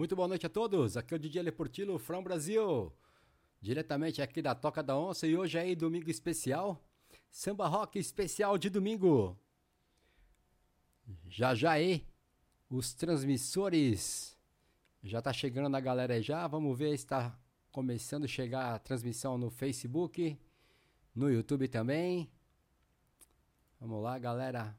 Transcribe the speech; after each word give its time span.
Muito 0.00 0.16
boa 0.16 0.26
noite 0.26 0.46
a 0.46 0.48
todos. 0.48 0.96
Aqui 0.96 1.12
é 1.12 1.16
o 1.18 1.20
DJ 1.20 1.42
Leportilo 1.42 1.98
from 1.98 2.22
Brasil. 2.22 2.90
Diretamente 3.60 4.22
aqui 4.22 4.40
da 4.40 4.54
Toca 4.54 4.82
da 4.82 4.96
Onça 4.96 5.26
e 5.26 5.36
hoje 5.36 5.58
é 5.58 5.74
domingo 5.74 6.08
especial. 6.08 6.82
Samba 7.30 7.68
Rock 7.68 7.98
especial 7.98 8.56
de 8.56 8.70
domingo. 8.70 9.38
Já 11.28 11.54
já 11.54 11.72
aí 11.72 12.08
os 12.70 12.94
transmissores 12.94 14.38
já 15.04 15.20
tá 15.20 15.34
chegando 15.34 15.68
na 15.68 15.80
galera 15.80 16.14
aí 16.14 16.22
já. 16.22 16.46
Vamos 16.46 16.78
ver 16.78 16.96
se 16.96 17.06
tá 17.06 17.38
começando 17.70 18.24
a 18.24 18.26
chegar 18.26 18.74
a 18.74 18.78
transmissão 18.78 19.36
no 19.36 19.50
Facebook, 19.50 20.40
no 21.14 21.30
YouTube 21.30 21.68
também. 21.68 22.32
Vamos 23.78 24.02
lá, 24.02 24.18
galera. 24.18 24.74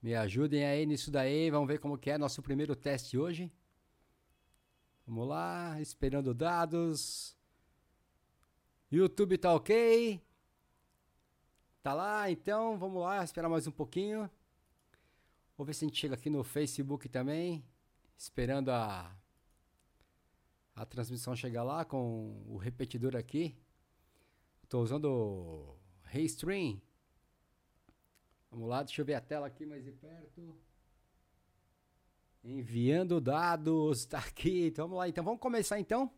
Me 0.00 0.14
ajudem 0.14 0.64
aí 0.64 0.86
nisso 0.86 1.10
daí. 1.10 1.50
Vamos 1.50 1.68
ver 1.68 1.78
como 1.78 1.98
que 1.98 2.10
é 2.10 2.16
nosso 2.16 2.40
primeiro 2.40 2.74
teste 2.74 3.18
hoje. 3.18 3.52
Vamos 5.06 5.28
lá, 5.28 5.80
esperando 5.80 6.34
dados. 6.34 7.36
YouTube 8.90 9.38
tá 9.38 9.54
ok. 9.54 10.20
Tá 11.80 11.94
lá, 11.94 12.28
então 12.28 12.76
vamos 12.76 13.00
lá, 13.00 13.22
esperar 13.22 13.48
mais 13.48 13.68
um 13.68 13.70
pouquinho. 13.70 14.28
Vou 15.56 15.64
ver 15.64 15.74
se 15.74 15.84
a 15.84 15.88
gente 15.88 16.00
chega 16.00 16.16
aqui 16.16 16.28
no 16.28 16.42
Facebook 16.42 17.08
também. 17.08 17.64
Esperando 18.18 18.70
a, 18.70 19.16
a 20.74 20.84
transmissão 20.84 21.36
chegar 21.36 21.62
lá 21.62 21.84
com 21.84 22.42
o 22.48 22.56
repetidor 22.56 23.14
aqui. 23.14 23.56
Estou 24.64 24.82
usando 24.82 25.04
o 25.04 25.78
Restream. 26.02 26.82
Vamos 28.50 28.68
lá, 28.68 28.82
deixa 28.82 29.00
eu 29.00 29.06
ver 29.06 29.14
a 29.14 29.20
tela 29.20 29.46
aqui 29.46 29.64
mais 29.64 29.84
de 29.84 29.92
perto. 29.92 30.58
Enviando 32.46 33.20
dados, 33.20 34.06
tá 34.06 34.20
aqui. 34.20 34.68
Então 34.68 34.86
vamos 34.86 34.98
lá, 34.98 35.08
então 35.08 35.24
vamos 35.24 35.40
começar 35.40 35.80
então. 35.80 36.08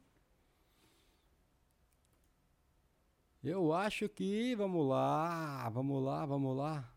Eu 3.43 3.73
acho 3.73 4.11
que 4.11 4.55
vamos 4.55 4.87
lá, 4.87 5.71
vamos 5.71 6.05
lá, 6.05 6.27
vamos 6.27 6.55
lá. 6.55 6.93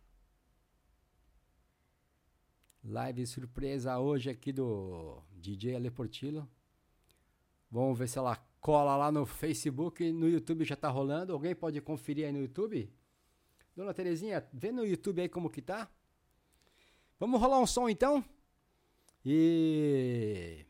Live 2.83 3.25
surpresa 3.25 3.97
hoje 3.99 4.29
aqui 4.29 4.51
do 4.51 5.23
DJ 5.31 5.77
Ale 5.77 5.89
Portillo. 5.89 6.45
Vamos 7.69 7.97
ver 7.97 8.09
se 8.09 8.17
ela 8.17 8.35
cola 8.59 8.97
lá 8.97 9.13
no 9.13 9.25
Facebook, 9.25 10.11
no 10.11 10.27
YouTube 10.27 10.65
já 10.65 10.75
tá 10.75 10.89
rolando. 10.89 11.31
Alguém 11.31 11.55
pode 11.55 11.79
conferir 11.79 12.25
aí 12.25 12.33
no 12.33 12.41
YouTube? 12.41 12.93
Dona 13.77 13.93
Terezinha, 13.93 14.45
vê 14.51 14.73
no 14.73 14.85
YouTube 14.85 15.21
aí 15.21 15.29
como 15.29 15.49
que 15.49 15.61
tá. 15.61 15.89
Vamos 17.17 17.39
rolar 17.39 17.59
um 17.59 17.67
som 17.67 17.87
então? 17.87 18.25
E 19.23 20.65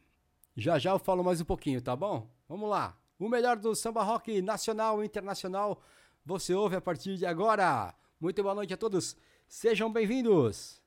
já 0.58 0.78
já 0.78 0.92
eu 0.92 1.00
falo 1.00 1.24
mais 1.24 1.40
um 1.40 1.46
pouquinho, 1.46 1.82
tá 1.82 1.96
bom? 1.96 2.30
Vamos 2.50 2.70
lá. 2.70 2.98
O 3.18 3.30
melhor 3.30 3.58
do 3.58 3.74
samba 3.74 4.04
rock 4.04 4.42
nacional 4.42 5.02
e 5.02 5.06
internacional 5.06 5.82
você 6.26 6.54
ouve 6.54 6.76
a 6.76 6.82
partir 6.82 7.18
de 7.18 7.26
agora. 7.26 7.94
Muito 8.20 8.44
boa 8.44 8.56
noite 8.56 8.74
a 8.74 8.78
todos. 8.78 9.16
Sejam 9.48 9.92
bem-vindos. 9.92 10.81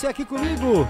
Você 0.00 0.06
aqui 0.06 0.24
comigo. 0.24 0.88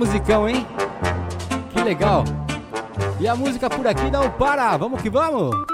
Musicão, 0.00 0.48
hein? 0.48 0.66
Que 1.74 1.82
legal. 1.82 2.24
E 3.20 3.28
a 3.28 3.36
música 3.36 3.68
por 3.68 3.86
aqui 3.86 4.10
não 4.10 4.30
para. 4.30 4.74
Vamos 4.78 5.02
que 5.02 5.10
vamos. 5.10 5.69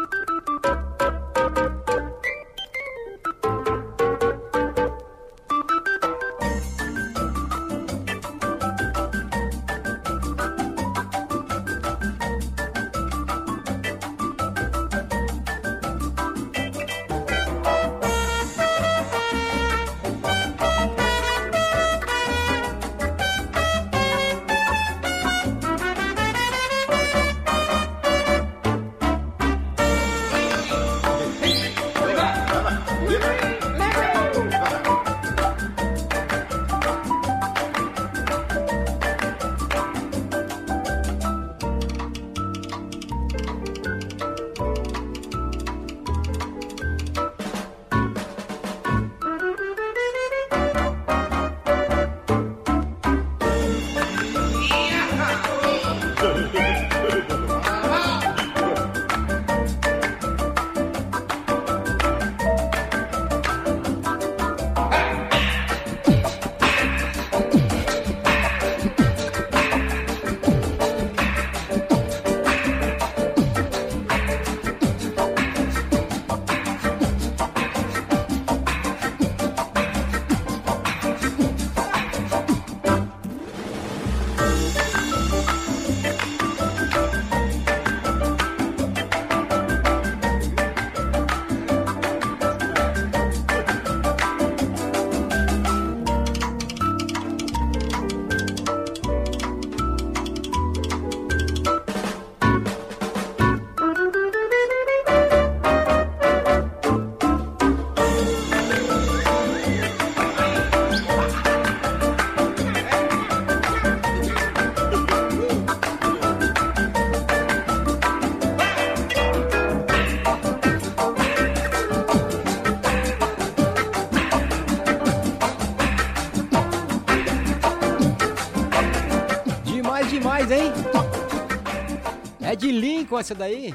Com 133.06 133.18
essa 133.18 133.34
daí? 133.34 133.74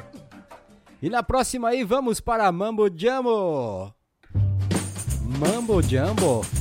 E 1.02 1.10
na 1.10 1.24
próxima 1.24 1.70
aí 1.70 1.84
vamos 1.84 2.20
para 2.20 2.52
Mambo 2.52 2.88
Jumbo. 2.96 3.94
Mambo 5.40 5.82
Jumbo. 5.82 6.61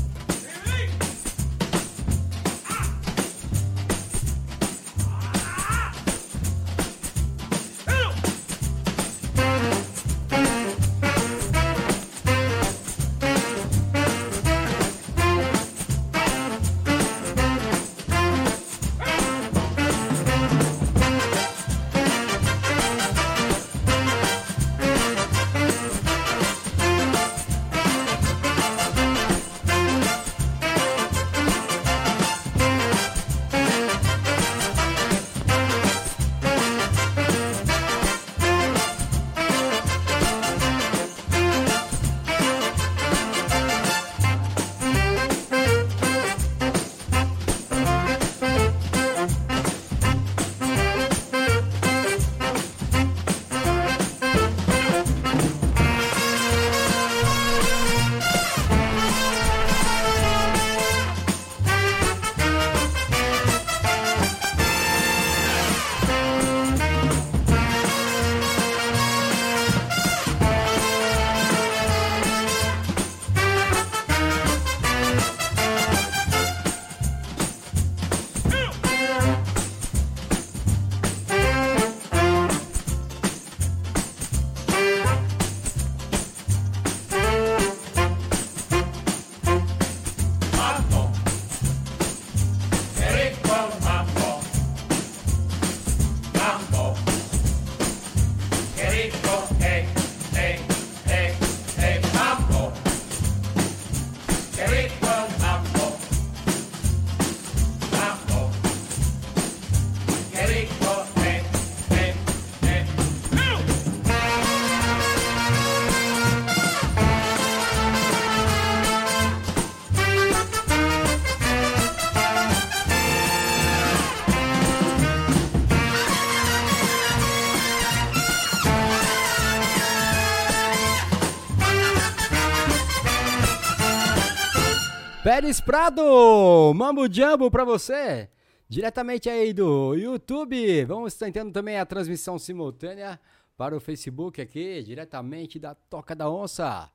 Pérez 135.40 135.58
Prado, 135.58 136.70
Mambo 136.74 137.10
Jumbo 137.10 137.50
pra 137.50 137.64
você, 137.64 138.28
diretamente 138.68 139.26
aí 139.26 139.54
do 139.54 139.94
YouTube. 139.94 140.84
Vamos 140.84 141.14
tentando 141.14 141.50
também 141.50 141.78
a 141.78 141.86
transmissão 141.86 142.38
simultânea 142.38 143.18
para 143.56 143.74
o 143.74 143.80
Facebook 143.80 144.38
aqui, 144.38 144.82
diretamente 144.82 145.58
da 145.58 145.74
Toca 145.74 146.14
da 146.14 146.28
Onça. 146.28 146.90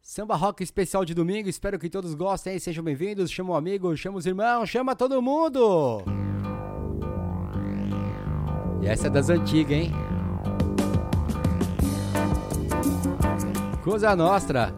Samba 0.00 0.36
Rock 0.36 0.62
especial 0.62 1.04
de 1.04 1.12
domingo, 1.12 1.48
espero 1.48 1.76
que 1.76 1.90
todos 1.90 2.14
gostem, 2.14 2.56
sejam 2.60 2.84
bem-vindos, 2.84 3.32
chama 3.32 3.54
um 3.54 3.56
amigo, 3.56 3.96
chama 3.96 4.18
os 4.18 4.26
irmãos, 4.26 4.68
chama 4.68 4.94
todo 4.94 5.20
mundo! 5.20 6.04
E 8.80 8.86
essa 8.86 9.08
é 9.08 9.10
das 9.10 9.28
antigas, 9.28 9.76
hein? 9.76 9.90
Coisa 13.82 14.14
Nostra. 14.14 14.72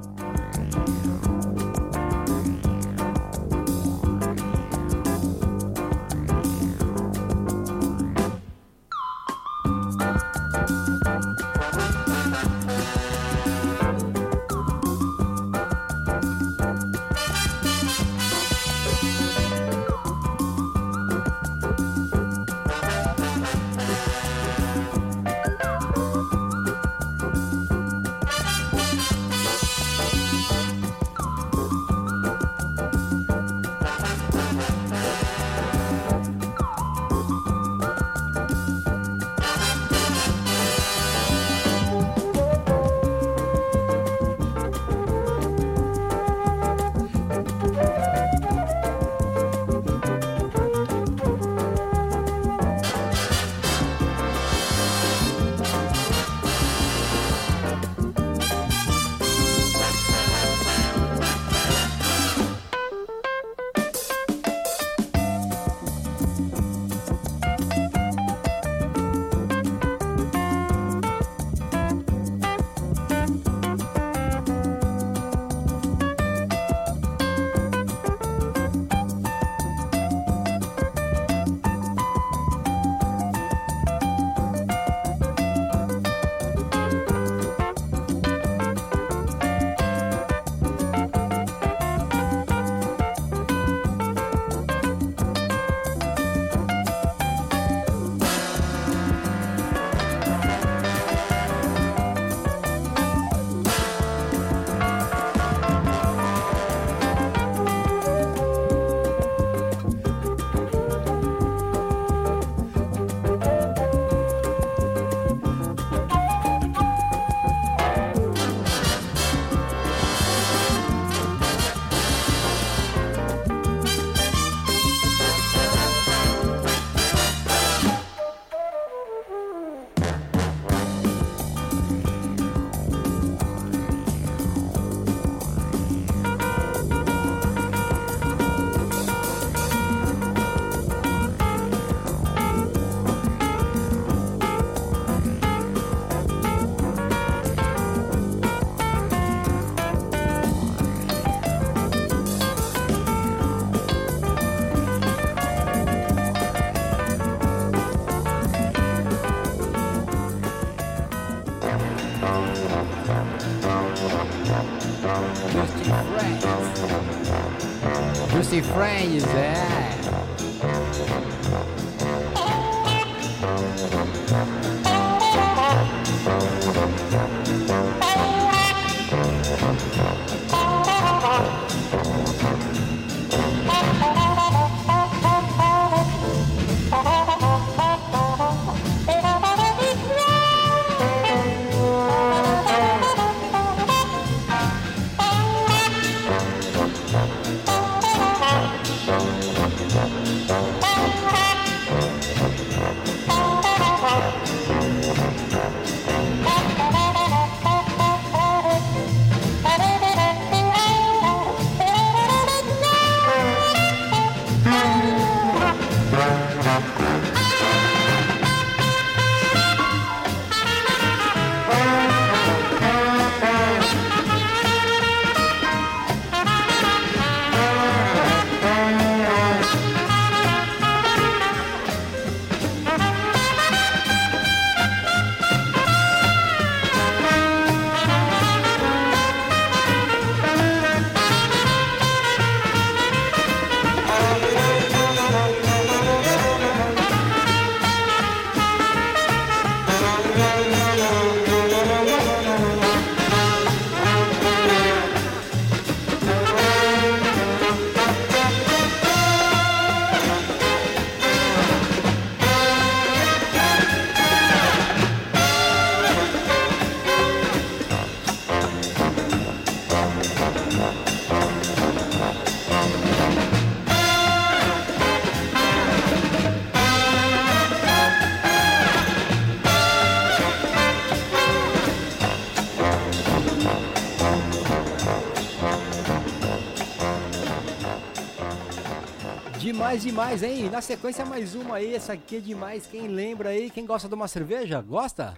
Demais, 289.91 290.03
demais, 290.03 290.43
hein? 290.43 290.71
Na 290.71 290.81
sequência, 290.81 291.25
mais 291.25 291.55
uma 291.55 291.77
aí. 291.77 291.95
Essa 291.95 292.13
aqui 292.13 292.37
é 292.37 292.41
demais. 292.41 292.87
Quem 292.87 293.09
lembra 293.09 293.49
aí? 293.49 293.71
Quem 293.71 293.85
gosta 293.85 294.09
de 294.09 294.15
uma 294.15 294.29
cerveja? 294.29 294.81
Gosta? 294.81 295.35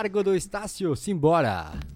Largo 0.00 0.22
do 0.22 0.34
Estácio, 0.34 0.96
simbora! 0.96 1.89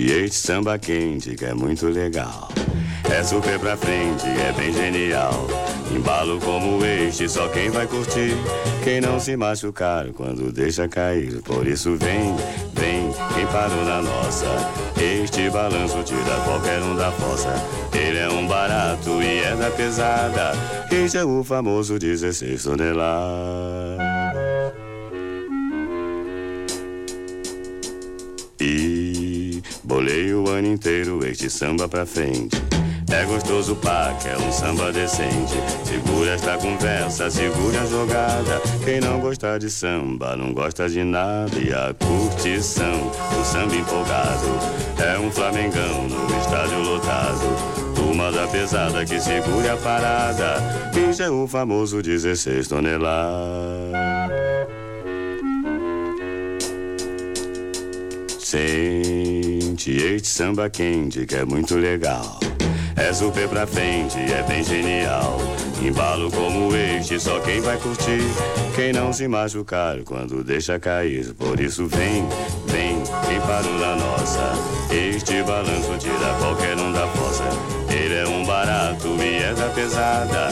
Este 0.00 0.36
samba 0.36 0.78
quente 0.78 1.34
que 1.34 1.44
é 1.44 1.54
muito 1.54 1.86
legal. 1.86 2.48
É 3.10 3.22
super 3.22 3.58
pra 3.58 3.76
frente, 3.76 4.26
é 4.26 4.52
bem 4.56 4.72
genial. 4.72 5.46
Embalo 5.94 6.40
como 6.40 6.82
este, 6.84 7.28
só 7.28 7.46
quem 7.48 7.68
vai 7.70 7.86
curtir. 7.86 8.34
Quem 8.82 9.00
não 9.00 9.20
se 9.20 9.36
machucar 9.36 10.06
quando 10.12 10.50
deixa 10.50 10.88
cair. 10.88 11.42
Por 11.42 11.66
isso 11.66 11.96
vem, 11.96 12.34
vem, 12.72 13.10
quem 13.34 13.46
parou 13.48 13.84
na 13.84 14.00
nossa. 14.00 14.46
Este 14.98 15.50
balanço 15.50 16.02
tira 16.04 16.36
qualquer 16.44 16.80
um 16.80 16.96
da 16.96 17.12
fossa. 17.12 17.52
Ele 17.92 18.18
é 18.18 18.28
um 18.28 18.46
barato 18.46 19.22
e 19.22 19.40
é 19.40 19.54
da 19.54 19.70
pesada. 19.70 20.52
Este 20.90 21.18
é 21.18 21.24
o 21.24 21.44
famoso 21.44 21.98
16 21.98 22.62
toneladas. 22.62 23.71
Samba 31.52 31.86
pra 31.86 32.06
frente. 32.06 32.56
É 33.12 33.24
gostoso 33.26 33.76
pá, 33.76 34.16
que 34.20 34.28
é 34.28 34.36
um 34.38 34.50
samba 34.50 34.90
decente. 34.90 35.54
Segura 35.84 36.30
esta 36.30 36.56
conversa, 36.56 37.30
segura 37.30 37.82
a 37.82 37.86
jogada. 37.86 38.60
Quem 38.84 39.00
não 39.00 39.20
gosta 39.20 39.58
de 39.58 39.70
samba, 39.70 40.34
não 40.34 40.54
gosta 40.54 40.88
de 40.88 41.04
nada. 41.04 41.50
E 41.58 41.72
a 41.72 41.94
curtição, 41.94 43.10
o 43.38 43.44
samba 43.44 43.76
empolgado. 43.76 44.48
É 44.98 45.18
um 45.18 45.30
flamengão 45.30 46.08
no 46.08 46.38
estádio 46.38 46.78
lotado. 46.78 47.94
Turma 47.94 48.32
da 48.32 48.46
pesada 48.48 49.04
que 49.04 49.20
segura 49.20 49.74
a 49.74 49.76
parada. 49.76 50.54
Isso 51.10 51.22
é 51.22 51.30
o 51.30 51.46
famoso 51.46 52.02
16 52.02 52.66
toneladas. 52.66 53.92
Sente 59.72 59.96
este 59.96 60.28
samba 60.28 60.68
quente 60.68 61.24
que 61.24 61.34
é 61.34 61.46
muito 61.46 61.76
legal. 61.76 62.38
É 62.94 63.10
super 63.10 63.48
pra 63.48 63.66
frente, 63.66 64.18
é 64.18 64.44
bem 64.46 64.62
genial. 64.62 65.38
Embalo 65.82 66.30
como 66.30 66.76
este, 66.76 67.18
só 67.18 67.40
quem 67.40 67.58
vai 67.62 67.78
curtir. 67.78 68.20
Quem 68.74 68.92
não 68.92 69.14
se 69.14 69.26
machucar 69.26 70.00
quando 70.04 70.44
deixa 70.44 70.78
cair. 70.78 71.32
Por 71.32 71.58
isso 71.58 71.86
vem, 71.86 72.28
vem, 72.66 73.02
quem 73.26 73.40
parou 73.40 73.72
na 73.78 73.96
nossa. 73.96 74.52
Este 74.92 75.42
balanço 75.42 75.96
tira 75.98 76.34
qualquer 76.38 76.76
um 76.76 76.92
da 76.92 77.06
fossa. 77.08 77.44
Ele 77.88 78.14
é 78.14 78.28
um 78.28 78.44
barato 78.44 79.08
e 79.22 79.36
é 79.36 79.54
da 79.54 79.70
pesada. 79.70 80.48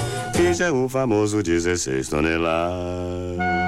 Este 0.49 0.63
é 0.63 0.73
o 0.73 0.89
famoso 0.89 1.43
16 1.43 2.09
toneladas. 2.09 3.60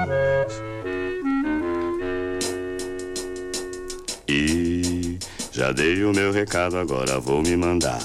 Já 5.63 5.71
dei 5.71 6.03
o 6.03 6.11
meu 6.11 6.33
recado, 6.33 6.77
agora 6.77 7.21
vou 7.21 7.41
me 7.41 7.55
mandar. 7.55 7.97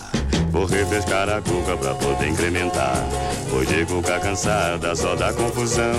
Vou 0.53 0.64
refrescar 0.64 1.29
a 1.29 1.42
cuca 1.42 1.77
pra 1.77 1.92
poder 1.92 2.29
incrementar. 2.29 3.05
Pois 3.51 3.66
de 3.66 3.85
cuca 3.85 4.21
cansada 4.21 4.94
só 4.94 5.16
dá 5.16 5.33
confusão. 5.33 5.92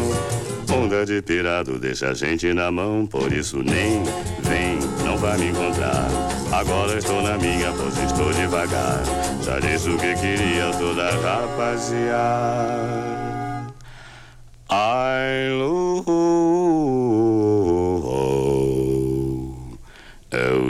Onda 0.72 1.06
de 1.06 1.22
pirado 1.22 1.78
deixa 1.78 2.12
a 2.12 2.14
gente 2.14 2.54
na 2.54 2.72
mão, 2.72 3.06
por 3.06 3.34
isso 3.34 3.58
nem 3.58 4.02
vem, 4.42 4.80
não 5.04 5.18
vai 5.18 5.38
me 5.38 5.50
encontrar. 5.50 6.08
Agora 6.54 6.98
estou 6.98 7.22
na 7.22 7.38
minha, 7.38 7.74
pois 7.74 7.98
estou 8.10 8.32
devagar. 8.32 9.04
Já 9.44 9.60
disse 9.60 9.90
o 9.90 9.98
que 9.98 10.16
queria 10.16 10.72
toda 10.78 11.10
rapaziada. 11.10 12.80
Ai, 14.70 15.50
lu, 15.50 16.06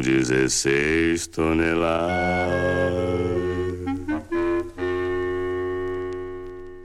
16 0.09 1.27
toneladas. 1.27 2.49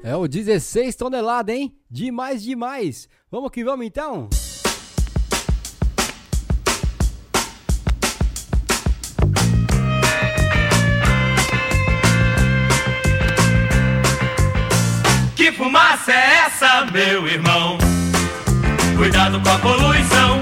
É 0.03 0.15
o 0.15 0.29
16 0.29 0.95
toneladas, 0.95 1.57
hein? 1.57 1.75
Demais, 1.91 2.43
demais. 2.43 3.09
Vamos 3.31 3.51
que 3.51 3.65
vamos 3.65 3.87
então? 3.87 4.29
Que 15.35 15.51
fumaça 15.53 16.13
é 16.13 16.47
essa, 16.47 16.85
meu 16.93 17.27
irmão? 17.27 17.79
Cuidado 18.99 19.41
com 19.41 19.49
a 19.49 19.59
poluição. 19.59 20.34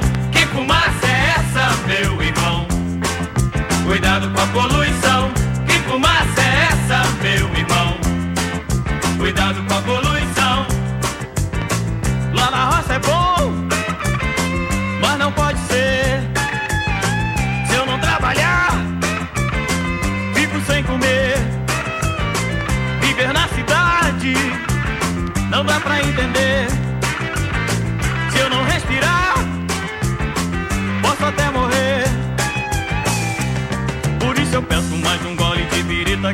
Cuidado 4.51 4.82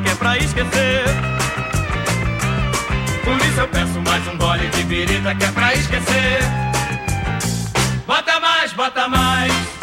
que 0.00 0.08
é 0.08 0.14
pra 0.14 0.36
esquecer. 0.36 1.04
Por 3.24 3.36
isso 3.46 3.60
eu 3.60 3.68
peço 3.68 4.00
mais 4.00 4.26
um 4.28 4.36
gole 4.36 4.68
de 4.68 4.82
birita 4.84 5.34
que 5.34 5.44
é 5.44 5.50
pra 5.52 5.74
esquecer. 5.74 6.38
Bota 8.06 8.40
mais, 8.40 8.72
bota 8.72 9.08
mais. 9.08 9.77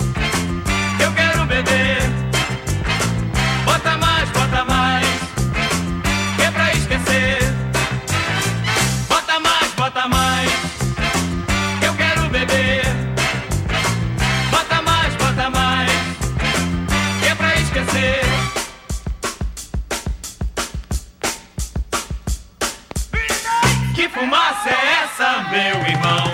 Meu 25.56 25.88
irmão? 25.88 26.32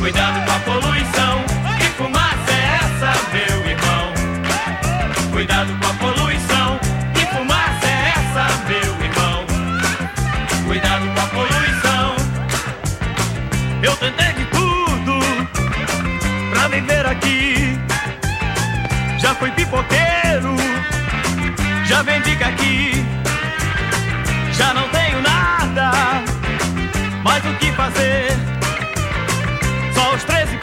Cuidado 0.00 0.44
com 0.44 0.50
a 0.50 0.58
poluição. 0.60 1.44
Que 1.78 1.86
fumaça 1.96 2.50
é 2.50 2.78
essa, 2.82 3.12
meu 3.32 3.58
irmão? 3.70 4.12
Cuidado 5.30 5.72
com 5.78 5.86
a 5.86 5.94
poluição. 5.94 6.80
Que 7.14 7.24
fumaça 7.26 7.86
é 7.86 8.12
essa, 8.16 8.44
meu 8.66 8.92
irmão? 9.06 9.46
Cuidado 10.66 11.06
com 11.14 11.20
a 11.20 11.26
poluição. 11.28 12.16
Eu 13.82 13.96
tentei 13.96 14.32
de 14.32 14.46
tudo 14.46 15.20
pra 16.50 16.66
viver 16.66 17.06
aqui. 17.06 17.78
Já 19.18 19.32
fui 19.36 19.52
pipoqueiro, 19.52 20.56
já 21.84 22.02
vendi 22.02 22.32
aqui. 22.42 22.91
Mais 27.42 27.54
o 27.54 27.58
que 27.58 27.72
fazer? 27.72 28.28
Só 29.94 30.14
os 30.14 30.24
13 30.24 30.56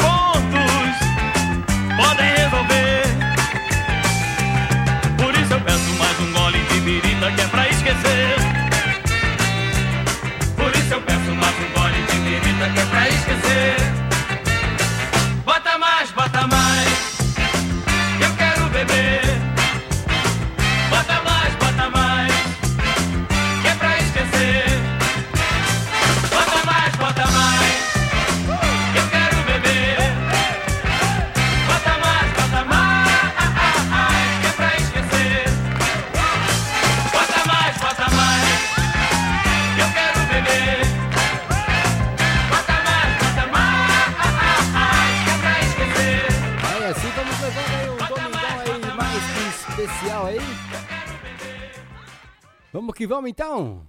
que 52.99 53.07
vamos 53.07 53.29
então! 53.29 53.81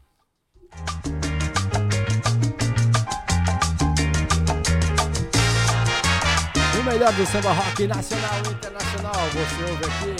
O 6.78 6.82
melhor 6.84 7.12
do 7.14 7.26
samba 7.26 7.50
rock 7.50 7.88
nacional 7.88 8.40
e 8.46 8.52
internacional, 8.52 9.20
você 9.32 9.62
ouve 9.68 9.84
aqui. 9.84 10.14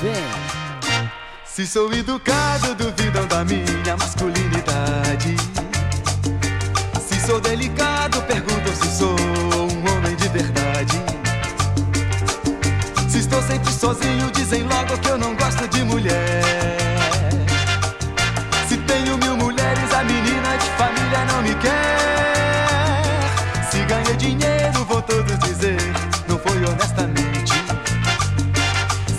Vem! 0.00 1.10
Se 1.44 1.66
sou 1.66 1.92
educado, 1.92 2.74
duvidam 2.74 3.26
da 3.26 3.44
minha 3.44 3.96
masculinidade. 3.98 5.36
Se 7.06 7.20
sou 7.26 7.38
delicado, 7.38 8.22
perguntam 8.22 8.74
se 8.76 8.96
sou 8.96 9.14
um 9.14 9.94
homem 9.94 10.16
de 10.16 10.28
verdade. 10.30 10.94
Se 13.10 13.18
estou 13.18 13.42
sempre 13.42 13.70
sozinho, 13.70 14.30
dizem 14.30 14.62
logo 14.62 14.96
que 14.96 15.08
eu 15.10 15.18
não 15.18 15.36
gosto 15.36 15.68
de 15.68 15.84
mulher. 15.84 16.77
Não 21.26 21.42
me 21.42 21.54
quer. 21.56 23.08
Se 23.70 23.78
ganhei 23.84 24.16
dinheiro, 24.16 24.84
vou 24.84 25.02
todos 25.02 25.38
dizer, 25.38 25.78
não 26.28 26.38
foi 26.38 26.56
honestamente. 26.64 27.54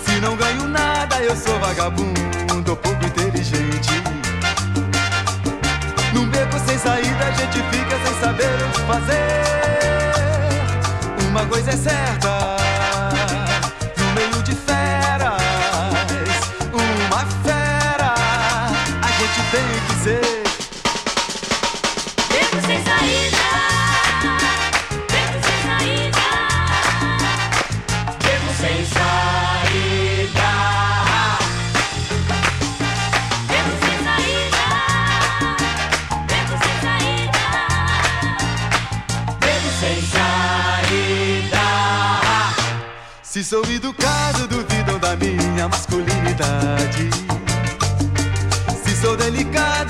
Se 0.04 0.20
não 0.20 0.36
ganho 0.36 0.68
nada, 0.68 1.16
eu 1.20 1.36
sou 1.36 1.58
vagabundo, 1.60 2.76
pouco 2.76 3.04
inteligente. 3.04 4.02
Num 6.12 6.26
beco 6.28 6.58
sem 6.66 6.78
saída, 6.78 7.24
a 7.26 7.30
gente 7.32 7.62
fica 7.70 7.98
sem 8.04 8.20
saber 8.20 8.54
o 8.66 8.70
que 8.72 8.80
fazer. 8.82 9.40
Uma 11.28 11.46
coisa 11.46 11.70
é 11.70 11.76
certa, 11.76 12.39
sou 43.50 43.64
educado, 43.64 44.46
duvidam 44.46 44.96
da 45.00 45.16
minha 45.16 45.68
masculinidade. 45.68 47.10
Se 48.84 48.94
sou 48.94 49.16
delicado, 49.16 49.89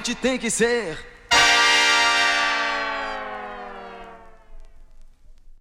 gente 0.00 0.14
tem 0.14 0.38
que 0.38 0.50
ser. 0.50 0.98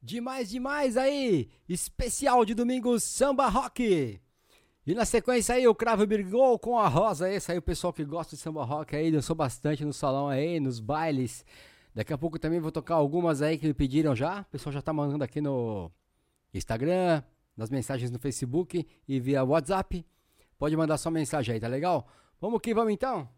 Demais, 0.02 0.50
demais 0.50 0.96
aí! 0.96 1.50
Especial 1.68 2.46
de 2.46 2.54
domingo 2.54 2.98
Samba 3.02 3.48
Rock! 3.48 4.20
E 4.88 4.96
na 4.96 5.04
sequência 5.04 5.56
aí, 5.56 5.68
o 5.68 5.76
Cravo 5.76 6.08
brigou 6.08 6.58
com 6.58 6.80
a 6.80 6.88
Rosa. 6.88 7.26
Aí, 7.26 7.58
o 7.58 7.62
pessoal 7.62 7.92
que 7.92 8.04
gosta 8.06 8.36
de 8.36 8.42
samba 8.42 8.64
rock 8.64 8.96
aí, 8.96 9.12
dançou 9.12 9.36
bastante 9.36 9.86
no 9.86 9.94
salão 9.94 10.30
aí, 10.30 10.60
nos 10.60 10.80
bailes. 10.80 11.46
Daqui 11.94 12.12
a 12.12 12.18
pouco 12.18 12.40
também 12.40 12.60
vou 12.60 12.72
tocar 12.72 12.96
algumas 12.96 13.42
aí 13.42 13.58
que 13.58 13.68
me 13.68 13.74
pediram 13.74 14.16
já. 14.16 14.42
O 14.42 14.46
pessoal 14.46 14.74
já 14.74 14.82
tá 14.82 14.92
mandando 14.92 15.24
aqui 15.24 15.42
no 15.42 15.92
Instagram, 16.54 17.22
nas 17.56 17.70
mensagens 17.70 18.10
no 18.10 18.18
Facebook 18.18 18.88
e 19.08 19.20
via 19.20 19.44
WhatsApp. 19.44 20.04
Pode 20.58 20.76
mandar 20.76 20.98
sua 20.98 21.12
mensagem 21.12 21.54
aí, 21.54 21.60
tá 21.60 21.68
legal? 21.68 22.08
Vamos 22.42 22.60
que 22.62 22.74
vamos 22.74 22.94
então? 22.94 23.30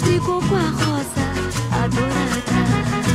Brigou 0.00 0.40
com 0.42 0.54
a 0.54 0.70
rosa 0.70 1.22
adorada. 1.84 3.07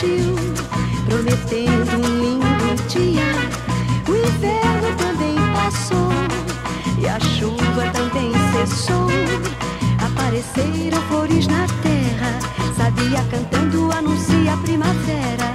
Surgiu, 0.00 0.34
prometendo 1.04 1.96
um 1.96 2.22
lindo 2.22 2.82
dia. 2.88 3.22
O 4.08 4.16
inverno 4.16 4.96
também 4.96 5.36
passou 5.54 6.10
e 6.98 7.06
a 7.06 7.20
chuva 7.20 7.90
também 7.92 8.32
cessou. 8.52 9.08
Apareceram 10.04 11.00
flores 11.08 11.46
na 11.46 11.66
terra, 11.82 12.38
sabia 12.76 13.22
cantando 13.30 13.92
anuncia 13.92 14.54
a 14.54 14.56
primavera. 14.58 15.54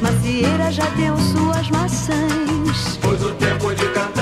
Macieira 0.00 0.72
já 0.72 0.86
deu 0.96 1.16
suas 1.18 1.68
maçãs. 1.70 2.98
Pois 3.00 3.22
o 3.22 3.30
tempo 3.34 3.74
de 3.74 3.86
cantar 3.90 4.21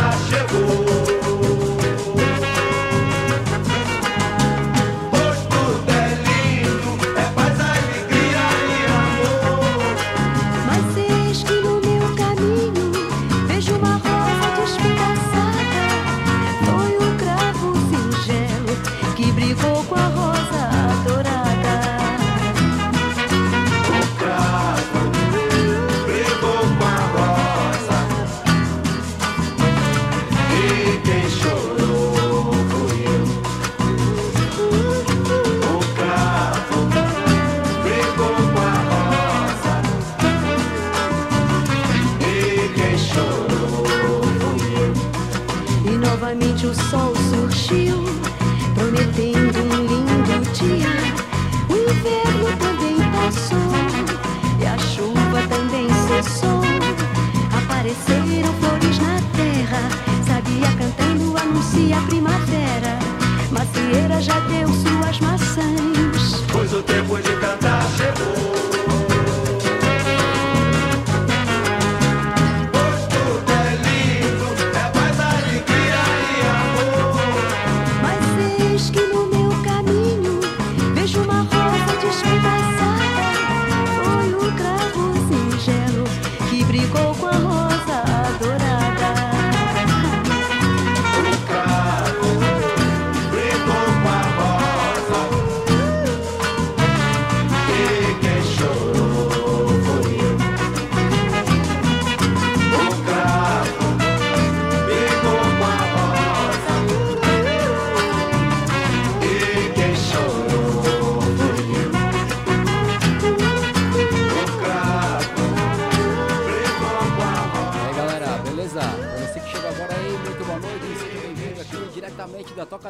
o 46.70 46.74
sol 46.74 47.12
surgiu, 47.30 48.04
prometendo 48.74 49.58
um 49.58 49.86
lindo 49.86 50.52
dia. 50.52 50.94
O 51.68 51.74
inverno 51.74 52.48
também 52.58 52.96
passou 53.10 53.72
e 54.60 54.66
a 54.66 54.78
chuva 54.78 55.42
também 55.48 55.88
cessou. 56.06 56.62
Apareceram 57.58 58.54
flores 58.60 58.98
na 59.00 59.20
terra, 59.34 59.82
sabia 60.24 60.70
cantando 60.78 61.36
anuncia 61.36 61.98
a 61.98 62.02
primavera. 62.02 62.98
Macieira 63.50 64.20
já 64.20 64.38
deu 64.40 64.68
sua 64.68 64.99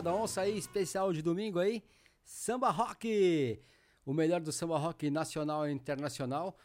da 0.01 0.15
Onça 0.15 0.41
aí, 0.43 0.57
especial 0.57 1.13
de 1.13 1.21
domingo 1.21 1.59
aí, 1.59 1.83
Samba 2.25 2.71
Rock, 2.71 3.61
o 4.05 4.15
melhor 4.15 4.41
do 4.41 4.51
samba 4.51 4.79
rock 4.79 5.11
nacional 5.11 5.69
e 5.69 5.73
internacional. 5.73 6.57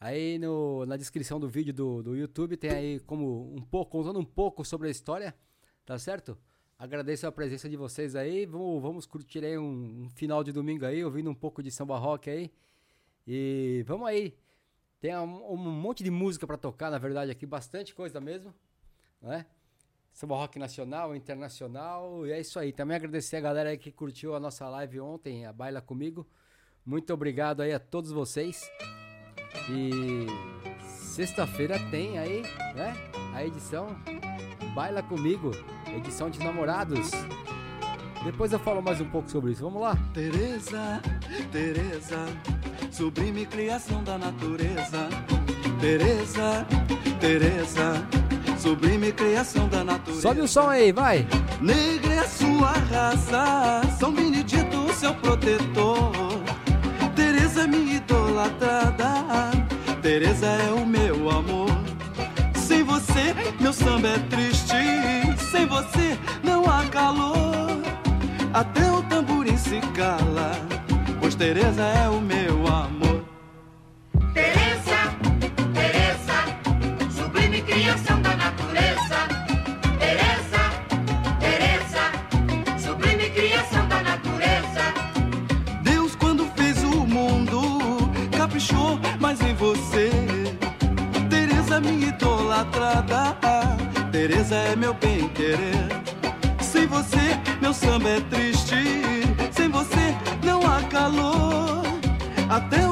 Aí 0.00 0.38
no, 0.38 0.84
na 0.86 0.96
descrição 0.96 1.38
do 1.38 1.48
vídeo 1.48 1.72
do, 1.72 2.02
do 2.02 2.16
YouTube 2.16 2.56
tem 2.56 2.70
aí 2.70 3.00
como 3.00 3.54
um 3.54 3.62
pouco, 3.62 3.92
contando 3.92 4.18
um 4.18 4.24
pouco 4.24 4.64
sobre 4.64 4.88
a 4.88 4.90
história, 4.90 5.34
tá 5.84 5.98
certo? 5.98 6.36
Agradeço 6.78 7.26
a 7.26 7.32
presença 7.32 7.68
de 7.68 7.76
vocês 7.76 8.16
aí, 8.16 8.46
vamos, 8.46 8.82
vamos 8.82 9.06
curtir 9.06 9.44
aí 9.44 9.58
um, 9.58 10.04
um 10.04 10.10
final 10.10 10.42
de 10.42 10.52
domingo 10.52 10.86
aí, 10.86 11.04
ouvindo 11.04 11.30
um 11.30 11.34
pouco 11.34 11.62
de 11.62 11.70
samba 11.70 11.98
rock 11.98 12.30
aí. 12.30 12.50
E 13.26 13.84
vamos 13.86 14.08
aí, 14.08 14.34
tem 15.00 15.16
um, 15.16 15.52
um 15.52 15.56
monte 15.56 16.02
de 16.02 16.10
música 16.10 16.46
pra 16.46 16.56
tocar, 16.56 16.90
na 16.90 16.98
verdade 16.98 17.30
aqui, 17.30 17.44
bastante 17.46 17.94
coisa 17.94 18.20
mesmo, 18.20 18.54
né? 19.20 19.46
Samba 20.12 20.36
Rock 20.36 20.58
Nacional, 20.58 21.14
Internacional, 21.14 22.26
e 22.26 22.32
é 22.32 22.40
isso 22.40 22.58
aí. 22.58 22.72
Também 22.72 22.96
agradecer 22.96 23.36
a 23.36 23.40
galera 23.40 23.76
que 23.76 23.90
curtiu 23.90 24.34
a 24.34 24.40
nossa 24.40 24.68
live 24.68 25.00
ontem, 25.00 25.46
a 25.46 25.52
Baila 25.52 25.80
Comigo. 25.80 26.26
Muito 26.84 27.12
obrigado 27.12 27.60
aí 27.60 27.72
a 27.72 27.78
todos 27.78 28.10
vocês. 28.10 28.70
E 29.70 30.26
sexta-feira 31.14 31.78
tem 31.90 32.18
aí, 32.18 32.42
né? 32.74 32.94
A 33.34 33.44
edição 33.44 33.88
Baila 34.74 35.02
Comigo, 35.02 35.50
edição 35.96 36.30
de 36.30 36.38
namorados. 36.40 37.10
Depois 38.24 38.52
eu 38.52 38.58
falo 38.58 38.82
mais 38.82 39.00
um 39.00 39.08
pouco 39.08 39.30
sobre 39.30 39.52
isso. 39.52 39.62
Vamos 39.62 39.80
lá? 39.80 39.96
Teresa, 40.12 41.00
Teresa, 41.50 42.26
sublime 42.90 43.46
criação 43.46 44.04
da 44.04 44.18
natureza. 44.18 45.08
Teresa, 45.80 46.66
Teresa, 47.18 48.06
sublime 48.60 49.10
criação 49.12 49.68
da 49.68 49.82
natureza. 49.82 50.20
Sobe 50.20 50.40
o 50.42 50.48
som 50.48 50.68
aí, 50.68 50.92
vai! 50.92 51.26
Negra 51.60 52.12
é 52.12 52.18
a 52.18 52.28
sua 52.28 52.72
raça, 52.72 53.80
São 53.98 54.12
Benedito, 54.12 54.92
seu 54.94 55.14
protetor. 55.14 56.12
Teresa, 57.16 57.66
minha 57.66 57.96
idolatrada, 57.96 59.50
Teresa 60.02 60.46
é 60.46 60.72
o 60.72 60.84
meu 60.84 61.30
amor. 61.30 61.70
Sem 62.54 62.82
você, 62.82 63.34
meu 63.58 63.72
samba 63.72 64.08
é 64.08 64.18
triste. 64.18 64.76
Sem 65.50 65.66
você, 65.66 66.18
não 66.42 66.64
há 66.64 66.84
calor. 66.86 67.80
Até 68.52 68.90
o 68.92 69.02
tamborim 69.04 69.56
se 69.56 69.80
cala, 69.94 70.52
pois 71.18 71.34
Teresa 71.34 71.82
é 71.82 72.08
o 72.08 72.20
meu 72.20 72.66
amor. 72.66 72.99
Idolatrada, 92.60 93.76
Teresa 94.12 94.54
é 94.54 94.76
meu 94.76 94.94
bem 94.94 95.28
querer. 95.30 95.88
Sem 96.60 96.86
você, 96.86 97.38
meu 97.60 97.72
samba 97.72 98.10
é 98.10 98.20
triste. 98.20 98.76
Sem 99.52 99.68
você, 99.68 100.14
não 100.44 100.60
há 100.66 100.82
calor. 100.82 101.82
Até 102.48 102.86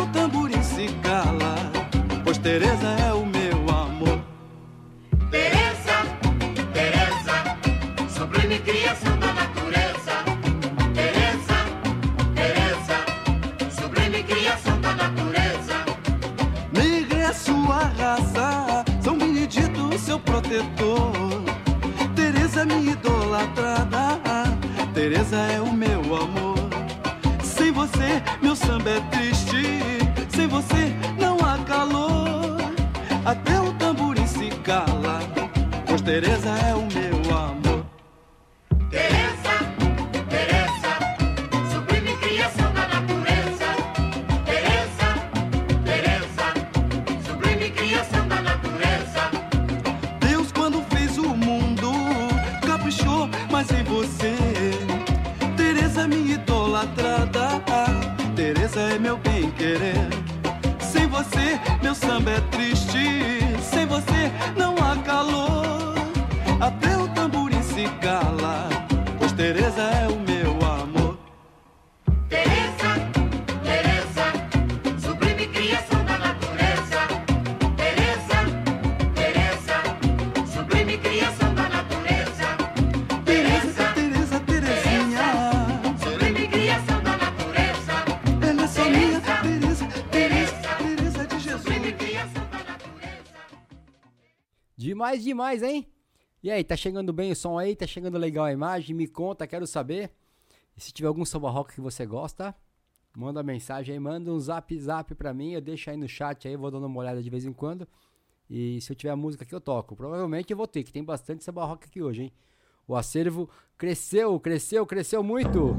pois 36.20 36.40
Teresa 36.40 36.50
é 36.66 36.74
o 36.74 36.82
meu 36.82 37.07
Demais, 95.38 95.62
hein? 95.62 95.86
E 96.42 96.50
aí, 96.50 96.64
tá 96.64 96.74
chegando 96.74 97.12
bem 97.12 97.30
o 97.30 97.36
som 97.36 97.56
aí? 97.56 97.76
Tá 97.76 97.86
chegando 97.86 98.18
legal 98.18 98.46
a 98.46 98.52
imagem? 98.52 98.92
Me 98.92 99.06
conta, 99.06 99.46
quero 99.46 99.68
saber. 99.68 100.10
E 100.76 100.80
se 100.80 100.90
tiver 100.90 101.06
algum 101.06 101.24
samba 101.24 101.48
rock 101.48 101.74
que 101.74 101.80
você 101.80 102.04
gosta, 102.04 102.52
manda 103.16 103.40
mensagem 103.40 103.92
aí, 103.92 104.00
manda 104.00 104.32
um 104.32 104.40
zap 104.40 104.76
zap 104.76 105.14
pra 105.14 105.32
mim, 105.32 105.52
eu 105.52 105.60
deixo 105.60 105.90
aí 105.90 105.96
no 105.96 106.08
chat 106.08 106.48
aí, 106.48 106.54
eu 106.54 106.58
vou 106.58 106.72
dando 106.72 106.88
uma 106.88 106.98
olhada 106.98 107.22
de 107.22 107.30
vez 107.30 107.44
em 107.44 107.52
quando. 107.52 107.86
E 108.50 108.80
se 108.80 108.90
eu 108.90 108.96
tiver 108.96 109.14
música 109.14 109.44
que 109.44 109.54
eu 109.54 109.60
toco, 109.60 109.94
provavelmente 109.94 110.50
eu 110.50 110.56
vou 110.56 110.66
ter, 110.66 110.82
que 110.82 110.92
tem 110.92 111.04
bastante 111.04 111.44
samba 111.44 111.64
rock 111.64 111.86
aqui 111.86 112.02
hoje, 112.02 112.22
hein? 112.22 112.32
O 112.88 112.96
acervo 112.96 113.48
cresceu, 113.76 114.40
cresceu, 114.40 114.84
cresceu 114.84 115.22
muito. 115.22 115.76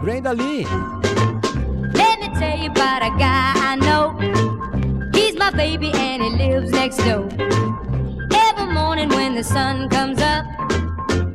Brenda 0.00 0.32
Lee, 0.32 0.64
Let 1.94 2.18
me 2.18 2.28
tell 2.40 2.58
you 2.58 2.72
about 2.72 3.04
a 3.04 3.10
guy 3.16 3.52
I 3.54 3.76
know. 3.76 4.71
He's 5.14 5.36
my 5.36 5.50
baby 5.50 5.90
and 5.94 6.22
he 6.22 6.30
lives 6.30 6.70
next 6.70 6.98
door. 6.98 7.28
Every 8.34 8.72
morning 8.72 9.08
when 9.10 9.34
the 9.34 9.44
sun 9.44 9.88
comes 9.88 10.20
up, 10.20 10.44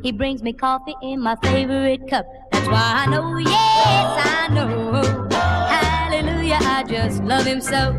he 0.02 0.12
brings 0.12 0.42
me 0.42 0.52
coffee 0.52 0.94
in 1.02 1.20
my 1.20 1.36
favorite 1.42 2.08
cup. 2.08 2.26
That's 2.52 2.66
why 2.68 3.04
I 3.04 3.06
know, 3.06 3.36
yes, 3.38 3.50
I 3.54 4.48
know. 4.52 4.92
Hallelujah, 5.30 6.58
I 6.60 6.84
just 6.84 7.22
love 7.22 7.44
him 7.46 7.60
so. 7.60 7.92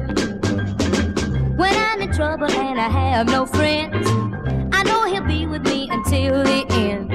When 1.56 1.76
I'm 1.76 2.02
in 2.02 2.12
trouble 2.14 2.50
and 2.52 2.80
I 2.80 2.90
have 2.90 3.28
no 3.28 3.46
friends, 3.46 4.08
I 4.72 4.84
know 4.84 5.06
he'll 5.06 5.26
be 5.26 5.46
with 5.46 5.64
me 5.64 5.90
until 5.92 6.44
the 6.44 6.66
end. 6.72 7.12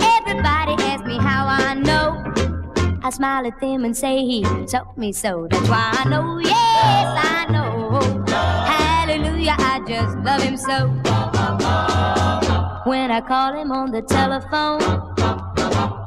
Everybody 0.00 0.74
asks 0.84 1.06
me 1.06 1.16
how 1.18 1.46
I 1.46 1.74
know. 1.74 1.85
I 3.06 3.10
smile 3.10 3.46
at 3.46 3.60
them 3.60 3.84
and 3.84 3.96
say 3.96 4.24
he 4.24 4.42
told 4.42 4.98
me 4.98 5.12
so. 5.12 5.46
That's 5.48 5.68
why 5.68 5.92
I 5.92 6.08
know, 6.08 6.38
yes, 6.38 6.56
I 7.16 7.46
know. 7.52 8.00
Hallelujah, 8.66 9.54
I 9.56 9.80
just 9.86 10.16
love 10.26 10.42
him 10.42 10.56
so. 10.56 10.88
When 12.90 13.12
I 13.12 13.20
call 13.20 13.52
him 13.54 13.70
on 13.70 13.92
the 13.92 14.02
telephone 14.02 14.82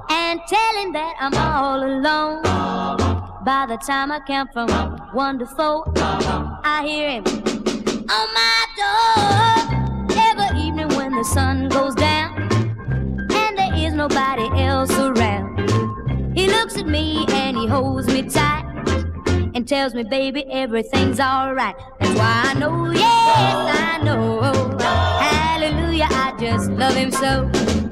and 0.09 0.41
tell 0.45 0.75
him 0.75 0.91
that 0.91 1.15
I'm 1.21 1.33
all 1.35 1.81
alone. 1.85 2.43
By 3.45 3.65
the 3.69 3.77
time 3.77 4.11
I 4.11 4.19
count 4.19 4.51
from 4.51 4.67
one 5.13 5.39
to 5.39 5.45
four, 5.45 5.85
I 5.95 6.83
hear 6.85 7.11
him 7.11 7.23
on 8.09 8.27
my 8.35 8.65
door. 8.75 10.17
Every 10.17 10.59
evening 10.59 10.89
when 10.97 11.15
the 11.15 11.23
sun 11.23 11.69
goes 11.69 11.95
down 11.95 12.41
and 13.31 13.57
there 13.57 13.73
is 13.73 13.93
nobody 13.93 14.49
else 14.61 14.91
around. 14.99 15.38
He 16.39 16.47
looks 16.47 16.77
at 16.77 16.87
me 16.87 17.25
and 17.31 17.57
he 17.57 17.67
holds 17.67 18.07
me 18.07 18.21
tight 18.21 18.63
and 19.53 19.67
tells 19.67 19.93
me, 19.93 20.03
baby, 20.03 20.45
everything's 20.49 21.19
alright. 21.19 21.75
That's 21.99 22.17
why 22.17 22.43
I 22.45 22.53
know, 22.53 22.91
yes, 22.91 23.77
I 23.77 24.01
know. 24.05 24.39
Hallelujah, 25.19 26.07
I 26.09 26.33
just 26.39 26.69
love 26.71 26.95
him 26.95 27.11
so. 27.11 27.88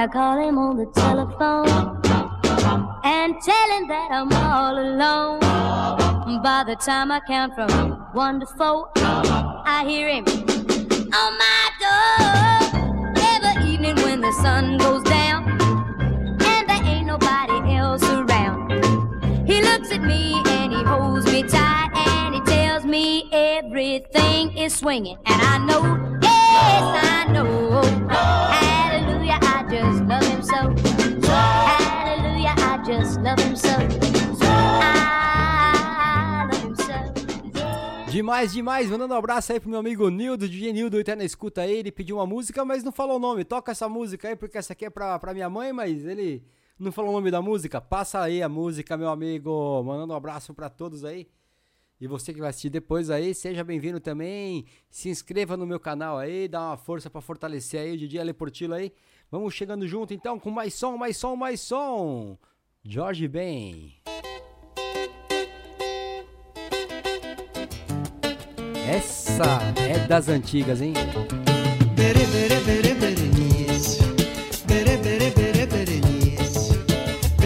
I 0.00 0.06
call 0.06 0.38
him 0.38 0.56
on 0.56 0.78
the 0.78 0.86
telephone 0.86 1.68
and 3.04 3.34
tell 3.42 3.70
him 3.76 3.86
that 3.88 4.08
I'm 4.10 4.32
all 4.32 4.78
alone. 4.78 5.40
By 6.42 6.64
the 6.66 6.74
time 6.74 7.12
I 7.12 7.20
count 7.20 7.54
from 7.54 7.68
one 8.14 8.40
to 8.40 8.46
four, 8.46 8.88
I 8.96 9.84
hear 9.86 10.08
him 10.08 10.24
on 10.24 11.32
my 11.44 11.70
door. 11.84 13.12
Every 13.14 13.70
evening 13.70 13.96
when 13.96 14.22
the 14.22 14.32
sun 14.40 14.78
goes 14.78 15.02
down 15.02 15.50
and 15.60 16.66
there 16.66 16.82
ain't 16.82 17.06
nobody 17.06 17.74
else 17.74 18.02
around, 18.04 18.70
he 19.46 19.60
looks 19.60 19.92
at 19.92 20.00
me 20.00 20.40
and 20.46 20.72
he 20.72 20.82
holds 20.82 21.26
me 21.26 21.42
tight 21.42 21.90
and 21.94 22.36
he 22.36 22.40
tells 22.40 22.86
me 22.86 23.28
everything 23.32 24.56
is 24.56 24.74
swinging. 24.74 25.18
And 25.26 25.42
I 25.42 25.58
know, 25.58 26.18
yes, 26.22 26.82
I 27.04 27.32
know. 27.34 27.50
Hallelujah, 28.08 28.79
so. 30.50 31.30
Hallelujah, 31.30 32.54
I 32.58 32.82
just 32.84 33.20
love 33.20 33.40
him 33.40 33.56
so. 33.56 33.70
Demais, 38.10 38.52
demais. 38.52 38.90
Mandando 38.90 39.14
um 39.14 39.16
abraço 39.16 39.52
aí 39.52 39.60
pro 39.60 39.70
meu 39.70 39.78
amigo 39.78 40.08
Nildo, 40.08 40.48
DJ 40.48 40.72
Nildo, 40.72 40.96
ele 40.96 41.04
tá 41.04 41.14
na 41.14 41.24
escuta 41.24 41.62
aí. 41.62 41.76
Ele 41.76 41.92
pediu 41.92 42.16
uma 42.16 42.26
música, 42.26 42.64
mas 42.64 42.82
não 42.82 42.90
falou 42.90 43.16
o 43.16 43.20
nome. 43.20 43.44
Toca 43.44 43.70
essa 43.70 43.88
música 43.88 44.28
aí, 44.28 44.34
porque 44.34 44.58
essa 44.58 44.72
aqui 44.72 44.84
é 44.84 44.90
pra, 44.90 45.16
pra 45.20 45.32
minha 45.32 45.48
mãe, 45.48 45.72
mas 45.72 46.04
ele 46.04 46.42
não 46.76 46.90
falou 46.90 47.12
o 47.12 47.14
nome 47.14 47.30
da 47.30 47.40
música. 47.40 47.80
Passa 47.80 48.20
aí 48.20 48.42
a 48.42 48.48
música, 48.48 48.96
meu 48.96 49.08
amigo. 49.08 49.80
Mandando 49.84 50.12
um 50.12 50.16
abraço 50.16 50.52
pra 50.52 50.68
todos 50.68 51.04
aí. 51.04 51.28
E 52.00 52.08
você 52.08 52.34
que 52.34 52.40
vai 52.40 52.48
assistir 52.48 52.70
depois 52.70 53.10
aí, 53.10 53.32
seja 53.32 53.62
bem-vindo 53.62 54.00
também. 54.00 54.64
Se 54.90 55.08
inscreva 55.08 55.56
no 55.56 55.64
meu 55.64 55.78
canal 55.78 56.18
aí, 56.18 56.48
dá 56.48 56.70
uma 56.70 56.76
força 56.76 57.08
pra 57.08 57.20
fortalecer 57.20 57.80
aí 57.80 57.92
o 57.92 57.96
DJ 57.96 58.20
Ale 58.20 58.32
Portillo 58.32 58.74
aí. 58.74 58.92
Vamos 59.30 59.54
chegando 59.54 59.86
junto 59.86 60.12
então 60.12 60.40
com 60.40 60.50
mais 60.50 60.74
som, 60.74 60.96
mais 60.96 61.16
som, 61.16 61.36
mais 61.36 61.60
som. 61.60 62.36
Jorge 62.84 63.28
Ben. 63.28 63.94
Essa 68.88 69.60
é 69.76 70.04
das 70.08 70.28
antigas, 70.28 70.82
hein? 70.82 70.94
Bere, 71.94 72.26
bere, 72.26 72.60
bere. 72.64 72.90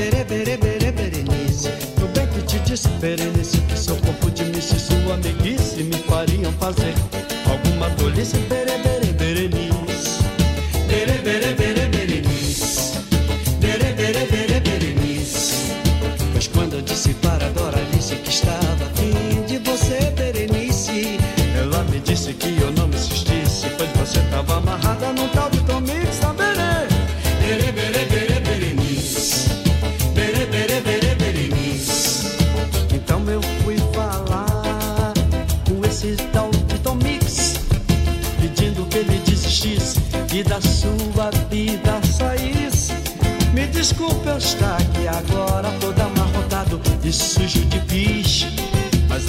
Bere, 0.05 0.24
bere, 0.24 0.57
bere, 0.57 0.91
Berenice. 0.93 1.68
Bem 2.14 2.26
que 2.28 2.43
te 2.47 2.59
disse, 2.61 2.89
Berenice, 3.01 3.61
que 3.62 3.78
seu 3.78 3.97
corpo 3.97 4.30
de 4.30 4.45
missa 4.45 4.76
e 4.76 4.80
sua 4.80 5.16
meiguice 5.18 5.82
me 5.82 5.97
fariam 6.09 6.53
fazer 6.55 6.95
alguma 7.47 7.91
tolice. 7.97 8.37
Bere, 8.39 8.49
bere, 8.49 8.49
Berenice. 8.49 8.64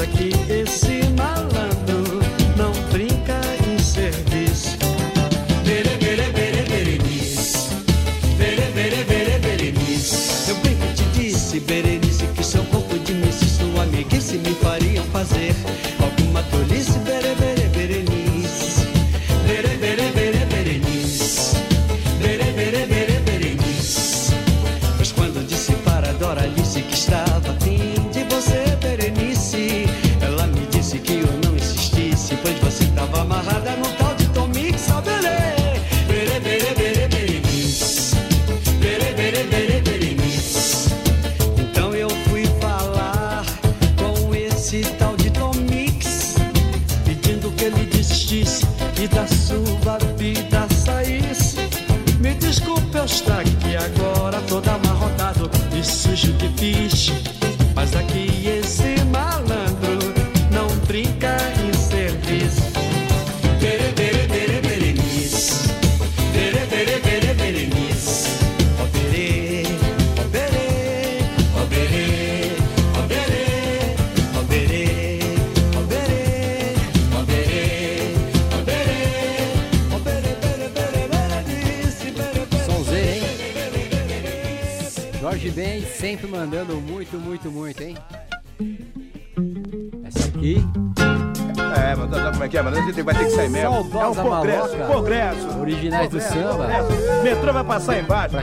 Mas 0.05 0.13
aqui 0.13 0.29
esse 0.51 1.09
malandro 1.13 2.19
não 2.55 2.71
brinca 2.91 3.39
em 3.67 3.79
serviço. 3.79 4.77
Bere, 5.65 5.97
bere, 5.97 6.31
bere, 6.31 6.61
Berenice. 6.69 7.69
Bere, 8.37 8.71
bere, 8.73 9.03
bere, 9.03 9.39
Berenice. 9.39 10.49
Eu 10.51 10.55
bem 10.57 10.75
que 10.75 10.93
te 10.93 11.03
disse, 11.19 11.59
Berenice, 11.59 12.27
que 12.27 12.43
seu 12.43 12.63
corpo 12.65 12.99
de 12.99 13.13
missa 13.13 13.45
e 13.45 13.49
sua 13.49 13.83
amiguice 13.83 14.37
me 14.37 14.53
fariam 14.55 14.74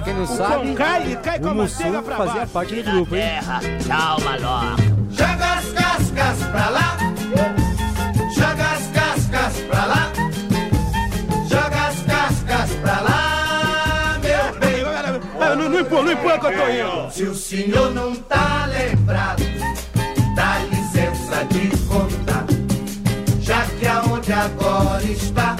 quem 0.04 0.14
não 0.14 0.22
o 0.22 0.26
sabe, 0.26 0.74
cai 0.74 1.16
cai 1.22 1.38
o 1.40 1.54
Mussum 1.54 2.02
pra 2.02 2.16
fazia 2.16 2.34
baixo. 2.34 2.52
parte 2.52 2.74
do 2.82 2.90
grupo, 2.90 3.16
hein? 3.16 3.40
Joga 5.10 5.52
as 5.54 5.64
cascas 5.72 6.48
pra 6.50 6.68
lá. 6.70 6.96
Joga 8.34 8.70
as 8.72 8.86
cascas 8.88 9.60
pra 9.68 9.84
lá. 9.86 10.12
Joga 11.48 11.86
as 11.88 12.02
cascas 12.02 12.70
pra 12.80 13.00
lá, 13.00 14.18
meu 14.22 14.60
bem. 14.60 14.82
Ah, 15.40 15.54
Não, 15.56 15.68
não 15.68 15.80
empurra, 15.80 16.02
não 16.02 16.12
empurra 16.12 16.38
que 16.38 16.46
eu 16.46 16.52
tô 16.52 16.68
indo. 16.68 17.10
Se 17.12 17.22
o 17.24 17.34
senhor 17.34 17.94
não 17.94 18.14
tá 18.14 18.66
lembrado, 18.66 19.42
dá 20.34 20.58
licença 20.70 21.44
de 21.50 21.68
contar. 21.86 22.44
Já 23.40 23.64
que 23.78 23.86
aonde 23.86 24.32
agora 24.32 25.02
está, 25.04 25.51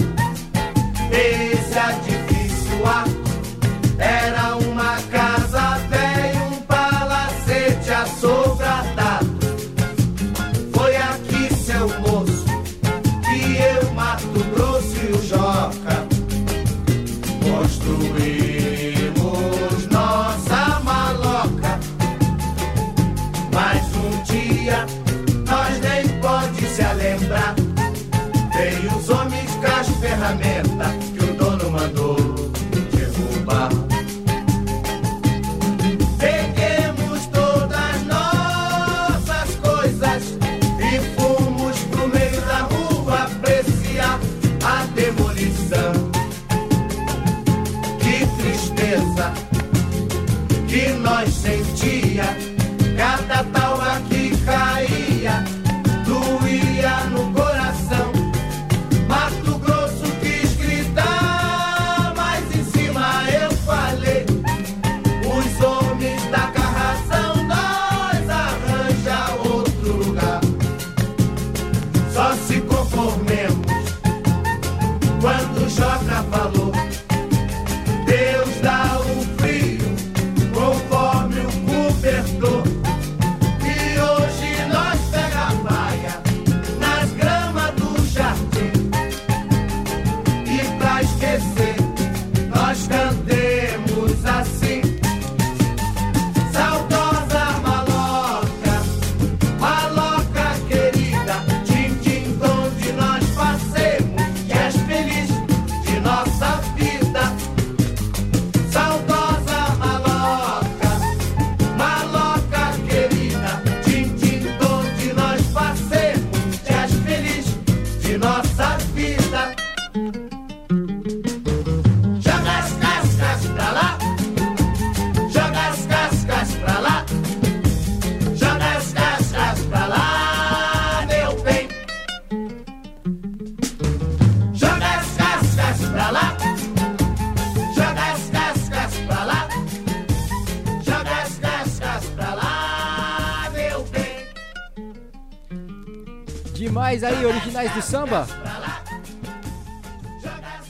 originais 147.63 147.75
do 147.75 147.83
samba. 147.83 148.27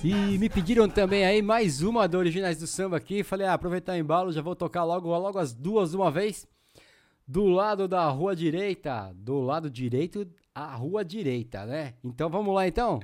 E 0.05 0.39
me 0.39 0.49
pediram 0.49 0.89
também 0.89 1.25
aí 1.25 1.41
mais 1.41 1.81
uma 1.81 2.07
do 2.07 2.19
Originais 2.19 2.59
do 2.59 2.67
Samba 2.67 2.97
aqui. 2.97 3.23
Falei, 3.23 3.47
ah, 3.47 3.55
aproveitar 3.55 3.93
o 3.93 3.97
embalo, 3.97 4.33
já 4.33 4.43
vou 4.43 4.55
tocar 4.55 4.85
logo, 4.85 5.09
logo 5.17 5.39
as 5.39 5.55
duas 5.55 5.95
uma 5.95 6.11
vez. 6.11 6.47
Do 7.27 7.47
lado 7.47 7.89
da 7.89 8.09
rua 8.09 8.37
direita. 8.37 9.13
Do 9.15 9.41
lado 9.41 9.71
direito, 9.71 10.27
a 10.55 10.75
rua 10.75 11.05
direita, 11.05 11.65
né? 11.65 11.95
Então 12.05 12.29
vamos 12.29 12.55
lá 12.55 12.67
então. 12.67 13.01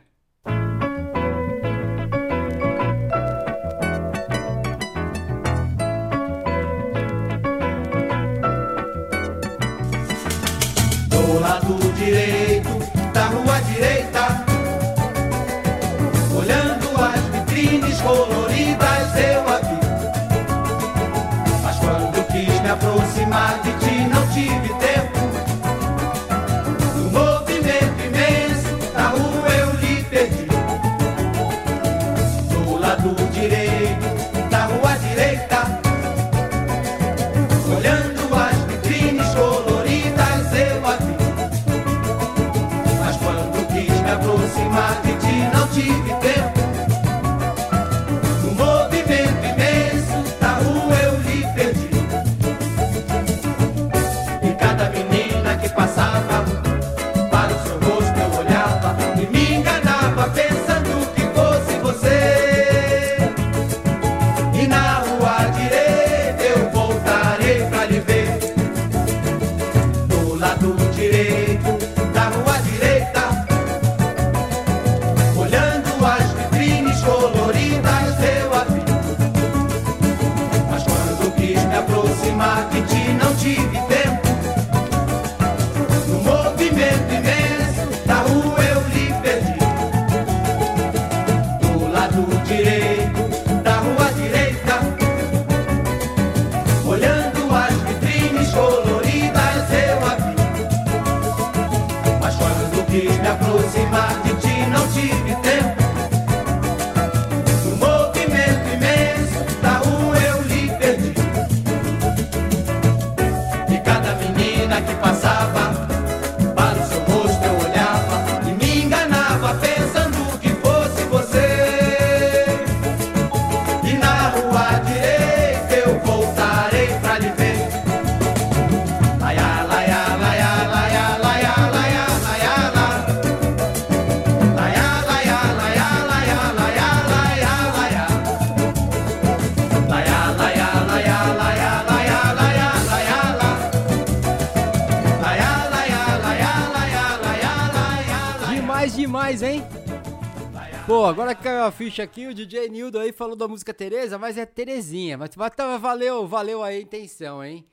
Aqui, 152.03 152.27
o 152.27 152.35
DJ 152.35 152.69
Nildo 152.69 152.99
aí 152.99 153.13
falou 153.13 153.37
da 153.37 153.49
música 153.49 153.73
Tereza, 153.75 154.19
mas 154.19 154.37
é 154.39 154.47
Terezinha. 154.47 155.17
Mas 155.19 155.35
mas 155.37 155.51
tá- 155.55 155.77
valeu, 155.79 156.27
valeu 156.27 156.63
aí 156.63 156.79
a 156.79 156.81
intenção, 156.81 157.45
hein? 157.45 157.69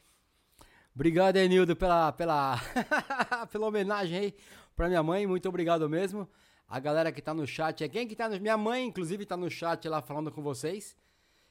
Obrigado, 0.93 1.37
aí, 1.37 1.47
Nildo, 1.49 1.75
pela, 1.75 2.11
pela, 2.11 2.59
pela 3.51 3.67
homenagem 3.67 4.17
aí 4.17 4.35
pra 4.75 4.87
minha 4.87 5.03
mãe. 5.03 5.27
Muito 5.27 5.47
obrigado 5.49 5.89
mesmo. 5.89 6.29
A 6.67 6.79
galera 6.79 7.11
que 7.11 7.21
tá 7.21 7.33
no 7.33 7.45
chat, 7.45 7.83
é 7.83 7.89
quem 7.89 8.07
que 8.07 8.15
tá 8.15 8.29
no... 8.29 8.39
Minha 8.39 8.57
mãe, 8.57 8.85
inclusive, 8.85 9.25
tá 9.25 9.35
no 9.37 9.49
chat 9.49 9.87
lá 9.87 10.01
falando 10.01 10.31
com 10.31 10.41
vocês. 10.41 10.95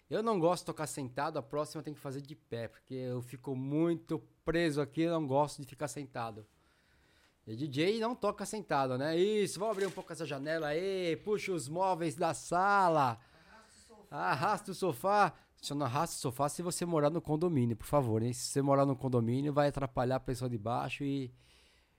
Eu 0.08 0.22
não 0.22 0.38
gosto 0.38 0.62
de 0.62 0.66
tocar 0.66 0.86
sentado, 0.86 1.38
a 1.38 1.42
próxima 1.42 1.82
tem 1.82 1.94
que 1.94 2.00
fazer 2.00 2.20
de 2.20 2.34
pé, 2.34 2.68
porque 2.68 2.94
eu 2.94 3.22
fico 3.22 3.54
muito 3.54 4.22
preso 4.44 4.80
aqui, 4.80 5.02
eu 5.02 5.12
não 5.12 5.26
gosto 5.26 5.60
de 5.62 5.66
ficar 5.68 5.88
sentado. 5.88 6.46
E 7.46 7.54
DJ 7.54 8.00
não 8.00 8.14
toca 8.14 8.46
sentado, 8.46 8.96
né? 8.96 9.16
Isso, 9.16 9.58
vamos 9.58 9.76
abrir 9.76 9.86
um 9.86 9.90
pouco 9.90 10.12
essa 10.12 10.24
janela 10.24 10.68
aí, 10.68 11.16
puxa 11.16 11.52
os 11.52 11.68
móveis 11.68 12.14
da 12.14 12.32
sala. 12.32 13.18
Arrasta 14.10 14.70
o 14.70 14.74
sofá. 14.74 15.32
Só 15.60 15.74
não 15.74 15.86
arrasta 15.86 16.16
o 16.16 16.18
sofá 16.20 16.48
se 16.48 16.62
você 16.62 16.84
morar 16.84 17.10
no 17.10 17.20
condomínio, 17.20 17.76
por 17.76 17.86
favor, 17.86 18.22
hein? 18.22 18.32
Se 18.32 18.48
você 18.50 18.62
morar 18.62 18.84
no 18.86 18.96
condomínio, 18.96 19.52
vai 19.52 19.68
atrapalhar 19.68 20.16
a 20.16 20.20
pessoa 20.20 20.48
de 20.48 20.58
baixo 20.58 21.04
e 21.04 21.32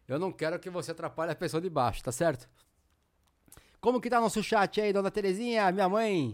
eu 0.08 0.20
não 0.20 0.32
quero 0.32 0.60
que 0.60 0.70
você 0.70 0.92
atrapalhe 0.92 1.32
a 1.32 1.36
pessoa 1.36 1.60
de 1.60 1.70
baixo, 1.70 2.04
tá 2.04 2.12
certo? 2.12 2.48
Como 3.82 4.00
que 4.00 4.10
tá 4.10 4.20
nosso 4.20 4.42
chat 4.42 4.82
aí, 4.82 4.94
dona 4.94 5.12
Terezinha, 5.12 5.72
minha 5.72 5.90
mãe? 5.90 6.30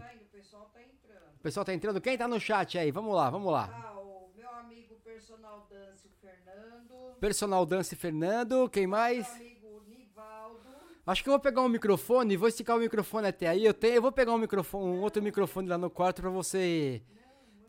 O 1.36 1.41
pessoal 1.41 1.66
tá 1.66 1.74
entrando. 1.74 1.99
Quem 1.99 2.18
tá 2.18 2.28
no 2.28 2.39
chat 2.39 2.78
aí? 2.78 2.91
Vamos 2.91 3.16
lá, 3.16 3.30
vamos 3.30 3.51
lá. 3.51 3.70
Ah, 3.74 3.99
o 3.99 4.30
meu 4.36 4.49
amigo 4.51 4.95
personal 5.03 5.68
Dance, 5.70 6.07
o 6.07 6.12
Fernando. 6.22 7.11
Personal 7.22 7.67
Dance 7.67 7.95
Fernando, 7.95 8.67
quem 8.67 8.88
mais? 8.88 9.28
Meu 9.38 9.45
amigo 9.45 9.84
Nivaldo. 9.88 10.57
Acho 11.05 11.22
que 11.22 11.30
eu 11.30 11.34
vou 11.34 11.39
pegar 11.39 11.61
um 11.61 11.69
microfone, 11.69 12.36
vou 12.36 12.47
esticar 12.47 12.76
o 12.76 12.80
microfone 12.80 13.28
até 13.28 13.47
aí. 13.47 13.63
Eu 13.63 13.76
tenho, 13.76 13.93
eu 13.93 14.01
vou 14.01 14.11
pegar 14.11 14.34
um 14.34 14.39
microfone, 14.39 14.97
um 14.97 15.01
outro 15.01 15.22
microfone 15.22 15.67
lá 15.67 15.78
no 15.78 15.88
quarto 15.88 16.19
pra 16.24 16.32
você 16.32 16.99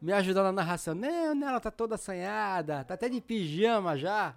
me 0.00 0.11
ajudar 0.11 0.42
na 0.42 0.53
narração. 0.53 0.94
Não, 0.94 1.34
não, 1.34 1.50
ela 1.50 1.61
tá 1.61 1.70
toda 1.70 1.96
assanhada, 1.96 2.82
tá 2.84 2.94
até 2.94 3.11
de 3.11 3.20
pijama 3.20 3.94
já. 3.94 4.34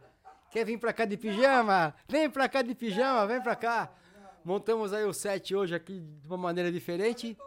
Quer 0.52 0.66
vir 0.66 0.78
pra 0.78 0.92
cá 0.92 1.06
de 1.06 1.16
pijama? 1.16 1.96
Vem 2.10 2.30
pra 2.30 2.50
cá 2.50 2.62
de 2.62 2.76
pijama, 2.76 3.26
vem 3.26 3.42
pra 3.42 3.56
cá. 3.56 3.94
Montamos 4.44 4.92
aí 4.92 5.06
o 5.06 5.14
set 5.14 5.56
hoje 5.56 5.74
aqui 5.74 6.02
de 6.02 6.28
uma 6.28 6.36
maneira 6.36 6.70
diferente. 6.70 7.38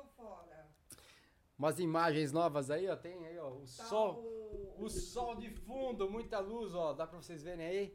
Umas 1.58 1.78
imagens 1.78 2.32
novas 2.32 2.70
aí, 2.70 2.88
ó. 2.88 2.96
Tem 2.96 3.26
aí, 3.26 3.38
ó, 3.38 3.50
o 3.50 3.66
sol. 3.66 4.24
O 4.78 4.88
sol 4.88 5.34
de 5.34 5.50
fundo, 5.50 6.08
muita 6.08 6.38
luz, 6.38 6.74
ó. 6.74 6.92
Dá 6.92 7.06
pra 7.06 7.20
vocês 7.20 7.42
verem 7.42 7.66
aí. 7.66 7.94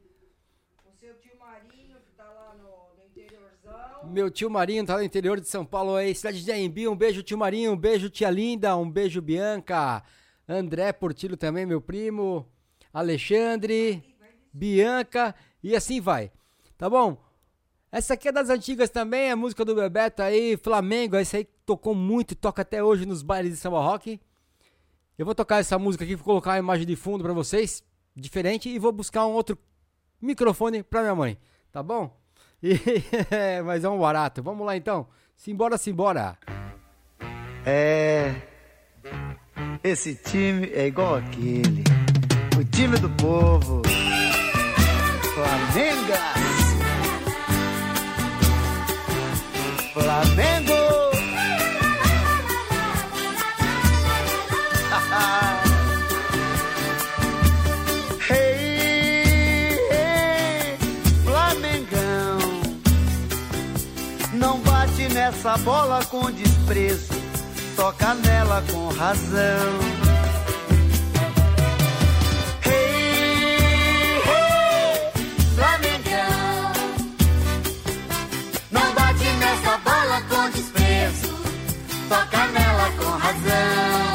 O 0.85 0.91
seu 0.91 1.13
tio 1.19 1.37
Marinho, 1.39 1.97
que 2.01 2.11
tá 2.11 2.25
lá 2.25 2.55
no, 2.55 2.97
no 2.97 3.05
interiorzão. 3.05 4.11
Meu 4.11 4.29
tio 4.29 4.49
Marinho 4.49 4.85
tá 4.85 4.97
no 4.97 5.03
interior 5.03 5.39
de 5.39 5.47
São 5.47 5.65
Paulo 5.65 5.95
aí, 5.95 6.13
cidade 6.13 6.43
de 6.43 6.51
Aembi. 6.51 6.87
Um 6.87 6.95
beijo, 6.95 7.23
tio 7.23 7.37
Marinho. 7.37 7.71
Um 7.71 7.77
beijo, 7.77 8.09
tia 8.09 8.29
Linda. 8.29 8.75
Um 8.75 8.89
beijo, 8.89 9.21
Bianca. 9.21 10.03
André 10.47 10.91
Portillo 10.91 11.37
também, 11.37 11.65
meu 11.65 11.79
primo. 11.79 12.47
Alexandre. 12.91 14.03
Bianca. 14.51 15.33
E 15.63 15.75
assim 15.75 16.01
vai. 16.01 16.31
Tá 16.77 16.89
bom? 16.89 17.17
Essa 17.89 18.15
aqui 18.15 18.27
é 18.27 18.31
das 18.31 18.49
antigas 18.49 18.89
também, 18.89 19.29
a 19.31 19.35
música 19.35 19.63
do 19.63 19.75
Bebeto 19.75 20.21
aí, 20.21 20.57
Flamengo. 20.57 21.15
Essa 21.15 21.37
aí 21.37 21.45
tocou 21.65 21.95
muito 21.95 22.31
e 22.31 22.35
toca 22.35 22.63
até 22.63 22.83
hoje 22.83 23.05
nos 23.05 23.21
bailes 23.21 23.51
de 23.51 23.57
samba 23.57 23.79
rock. 23.79 24.19
Eu 25.17 25.25
vou 25.25 25.35
tocar 25.35 25.59
essa 25.59 25.77
música 25.77 26.03
aqui, 26.03 26.15
vou 26.15 26.25
colocar 26.25 26.53
a 26.53 26.57
imagem 26.57 26.87
de 26.87 26.95
fundo 26.95 27.23
pra 27.23 27.33
vocês, 27.33 27.83
diferente, 28.15 28.67
e 28.69 28.79
vou 28.79 28.91
buscar 28.91 29.25
um 29.27 29.31
outro 29.31 29.57
microfone 30.21 30.81
pra 30.81 31.01
minha 31.01 31.15
mãe, 31.15 31.37
tá 31.71 31.81
bom? 31.83 32.15
E, 32.65 33.61
mas 33.65 33.83
é 33.83 33.89
um 33.89 33.99
barato. 33.99 34.41
Vamos 34.41 34.65
lá 34.65 34.77
então. 34.77 35.05
Simbora, 35.35 35.77
simbora. 35.77 36.37
É. 37.65 38.33
Esse 39.83 40.15
time 40.15 40.71
é 40.71 40.87
igual 40.87 41.15
aquele. 41.15 41.83
O 42.57 42.63
time 42.63 42.97
do 42.99 43.09
povo. 43.09 43.81
Flamengas. 45.33 46.19
Flamengo. 49.93 50.72
Nessa 65.53 65.57
bola 65.57 66.03
com 66.05 66.31
desprezo, 66.31 67.13
toca 67.75 68.13
nela 68.15 68.63
com 68.71 68.87
razão. 68.89 70.03
Toca 82.09 82.47
nela 82.47 82.91
com 82.91 83.09
razão. 83.09 84.13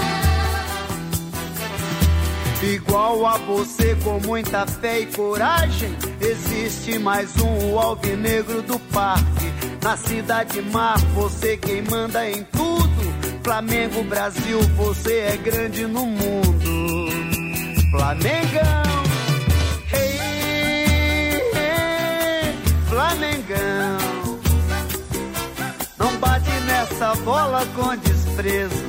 Igual 2.62 3.26
a 3.26 3.38
você 3.38 3.96
com 4.04 4.20
muita 4.20 4.66
fé 4.66 5.00
e 5.00 5.06
coragem, 5.06 5.96
existe 6.20 6.96
mais 6.98 7.36
um 7.40 7.76
alvinegro 7.76 8.62
do 8.62 8.78
parque. 8.78 9.47
Na 9.88 9.96
cidade 9.96 10.60
mar, 10.60 10.98
você 11.14 11.56
quem 11.56 11.80
manda 11.80 12.28
em 12.28 12.44
tudo. 12.44 13.40
Flamengo, 13.42 14.04
Brasil, 14.04 14.60
você 14.76 15.20
é 15.20 15.36
grande 15.38 15.86
no 15.86 16.04
mundo. 16.04 17.08
Flamengão. 17.90 18.82
Hey, 19.90 21.40
hey, 21.54 22.52
Flamengão. 22.86 23.98
Não 25.96 26.14
bate 26.18 26.50
nessa 26.66 27.14
bola 27.24 27.64
com 27.74 27.96
desprezo, 27.96 28.84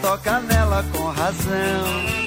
toca 0.00 0.38
nela 0.38 0.84
com 0.92 1.08
razão. 1.08 2.23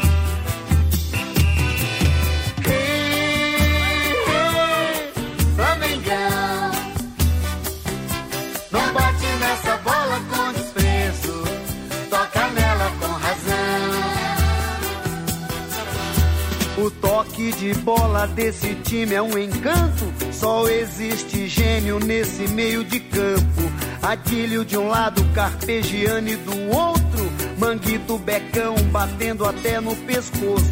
Toque 17.18 17.52
de 17.54 17.74
bola 17.80 18.28
desse 18.28 18.76
time 18.76 19.16
é 19.16 19.22
um 19.22 19.36
encanto. 19.36 20.14
Só 20.32 20.68
existe 20.68 21.48
gênio 21.48 22.00
nesse 22.00 22.48
meio 22.50 22.84
de 22.84 23.00
campo. 23.00 23.72
Adílio 24.04 24.64
de 24.64 24.78
um 24.78 24.88
lado, 24.88 25.24
Carpegiani 25.34 26.36
do 26.36 26.76
outro. 26.76 27.32
Manguito 27.58 28.20
Becão 28.20 28.76
batendo 28.92 29.46
até 29.46 29.82
no 29.82 29.96
pescoço. 29.96 30.64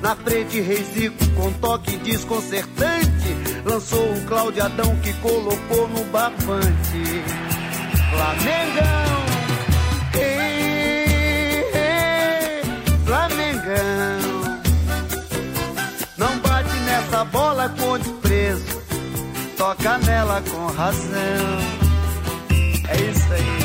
Na 0.00 0.14
frente, 0.14 0.60
Reisico 0.60 1.18
com 1.34 1.52
toque 1.54 1.96
desconcertante. 1.96 3.36
Lançou 3.64 4.12
o 4.12 4.24
Cláudio 4.26 4.64
Adão 4.64 4.94
que 5.02 5.12
colocou 5.14 5.88
no 5.88 6.04
bafante. 6.12 7.24
Flamengão. 8.10 9.18
Ei, 10.14 11.64
ei, 11.74 12.62
Flamengão. 13.04 14.17
Nessa 17.18 17.24
bola 17.24 17.68
com 17.70 17.98
desprezo. 17.98 18.82
Toca 19.56 19.98
nela 19.98 20.40
com 20.50 20.66
razão. 20.66 21.58
É 22.88 22.96
isso 23.10 23.32
aí. 23.32 23.58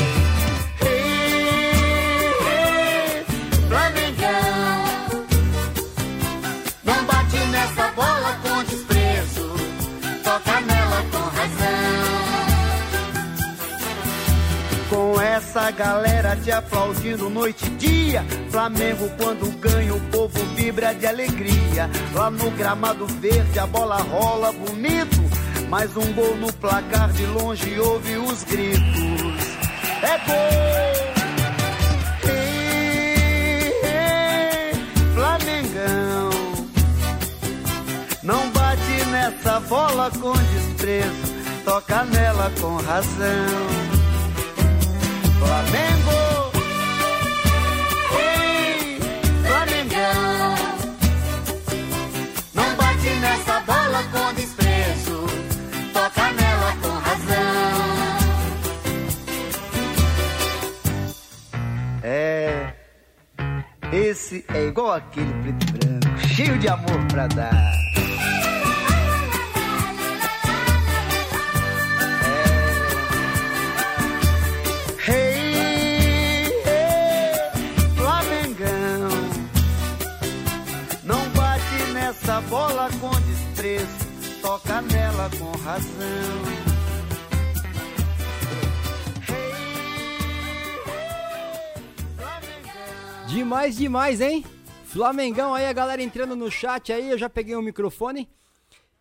Flamengão. 3.67 4.83
Não 6.83 7.05
bate 7.05 7.37
nessa 7.51 7.87
bola 7.89 8.39
com 8.41 8.52
essa 15.33 15.71
galera 15.71 16.35
te 16.35 16.51
aplaudindo 16.51 17.27
noite 17.27 17.65
e 17.65 17.69
dia. 17.71 18.23
Flamengo 18.51 19.09
quando 19.17 19.49
ganha 19.59 19.95
o 19.95 19.99
povo 20.11 20.39
vibra 20.55 20.93
de 20.93 21.07
alegria. 21.07 21.89
Lá 22.13 22.29
no 22.29 22.51
gramado 22.51 23.07
verde 23.07 23.57
a 23.57 23.65
bola 23.65 23.97
rola 23.97 24.51
bonito. 24.51 25.23
Mais 25.69 25.95
um 25.97 26.13
gol 26.13 26.35
no 26.37 26.53
placar 26.53 27.11
de 27.13 27.25
longe 27.25 27.79
ouve 27.79 28.15
os 28.17 28.43
gritos. 28.43 29.57
É 30.03 30.17
gol! 30.27 31.13
Flamengão. 35.15 36.29
Não 38.21 38.49
bate 38.51 39.05
nessa 39.11 39.59
bola 39.61 40.11
com 40.11 40.33
desprezo, 40.33 41.33
toca 41.65 42.03
nela 42.05 42.51
com 42.61 42.75
razão. 42.77 43.82
Flamengo, 45.45 46.51
ei, 48.17 48.99
Flamengão. 49.45 50.55
Não 52.53 52.75
bate 52.75 53.09
nessa 53.21 53.59
bola 53.61 54.03
com 54.11 54.33
desprezo, 54.33 55.27
toca 55.93 56.31
nela 56.31 56.75
com 56.81 56.89
razão. 56.89 58.23
É, 62.03 62.73
esse 63.91 64.45
é 64.53 64.67
igual 64.67 64.93
aquele 64.93 65.33
preto 65.41 65.65
e 65.67 65.71
branco, 65.71 66.27
cheio 66.27 66.57
de 66.57 66.67
amor 66.67 67.05
pra 67.11 67.27
dar. 67.27 67.82
Bola 82.83 82.89
com 82.99 83.09
desprezo, 83.21 84.41
toca 84.41 84.81
nela 84.81 85.29
com 85.39 85.51
razão. 85.59 86.43
Demais, 93.27 93.77
demais, 93.77 94.21
hein? 94.21 94.43
Flamengão 94.85 95.53
aí, 95.53 95.65
a 95.65 95.73
galera 95.73 96.03
entrando 96.03 96.35
no 96.35 96.51
chat 96.51 96.91
aí, 96.91 97.09
eu 97.09 97.17
já 97.17 97.29
peguei 97.29 97.55
o 97.55 97.61
microfone. 97.61 98.29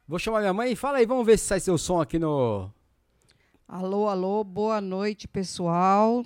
Vou 0.07 0.19
chamar 0.19 0.41
minha 0.41 0.55
mãe. 0.55 0.75
Fala 0.75 0.99
aí, 0.99 1.07
vamos 1.07 1.27
ver 1.27 1.39
se 1.39 1.47
sai 1.47 1.61
seu 1.61 1.77
som 1.77 2.01
aqui 2.01 2.19
no. 2.19 2.71
Alô, 3.69 4.09
alô, 4.09 4.45
boa 4.45 4.81
noite, 4.81 5.29
pessoal. 5.29 6.25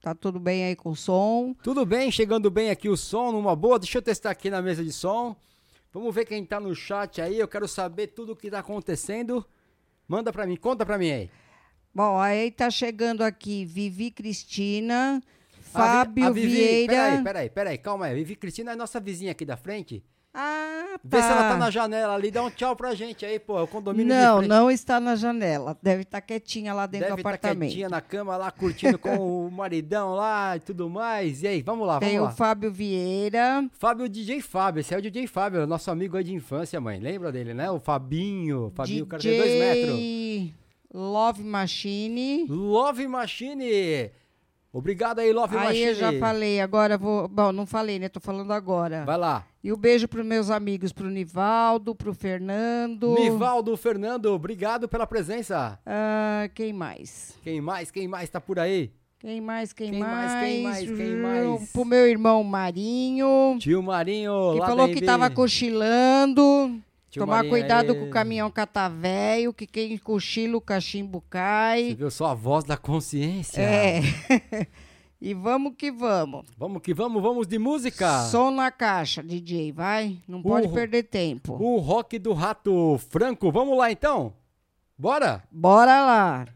Tá 0.00 0.14
tudo 0.14 0.38
bem 0.38 0.64
aí 0.64 0.76
com 0.76 0.90
o 0.90 0.96
som? 0.96 1.54
Tudo 1.62 1.86
bem, 1.86 2.10
chegando 2.10 2.50
bem 2.50 2.70
aqui 2.70 2.88
o 2.88 2.96
som, 2.96 3.32
numa 3.32 3.56
boa. 3.56 3.78
Deixa 3.78 3.98
eu 3.98 4.02
testar 4.02 4.30
aqui 4.30 4.50
na 4.50 4.60
mesa 4.60 4.84
de 4.84 4.92
som. 4.92 5.36
Vamos 5.92 6.14
ver 6.14 6.24
quem 6.24 6.44
tá 6.44 6.58
no 6.58 6.74
chat 6.74 7.20
aí. 7.20 7.38
Eu 7.38 7.48
quero 7.48 7.68
saber 7.68 8.08
tudo 8.08 8.32
o 8.32 8.36
que 8.36 8.50
tá 8.50 8.60
acontecendo. 8.60 9.44
Manda 10.08 10.32
pra 10.32 10.46
mim, 10.46 10.56
conta 10.56 10.84
pra 10.86 10.96
mim 10.98 11.10
aí. 11.10 11.30
Bom, 11.94 12.18
aí 12.18 12.50
tá 12.50 12.70
chegando 12.70 13.22
aqui 13.22 13.64
Vivi 13.66 14.10
Cristina, 14.10 15.16
A 15.16 15.58
Vi- 15.60 15.62
Fábio 15.72 16.24
a 16.26 16.30
Vivi, 16.30 16.48
Vieira. 16.48 16.92
Peraí, 16.92 17.22
peraí, 17.24 17.50
peraí, 17.50 17.78
calma 17.78 18.06
aí. 18.06 18.14
Vivi 18.14 18.36
Cristina 18.36 18.72
é 18.72 18.76
nossa 18.76 18.98
vizinha 18.98 19.32
aqui 19.32 19.44
da 19.44 19.56
frente. 19.56 20.02
Ah, 20.34 20.98
Vê 21.04 21.20
se 21.20 21.28
ela 21.28 21.42
tá 21.42 21.48
tá. 21.50 21.56
na 21.58 21.70
janela 21.70 22.14
ali, 22.14 22.30
dá 22.30 22.42
um 22.42 22.50
tchau 22.50 22.74
pra 22.74 22.94
gente 22.94 23.22
aí, 23.24 23.38
pô. 23.38 23.58
É 23.58 23.62
o 23.62 23.66
condomínio 23.66 24.14
Não, 24.14 24.40
não 24.40 24.70
está 24.70 24.98
na 24.98 25.14
janela. 25.14 25.76
Deve 25.82 26.02
estar 26.02 26.22
quietinha 26.22 26.72
lá 26.72 26.86
dentro 26.86 27.08
Deve 27.08 27.16
do 27.16 27.20
estar 27.20 27.28
apartamento. 27.30 27.68
quietinha 27.68 27.88
na 27.90 28.00
cama 28.00 28.36
lá, 28.38 28.50
curtindo 28.50 28.98
com 28.98 29.46
o 29.46 29.50
maridão 29.52 30.14
lá 30.14 30.56
e 30.56 30.60
tudo 30.60 30.88
mais. 30.88 31.42
E 31.42 31.48
aí, 31.48 31.60
vamos 31.62 31.86
lá, 31.86 31.98
Tem 32.00 32.12
vamos 32.16 32.22
o 32.22 32.24
lá. 32.28 32.32
Fábio 32.32 32.72
Vieira. 32.72 33.68
Fábio 33.78 34.08
DJ 34.08 34.40
Fábio, 34.40 34.80
esse 34.80 34.94
é 34.94 34.98
o 34.98 35.02
DJ 35.02 35.26
Fábio, 35.26 35.66
nosso 35.66 35.90
amigo 35.90 36.16
aí 36.16 36.24
de 36.24 36.32
infância, 36.34 36.80
mãe. 36.80 36.98
Lembra 36.98 37.30
dele, 37.30 37.52
né? 37.52 37.70
O 37.70 37.78
Fabinho. 37.78 38.72
Fabinho, 38.74 39.04
o 39.04 39.06
cara 39.06 39.22
tem 39.22 39.36
dois 39.36 39.52
metros. 39.52 39.96
DJ 39.96 40.54
Love 40.94 41.42
Machine. 41.44 42.46
Love 42.48 43.06
Machine. 43.06 44.10
Obrigado 44.72 45.18
aí, 45.18 45.30
Love 45.32 45.54
Aí 45.56 45.64
Machine. 45.64 45.84
eu 45.84 45.94
já 45.94 46.12
falei, 46.18 46.60
agora 46.60 46.96
vou. 46.96 47.28
Bom, 47.28 47.52
não 47.52 47.66
falei, 47.66 47.98
né? 47.98 48.08
Tô 48.08 48.20
falando 48.20 48.52
agora. 48.52 49.04
Vai 49.04 49.18
lá. 49.18 49.44
E 49.62 49.70
o 49.70 49.76
beijo 49.76 50.08
pros 50.08 50.24
meus 50.24 50.50
amigos, 50.50 50.92
pro 50.92 51.10
Nivaldo, 51.10 51.94
pro 51.94 52.14
Fernando. 52.14 53.14
Nivaldo 53.14 53.76
Fernando, 53.76 54.26
obrigado 54.32 54.88
pela 54.88 55.06
presença. 55.06 55.78
Ah, 55.84 56.48
quem 56.54 56.72
mais? 56.72 57.36
Quem 57.42 57.60
mais? 57.60 57.90
Quem 57.90 58.08
mais 58.08 58.30
tá 58.30 58.40
por 58.40 58.58
aí? 58.58 58.90
Quem 59.20 59.40
mais? 59.40 59.72
Quem, 59.72 59.90
Quem 59.92 60.00
mais? 60.00 60.32
mais? 60.32 60.44
Quem 60.44 60.62
mais? 60.64 60.90
Quem 60.90 61.16
mais? 61.16 61.70
Pro 61.70 61.84
meu 61.84 62.08
irmão 62.08 62.42
Marinho. 62.42 63.56
Tio 63.60 63.80
Marinho, 63.82 64.54
Que 64.54 64.58
falou 64.66 64.88
que 64.88 65.00
tava 65.02 65.30
cochilando. 65.30 66.80
Tio 67.12 67.20
Tomar 67.26 67.46
cuidado 67.46 67.92
aí. 67.92 67.98
com 67.98 68.06
o 68.06 68.10
caminhão 68.10 68.50
catavéio, 68.50 69.52
que 69.52 69.66
quem 69.66 69.98
cochila 69.98 70.56
o 70.56 70.60
cachimbo 70.62 71.22
cai. 71.28 71.88
Você 71.90 71.94
viu 71.94 72.10
só 72.10 72.28
a 72.28 72.34
voz 72.34 72.64
da 72.64 72.74
consciência? 72.74 73.60
É. 73.60 74.00
e 75.20 75.34
vamos 75.34 75.74
que 75.76 75.92
vamos. 75.92 76.46
Vamos 76.56 76.80
que 76.80 76.94
vamos, 76.94 77.22
vamos 77.22 77.46
de 77.46 77.58
música. 77.58 78.22
Som 78.30 78.50
na 78.52 78.70
caixa, 78.70 79.22
DJ, 79.22 79.72
vai. 79.72 80.16
Não 80.26 80.40
pode 80.42 80.68
O- 80.68 80.72
perder 80.72 81.02
tempo. 81.02 81.52
O 81.62 81.76
rock 81.80 82.18
do 82.18 82.32
rato 82.32 82.98
Franco. 83.10 83.52
Vamos 83.52 83.76
lá 83.76 83.92
então? 83.92 84.32
Bora? 84.96 85.42
Bora 85.52 86.00
lá. 86.06 86.46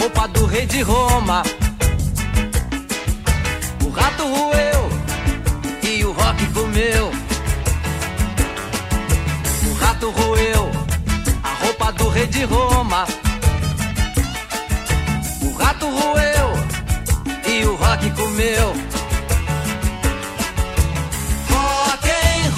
Roupa 0.00 0.26
do 0.28 0.46
rei 0.46 0.64
de 0.64 0.80
Roma. 0.80 1.42
O 3.84 3.90
rato 3.90 4.22
roeu 4.22 4.88
e 5.82 6.04
o 6.04 6.12
rock 6.12 6.46
comeu. 6.54 7.10
O 9.68 9.74
rato 9.74 10.10
roeu 10.10 10.70
a 11.42 11.64
roupa 11.64 11.92
do 11.92 12.08
rei 12.08 12.26
de 12.26 12.44
Roma. 12.44 13.04
O 15.42 15.52
rato 15.58 15.86
roeu 15.86 16.48
e 17.46 17.64
o 17.66 17.76
rock 17.76 18.10
comeu. 18.12 18.72
Rock 21.50 22.08
and 22.08 22.50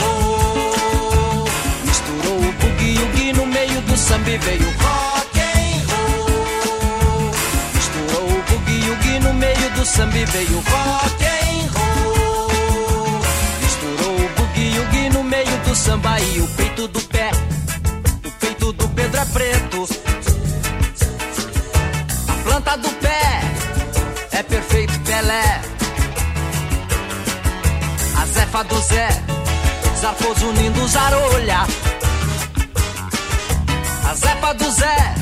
do 9.82 9.86
samba 9.86 10.24
veio 10.26 10.60
rock 10.60 11.24
and 11.24 11.68
roll. 11.74 13.20
Misturou 13.60 14.14
o 14.14 14.28
boogie 14.36 14.78
woogie 14.78 15.10
no 15.10 15.24
meio 15.24 15.56
do 15.64 15.74
samba 15.74 16.20
e 16.20 16.40
o 16.40 16.46
peito 16.56 16.86
do 16.86 17.00
pé. 17.00 17.30
O 18.24 18.30
peito 18.38 18.72
do 18.74 18.88
Pedro 18.90 19.20
é 19.20 19.24
preto. 19.24 19.88
A 22.28 22.32
planta 22.44 22.76
do 22.76 22.90
pé 22.90 23.42
é 24.30 24.42
perfeito 24.44 25.00
Pelé. 25.00 25.60
A 28.20 28.26
zefa 28.26 28.62
do 28.62 28.80
Zé 28.82 29.08
zarpou 30.00 30.48
unindo 30.48 30.86
zarolha. 30.86 31.66
A 34.08 34.14
zepa 34.14 34.54
do 34.54 34.70
Zé 34.70 35.14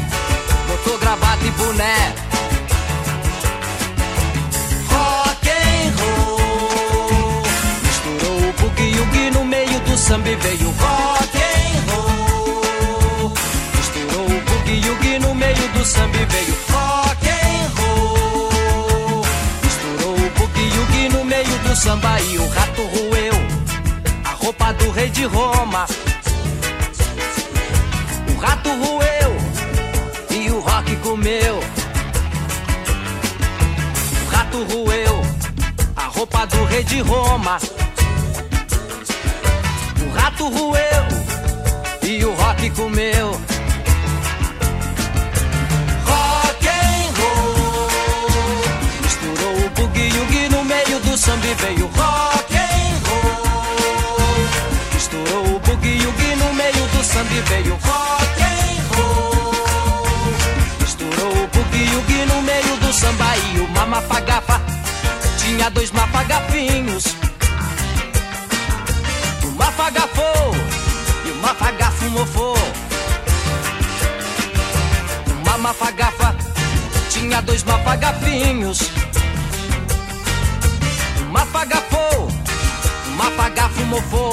botou 0.69 0.99
gravata 0.99 1.47
e 1.47 1.51
boné. 1.53 2.30
Samba 10.11 10.29
e 10.29 10.35
veio 10.35 10.71
rock 10.71 11.39
and 11.39 11.93
roll. 11.93 13.33
Misturou 13.77 14.27
o 14.27 14.41
boogie 14.41 14.89
woogie 14.89 15.19
no 15.21 15.35
meio 15.37 15.69
do 15.69 15.85
samba 15.85 16.17
e 16.17 16.25
veio 16.25 16.57
rock 16.73 17.29
and 17.29 17.71
roll. 17.79 19.25
Misturou 19.63 20.17
o 20.17 20.31
boogie 20.31 20.79
woogie 20.79 21.09
no 21.11 21.25
meio 21.25 21.59
do 21.61 21.77
samba 21.77 22.21
e 22.23 22.39
o 22.39 22.49
rato 22.49 22.83
roeu 22.83 23.35
a 24.25 24.31
roupa 24.31 24.73
do 24.73 24.91
rei 24.91 25.11
de 25.11 25.27
Roma. 25.27 25.87
O 28.35 28.41
rato 28.41 28.69
roeu 28.69 29.33
e 30.29 30.51
o 30.51 30.59
rock 30.59 30.97
comeu. 30.97 31.61
O 34.27 34.35
rato 34.35 34.65
roeu 34.65 35.23
a 35.95 36.07
roupa 36.07 36.47
do 36.47 36.65
rei 36.65 36.83
de 36.83 37.01
Roma. 37.01 37.61
O 40.41 40.45
rato 40.45 40.49
roeu 40.49 41.05
e 42.03 42.25
o 42.25 42.35
rock 42.35 42.71
comeu. 42.71 43.33
Rock 46.07 46.67
and 46.67 47.13
roll 47.19 48.69
misturou 49.03 49.67
o 49.67 49.71
boogie 49.71 50.11
woogie 50.19 50.49
no 50.49 50.65
meio 50.65 50.99
do 51.01 51.19
samba 51.19 51.47
e 51.47 51.55
veio 51.55 51.87
rock 51.89 52.57
and 52.57 52.97
roll. 53.07 54.49
Misturou 54.95 55.57
o 55.57 55.61
boogie 55.61 56.07
woogie 56.07 56.37
no 56.37 56.55
meio 56.55 56.87
do 56.89 57.05
samba 57.05 57.35
e 57.35 57.41
veio 57.43 57.75
rock 57.75 58.43
and 58.43 58.97
roll. 58.97 60.33
Misturou 60.81 61.33
o 61.33 61.47
boogie 61.49 61.97
woogie 61.97 62.25
no 62.25 62.41
meio 62.43 62.77
do 62.77 62.93
samba 62.95 63.37
e 63.37 63.61
o 63.61 63.69
mamafagafa 63.69 64.59
tinha 65.37 65.69
dois 65.71 65.91
mafagafinhos. 65.91 67.20
O 69.91 69.93
mafagafou 69.93 70.55
e 71.27 71.31
o 71.31 71.35
mafagafo 71.43 72.05
mofou. 72.11 72.57
Uma 75.43 75.59
mafagafa 75.59 76.37
tinha 77.09 77.43
dois 77.43 77.65
mafagafinhos. 77.65 78.83
O 81.21 81.33
mafagafou, 81.33 82.29
o 82.29 83.11
mafagafo 83.17 83.81
mofou. 83.87 84.33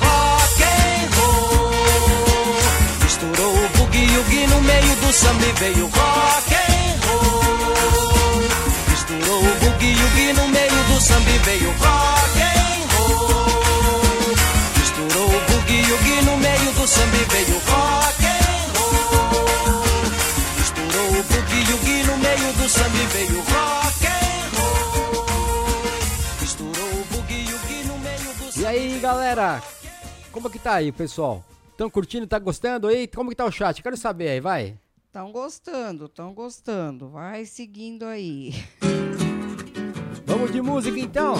Rock 0.00 0.62
and 0.62 1.08
roll 1.16 2.54
misturou 3.02 3.52
o 3.52 3.68
boogie 3.78 4.16
woogie 4.16 4.46
no 4.46 4.60
meio 4.62 4.96
do 4.96 5.12
samba 5.12 5.52
veio 5.58 5.86
rock 5.88 6.54
and 6.54 7.06
roll. 7.08 8.42
Misturou 8.88 9.40
o 9.40 9.54
boogie 9.56 9.96
woogie 9.96 10.32
no 10.34 10.46
meio 10.48 10.84
do 10.84 11.00
samba 11.00 11.30
veio 11.44 11.70
rock 11.80 11.99
samba 17.00 17.16
e 17.16 17.24
veio 17.24 17.58
rock 17.58 18.26
and 18.26 18.68
roll. 18.76 19.82
Misturou 20.58 21.08
o 21.08 21.22
boogie 21.22 21.64
woogie 21.72 22.02
no 22.04 22.16
meio 22.18 22.52
do 22.52 22.68
samba 22.68 22.96
e 22.96 23.06
veio 23.06 23.40
rock 23.40 24.06
and 24.06 24.50
roll. 24.56 25.24
Misturou 26.40 26.72
o 26.72 27.04
boogie 27.10 27.52
woogie 27.52 27.84
no 27.84 27.98
meio 27.98 28.34
do 28.52 28.60
E 28.60 28.66
aí, 28.66 28.98
galera? 29.00 29.62
Como 30.30 30.50
que 30.50 30.58
tá 30.58 30.74
aí, 30.74 30.92
pessoal? 30.92 31.42
Tão 31.76 31.88
curtindo, 31.88 32.26
tá 32.26 32.38
gostando 32.38 32.88
aí? 32.88 33.08
Como 33.08 33.30
que 33.30 33.36
tá 33.36 33.46
o 33.46 33.52
chat? 33.52 33.82
Quero 33.82 33.96
saber 33.96 34.28
aí, 34.28 34.40
vai. 34.40 34.76
Estão 35.06 35.32
gostando, 35.32 36.04
estão 36.04 36.34
gostando. 36.34 37.08
Vai 37.08 37.46
seguindo 37.46 38.04
aí. 38.04 38.54
Vamos 40.26 40.52
de 40.52 40.60
música 40.60 41.00
então? 41.00 41.36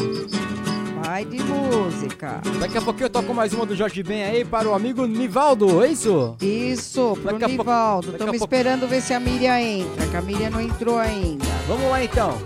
Vai 1.03 1.25
de 1.25 1.43
música. 1.43 2.41
Daqui 2.61 2.79
a 2.79 2.83
pouquinho 2.83 3.07
eu 3.07 3.11
toco 3.11 3.33
mais 3.35 3.53
uma 3.53 3.65
do 3.65 3.75
Jorge 3.75 4.03
Ben 4.03 4.23
aí 4.25 4.45
para 4.45 4.69
o 4.69 4.75
amigo 4.75 5.07
Nivaldo, 5.07 5.83
é 5.83 5.89
isso? 5.89 6.37
Isso, 6.41 7.17
pro 7.23 7.39
Daqui 7.39 7.57
Nivaldo. 7.57 8.13
Estamos 8.13 8.39
pouco- 8.39 8.55
esperando 8.55 8.87
ver 8.89 9.01
se 9.01 9.15
a 9.15 9.21
Miriam 9.21 9.59
entra, 9.59 10.07
que 10.07 10.17
a 10.17 10.23
Miriam 10.23 10.51
não 10.51 10.61
entrou 10.61 10.99
ainda. 10.99 11.45
Vamos 11.67 11.91
lá 11.91 12.05
então. 12.05 12.37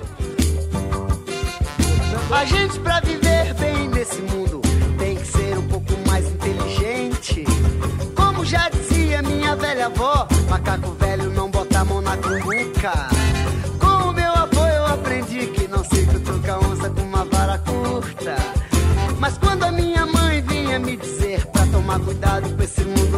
A 2.30 2.44
gente 2.44 2.78
pra 2.80 3.00
viver 3.00 3.55
bem 3.55 3.88
nesse 3.88 4.22
mundo 4.22 4.61
tem 4.98 5.16
que 5.16 5.26
ser 5.26 5.59
um 5.59 5.68
pouco 5.68 5.92
mais 6.09 6.26
inteligente. 6.26 7.44
Como 8.16 8.44
já 8.44 8.68
dizia 8.70 9.20
minha 9.22 9.55
velha 9.57 9.86
avó, 9.86 10.26
macaco 10.48 10.90
velho 10.92 11.30
não 11.30 11.50
bota 11.50 11.80
a 11.80 11.84
mão 11.84 12.00
na 12.00 12.16
cumbuca. 12.16 13.09
Cuidado 22.67 23.14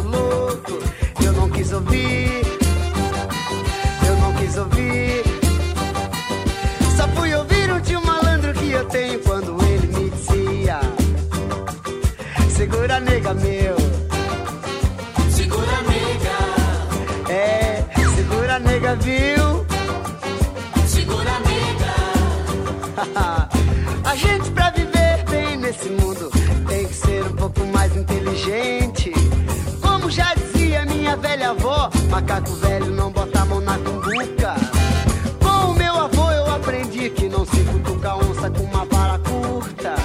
buraco 32.37 32.53
velho, 32.55 32.91
não 32.91 33.11
bota 33.11 33.41
a 33.41 33.45
mão 33.45 33.61
na 33.61 33.77
cumbuca. 33.79 34.55
Com 35.41 35.71
o 35.71 35.75
meu 35.75 35.93
avô 35.95 36.31
eu 36.31 36.45
aprendi 36.53 37.09
que 37.09 37.27
não 37.27 37.45
se 37.45 37.63
cutuca 37.63 38.15
onça 38.15 38.49
com 38.49 38.63
uma 38.63 38.85
vara 38.85 39.19
curta. 39.19 39.95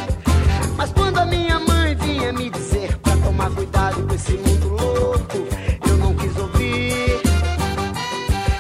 Mas 0.76 0.90
quando 0.92 1.18
a 1.18 1.26
minha 1.26 1.60
mãe 1.60 1.94
vinha 1.94 2.32
me 2.32 2.48
dizer 2.48 2.96
pra 2.98 3.16
tomar 3.16 3.50
cuidado 3.50 4.06
com 4.06 4.14
esse 4.14 4.32
mundo 4.32 4.68
louco, 4.68 5.46
eu 5.88 5.96
não 5.98 6.14
quis 6.14 6.36
ouvir. 6.38 7.20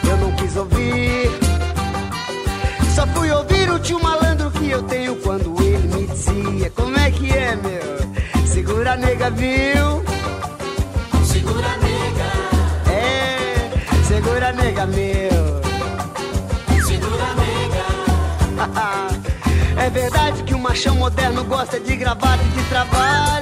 Eu 0.08 0.16
não 0.18 0.32
quis 0.32 0.56
ouvir. 0.56 1.30
Só 2.94 3.06
fui 3.06 3.30
ouvir 3.30 3.70
o 3.70 3.78
tio 3.78 4.02
malandro 4.02 4.50
que 4.50 4.70
eu 4.70 4.82
tenho 4.82 5.16
quando 5.16 5.54
ele 5.62 5.88
me 5.88 6.06
dizia: 6.06 6.70
Como 6.70 6.96
é 6.98 7.10
que 7.10 7.30
é, 7.30 7.56
meu? 7.56 8.46
Segura 8.46 8.96
nega, 8.96 9.30
viu? 9.30 9.81
Machão 20.72 20.94
moderno 20.96 21.44
gosta 21.44 21.78
de 21.78 21.94
gravata 21.96 22.42
e 22.42 22.48
de 22.48 22.68
trabalho. 22.70 23.41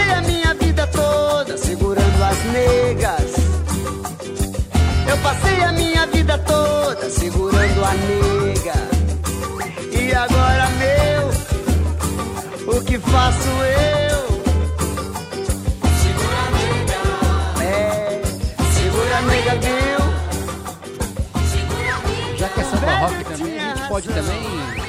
Passei 0.00 0.12
a 0.12 0.20
minha 0.22 0.54
vida 0.54 0.86
toda 0.86 1.58
segurando 1.58 2.24
as 2.24 2.44
negas. 2.52 3.34
Eu 5.08 5.18
passei 5.18 5.62
a 5.62 5.72
minha 5.72 6.06
vida 6.06 6.38
toda 6.38 7.10
segurando 7.10 7.84
a 7.84 7.92
nega. 7.94 8.72
E 9.92 10.14
agora, 10.14 10.68
meu, 10.78 11.28
o 12.76 12.84
que 12.84 12.98
faço 12.98 13.48
eu? 13.48 14.40
É, 17.62 18.22
segura 18.72 19.18
a 19.18 19.22
nega, 19.22 19.54
viu? 19.56 20.00
Já 22.38 22.48
que 22.48 22.60
é 22.60 22.64
samba 22.64 22.96
rock 22.96 23.24
também, 23.24 23.58
a 23.58 23.74
gente 23.74 23.88
pode 23.88 24.08
também 24.08 24.79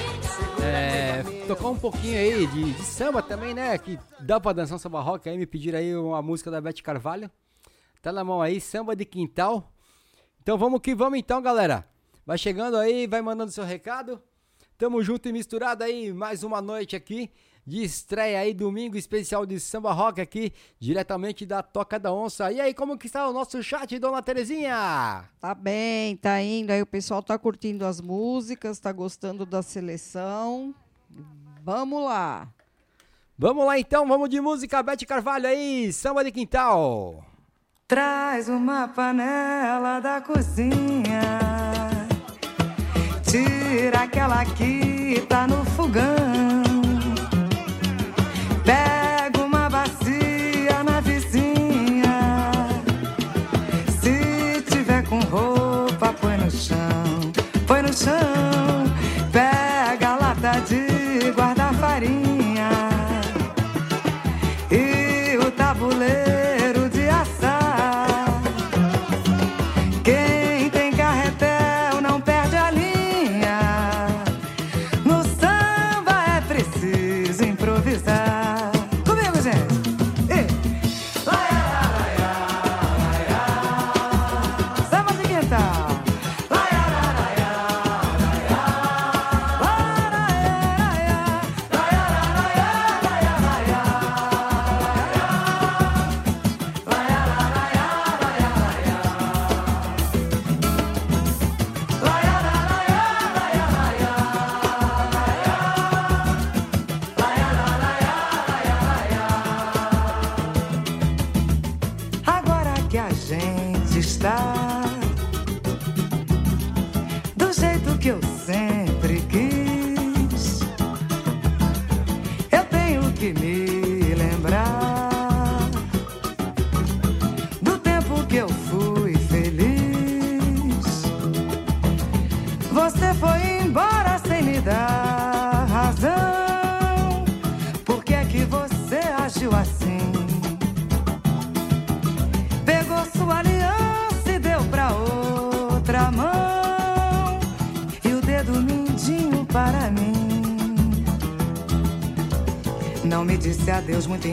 tocar 1.55 1.67
um 1.67 1.77
pouquinho 1.77 2.17
aí 2.17 2.47
de, 2.47 2.71
de 2.71 2.83
samba 2.83 3.21
também, 3.21 3.53
né? 3.53 3.77
Que 3.77 3.99
dá 4.21 4.39
pra 4.39 4.53
dançar 4.53 4.77
um 4.77 4.79
samba 4.79 5.01
rock 5.01 5.27
aí, 5.27 5.37
me 5.37 5.45
pediram 5.45 5.79
aí 5.79 5.93
uma 5.93 6.21
música 6.21 6.49
da 6.49 6.61
Beth 6.61 6.81
Carvalho. 6.81 7.29
Tá 8.01 8.09
na 8.09 8.23
mão 8.23 8.41
aí, 8.41 8.61
samba 8.61 8.95
de 8.95 9.03
quintal. 9.03 9.69
Então 10.41 10.57
vamos 10.57 10.79
que 10.79 10.95
vamos 10.95 11.19
então, 11.19 11.41
galera. 11.41 11.85
Vai 12.25 12.37
chegando 12.37 12.77
aí, 12.77 13.05
vai 13.05 13.21
mandando 13.21 13.51
seu 13.51 13.65
recado. 13.65 14.21
Tamo 14.77 15.03
junto 15.03 15.27
e 15.27 15.33
misturado 15.33 15.83
aí, 15.83 16.13
mais 16.13 16.41
uma 16.41 16.61
noite 16.61 16.95
aqui 16.95 17.29
de 17.67 17.83
estreia 17.83 18.39
aí, 18.39 18.53
domingo 18.53 18.95
especial 18.95 19.45
de 19.45 19.59
samba 19.59 19.91
rock 19.91 20.21
aqui, 20.21 20.53
diretamente 20.79 21.45
da 21.45 21.61
Toca 21.61 21.99
da 21.99 22.13
Onça. 22.13 22.49
E 22.49 22.61
aí, 22.61 22.73
como 22.73 22.97
que 22.97 23.07
está 23.07 23.27
o 23.27 23.33
nosso 23.33 23.61
chat, 23.61 23.99
dona 23.99 24.21
Terezinha? 24.21 25.29
Tá 25.37 25.53
bem, 25.53 26.15
tá 26.15 26.41
indo. 26.41 26.71
Aí 26.71 26.81
o 26.81 26.87
pessoal 26.87 27.21
tá 27.21 27.37
curtindo 27.37 27.85
as 27.85 27.99
músicas, 27.99 28.79
tá 28.79 28.93
gostando 28.93 29.45
da 29.45 29.61
seleção. 29.61 30.73
Vamos 31.63 32.03
lá. 32.03 32.47
Vamos 33.37 33.65
lá 33.65 33.77
então, 33.77 34.07
vamos 34.07 34.29
de 34.29 34.41
música, 34.41 34.81
Bete 34.81 35.05
Carvalho 35.05 35.47
aí, 35.47 35.93
samba 35.93 36.23
de 36.23 36.31
quintal. 36.31 37.23
Traz 37.87 38.49
uma 38.49 38.87
panela 38.87 39.99
da 39.99 40.21
cozinha. 40.21 41.21
Tira 43.23 44.03
aquela 44.03 44.43
que 44.43 45.21
tá 45.29 45.45
no 45.45 45.63
fogão. 45.65 46.40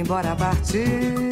Embora 0.09 0.35
partiu. 0.35 1.29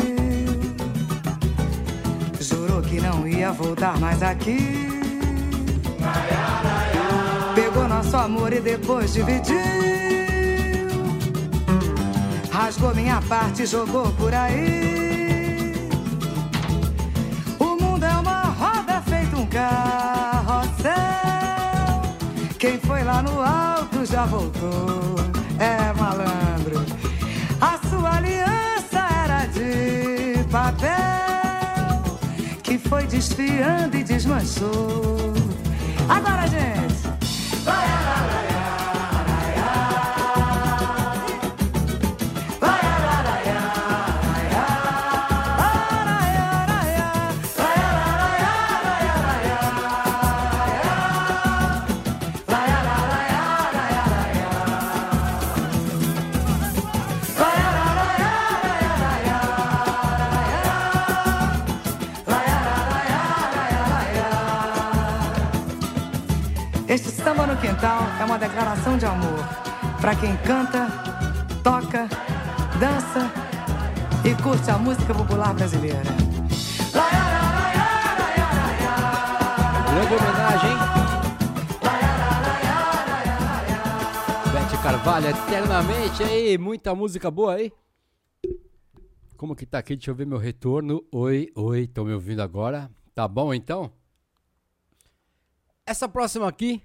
Jurou 2.38 2.82
que 2.82 3.00
não 3.00 3.26
ia 3.26 3.50
voltar 3.50 3.98
mais 3.98 4.22
aqui. 4.22 4.90
Pegou 7.54 7.88
nosso 7.88 8.14
amor 8.18 8.52
e 8.52 8.60
depois 8.60 9.14
dividiu. 9.14 9.56
Rasgou 12.52 12.94
minha 12.94 13.22
parte 13.22 13.62
e 13.62 13.66
jogou 13.66 14.12
por 14.12 14.34
aí. 14.34 15.72
O 17.58 17.82
mundo 17.82 18.04
é 18.04 18.14
uma 18.14 18.42
roda 18.42 19.00
feito 19.00 19.38
um 19.38 19.46
carrossel. 19.46 20.92
Quem 22.58 22.78
foi 22.78 23.02
lá 23.04 23.22
no 23.22 23.40
alto 23.40 24.04
já 24.04 24.26
voltou. 24.26 25.25
Desfiando 33.06 33.96
e 33.96 34.04
desmanchou. 34.04 35.32
Agora, 36.08 36.46
gente. 36.46 36.85
Uma 68.26 68.38
declaração 68.38 68.98
de 68.98 69.06
amor 69.06 69.38
para 70.00 70.16
quem 70.16 70.36
canta, 70.38 70.88
toca, 71.62 72.08
dança 72.80 73.30
e 74.24 74.42
curte 74.42 74.68
a 74.68 74.76
música 74.76 75.14
popular 75.14 75.54
brasileira. 75.54 76.02
Grande 79.92 80.14
homenagem? 80.14 80.70
Bete 84.52 84.82
Carvalho, 84.82 85.28
eternamente 85.28 86.22
aí, 86.24 86.58
muita 86.58 86.96
música 86.96 87.30
boa 87.30 87.54
aí. 87.54 87.72
Como 89.36 89.54
que 89.54 89.64
tá 89.64 89.78
aqui? 89.78 89.94
Deixa 89.94 90.10
eu 90.10 90.14
ver 90.16 90.26
meu 90.26 90.38
retorno. 90.38 91.04
Oi, 91.12 91.52
oi, 91.54 91.82
estão 91.82 92.04
me 92.04 92.12
ouvindo 92.12 92.42
agora? 92.42 92.90
Tá 93.14 93.28
bom 93.28 93.54
então? 93.54 93.92
Essa 95.86 96.08
próxima 96.08 96.48
aqui, 96.48 96.82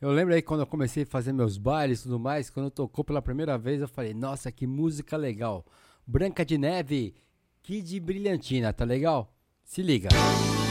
eu 0.00 0.10
lembro 0.10 0.34
aí 0.34 0.42
quando 0.42 0.60
eu 0.60 0.66
comecei 0.66 1.02
a 1.02 1.06
fazer 1.06 1.32
meus 1.32 1.58
bailes 1.58 2.00
e 2.00 2.02
tudo 2.04 2.18
mais, 2.18 2.50
quando 2.50 2.70
tocou 2.70 3.04
pela 3.04 3.20
primeira 3.20 3.58
vez, 3.58 3.80
eu 3.80 3.88
falei, 3.88 4.14
nossa, 4.14 4.52
que 4.52 4.66
música 4.66 5.16
legal. 5.16 5.66
Branca 6.06 6.44
de 6.44 6.56
Neve, 6.56 7.14
Kid 7.62 7.98
Brilhantina, 8.00 8.72
tá 8.72 8.84
legal? 8.84 9.34
Se 9.64 9.82
liga. 9.82 10.08
Topete 10.08 10.67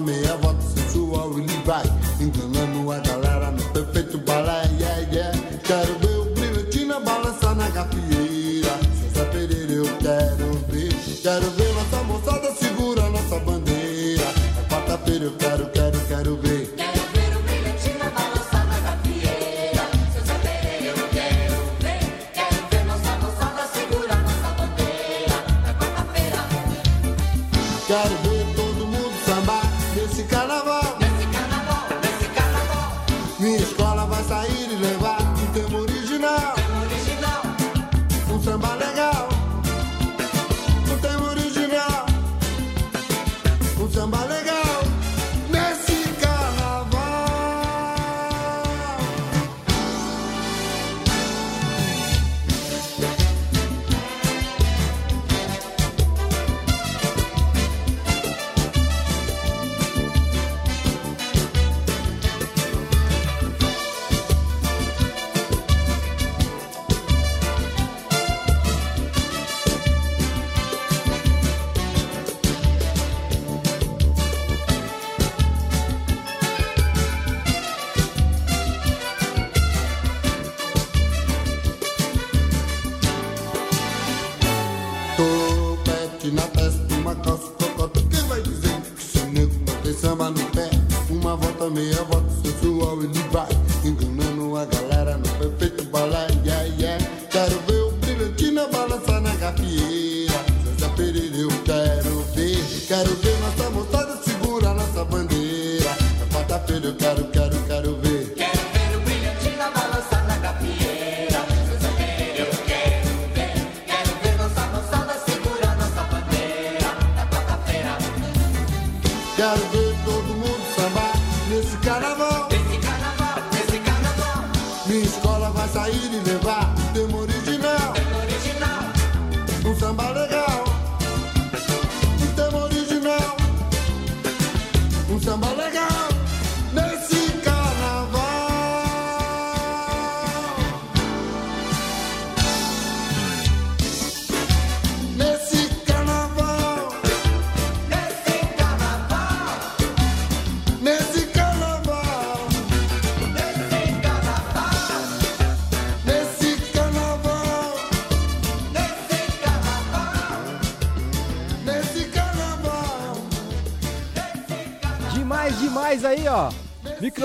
meia 0.00 0.36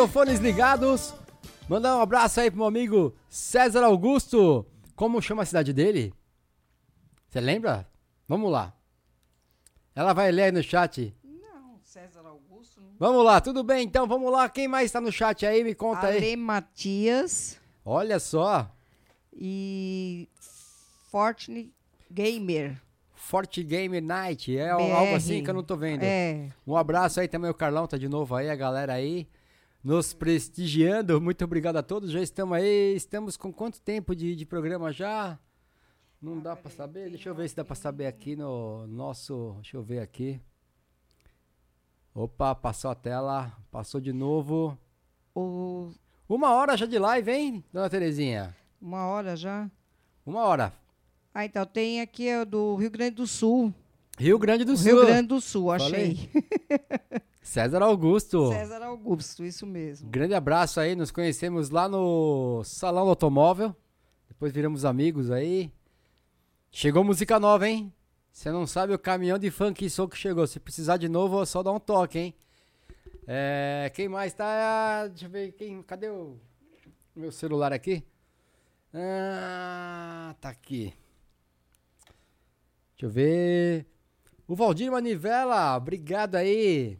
Microfones 0.02 0.40
ligados. 0.40 1.14
Mandar 1.69 1.95
um 1.95 2.02
abraço 2.02 2.40
aí 2.40 2.49
pro 2.49 2.57
meu 2.57 2.65
amigo 2.65 3.15
César 3.30 3.84
Augusto. 3.84 4.65
Como 4.95 5.22
chama 5.22 5.44
a 5.44 5.45
cidade 5.45 5.72
dele? 5.72 6.11
Você 7.30 7.40
lembra? 7.40 7.88
Vamos 8.28 8.52
lá. 8.52 8.73
Ela 9.94 10.11
vai 10.14 10.32
ler 10.32 10.45
aí 10.45 10.52
no 10.52 10.64
chat. 10.64 11.15
Não, 11.23 11.80
César 11.84 12.26
Augusto. 12.26 12.82
não. 12.82 12.95
Vamos 12.98 13.23
lá, 13.23 13.40
tudo 13.40 13.64
bem? 13.64 13.84
Então 13.86 14.07
vamos 14.07 14.32
lá. 14.32 14.49
Quem 14.49 14.68
mais 14.68 14.91
tá 14.91 14.99
no 14.99 15.11
chat 15.11 15.45
aí? 15.45 15.64
Me 15.64 15.76
conta 15.76 16.07
aí. 16.07 16.18
Ale 16.18 16.36
Matias 16.36 17.60
Olha 17.86 18.18
só. 18.19 18.76
e 19.32 20.28
Fortune 21.11 21.72
Gamer. 22.10 22.82
Forte 23.14 23.61
Game 23.61 24.02
Night. 24.02 24.57
É 24.57 24.76
BR. 24.76 24.82
algo 24.82 25.15
assim 25.15 25.44
que 25.44 25.49
eu 25.52 25.53
não 25.53 25.64
tô 25.64 25.78
vendo. 25.78 26.02
É. 26.02 26.48
Um 26.65 26.76
abraço 26.76 27.19
aí 27.19 27.28
também, 27.28 27.52
o 27.52 27.53
Carlão 27.53 27.86
tá 27.86 27.99
de 27.99 28.10
novo 28.10 28.34
aí, 28.34 28.49
a 28.49 28.56
galera 28.56 28.94
aí. 28.94 29.28
Nos 29.84 30.14
prestigiando. 30.14 31.20
Muito 31.20 31.44
obrigado 31.44 31.78
a 31.78 31.84
todos. 31.84 32.12
Já 32.12 32.22
estamos 32.22 32.56
aí. 32.56 32.95
Estamos 32.95 33.36
com 33.36 33.52
quanto 33.52 33.82
tempo 33.82 34.16
de, 34.16 34.36
de 34.36 34.45
programa 34.45 34.91
já? 34.91 35.40
Não 36.22 36.40
dá 36.40 36.56
pra 36.56 36.70
saber? 36.70 37.10
Deixa 37.10 37.30
eu 37.30 37.34
ver 37.34 37.49
se 37.49 37.56
dá 37.56 37.66
pra 37.66 37.76
saber 37.76 38.06
aqui 38.06 38.36
no 38.36 38.86
nosso. 38.86 39.53
Deixa 39.56 39.78
eu 39.78 39.82
ver 39.82 39.99
aqui. 39.99 40.40
Opa, 42.14 42.53
passou 42.53 42.91
a 42.91 42.95
tela. 42.95 43.52
Passou 43.72 43.99
de 43.99 44.14
novo. 44.14 44.78
O... 45.34 45.91
Uma 46.30 46.53
hora 46.53 46.78
já 46.78 46.86
de 46.86 46.99
live, 46.99 47.32
hein, 47.32 47.64
dona 47.74 47.90
Terezinha? 47.90 48.56
Uma 48.80 49.08
hora 49.08 49.36
já. 49.36 49.70
Uma 50.26 50.44
hora. 50.44 50.72
Ah, 51.34 51.44
então 51.44 51.66
tem 51.66 52.02
aqui 52.02 52.28
é 52.28 52.45
do 52.45 52.76
Rio 52.76 52.91
Grande 52.91 53.16
do 53.16 53.26
Sul. 53.26 53.74
Rio 54.18 54.38
Grande 54.38 54.64
do 54.64 54.78
Sul. 54.78 54.86
Rio 54.86 55.06
Grande 55.06 55.28
do 55.28 55.41
Sul, 55.41 55.72
achei. 55.72 56.30
César 57.52 57.82
Augusto. 57.82 58.48
César 58.48 58.82
Augusto, 58.82 59.44
isso 59.44 59.68
mesmo. 59.68 60.10
Grande 60.10 60.34
abraço 60.34 60.80
aí, 60.80 60.95
nos 60.95 61.11
conhecemos 61.11 61.69
lá 61.69 61.90
no 61.90 62.64
Salão 62.64 63.03
do 63.03 63.10
Automóvel. 63.10 63.76
Depois 64.30 64.53
viramos 64.53 64.86
amigos 64.86 65.30
aí. 65.30 65.69
Chegou 66.72 67.03
música 67.03 67.41
nova, 67.41 67.68
hein? 67.68 67.94
Você 68.32 68.49
não 68.49 68.65
sabe 68.65 68.94
o 68.94 68.99
caminhão 68.99 69.38
de 69.38 69.52
funk 69.52 69.90
sou 69.90 70.07
que 70.07 70.15
chegou. 70.15 70.48
Se 70.48 70.61
precisar 70.61 70.95
de 70.95 71.10
novo, 71.10 71.41
é 71.41 71.45
só 71.45 71.61
dar 71.61 71.73
um 71.73 71.80
toque, 71.80 72.19
hein? 72.19 72.34
É, 73.28 73.91
quem 73.94 74.07
mais 74.07 74.34
tá? 74.34 75.07
Deixa 75.10 75.26
eu 75.26 75.30
ver. 75.30 75.52
Quem, 75.52 75.84
cadê 75.84 76.07
o 76.07 76.40
meu 77.14 77.34
celular 77.34 77.73
aqui? 77.73 78.02
Ah, 78.94 80.34
tá 80.40 80.48
aqui. 80.48 80.94
Deixa 82.94 83.07
eu 83.07 83.10
ver. 83.10 83.86
O 84.48 84.56
Valdir 84.56 84.90
Manivela, 84.90 85.76
obrigado 85.76 86.36
aí. 86.36 86.98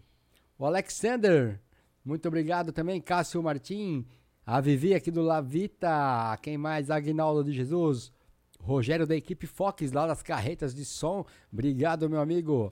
O 0.62 0.66
Alexander, 0.68 1.60
muito 2.06 2.28
obrigado 2.28 2.72
também. 2.72 3.02
Cássio 3.02 3.42
Martim, 3.42 4.06
a 4.46 4.62
Vivi 4.62 4.94
aqui 4.94 5.10
do 5.10 5.24
Lavita. 5.24 6.38
Quem 6.40 6.56
mais? 6.56 6.92
Agnaldo 6.92 7.44
de 7.44 7.52
Jesus. 7.52 8.12
Rogério 8.60 9.08
da 9.08 9.16
equipe 9.16 9.48
Fox 9.48 9.92
lá 9.92 10.06
das 10.06 10.22
carretas 10.22 10.76
de 10.76 10.86
som. 10.86 11.26
Obrigado, 11.52 12.08
meu 12.08 12.22
amigo. 12.22 12.72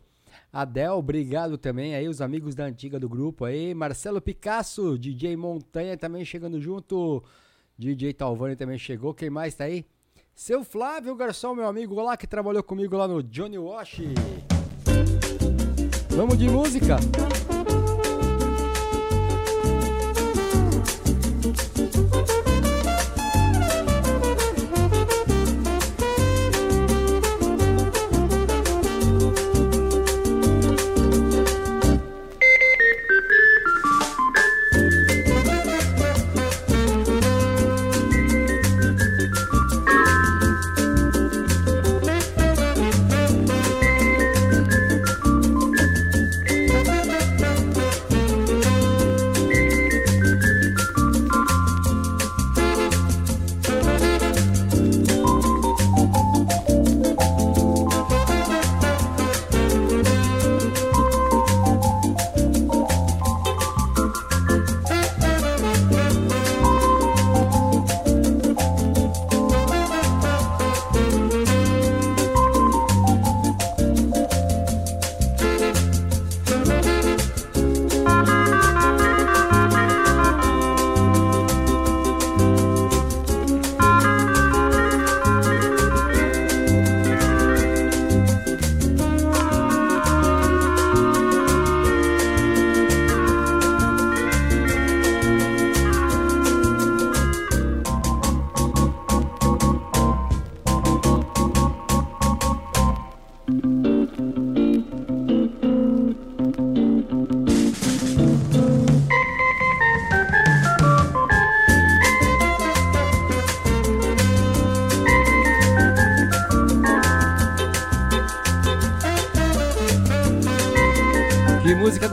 Adel, 0.53 0.97
obrigado 0.97 1.57
também 1.57 1.95
aí, 1.95 2.07
os 2.07 2.21
amigos 2.21 2.53
da 2.53 2.65
antiga 2.65 2.99
do 2.99 3.09
grupo 3.09 3.43
aí. 3.43 3.73
Marcelo 3.73 4.21
Picasso, 4.21 4.95
DJ 4.95 5.35
Montanha 5.35 5.97
também 5.97 6.23
chegando 6.23 6.61
junto. 6.61 7.23
DJ 7.75 8.13
Talvani 8.13 8.55
também 8.55 8.77
chegou. 8.77 9.15
Quem 9.15 9.31
mais 9.31 9.55
tá 9.55 9.63
aí? 9.63 9.83
Seu 10.35 10.63
Flávio 10.63 11.15
Garçom, 11.15 11.55
meu 11.55 11.65
amigo 11.65 11.99
lá 11.99 12.15
que 12.15 12.27
trabalhou 12.27 12.61
comigo 12.61 12.95
lá 12.95 13.07
no 13.07 13.23
Johnny 13.23 13.57
Wash. 13.57 14.01
Vamos 16.11 16.37
de 16.37 16.47
música? 16.47 16.97
Música 16.97 17.58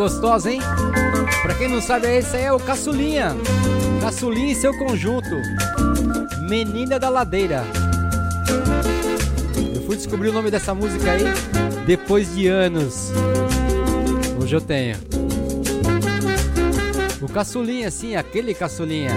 gostosa, 0.06 0.52
hein? 0.52 0.60
Pra 1.42 1.52
quem 1.54 1.68
não 1.68 1.80
sabe, 1.80 2.06
esse 2.06 2.36
aí 2.36 2.44
é 2.44 2.52
o 2.52 2.60
Caçulinha. 2.60 3.34
Caçulinha 4.00 4.52
e 4.52 4.54
seu 4.54 4.72
conjunto. 4.78 5.34
Menina 6.48 6.96
da 6.96 7.08
Ladeira. 7.08 7.64
Eu 9.74 9.82
fui 9.82 9.96
descobrir 9.96 10.28
o 10.28 10.32
nome 10.32 10.48
dessa 10.48 10.72
música 10.72 11.10
aí 11.10 11.24
depois 11.84 12.32
de 12.36 12.46
anos. 12.46 13.10
Hoje 14.40 14.54
eu 14.54 14.60
tenho. 14.60 14.96
O 17.20 17.28
Caçulinha, 17.28 17.90
sim, 17.90 18.14
aquele 18.14 18.54
Caçulinha. 18.54 19.10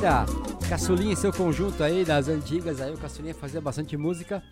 Ladeira. 0.00 0.26
Caçulinha 0.68 1.12
e 1.12 1.16
seu 1.16 1.32
conjunto 1.32 1.82
aí 1.82 2.04
das 2.04 2.28
antigas 2.28 2.80
aí. 2.80 2.92
O 2.92 2.98
Caçulinha 2.98 3.34
fazia 3.34 3.60
bastante 3.60 3.96
música. 3.96 4.42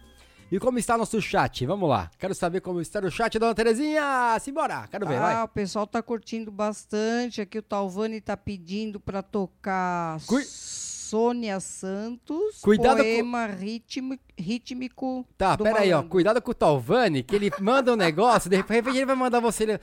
E 0.51 0.59
como 0.59 0.79
está 0.79 0.97
nosso 0.97 1.21
chat? 1.21 1.65
Vamos 1.67 1.89
lá. 1.89 2.11
Quero 2.19 2.35
saber 2.35 2.61
como 2.61 2.81
está 2.81 2.99
o 3.01 3.11
chat, 3.11 3.39
dona 3.39 3.55
Terezinha. 3.55 4.37
Simbora. 4.41 4.89
Quero 4.91 5.07
ver, 5.07 5.17
Ah, 5.17 5.21
vai. 5.21 5.43
o 5.45 5.49
pessoal 5.49 5.87
tá 5.87 6.03
curtindo 6.03 6.51
bastante. 6.51 7.41
Aqui 7.41 7.59
o 7.59 7.63
Talvani 7.63 8.21
tá 8.21 8.37
pedindo 8.37 8.99
para 8.99 9.23
tocar 9.23 10.19
Sônia 10.21 11.61
Santos, 11.61 12.61
Cuidado 12.61 12.97
com- 12.99 13.03
poema 13.05 13.47
ritmi- 13.47 14.21
rítmico. 14.37 15.25
Tá, 15.39 15.57
pera 15.57 15.81
aí, 15.81 15.93
ó. 15.93 16.03
Cuidado 16.03 16.43
com 16.43 16.51
o 16.51 16.55
Talvani, 16.55 17.23
que 17.23 17.37
ele 17.37 17.51
manda 17.61 17.93
um 17.93 17.97
negócio, 17.97 18.51
de 18.51 18.57
repente 18.57 18.89
ele 18.89 19.07
vai 19.07 19.15
mandar 19.17 19.39
você. 19.41 19.79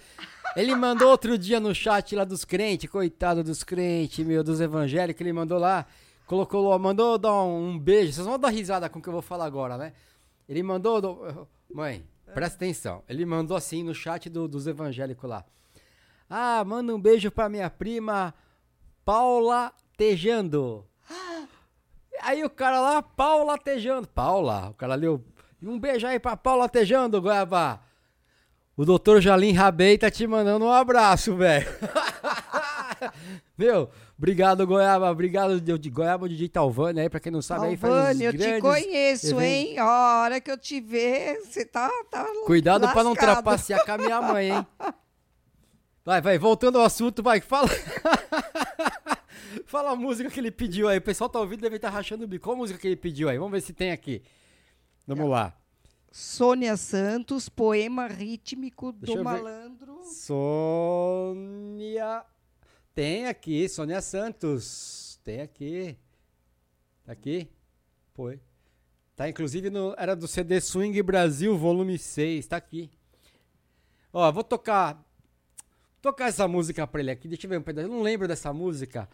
Ele, 0.56 0.76
mandou 0.76 1.10
outro 1.10 1.38
dia 1.38 1.60
no 1.60 1.74
chat 1.74 2.16
lá 2.16 2.24
dos 2.24 2.46
crentes, 2.46 2.90
coitado 2.90 3.44
dos 3.44 3.64
crentes, 3.64 4.26
meu, 4.26 4.44
dos 4.44 4.62
evangélicos, 4.62 5.20
ele 5.22 5.34
mandou 5.34 5.58
lá, 5.58 5.86
colocou 6.28 6.78
mandou 6.78 7.18
dar 7.18 7.34
um, 7.34 7.70
um 7.70 7.80
beijo. 7.80 8.14
Vocês 8.14 8.26
vão 8.28 8.38
dar 8.38 8.50
risada 8.50 8.88
com 8.90 9.00
o 9.00 9.02
que 9.02 9.10
eu 9.10 9.14
vou 9.14 9.22
falar 9.22 9.46
agora, 9.46 9.78
né? 9.78 9.94
Ele 10.48 10.62
mandou. 10.62 11.02
do- 11.02 11.48
mãe, 11.74 12.06
presta 12.34 12.56
atenção. 12.58 13.04
Ele 13.10 13.26
mandou 13.26 13.58
assim 13.58 13.84
no 13.84 13.96
chat 13.96 14.30
do- 14.30 14.48
dos 14.48 14.68
evangélicos 14.68 15.28
lá. 15.30 15.44
Ah, 16.30 16.64
manda 16.66 16.94
um 16.94 17.00
beijo 17.02 17.32
pra 17.32 17.50
minha 17.50 17.70
prima 17.70 18.34
Paula 19.06 19.74
Tejando. 19.98 20.86
aí 22.22 22.44
o 22.44 22.50
cara 22.50 22.80
lá, 22.80 23.02
pau 23.02 23.46
latejando. 23.46 24.08
Paula, 24.08 24.70
o 24.70 24.74
cara 24.74 24.96
leu. 24.96 25.24
Um 25.62 25.80
beijo 25.80 26.06
aí 26.06 26.20
pra 26.20 26.36
Paula 26.38 26.64
latejando, 26.64 27.22
Goiaba. 27.22 27.82
O 28.76 28.86
doutor 28.86 29.22
Jalim 29.22 29.52
Rabei 29.54 29.98
tá 29.98 30.10
te 30.10 30.26
mandando 30.26 30.66
um 30.66 30.72
abraço, 30.72 31.36
velho. 31.36 31.68
Meu, 33.58 33.90
obrigado, 34.18 34.66
Goiaba. 34.66 35.12
Obrigado, 35.12 35.62
de 35.62 35.90
Goiaba 35.90 36.28
de 36.28 36.50
Talvani 36.50 37.02
aí, 37.02 37.10
pra 37.10 37.20
quem 37.20 37.32
não 37.32 37.42
sabe 37.42 37.68
aí, 37.68 37.78
faz 37.78 37.94
Talvani, 37.94 38.24
eu 38.24 38.32
te 38.32 38.62
conheço, 38.62 39.28
eventos. 39.28 39.44
hein? 39.44 39.78
A 39.78 40.22
hora 40.22 40.42
que 40.42 40.50
eu 40.50 40.58
te 40.58 40.82
ver, 40.82 41.40
você 41.42 41.64
tá, 41.66 41.90
tá 42.10 42.26
Cuidado 42.46 42.90
pra 42.92 43.04
não 43.04 43.12
lascado. 43.12 43.34
trapacear 43.36 43.86
com 43.86 43.92
a 43.92 43.98
minha 43.98 44.22
mãe, 44.22 44.50
hein? 44.52 44.68
Vai, 46.06 46.20
vai, 46.20 46.38
voltando 46.38 46.78
ao 46.78 46.84
assunto, 46.84 47.24
vai, 47.24 47.40
fala. 47.40 47.70
fala 49.66 49.92
a 49.92 49.96
música 49.96 50.30
que 50.30 50.38
ele 50.38 50.52
pediu 50.52 50.90
aí. 50.90 50.98
O 50.98 51.02
pessoal 51.02 51.30
tá 51.30 51.40
ouvindo, 51.40 51.62
deve 51.62 51.78
estar 51.78 51.90
rachando 51.90 52.26
o 52.26 52.28
bico. 52.28 52.44
Qual 52.44 52.56
a 52.56 52.58
música 52.58 52.78
que 52.78 52.86
ele 52.88 52.98
pediu 52.98 53.30
aí? 53.30 53.38
Vamos 53.38 53.54
ver 53.54 53.62
se 53.62 53.72
tem 53.72 53.90
aqui. 53.90 54.22
Vamos 55.08 55.30
lá. 55.30 55.54
Sônia 56.16 56.78
Santos, 56.78 57.50
poema 57.50 58.06
rítmico 58.06 58.92
Deixa 58.92 59.18
do 59.18 59.24
malandro. 59.24 60.04
Sônia. 60.04 61.44
Tem 62.94 63.26
aqui, 63.26 63.68
Sônia 63.68 64.00
Santos. 64.00 65.20
Tem 65.24 65.42
aqui. 65.42 65.98
Tá 67.04 67.14
aqui? 67.14 67.50
Foi. 68.14 68.40
Tá 69.16 69.28
inclusive 69.28 69.72
no. 69.72 69.96
Era 69.98 70.16
do 70.16 70.28
CD 70.28 70.62
Swing 70.62 71.02
Brasil, 71.02 71.58
volume 71.58 71.98
6. 71.98 72.46
Tá 72.46 72.58
aqui. 72.58 72.92
Ó, 74.14 74.32
vou 74.32 74.44
tocar. 74.44 75.04
Tocar 76.00 76.28
essa 76.28 76.48
música 76.48 76.86
pra 76.86 77.02
ele 77.02 77.10
aqui. 77.10 77.28
Deixa 77.28 77.48
eu 77.48 77.50
ver 77.50 77.58
um 77.58 77.64
pedaço. 77.64 77.88
Eu 77.88 77.92
não 77.92 78.04
lembro 78.04 78.28
dessa 78.28 78.54
música. 78.54 79.10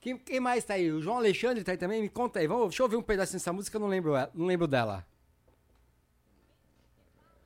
Quem, 0.00 0.18
quem 0.18 0.40
mais 0.40 0.64
tá 0.64 0.74
aí? 0.74 0.90
O 0.90 1.00
João 1.00 1.18
Alexandre 1.18 1.62
tá 1.62 1.70
aí 1.70 1.78
também? 1.78 2.02
Me 2.02 2.08
conta 2.08 2.40
aí. 2.40 2.48
Vamos, 2.48 2.70
deixa 2.70 2.82
eu 2.82 2.88
ver 2.88 2.96
um 2.96 3.02
pedacinho 3.02 3.38
dessa 3.38 3.52
música. 3.52 3.76
Eu 3.76 3.80
não 3.80 3.86
lembro, 3.86 4.14
não 4.34 4.46
lembro 4.46 4.66
dela. 4.66 5.06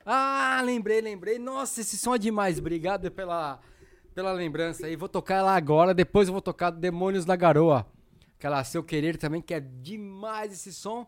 Ah, 0.09 0.61
lembrei, 0.63 1.01
lembrei. 1.01 1.37
Nossa, 1.37 1.81
esse 1.81 1.97
som 1.97 2.15
é 2.15 2.17
demais. 2.17 2.59
Obrigado 2.59 3.11
pela, 3.11 3.59
pela 4.15 4.31
lembrança 4.31 4.85
aí. 4.85 4.95
Vou 4.95 5.09
tocar 5.09 5.35
ela 5.35 5.53
agora. 5.53 5.93
Depois 5.93 6.29
eu 6.29 6.31
vou 6.31 6.41
tocar 6.41 6.69
Demônios 6.69 7.25
na 7.25 7.35
Garoa. 7.35 7.85
Aquela 8.37 8.63
Seu 8.63 8.81
Querer 8.81 9.17
também, 9.17 9.41
que 9.41 9.53
é 9.53 9.59
demais 9.59 10.53
esse 10.53 10.73
som. 10.73 11.05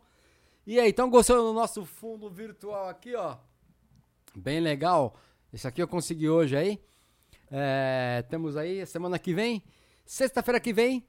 E 0.67 0.77
aí, 0.77 0.89
estão 0.89 1.09
gostando 1.09 1.43
do 1.43 1.53
nosso 1.53 1.85
fundo 1.85 2.29
virtual 2.29 2.89
aqui, 2.89 3.15
ó? 3.15 3.37
Bem 4.35 4.59
legal. 4.59 5.15
Esse 5.53 5.65
aqui 5.65 5.81
eu 5.81 5.87
consegui 5.87 6.27
hoje 6.27 6.57
aí. 6.57 6.77
É, 7.49 8.25
temos 8.29 8.57
aí, 8.57 8.85
semana 8.85 9.17
que 9.17 9.33
vem, 9.33 9.63
sexta-feira 10.05 10.59
que 10.59 10.73
vem, 10.73 11.07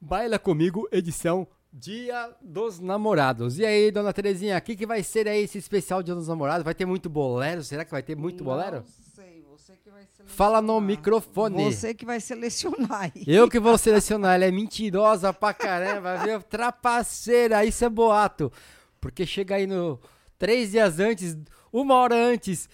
Baila 0.00 0.38
Comigo, 0.38 0.88
edição 0.90 1.46
Dia 1.72 2.34
dos 2.42 2.80
Namorados. 2.80 3.58
E 3.58 3.64
aí, 3.64 3.90
dona 3.90 4.12
Terezinha, 4.12 4.58
o 4.58 4.60
que, 4.60 4.74
que 4.74 4.86
vai 4.86 5.02
ser 5.02 5.28
aí 5.28 5.42
esse 5.42 5.58
especial 5.58 6.02
Dia 6.02 6.14
dos 6.14 6.26
Namorados? 6.26 6.64
Vai 6.64 6.74
ter 6.74 6.84
muito 6.84 7.08
bolero? 7.08 7.62
Será 7.62 7.84
que 7.84 7.90
vai 7.90 8.02
ter 8.02 8.16
muito 8.16 8.42
bolero? 8.42 8.78
Não 8.78 9.14
sei, 9.14 9.44
você 9.48 9.76
que 9.76 9.88
vai 9.88 10.02
selecionar. 10.04 10.36
Fala 10.36 10.60
no 10.60 10.80
microfone. 10.80 11.64
Você 11.72 11.94
que 11.94 12.04
vai 12.04 12.18
selecionar 12.20 13.12
aí. 13.14 13.24
Eu 13.26 13.48
que 13.48 13.60
vou 13.60 13.78
selecionar, 13.78 14.34
ela 14.34 14.46
é 14.46 14.50
mentirosa 14.50 15.32
pra 15.32 15.54
caramba, 15.54 16.16
viu? 16.18 16.42
Trapaceira, 16.42 17.64
isso 17.64 17.84
é 17.84 17.88
boato. 17.88 18.52
Porque 19.00 19.24
chega 19.24 19.54
aí 19.54 19.66
no. 19.66 20.00
Três 20.38 20.72
dias 20.72 20.98
antes, 20.98 21.36
uma 21.72 21.94
hora 21.94 22.16
antes, 22.16 22.68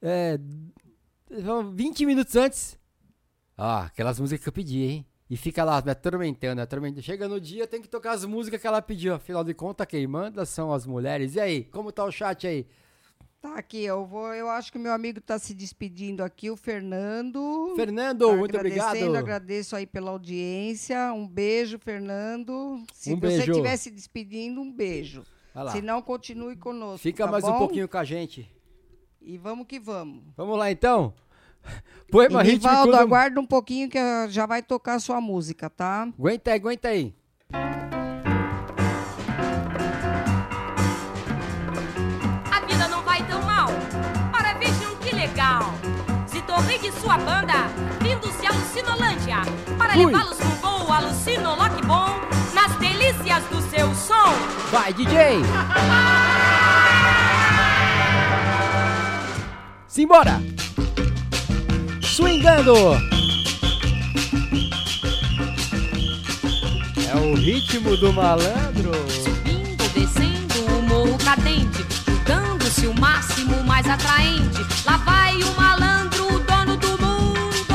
é. 0.00 0.38
20 1.74 2.06
minutos 2.06 2.34
antes. 2.34 2.78
Ó, 3.58 3.82
aquelas 3.82 4.18
músicas 4.18 4.42
que 4.42 4.48
eu 4.48 4.52
pedi, 4.52 4.82
hein? 4.82 5.06
E 5.30 5.36
fica 5.36 5.62
lá 5.62 5.80
me 5.80 5.92
atormentando, 5.92 6.60
atormentando. 6.60 7.02
Chega 7.02 7.28
no 7.28 7.40
dia, 7.40 7.64
tem 7.64 7.80
que 7.80 7.88
tocar 7.88 8.10
as 8.12 8.24
músicas 8.24 8.60
que 8.60 8.66
ela 8.66 8.82
pediu. 8.82 9.14
Afinal 9.14 9.44
de 9.44 9.54
contas, 9.54 9.86
quem 9.86 10.04
manda 10.04 10.44
são 10.44 10.72
as 10.72 10.84
mulheres. 10.84 11.36
E 11.36 11.40
aí, 11.40 11.64
como 11.64 11.92
tá 11.92 12.04
o 12.04 12.10
chat 12.10 12.48
aí? 12.48 12.66
Tá 13.40 13.54
aqui, 13.54 13.84
eu 13.84 14.04
vou. 14.04 14.34
Eu 14.34 14.50
acho 14.50 14.72
que 14.72 14.78
meu 14.78 14.92
amigo 14.92 15.20
tá 15.20 15.38
se 15.38 15.54
despedindo 15.54 16.22
aqui, 16.24 16.50
o 16.50 16.56
Fernando. 16.56 17.72
Fernando, 17.76 18.26
Tá 18.26 18.36
muito 18.36 18.56
obrigado. 18.56 19.16
Agradeço 19.16 19.76
aí 19.76 19.86
pela 19.86 20.10
audiência. 20.10 21.12
Um 21.12 21.28
beijo, 21.28 21.78
Fernando. 21.78 22.84
Se 22.92 23.14
Um 23.14 23.20
você 23.20 23.38
estiver 23.38 23.76
se 23.76 23.90
despedindo, 23.90 24.60
um 24.60 24.70
beijo. 24.70 25.22
Se 25.72 25.80
não, 25.80 26.02
continue 26.02 26.56
conosco. 26.56 26.98
Fica 26.98 27.24
tá 27.24 27.30
mais 27.30 27.44
um 27.44 27.52
bom? 27.52 27.58
pouquinho 27.58 27.88
com 27.88 27.98
a 27.98 28.04
gente. 28.04 28.50
E 29.22 29.38
vamos 29.38 29.66
que 29.66 29.78
vamos. 29.78 30.22
Vamos 30.36 30.58
lá 30.58 30.70
então? 30.70 31.14
Poema 32.10 32.42
rítmico 32.42 32.68
Rivaldo, 32.68 32.92
do- 32.92 32.98
aguarda 32.98 33.40
um 33.40 33.46
pouquinho 33.46 33.88
que 33.88 33.98
ah, 33.98 34.26
já 34.28 34.46
vai 34.46 34.62
tocar 34.62 34.94
a 34.94 35.00
sua 35.00 35.20
música, 35.20 35.70
tá? 35.70 36.08
Aguenta 36.18 36.50
aí, 36.50 36.56
aguenta 36.58 36.88
aí. 36.88 37.14
A 42.50 42.60
vida 42.66 42.88
não 42.88 43.02
vai 43.02 43.22
tão 43.26 43.40
mal. 43.42 43.68
Ora, 44.34 44.54
vejam 44.58 44.94
que 44.96 45.14
legal. 45.14 45.72
Se 46.26 46.40
tornei 46.42 46.78
de 46.78 46.90
sua 46.92 47.16
banda, 47.18 47.68
vindo-se 48.00 48.46
a 48.46 48.50
Lucinolândia, 48.52 49.36
para 49.78 49.94
levá-los 49.94 50.38
com 50.38 50.48
voo 50.60 50.92
alucinoloque 50.92 51.82
bom, 51.86 52.08
nas 52.54 52.74
delícias 52.76 53.42
do 53.44 53.60
seu 53.70 53.94
som. 53.94 54.32
Vai, 54.70 54.92
DJ! 54.92 55.40
Simbora! 59.86 60.40
Swingando! 62.20 62.74
É 67.08 67.16
o 67.16 67.34
ritmo 67.34 67.96
do 67.96 68.12
malandro. 68.12 68.92
Subindo, 69.08 69.88
descendo 69.94 70.66
o 70.66 70.82
morro 70.82 71.16
cadente, 71.16 71.82
julgando-se 72.06 72.86
o 72.86 73.00
máximo 73.00 73.64
mais 73.64 73.88
atraente. 73.88 74.60
Lá 74.84 74.98
vai 74.98 75.42
o 75.42 75.56
malandro, 75.56 76.34
o 76.34 76.40
dono 76.40 76.76
do 76.76 76.90
mundo. 76.90 77.74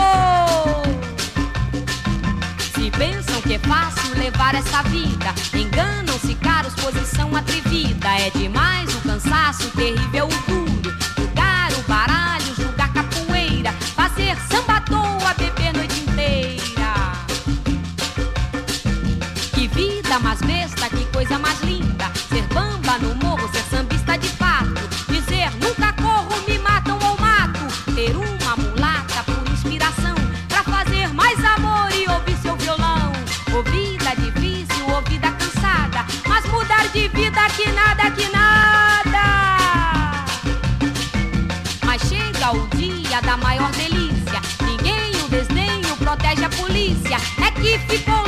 Se 2.75 2.91
pensam 2.91 3.41
que 3.41 3.55
é 3.55 3.59
fácil 3.59 4.15
levar 4.15 4.53
essa 4.53 4.83
vida, 4.83 5.33
enganam-se 5.55 6.35
caros, 6.35 6.75
posição 6.75 7.35
atrevida. 7.35 8.09
É 8.09 8.29
demais 8.29 8.93
o 8.93 8.99
cansaço, 9.01 9.71
terrível 9.71 10.27
o 10.27 10.51
duro. 10.51 10.64
Coisa 21.35 21.39
mais 21.39 21.61
linda. 21.61 22.11
Ser 22.29 22.43
bamba 22.53 22.97
no 22.99 23.15
morro, 23.15 23.49
ser 23.51 23.63
sambista 23.63 24.17
de 24.17 24.27
fato. 24.29 24.73
Dizer 25.09 25.51
nunca 25.61 25.93
corro, 25.93 26.41
me 26.47 26.57
matam 26.59 26.97
ou 26.99 27.19
mato. 27.19 27.65
Ter 27.93 28.15
uma 28.15 28.55
mulata 28.55 29.23
por 29.23 29.51
inspiração. 29.51 30.15
Pra 30.47 30.63
fazer 30.63 31.07
mais 31.13 31.43
amor 31.43 31.91
e 31.93 32.09
ouvir 32.09 32.37
seu 32.41 32.55
violão. 32.55 33.11
Ouvida 33.53 34.15
difícil, 34.15 34.87
ouvida 34.89 35.31
cansada. 35.31 36.05
Mas 36.27 36.45
mudar 36.45 36.87
de 36.89 37.07
vida 37.09 37.41
que 37.55 37.71
nada, 37.71 38.11
que 38.11 38.29
nada. 38.29 39.55
Mas 41.85 42.01
chega 42.03 42.51
o 42.51 42.67
dia 42.75 43.21
da 43.21 43.37
maior 43.37 43.71
delícia. 43.71 44.41
Ninguém 44.63 45.11
o 45.23 45.29
desdenho 45.29 45.95
protege 45.97 46.45
a 46.45 46.49
polícia. 46.49 47.17
É 47.45 47.51
que 47.51 47.79
ficou 47.79 48.24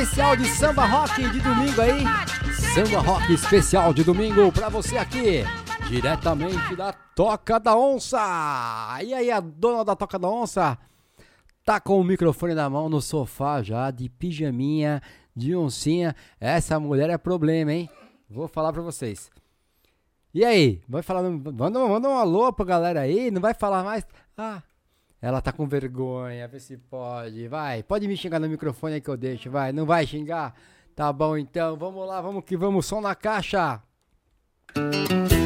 especial 0.00 0.34
de 0.34 0.46
samba 0.46 0.86
rock 0.86 1.28
de 1.28 1.40
domingo 1.40 1.78
aí. 1.78 2.02
Samba 2.74 3.00
rock 3.00 3.34
especial 3.34 3.92
de 3.92 4.02
domingo 4.02 4.50
pra 4.50 4.70
você 4.70 4.96
aqui, 4.96 5.44
diretamente 5.90 6.74
da 6.74 6.90
Toca 6.90 7.60
da 7.60 7.76
Onça! 7.76 8.18
E 9.04 9.12
aí, 9.12 9.30
a 9.30 9.40
dona 9.40 9.84
da 9.84 9.94
Toca 9.94 10.18
da 10.18 10.26
Onça 10.26 10.78
tá 11.66 11.78
com 11.78 12.00
o 12.00 12.04
microfone 12.04 12.54
na 12.54 12.70
mão 12.70 12.88
no 12.88 13.02
sofá 13.02 13.62
já, 13.62 13.90
de 13.90 14.08
pijaminha, 14.08 15.02
de 15.36 15.54
oncinha. 15.54 16.16
Essa 16.40 16.80
mulher 16.80 17.10
é 17.10 17.18
problema, 17.18 17.70
hein? 17.70 17.90
Vou 18.28 18.48
falar 18.48 18.72
pra 18.72 18.80
vocês. 18.80 19.30
E 20.32 20.46
aí, 20.46 20.80
vai 20.88 21.02
falar, 21.02 21.24
manda, 21.24 21.78
manda 21.78 22.08
um 22.08 22.16
alô 22.16 22.50
pra 22.54 22.64
galera 22.64 23.00
aí, 23.00 23.30
não 23.30 23.40
vai 23.40 23.52
falar 23.52 23.84
mais? 23.84 24.06
Ah, 24.34 24.62
ela 25.20 25.40
tá 25.40 25.52
com 25.52 25.66
vergonha, 25.66 26.48
vê 26.48 26.58
se 26.58 26.76
pode, 26.76 27.48
vai, 27.48 27.82
pode 27.82 28.08
me 28.08 28.16
xingar 28.16 28.38
no 28.38 28.48
microfone 28.48 28.94
aí 28.94 29.00
que 29.00 29.10
eu 29.10 29.16
deixo, 29.16 29.50
vai, 29.50 29.72
não 29.72 29.84
vai 29.84 30.06
xingar? 30.06 30.54
Tá 30.94 31.12
bom 31.12 31.36
então, 31.36 31.76
vamos 31.76 32.06
lá, 32.06 32.20
vamos 32.20 32.44
que 32.44 32.56
vamos, 32.56 32.86
som 32.86 33.00
na 33.00 33.14
caixa. 33.14 33.82
Você 34.74 35.39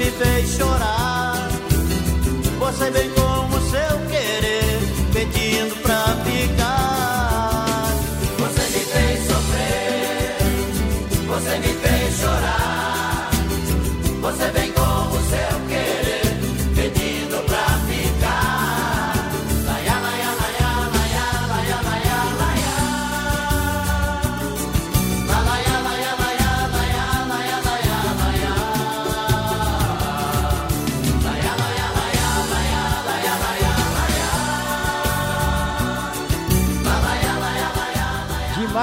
me 0.00 0.10
fez 0.10 0.56
chorar. 0.56 1.50
Você 2.58 2.90
vem 2.90 3.10
com 3.10 3.29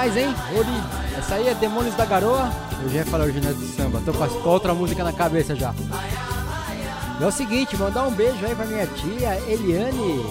Demais, 0.09 0.17
hein? 0.17 0.35
Ori. 0.57 1.17
Essa 1.17 1.35
aí 1.35 1.47
é 1.49 1.53
Demônios 1.55 1.95
da 1.95 2.05
Garoa. 2.05 2.49
Eu 2.81 2.89
já 2.89 2.95
ia 2.99 3.05
falar 3.05 3.25
hoje 3.25 3.39
de 3.41 3.67
samba. 3.75 4.01
Tô 4.05 4.13
com 4.13 4.23
a- 4.23 4.27
com 4.29 4.49
outra 4.49 4.73
música 4.73 5.03
na 5.03 5.11
cabeça 5.11 5.53
já. 5.55 5.73
E 7.19 7.23
é 7.23 7.27
o 7.27 7.31
seguinte, 7.31 7.75
mandar 7.75 8.03
um 8.07 8.11
beijo 8.11 8.45
aí 8.45 8.55
pra 8.55 8.65
minha 8.65 8.87
tia 8.87 9.35
Eliane. 9.47 10.25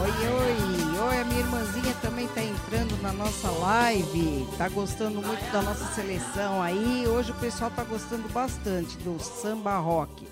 Oi, 0.00 0.10
oi, 0.28 1.08
oi, 1.08 1.20
a 1.20 1.24
minha 1.24 1.40
irmãzinha 1.40 1.94
também 2.02 2.28
tá 2.28 2.42
entrando 2.42 3.00
na 3.02 3.12
nossa 3.12 3.50
live, 3.50 4.46
tá 4.58 4.68
gostando 4.68 5.20
muito 5.22 5.50
da 5.52 5.62
nossa 5.62 5.84
seleção 5.94 6.62
aí. 6.62 7.06
Hoje 7.08 7.30
o 7.32 7.34
pessoal 7.34 7.70
tá 7.70 7.82
gostando 7.84 8.28
bastante 8.28 8.96
do 8.98 9.18
samba 9.22 9.78
rock. 9.78 10.28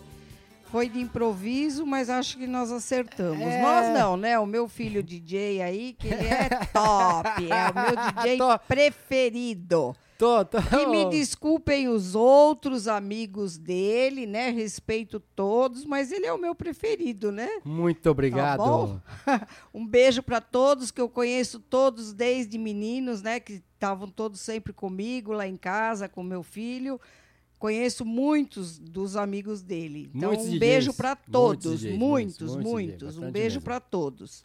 Foi 0.71 0.89
de 0.89 1.01
improviso, 1.01 1.85
mas 1.85 2.09
acho 2.09 2.39
que 2.39 2.47
nós 2.47 2.71
acertamos. 2.71 3.41
É. 3.41 3.61
Nós 3.61 3.99
não, 3.99 4.17
né? 4.17 4.39
O 4.39 4.47
meu 4.47 4.69
filho 4.69 5.03
DJ 5.03 5.63
aí, 5.63 5.93
que 5.99 6.07
ele 6.07 6.27
é 6.27 6.49
top, 6.73 7.29
é 7.51 7.71
o 7.71 7.75
meu 7.75 7.97
DJ 7.97 8.39
preferido. 8.69 9.97
Tô, 10.17 10.45
tô. 10.45 10.59
E 10.79 10.87
me 10.87 11.09
desculpem 11.09 11.89
os 11.89 12.15
outros 12.15 12.87
amigos 12.87 13.57
dele, 13.57 14.27
né? 14.27 14.51
Respeito 14.51 15.19
todos, 15.19 15.87
mas 15.87 16.13
ele 16.13 16.27
é 16.27 16.33
o 16.33 16.37
meu 16.39 16.55
preferido, 16.55 17.33
né? 17.33 17.49
Muito 17.65 18.03
Tá 18.03 18.11
obrigado. 18.11 18.59
bom? 18.59 19.01
um 19.73 19.87
beijo 19.87 20.23
para 20.23 20.39
todos 20.41 20.91
que 20.91 21.01
eu 21.01 21.09
conheço 21.09 21.59
todos 21.59 22.13
desde 22.13 22.59
meninos, 22.59 23.23
né, 23.23 23.41
que 23.41 23.63
estavam 23.73 24.09
todos 24.09 24.41
sempre 24.41 24.75
comigo 24.75 25.33
lá 25.33 25.49
em 25.49 25.57
casa 25.57 26.07
com 26.07 26.23
meu 26.23 26.43
filho. 26.43 27.01
Conheço 27.61 28.07
muitos 28.07 28.79
dos 28.79 29.17
amigos 29.17 29.61
dele. 29.61 30.11
Então 30.15 30.31
Muitos 30.31 30.47
um 30.47 30.59
beijo 30.59 30.95
para 30.95 31.15
todos, 31.15 31.85
muitos, 31.85 31.99
muitos, 31.99 32.57
muitos 32.57 32.63
muitos. 32.65 33.19
Um 33.19 33.31
beijo 33.31 33.61
para 33.61 33.79
todos. 33.79 34.43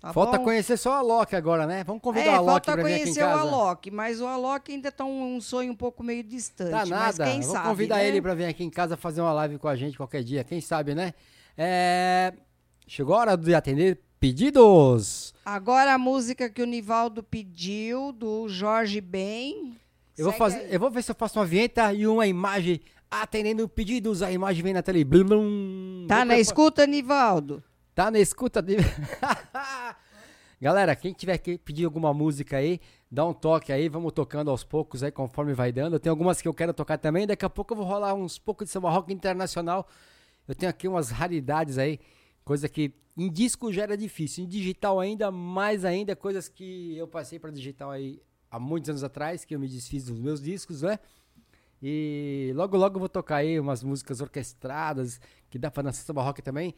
Tá 0.00 0.12
Falta 0.12 0.38
bom? 0.38 0.44
conhecer 0.44 0.76
só 0.76 0.92
a 0.92 1.00
Loki 1.02 1.34
agora, 1.34 1.66
né? 1.66 1.82
Vamos 1.82 2.00
convidar 2.00 2.26
é, 2.26 2.30
o 2.30 2.34
Alok 2.34 2.50
falta 2.50 2.72
pra 2.74 2.82
vir 2.84 2.92
aqui 2.92 2.94
em 2.94 3.04
conhecer 3.06 3.24
o 3.24 3.26
casa. 3.26 3.40
Alok, 3.40 3.90
mas 3.90 4.20
o 4.20 4.26
Alok 4.28 4.70
ainda 4.72 4.92
tá 4.92 5.04
um, 5.04 5.34
um 5.34 5.40
sonho 5.40 5.72
um 5.72 5.74
pouco 5.74 6.04
meio 6.04 6.22
distante. 6.22 6.70
Tá 6.70 6.86
mas 6.86 7.18
nada. 7.18 7.24
quem 7.24 7.40
Vou 7.40 7.52
sabe, 7.52 7.68
convidar 7.70 7.96
né? 7.96 8.06
ele 8.06 8.22
pra 8.22 8.34
vir 8.34 8.44
aqui 8.44 8.62
em 8.62 8.70
casa 8.70 8.96
fazer 8.96 9.20
uma 9.20 9.32
live 9.32 9.58
com 9.58 9.66
a 9.66 9.74
gente 9.74 9.96
qualquer 9.96 10.22
dia. 10.22 10.44
Quem 10.44 10.60
sabe, 10.60 10.94
né? 10.94 11.12
É... 11.58 12.34
Chegou 12.86 13.16
a 13.16 13.18
hora 13.18 13.36
de 13.36 13.52
atender 13.52 14.00
pedidos. 14.20 15.34
Agora 15.44 15.94
a 15.94 15.98
música 15.98 16.48
que 16.48 16.62
o 16.62 16.66
Nivaldo 16.66 17.20
pediu, 17.20 18.12
do 18.12 18.48
Jorge 18.48 19.00
Ben. 19.00 19.74
Eu 20.16 20.26
vou, 20.26 20.32
fazer, 20.34 20.58
aí. 20.60 20.74
eu 20.74 20.80
vou 20.80 20.90
ver 20.90 21.02
se 21.02 21.10
eu 21.10 21.14
faço 21.14 21.38
uma 21.38 21.44
vinheta 21.44 21.92
e 21.92 22.06
uma 22.06 22.26
imagem 22.26 22.80
atendendo 23.10 23.68
pedidos. 23.68 24.22
A 24.22 24.30
imagem 24.30 24.62
vem 24.62 24.72
na 24.72 24.82
tela 24.82 24.98
e 24.98 25.04
blum, 25.04 25.24
blum. 25.24 26.06
Tá 26.08 26.18
Vou 26.18 26.24
na 26.26 26.38
escuta, 26.38 26.86
Nivaldo? 26.86 27.62
Tá 27.94 28.10
na 28.10 28.18
escuta 28.18 28.62
de... 28.62 28.76
Galera, 30.60 30.96
quem 30.96 31.12
tiver 31.12 31.36
que 31.38 31.58
pedir 31.58 31.84
alguma 31.84 32.14
música 32.14 32.56
aí, 32.56 32.80
dá 33.10 33.24
um 33.26 33.34
toque 33.34 33.72
aí, 33.72 33.88
vamos 33.88 34.12
tocando 34.12 34.50
aos 34.50 34.64
poucos 34.64 35.02
aí, 35.02 35.10
conforme 35.10 35.52
vai 35.52 35.70
dando. 35.70 35.98
Tem 35.98 36.08
algumas 36.08 36.40
que 36.40 36.48
eu 36.48 36.54
quero 36.54 36.72
tocar 36.72 36.96
também, 36.96 37.26
daqui 37.26 37.44
a 37.44 37.50
pouco 37.50 37.74
eu 37.74 37.76
vou 37.76 37.86
rolar 37.86 38.14
uns 38.14 38.38
poucos 38.38 38.66
de 38.66 38.72
samba 38.72 38.88
rock 38.90 39.12
internacional. 39.12 39.86
Eu 40.48 40.54
tenho 40.54 40.70
aqui 40.70 40.88
umas 40.88 41.10
raridades 41.10 41.76
aí, 41.76 42.00
coisa 42.44 42.68
que 42.68 42.94
em 43.16 43.30
disco 43.30 43.72
já 43.72 43.82
era 43.82 43.96
difícil, 43.96 44.44
em 44.44 44.48
digital 44.48 44.98
ainda, 45.00 45.30
mais 45.30 45.84
ainda, 45.84 46.16
coisas 46.16 46.48
que 46.48 46.96
eu 46.96 47.06
passei 47.06 47.38
para 47.38 47.50
digital 47.50 47.90
aí 47.90 48.22
há 48.54 48.58
muitos 48.60 48.88
anos 48.88 49.02
atrás, 49.02 49.44
que 49.44 49.54
eu 49.54 49.58
me 49.58 49.66
desfiz 49.66 50.04
dos 50.04 50.20
meus 50.20 50.40
discos, 50.40 50.82
né? 50.82 50.98
E 51.82 52.52
logo 52.54 52.76
logo 52.76 52.96
eu 52.96 53.00
vou 53.00 53.08
tocar 53.08 53.36
aí 53.36 53.58
umas 53.58 53.82
músicas 53.82 54.20
orquestradas, 54.20 55.20
que 55.50 55.58
dá 55.58 55.70
pra 55.70 55.82
dançar 55.82 56.04
samba 56.04 56.22
rock 56.22 56.40
também. 56.40 56.72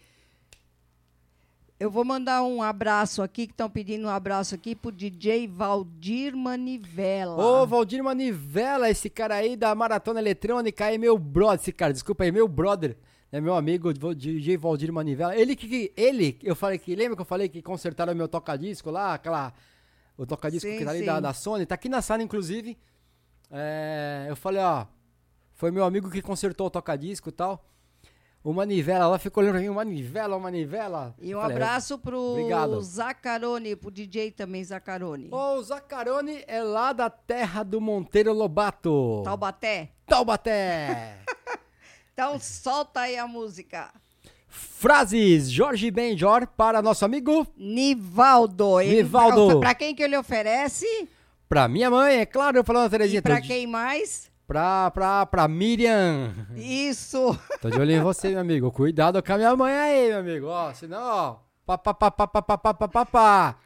Eu 1.79 1.91
vou 1.91 2.03
mandar 2.03 2.43
um 2.43 2.63
abraço 2.63 3.23
aqui, 3.23 3.47
que 3.47 3.53
estão 3.53 3.69
pedindo 3.69 4.07
um 4.07 4.11
abraço 4.11 4.55
aqui 4.55 4.75
pro 4.75 4.91
DJ 4.91 5.47
Valdir 5.47 6.35
Manivela. 6.35 7.37
Ô, 7.37 7.67
Valdir 7.67 8.03
Manivela, 8.03 8.89
esse 8.89 9.11
cara 9.11 9.35
aí 9.35 9.55
da 9.55 9.75
Maratona 9.75 10.19
Eletrônica 10.19 10.87
aí, 10.87 10.97
meu 10.97 11.19
brother, 11.19 11.61
esse 11.61 11.73
cara, 11.73 11.93
desculpa 11.93 12.25
aí, 12.25 12.33
meu 12.33 12.49
brother, 12.49 12.97
é 13.31 13.39
meu 13.39 13.55
amigo 13.55 13.93
DJ 13.93 14.57
Valdir 14.57 14.91
Manivela. 14.91 15.37
Ele 15.37 15.55
que, 15.55 15.93
ele, 15.95 16.39
eu 16.43 16.57
falei 16.57 16.79
que, 16.79 16.97
lembra 16.97 17.17
que 17.17 17.21
eu 17.21 17.27
falei 17.27 17.51
que 17.51 17.61
consertaram 17.61 18.15
meu 18.15 18.27
toca-disco 18.27 18.91
lá, 18.91 19.13
aquela, 19.13 19.53
o 20.17 20.27
toca-disco 20.27 20.69
que 20.69 20.85
tá 20.85 20.91
ali 20.91 21.05
da, 21.05 21.21
da 21.21 21.33
Sony, 21.33 21.67
tá 21.67 21.75
aqui 21.75 21.89
na 21.89 22.03
sala, 22.03 22.23
inclusive. 22.23 22.79
É, 23.51 24.27
eu 24.29 24.37
falei, 24.37 24.63
ó, 24.63 24.87
foi 25.53 25.71
meu 25.71 25.85
amigo 25.85 26.11
que 26.11 26.23
consertou 26.23 26.67
o 26.67 26.71
toca-disco 26.71 27.29
e 27.29 27.33
tal. 27.33 27.65
O 28.43 28.53
Manivela 28.53 29.09
lá 29.09 29.19
ficou 29.19 29.43
olhando 29.43 29.55
pra 29.55 29.61
mim, 29.61 29.69
o 29.69 29.75
Manivela, 29.75 30.37
o 30.37 30.41
Manivela. 30.41 31.17
E 31.19 31.35
um 31.35 31.41
falei, 31.41 31.57
abraço 31.57 31.99
pro 31.99 32.21
Obrigado. 32.21 32.81
Zacarone, 32.81 33.75
pro 33.75 33.91
DJ 33.91 34.31
também 34.31 34.63
Zacarone. 34.63 35.31
O 35.33 35.63
Zacarone 35.63 36.45
é 36.47 36.63
lá 36.63 36.93
da 36.93 37.11
terra 37.11 37.65
do 37.65 37.81
Monteiro 37.81 38.33
Lobato. 38.33 39.23
Taubaté? 39.25 39.91
Taubaté. 40.07 41.19
Então 42.13 42.39
solta 42.41 43.01
aí 43.01 43.19
a 43.19 43.27
música. 43.27 43.93
Frases 44.57 45.51
Jorge 45.51 45.91
Benjor 45.91 46.47
para 46.57 46.81
nosso 46.83 47.05
amigo 47.05 47.47
Nivaldo. 47.57 48.81
Ele- 48.81 49.03
Nivaldo. 49.03 49.61
Pra 49.61 49.75
quem 49.75 49.95
que 49.95 50.03
ele 50.03 50.17
oferece? 50.17 50.87
Pra 51.49 51.69
minha 51.69 51.91
mãe, 51.91 52.17
é 52.21 52.27
claro, 52.27 52.57
eu 52.59 52.65
falando 52.65 52.87
a 52.87 52.91
Terezinha. 52.91 53.23
E 53.25 53.41
de- 53.41 53.47
quem 53.47 53.67
mais? 53.67 54.31
Pra, 54.47 54.91
pra, 54.93 55.27
pra 55.27 55.47
Miriam. 55.49 56.33
Isso. 56.57 57.39
Tô 57.61 57.69
de 57.69 57.79
olho 57.79 57.93
em 57.93 58.01
você, 58.01 58.31
meu 58.31 58.41
amigo. 58.41 58.71
Cuidado 58.73 59.23
com 59.23 59.33
a 59.33 59.37
minha 59.37 59.55
mãe 59.57 59.75
aí, 59.75 60.09
meu 60.09 60.19
amigo. 60.21 60.47
Ó, 60.47 60.73
senão, 60.73 61.03
ó. 61.03 61.37
Pá, 61.67 61.77
pá, 61.77 61.93
pá, 61.95 62.11
pá, 62.11 62.27
pá, 62.27 62.43
pá, 62.43 62.59
pá, 62.59 62.89
pá, 62.89 63.07
pá, 63.07 63.57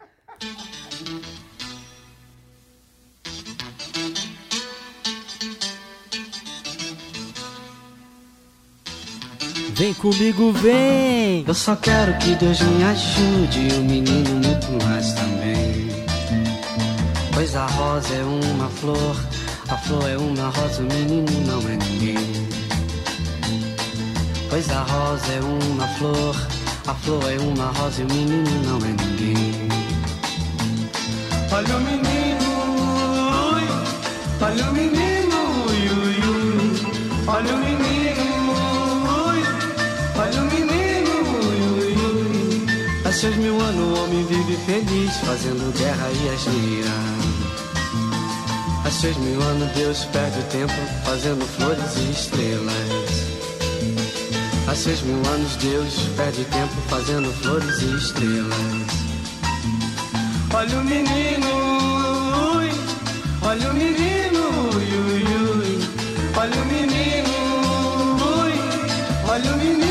Vem 9.81 9.94
comigo, 9.94 10.52
vem. 10.52 11.43
Eu 11.48 11.55
só 11.55 11.74
quero 11.74 12.12
que 12.19 12.35
Deus 12.35 12.61
me 12.61 12.85
ajude 12.85 13.77
o 13.78 13.81
menino 13.81 14.28
muito 14.35 14.85
mais 14.85 15.15
também. 15.15 15.89
Pois 17.32 17.57
a 17.57 17.65
rosa 17.65 18.15
é 18.15 18.23
uma 18.23 18.69
flor, 18.69 19.16
a 19.70 19.78
flor 19.78 20.07
é 20.07 20.19
uma 20.19 20.51
rosa, 20.51 20.82
o 20.82 20.85
menino 20.85 21.32
não 21.47 21.61
é 21.61 21.78
ninguém. 21.78 22.19
Pois 24.51 24.70
a 24.70 24.82
rosa 24.82 25.32
é 25.32 25.40
uma 25.40 25.89
flor, 25.97 26.36
a 26.86 26.94
flor 26.97 27.24
é 27.32 27.39
uma 27.39 27.73
rosa 27.73 28.02
e 28.02 28.05
o 28.05 28.09
menino 28.09 28.51
não 28.66 28.77
é 28.86 28.93
ninguém. 29.02 29.69
Olha 31.51 31.74
o 31.74 31.81
menino, 31.81 32.51
olha 34.43 34.65
o 34.69 34.73
menino, 34.74 35.39
olha 37.27 37.55
o 37.55 37.59
menino, 37.59 37.89
seus 43.20 43.36
mil 43.36 43.60
anos 43.60 43.98
o 43.98 44.02
homem 44.02 44.24
vive 44.24 44.56
feliz, 44.64 45.14
fazendo 45.18 45.70
guerra 45.76 46.09
e 46.10 46.28
asneira. 46.30 46.88
Há 48.82 48.90
seis 48.90 49.14
mil 49.18 49.42
anos 49.42 49.70
Deus 49.72 50.06
perde 50.06 50.38
o 50.38 50.42
tempo, 50.44 50.72
fazendo 51.05 51.44
flores 51.44 51.97
e 51.98 52.12
estrelas. 52.12 52.72
Há 54.66 54.74
seis 54.74 55.02
mil 55.02 55.20
anos 55.34 55.55
Deus 55.56 55.92
perde 56.16 56.44
tempo, 56.47 56.72
fazendo 56.88 57.30
flores 57.42 57.82
e 57.82 57.94
estrelas. 57.94 58.56
Olha 60.55 60.78
o 60.78 60.84
menino, 60.84 61.48
ui, 62.56 62.70
olha 63.42 63.70
o 63.70 63.74
menino, 63.74 64.40
ui, 64.74 64.88
ui, 64.97 65.22
ui. 65.59 65.88
olha 66.38 66.62
o 66.62 66.64
menino, 66.64 67.36
ui, 68.40 69.30
olha 69.30 69.52
o 69.52 69.56
menino. 69.59 69.89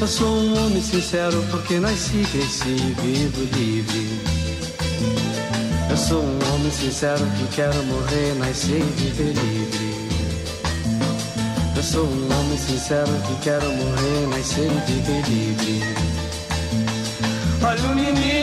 Eu 0.00 0.06
sou 0.06 0.28
um 0.28 0.64
homem 0.64 0.80
sincero 0.80 1.44
porque 1.50 1.80
nasci, 1.80 2.24
cresci 2.30 2.68
e 2.68 2.94
vivo 3.02 3.42
livre. 3.56 4.06
Eu 5.90 5.96
sou 5.96 6.22
um 6.22 6.54
homem 6.54 6.70
sincero 6.70 7.24
que 7.36 7.56
quero 7.56 7.82
morrer, 7.82 8.34
nascer 8.38 8.78
e 8.78 8.92
viver 8.96 9.32
livre. 9.32 9.94
Eu 11.76 11.82
sou 11.82 12.04
um 12.04 12.38
homem 12.38 12.58
sincero 12.58 13.10
que 13.26 13.42
quero 13.42 13.66
morrer, 13.66 14.28
nascer 14.28 14.70
e 14.70 14.92
viver 14.92 15.22
livre. 15.28 15.82
Olha 17.60 17.82
o 17.82 17.94
menino, 17.96 18.37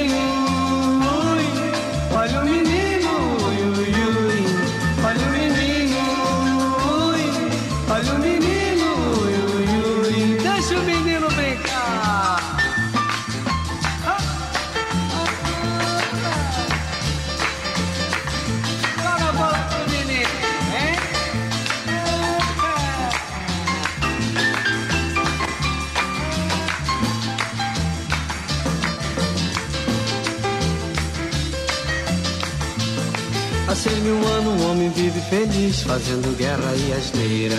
feliz, 35.66 35.82
fazendo 35.82 36.38
guerra 36.38 36.76
e 36.76 36.94
asneira. 36.94 37.56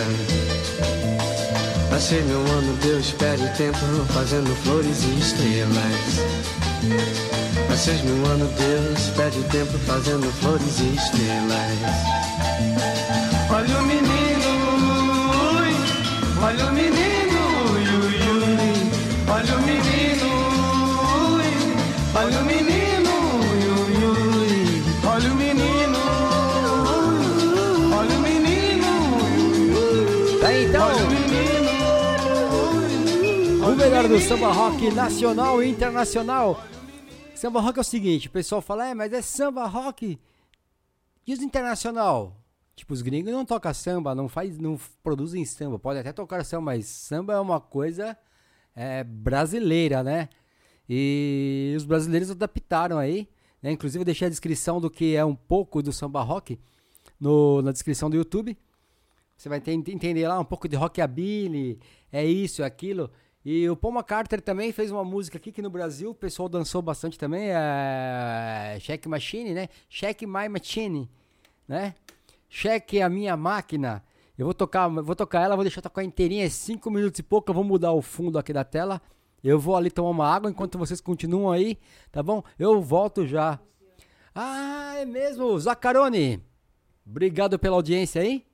Seis 1.99 2.25
mil 2.27 2.41
anos 2.41 2.79
Deus 2.81 3.11
perde 3.13 3.49
tempo, 3.57 3.79
fazendo 4.13 4.55
flores 4.63 5.03
e 5.05 5.19
estrelas. 5.19 6.21
Seis 7.77 8.03
mil 8.03 8.27
anos 8.27 8.51
Deus 8.53 9.11
perde 9.17 9.43
tempo, 9.45 9.79
fazendo 9.87 10.31
flores 10.41 10.79
e 10.81 10.95
estrelas. 10.95 11.73
Olha 13.51 13.79
o 13.79 13.83
menino, 13.83 14.51
olha 16.43 16.67
o 16.67 16.73
menino, 16.73 16.96
Melhor 34.07 34.21
do 34.21 34.25
samba 34.25 34.53
rock 34.53 34.89
nacional 34.93 35.61
e 35.61 35.69
internacional. 35.69 36.65
Samba 37.35 37.61
rock 37.61 37.79
é 37.79 37.81
o 37.81 37.85
seguinte, 37.85 38.29
o 38.29 38.31
pessoal 38.31 38.63
fala, 38.63 38.87
é, 38.87 38.95
mas 38.95 39.13
é 39.13 39.21
samba 39.21 39.67
rock. 39.67 40.17
E 41.27 41.33
os 41.33 41.41
internacional? 41.41 42.41
Tipo, 42.77 42.95
os 42.95 43.03
gringos 43.03 43.33
não 43.33 43.45
tocam 43.45 43.75
samba, 43.75 44.15
não 44.15 44.29
faz, 44.29 44.59
não 44.59 44.79
produzem 45.03 45.45
samba. 45.45 45.77
Pode 45.77 45.99
até 45.99 46.13
tocar 46.13 46.45
samba, 46.45 46.67
mas 46.67 46.87
samba 46.87 47.33
é 47.33 47.41
uma 47.41 47.59
coisa 47.59 48.17
é, 48.77 49.03
brasileira, 49.03 50.05
né? 50.05 50.29
E 50.89 51.75
os 51.77 51.85
brasileiros 51.85 52.31
adaptaram 52.31 52.99
aí, 52.99 53.29
né? 53.61 53.73
Inclusive 53.73 54.03
eu 54.03 54.07
deixei 54.07 54.27
a 54.29 54.31
descrição 54.31 54.81
do 54.81 54.89
que 54.89 55.17
é 55.17 55.25
um 55.25 55.35
pouco 55.35 55.83
do 55.83 55.93
samba 55.93 56.23
rock 56.23 56.61
no, 57.19 57.61
na 57.61 57.73
descrição 57.73 58.09
do 58.09 58.15
YouTube. 58.15 58.57
Você 59.37 59.49
vai 59.49 59.61
ter- 59.61 59.73
entender 59.73 60.29
lá 60.29 60.39
um 60.39 60.45
pouco 60.45 60.69
de 60.69 60.77
rockabilly, 60.77 61.81
é 62.13 62.25
isso, 62.25 62.63
é 62.63 62.67
aquilo. 62.67 63.11
E 63.49 63.71
o 63.71 63.77
Paul 63.77 63.95
McCartney 63.95 64.41
também 64.41 64.73
fez 64.73 64.91
uma 64.91 65.05
música 65.05 65.39
aqui 65.39 65.53
que 65.53 65.63
no 65.63 65.71
Brasil 65.71 66.11
o 66.11 66.15
pessoal 66.15 66.49
dançou 66.49 66.83
bastante 66.83 67.17
também, 67.17 67.51
é 67.53 68.77
Check 68.81 69.07
Machine, 69.07 69.55
né? 69.55 69.69
Check 69.89 70.23
My 70.23 70.49
Machine, 70.49 71.09
né? 71.69 71.95
Cheque 72.49 73.01
a 73.01 73.09
minha 73.09 73.37
máquina. 73.37 74.03
Eu 74.37 74.47
vou 74.47 74.53
tocar, 74.53 74.89
vou 74.89 75.15
tocar 75.15 75.43
ela, 75.43 75.55
vou 75.55 75.63
deixar 75.63 75.81
tocar 75.81 76.03
inteirinha, 76.03 76.45
é 76.45 76.49
5 76.49 76.91
minutos 76.91 77.21
e 77.21 77.23
pouco, 77.23 77.49
eu 77.49 77.55
vou 77.55 77.63
mudar 77.63 77.93
o 77.93 78.03
fundo 78.03 78.37
aqui 78.37 78.53
da 78.53 78.65
tela. 78.65 79.01
Eu 79.45 79.61
vou 79.61 79.77
ali 79.77 79.93
tomar 79.93 80.11
uma 80.11 80.29
água 80.29 80.51
enquanto 80.51 80.77
vocês 80.77 81.01
continuam 81.01 81.53
aí, 81.53 81.79
tá 82.11 82.25
bom? 82.25 82.43
Eu 82.59 82.83
volto 82.83 83.25
já. 83.29 83.61
Ah, 84.35 84.95
é 84.97 85.05
mesmo, 85.05 85.57
Zacarone. 85.57 86.43
Obrigado 87.07 87.61
pela 87.61 87.77
audiência 87.77 88.23
aí. 88.23 88.45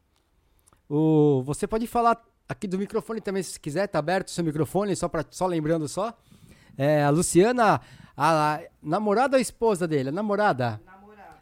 O, 0.86 1.42
você 1.46 1.66
pode 1.66 1.86
falar 1.86 2.22
aqui 2.52 2.66
do 2.68 2.78
microfone 2.78 3.20
também, 3.20 3.42
se 3.42 3.58
quiser, 3.58 3.86
tá 3.88 3.98
aberto 3.98 4.28
o 4.28 4.30
seu 4.30 4.44
microfone, 4.44 4.94
só, 4.94 5.08
pra, 5.08 5.24
só 5.30 5.46
lembrando 5.46 5.88
só. 5.88 6.16
É, 6.78 7.02
a 7.04 7.10
Luciana, 7.10 7.80
a, 8.16 8.60
namorada 8.82 9.36
ou 9.36 9.38
a 9.38 9.42
esposa 9.42 9.86
dele? 9.88 10.08
A 10.08 10.12
namorada? 10.12 10.80
Namorada. 10.86 11.40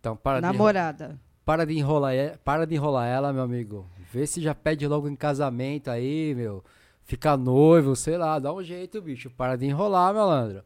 Então, 0.00 0.16
para 0.16 0.36
de- 0.40 0.42
Namorada. 0.42 1.20
para 1.44 1.66
de 1.66 1.74
enrolar, 1.78 2.14
para 2.44 2.66
de 2.66 2.74
enrolar 2.74 3.06
ela, 3.08 3.32
meu 3.32 3.42
amigo. 3.42 3.86
Vê 4.12 4.26
se 4.26 4.40
já 4.40 4.54
pede 4.54 4.86
logo 4.86 5.08
em 5.08 5.16
casamento 5.16 5.90
aí, 5.90 6.34
meu. 6.34 6.62
Fica 7.02 7.36
noivo, 7.36 7.94
sei 7.96 8.16
lá, 8.16 8.38
dá 8.38 8.52
um 8.52 8.62
jeito, 8.62 9.02
bicho. 9.02 9.28
Para 9.30 9.56
de 9.56 9.66
enrolar, 9.66 10.14
malandro. 10.14 10.62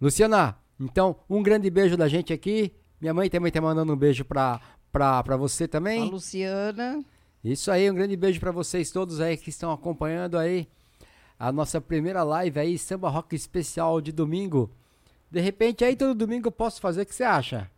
Luciana, 0.00 0.56
então, 0.78 1.16
um 1.28 1.42
grande 1.42 1.70
beijo 1.70 1.96
da 1.96 2.08
gente 2.08 2.32
aqui. 2.32 2.74
Minha 3.00 3.14
mãe 3.14 3.30
também 3.30 3.50
tá 3.52 3.60
mandando 3.60 3.92
um 3.92 3.96
beijo 3.96 4.24
pra, 4.24 4.60
pra, 4.92 5.22
pra 5.22 5.36
você 5.36 5.64
A 5.64 5.68
também. 5.68 6.10
Luciana. 6.10 7.02
Isso 7.42 7.70
aí, 7.70 7.90
um 7.90 7.94
grande 7.94 8.16
beijo 8.16 8.38
pra 8.38 8.52
vocês 8.52 8.90
todos 8.90 9.20
aí 9.20 9.36
que 9.36 9.48
estão 9.50 9.72
acompanhando 9.72 10.36
aí 10.36 10.68
a 11.38 11.50
nossa 11.50 11.80
primeira 11.80 12.22
live 12.22 12.60
aí, 12.60 12.78
Samba 12.78 13.08
Rock 13.08 13.34
especial 13.34 14.00
de 14.00 14.12
domingo. 14.12 14.70
De 15.30 15.40
repente 15.40 15.84
aí 15.84 15.96
todo 15.96 16.14
domingo 16.14 16.48
eu 16.48 16.52
posso 16.52 16.80
fazer, 16.80 17.02
o 17.02 17.06
que 17.06 17.14
você 17.14 17.24
acha? 17.24 17.70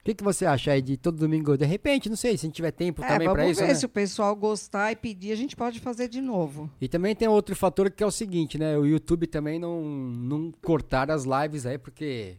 O 0.00 0.04
que, 0.06 0.14
que 0.14 0.22
você 0.24 0.46
acha 0.46 0.70
aí 0.70 0.80
de 0.80 0.96
todo 0.96 1.18
domingo? 1.18 1.58
De 1.58 1.66
repente, 1.66 2.08
não 2.08 2.14
sei, 2.16 2.38
se 2.38 2.46
a 2.46 2.48
gente 2.48 2.54
tiver 2.54 2.70
tempo 2.70 3.02
É, 3.02 3.08
também 3.08 3.28
pra 3.30 3.46
isso, 3.48 3.60
ver 3.60 3.66
né? 3.66 3.74
se 3.74 3.84
o 3.84 3.88
pessoal 3.88 4.34
gostar 4.36 4.92
e 4.92 4.96
pedir, 4.96 5.32
a 5.32 5.36
gente 5.36 5.56
pode 5.56 5.80
fazer 5.80 6.06
de 6.08 6.20
novo. 6.20 6.70
E 6.80 6.86
também 6.86 7.14
tem 7.14 7.26
outro 7.26 7.56
fator 7.56 7.90
que 7.90 8.04
é 8.04 8.06
o 8.06 8.10
seguinte, 8.10 8.56
né? 8.56 8.78
O 8.78 8.86
YouTube 8.86 9.26
também 9.26 9.58
não, 9.58 9.82
não 9.82 10.52
cortar 10.62 11.10
as 11.10 11.24
lives 11.24 11.66
aí, 11.66 11.76
porque 11.76 12.36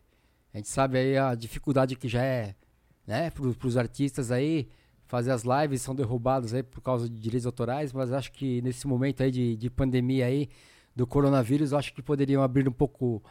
a 0.53 0.57
gente 0.57 0.69
sabe 0.69 0.97
aí 0.97 1.17
a 1.17 1.35
dificuldade 1.35 1.97
que 1.97 2.07
já 2.07 2.23
é, 2.23 2.55
né? 3.05 3.29
Para 3.31 3.67
os 3.67 3.75
artistas 3.75 4.31
aí, 4.31 4.69
fazer 5.07 5.31
as 5.31 5.43
lives 5.43 5.81
são 5.81 5.95
derrubados 5.95 6.53
aí 6.53 6.61
por 6.61 6.81
causa 6.81 7.09
de 7.09 7.15
direitos 7.15 7.45
autorais, 7.45 7.93
mas 7.93 8.11
acho 8.11 8.31
que 8.31 8.61
nesse 8.61 8.85
momento 8.85 9.23
aí 9.23 9.31
de, 9.31 9.55
de 9.55 9.69
pandemia 9.69 10.25
aí, 10.25 10.49
do 10.95 11.05
coronavírus, 11.07 11.73
acho 11.73 11.93
que 11.93 12.01
poderiam 12.01 12.41
abrir 12.41 12.67
um 12.67 12.71
pouco 12.71 13.23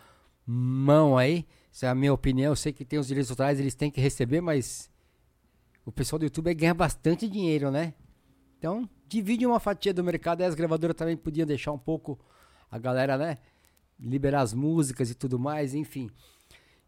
mão 0.47 1.19
aí. 1.19 1.45
Essa 1.73 1.87
é 1.87 1.89
a 1.89 1.95
minha 1.95 2.13
opinião. 2.13 2.53
Eu 2.53 2.57
sei 2.57 2.73
que 2.73 2.85
tem 2.85 2.99
os 2.99 3.09
direitos 3.09 3.31
autorais, 3.31 3.59
eles 3.59 3.75
têm 3.75 3.91
que 3.91 4.01
receber, 4.01 4.41
mas 4.41 4.89
o 5.85 5.93
pessoal 5.93 6.19
do 6.19 6.25
YouTube 6.25 6.55
ganha 6.55 6.73
bastante 6.73 7.29
dinheiro, 7.29 7.71
né? 7.71 7.93
Então, 8.59 8.89
divide 9.09 9.45
uma 9.45 9.61
fatia 9.61 9.93
do 9.93 10.03
mercado 10.03 10.41
e 10.41 10.45
as 10.45 10.55
gravadoras 10.55 10.97
também 10.97 11.17
podiam 11.17 11.47
deixar 11.47 11.73
um 11.73 11.79
pouco 11.79 12.19
a 12.71 12.79
galera, 12.79 13.19
né? 13.19 13.37
Liberar 13.99 14.43
as 14.43 14.55
músicas 14.55 15.11
e 15.11 15.15
tudo 15.15 15.39
mais, 15.39 15.75
enfim. 15.75 16.09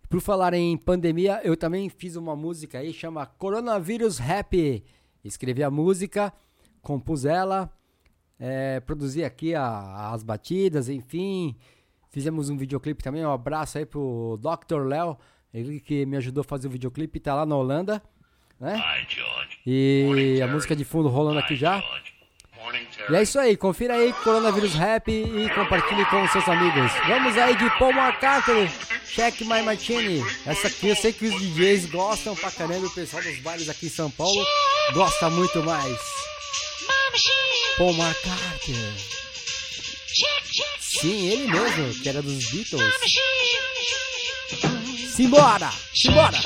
Por 0.08 0.20
falar 0.20 0.54
em 0.54 0.76
pandemia, 0.76 1.40
eu 1.44 1.56
também 1.56 1.88
fiz 1.90 2.16
uma 2.16 2.34
música 2.34 2.78
aí, 2.78 2.92
chama 2.92 3.26
Coronavírus 3.26 4.18
Rap. 4.18 4.82
Escrevi 5.22 5.62
a 5.62 5.70
música, 5.70 6.32
compus 6.80 7.26
ela, 7.26 7.70
eh, 8.40 8.80
produzi 8.80 9.22
aqui 9.22 9.54
a- 9.54 10.10
as 10.12 10.22
batidas, 10.22 10.88
enfim. 10.88 11.54
Fizemos 12.10 12.48
um 12.48 12.56
videoclipe 12.56 13.02
também, 13.02 13.24
um 13.24 13.30
abraço 13.32 13.76
aí 13.76 13.84
pro 13.84 14.38
Dr. 14.40 14.86
Léo, 14.86 15.18
ele 15.52 15.78
que 15.78 16.06
me 16.06 16.16
ajudou 16.16 16.40
a 16.40 16.44
fazer 16.44 16.68
o 16.68 16.70
videoclipe, 16.70 17.20
tá 17.20 17.34
lá 17.34 17.44
na 17.44 17.54
Holanda, 17.54 18.02
né? 18.58 18.76
E 19.66 20.40
a 20.42 20.46
música 20.46 20.74
de 20.74 20.84
fundo 20.86 21.08
rolando 21.10 21.38
aqui 21.38 21.54
já. 21.54 21.82
E 23.10 23.16
é 23.16 23.22
isso 23.22 23.38
aí, 23.38 23.56
confira 23.56 23.94
aí 23.94 24.12
Coronavírus 24.12 24.74
Rap 24.74 25.10
e 25.10 25.48
compartilhe 25.54 26.04
com 26.06 26.28
seus 26.28 26.46
amigos. 26.46 26.92
Vamos 27.06 27.38
aí 27.38 27.56
de 27.56 27.70
Paul 27.78 27.92
McCartney, 27.92 28.70
Check 29.06 29.40
My 29.42 29.62
Machine. 29.62 30.22
Essa 30.44 30.68
aqui 30.68 30.88
eu 30.88 30.96
sei 30.96 31.12
que 31.14 31.24
os 31.24 31.40
DJs 31.40 31.86
gostam 31.86 32.36
pra 32.36 32.50
caramba, 32.50 32.86
o 32.86 32.90
pessoal 32.90 33.22
dos 33.22 33.38
bares 33.38 33.68
aqui 33.68 33.86
em 33.86 33.90
São 33.90 34.10
Paulo 34.10 34.46
gosta 34.92 35.30
muito 35.30 35.62
mais. 35.62 35.98
Paul 37.78 37.94
McCartney. 37.94 38.94
Sim, 40.80 41.28
ele 41.28 41.46
mesmo, 41.50 42.02
que 42.02 42.08
era 42.08 42.20
dos 42.20 42.44
Beatles. 42.50 42.94
Simbora! 45.14 45.70
Simbora! 45.94 46.38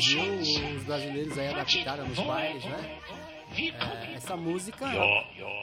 Brasil, 0.00 0.76
os 0.76 0.84
brasileiros 0.84 1.36
aí 1.36 1.48
adaptaram 1.48 2.08
nos 2.08 2.18
bailes, 2.18 2.64
né? 2.64 3.00
É, 3.54 4.14
essa 4.14 4.34
música, 4.34 4.86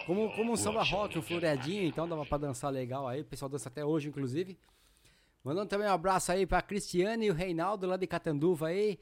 como, 0.06 0.32
como 0.36 0.52
um 0.52 0.56
samba 0.56 0.84
rock, 0.84 1.18
um 1.18 1.24
floreadinho, 1.24 1.86
então 1.86 2.08
dava 2.08 2.24
pra 2.24 2.38
dançar 2.38 2.72
legal 2.72 3.08
aí. 3.08 3.22
O 3.22 3.26
pessoal 3.26 3.50
dança 3.50 3.68
até 3.68 3.84
hoje, 3.84 4.10
inclusive. 4.10 4.56
Mandando 5.44 5.66
também 5.66 5.88
um 5.88 5.92
abraço 5.92 6.32
aí 6.32 6.46
pra 6.46 6.62
Cristiane 6.62 7.26
e 7.26 7.32
o 7.32 7.34
Reinaldo 7.34 7.88
lá 7.88 7.98
de 7.98 8.06
Catanduva 8.06 8.68
aí. 8.68 9.00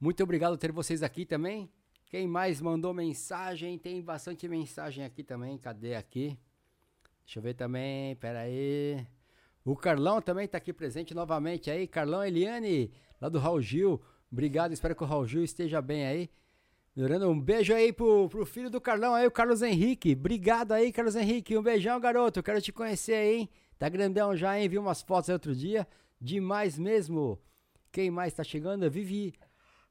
Muito 0.00 0.22
obrigado 0.22 0.52
por 0.52 0.58
ter 0.58 0.72
vocês 0.72 1.02
aqui 1.02 1.26
também. 1.26 1.70
Quem 2.06 2.26
mais 2.26 2.58
mandou 2.58 2.94
mensagem? 2.94 3.78
Tem 3.78 4.00
bastante 4.00 4.48
mensagem 4.48 5.04
aqui 5.04 5.22
também. 5.22 5.58
Cadê 5.58 5.96
aqui? 5.96 6.38
Deixa 7.26 7.40
eu 7.40 7.42
ver 7.42 7.52
também. 7.52 8.16
Pera 8.16 8.40
aí. 8.40 9.06
O 9.66 9.76
Carlão 9.76 10.22
também 10.22 10.48
tá 10.48 10.56
aqui 10.56 10.72
presente 10.72 11.12
novamente 11.12 11.70
aí. 11.70 11.86
Carlão 11.86 12.24
Eliane, 12.24 12.90
lá 13.20 13.28
do 13.28 13.38
Raul 13.38 13.60
Gil. 13.60 14.00
Obrigado, 14.30 14.72
espero 14.72 14.94
que 14.94 15.02
o 15.02 15.06
Raul 15.06 15.26
Gil 15.26 15.44
esteja 15.44 15.80
bem 15.80 16.06
aí. 16.06 16.30
Melhorando, 16.94 17.28
um 17.28 17.38
beijo 17.38 17.74
aí 17.74 17.92
pro, 17.92 18.28
pro 18.28 18.46
filho 18.46 18.70
do 18.70 18.80
Carlão 18.80 19.14
aí, 19.14 19.26
o 19.26 19.30
Carlos 19.30 19.60
Henrique. 19.60 20.12
Obrigado 20.12 20.72
aí, 20.72 20.90
Carlos 20.90 21.14
Henrique. 21.14 21.56
Um 21.56 21.62
beijão, 21.62 22.00
garoto. 22.00 22.42
Quero 22.42 22.60
te 22.60 22.72
conhecer 22.72 23.12
aí, 23.12 23.36
hein? 23.36 23.48
Tá 23.78 23.88
grandão 23.88 24.34
já, 24.34 24.58
hein? 24.58 24.66
Vi 24.68 24.78
umas 24.78 25.02
fotos 25.02 25.28
aí 25.28 25.34
outro 25.34 25.54
dia. 25.54 25.86
Demais 26.18 26.78
mesmo. 26.78 27.38
Quem 27.92 28.10
mais 28.10 28.32
tá 28.32 28.42
chegando? 28.42 28.84
A 28.84 28.88
Vivi. 28.88 29.34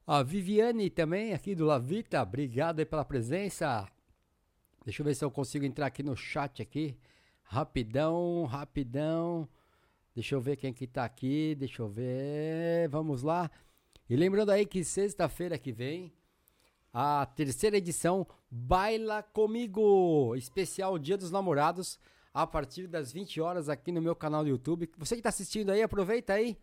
A 0.07 0.23
Viviane 0.23 0.89
também, 0.89 1.33
aqui 1.33 1.53
do 1.53 1.65
Lavita. 1.65 2.21
Obrigado 2.21 2.79
aí 2.79 2.85
pela 2.85 3.05
presença. 3.05 3.87
Deixa 4.83 5.01
eu 5.01 5.05
ver 5.05 5.15
se 5.15 5.23
eu 5.23 5.31
consigo 5.31 5.65
entrar 5.65 5.87
aqui 5.87 6.03
no 6.03 6.15
chat 6.15 6.61
aqui. 6.61 6.97
Rapidão, 7.43 8.45
rapidão. 8.45 9.47
Deixa 10.13 10.33
eu 10.35 10.41
ver 10.41 10.55
quem 10.57 10.73
que 10.73 10.87
tá 10.87 11.05
aqui. 11.05 11.55
Deixa 11.55 11.81
eu 11.81 11.89
ver. 11.89 12.87
Vamos 12.89 13.21
lá. 13.21 13.49
E 14.07 14.15
lembrando 14.15 14.51
aí 14.51 14.67
que 14.67 14.83
sexta-feira 14.83 15.57
que 15.57 15.71
vem, 15.71 16.13
a 16.93 17.25
terceira 17.25 17.77
edição 17.77 18.27
Baila 18.51 19.23
Comigo, 19.23 20.35
especial 20.35 20.99
Dia 20.99 21.17
dos 21.17 21.31
Namorados, 21.31 21.99
a 22.31 22.45
partir 22.45 22.85
das 22.85 23.11
20 23.11 23.41
horas 23.41 23.67
aqui 23.67 23.91
no 23.91 24.03
meu 24.03 24.15
canal 24.15 24.43
do 24.43 24.49
YouTube. 24.49 24.91
Você 24.97 25.15
que 25.15 25.21
está 25.21 25.29
assistindo 25.29 25.71
aí, 25.71 25.81
aproveita 25.81 26.33
aí. 26.33 26.55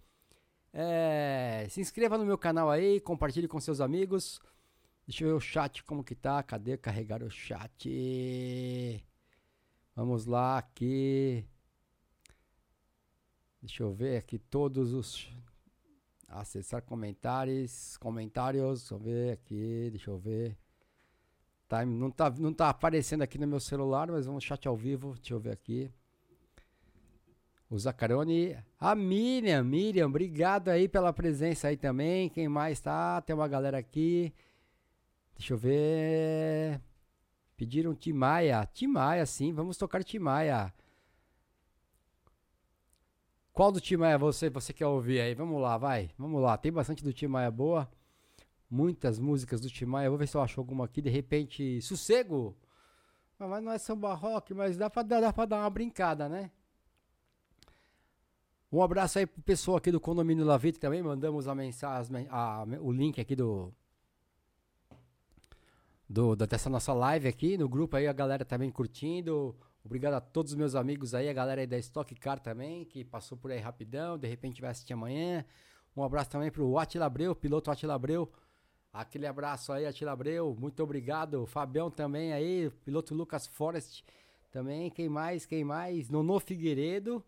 É, 0.73 1.67
se 1.69 1.81
inscreva 1.81 2.17
no 2.17 2.25
meu 2.25 2.39
canal 2.39 2.71
aí, 2.71 3.01
compartilhe 3.01 3.49
com 3.49 3.59
seus 3.59 3.81
amigos. 3.81 4.41
Deixa 5.05 5.25
eu 5.25 5.31
ver 5.31 5.35
o 5.35 5.41
chat 5.41 5.83
como 5.83 6.05
que 6.05 6.15
tá. 6.15 6.41
Cadê 6.45 6.77
carregar 6.77 7.25
o 7.25 7.31
chat? 7.31 9.05
Vamos 9.97 10.27
lá 10.27 10.59
aqui. 10.59 11.45
Deixa 13.61 13.83
eu 13.83 13.93
ver 13.93 14.19
aqui 14.19 14.39
todos 14.39 14.93
os 14.93 15.29
acessar 16.33 16.83
comentários, 16.83 17.97
comentários, 17.99 18.81
deixa 18.81 18.95
eu 18.95 18.99
ver 18.99 19.33
aqui, 19.33 19.89
deixa 19.91 20.11
eu 20.11 20.19
ver. 20.19 20.57
Tá, 21.69 21.85
não 21.87 22.11
tá, 22.11 22.31
não 22.31 22.53
tá 22.53 22.69
aparecendo 22.69 23.23
aqui 23.23 23.39
no 23.39 23.47
meu 23.47 23.61
celular, 23.61 24.11
mas 24.11 24.27
vamos 24.27 24.45
chat 24.45 24.67
ao 24.67 24.77
vivo, 24.77 25.15
deixa 25.15 25.35
eu 25.35 25.41
ver 25.41 25.53
aqui. 25.53 25.91
O 27.71 27.79
Zacarone, 27.79 28.57
a 28.79 28.95
Miriam, 28.95 29.65
Miriam, 29.65 30.07
obrigado 30.07 30.69
aí 30.69 30.87
pela 30.87 31.13
presença 31.13 31.69
aí 31.69 31.77
também. 31.77 32.29
Quem 32.29 32.47
mais 32.47 32.81
tá? 32.81 33.23
Tem 33.23 33.35
uma 33.35 33.49
galera 33.49 33.79
aqui. 33.79 34.35
Deixa 35.39 35.55
eu 35.55 35.57
ver. 35.57 36.79
Pediram 37.57 37.95
Timaya. 37.95 38.69
Timaya, 38.75 39.25
sim, 39.25 39.55
vamos 39.55 39.79
tocar 39.79 40.05
Timaya. 40.05 40.71
Qual 43.53 43.71
do 43.71 43.81
Timaya 43.81 44.17
você, 44.19 44.49
você 44.49 44.73
quer 44.73 44.87
ouvir 44.87 45.21
aí? 45.21 45.35
Vamos 45.35 45.61
lá, 45.61 45.77
vai. 45.77 46.11
Vamos 46.19 46.41
lá. 46.41 46.57
Tem 46.57 46.73
bastante 46.73 47.05
do 47.05 47.13
Timaya 47.13 47.51
boa. 47.51 47.89
Muitas 48.71 49.19
músicas 49.19 49.61
do 49.61 49.69
Timaya. 49.69 50.09
Vou 50.09 50.19
ver 50.19 50.27
se 50.27 50.37
eu 50.37 50.41
acho 50.41 50.59
alguma 50.59 50.87
aqui. 50.87 51.03
De 51.03 51.11
repente, 51.11 51.81
Sossego. 51.83 52.57
Mas 53.39 53.63
não 53.63 53.73
é 53.73 53.79
samba 53.79 54.15
rock, 54.15 54.55
mas 54.55 54.77
dá 54.79 54.89
pra, 54.89 55.03
dar- 55.03 55.21
dá 55.21 55.33
pra 55.33 55.45
dar 55.45 55.59
uma 55.59 55.69
brincada, 55.71 56.29
né? 56.29 56.51
Um 58.71 58.81
abraço 58.83 59.19
aí 59.19 59.27
pro 59.27 59.43
pessoal 59.43 59.77
aqui 59.77 59.91
do 59.91 60.01
Condomínio 60.01 60.45
Lavite 60.47 60.79
também. 60.81 61.03
Mandamos 61.03 61.47
a 61.47 61.55
mensagem, 61.55 62.27
a- 62.31 62.65
o 62.81 62.91
link 62.91 63.21
aqui 63.21 63.37
do, 63.37 63.71
do 66.09 66.35
dessa 66.37 66.71
nossa 66.71 66.93
live 66.95 67.29
aqui 67.29 67.59
no 67.59 67.69
grupo 67.69 67.97
aí, 67.97 68.07
a 68.07 68.13
galera 68.13 68.45
também 68.45 68.71
curtindo. 68.71 69.55
Obrigado 69.85 70.15
a 70.15 70.21
todos 70.21 70.53
os 70.53 70.59
meus 70.59 70.75
amigos 70.75 71.15
aí, 71.15 71.29
a 71.29 71.33
galera 71.33 71.61
aí 71.61 71.67
da 71.67 71.79
Stock 71.79 72.15
Car 72.15 72.39
também, 72.39 72.85
que 72.85 73.05
passou 73.05 73.37
por 73.37 73.51
aí 73.51 73.59
rapidão, 73.59 74.17
de 74.17 74.29
repente 74.29 74.61
vai 74.61 74.71
assistir 74.71 74.93
amanhã. 74.93 75.45
Um 75.97 76.05
abraço 76.05 76.31
também 76.31 76.51
pro 76.51 76.79
Atila 76.79 77.07
Abreu, 77.07 77.35
piloto 77.35 77.71
Atila 77.71 77.95
Abreu. 77.95 78.33
Aquele 78.93 79.27
abraço 79.27 79.73
aí, 79.73 79.85
Atila 79.85 80.13
Abreu, 80.13 80.57
muito 80.59 80.83
obrigado. 80.83 81.47
Fabião 81.47 81.91
também 81.91 82.33
aí, 82.33 82.71
piloto 82.85 83.15
Lucas 83.15 83.47
Forest 83.47 84.05
também. 84.51 84.91
Quem 84.91 85.09
mais? 85.09 85.45
Quem 85.47 85.65
mais? 85.65 86.09
Nono 86.09 86.39
Figueiredo. 86.39 87.25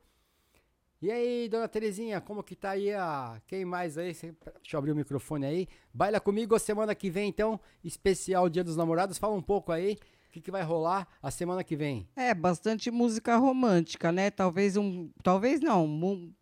E 1.02 1.10
aí, 1.10 1.48
dona 1.51 1.68
Terezinha, 1.68 2.20
como 2.20 2.43
que 2.43 2.55
tá 2.55 2.70
aí 2.70 2.93
a. 2.93 3.39
Quem 3.47 3.64
mais 3.64 3.98
aí? 3.98 4.12
Deixa 4.12 4.36
eu 4.72 4.78
abrir 4.78 4.93
o 4.93 4.97
microfone 4.97 5.44
aí. 5.44 5.68
Baila 5.93 6.18
comigo 6.18 6.55
a 6.55 6.59
semana 6.59 6.94
que 6.94 7.10
vem, 7.10 7.28
então. 7.28 7.60
Especial 7.82 8.48
Dia 8.48 8.64
dos 8.64 8.76
Namorados. 8.76 9.18
Fala 9.18 9.35
um 9.35 9.43
pouco 9.43 9.70
aí. 9.70 9.98
O 10.35 10.36
que, 10.36 10.40
que 10.40 10.51
vai 10.51 10.65
rolar 10.65 11.06
a 11.23 11.31
semana 11.31 11.62
que 11.62 11.77
vem? 11.77 12.09
É, 12.16 12.35
bastante 12.35 12.90
música 12.90 13.36
romântica, 13.36 14.11
né? 14.11 14.32
Talvez 14.32 14.77
um. 14.77 15.09
Talvez 15.23 15.61
não. 15.61 15.86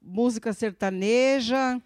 música 0.00 0.54
sertaneja 0.54 1.78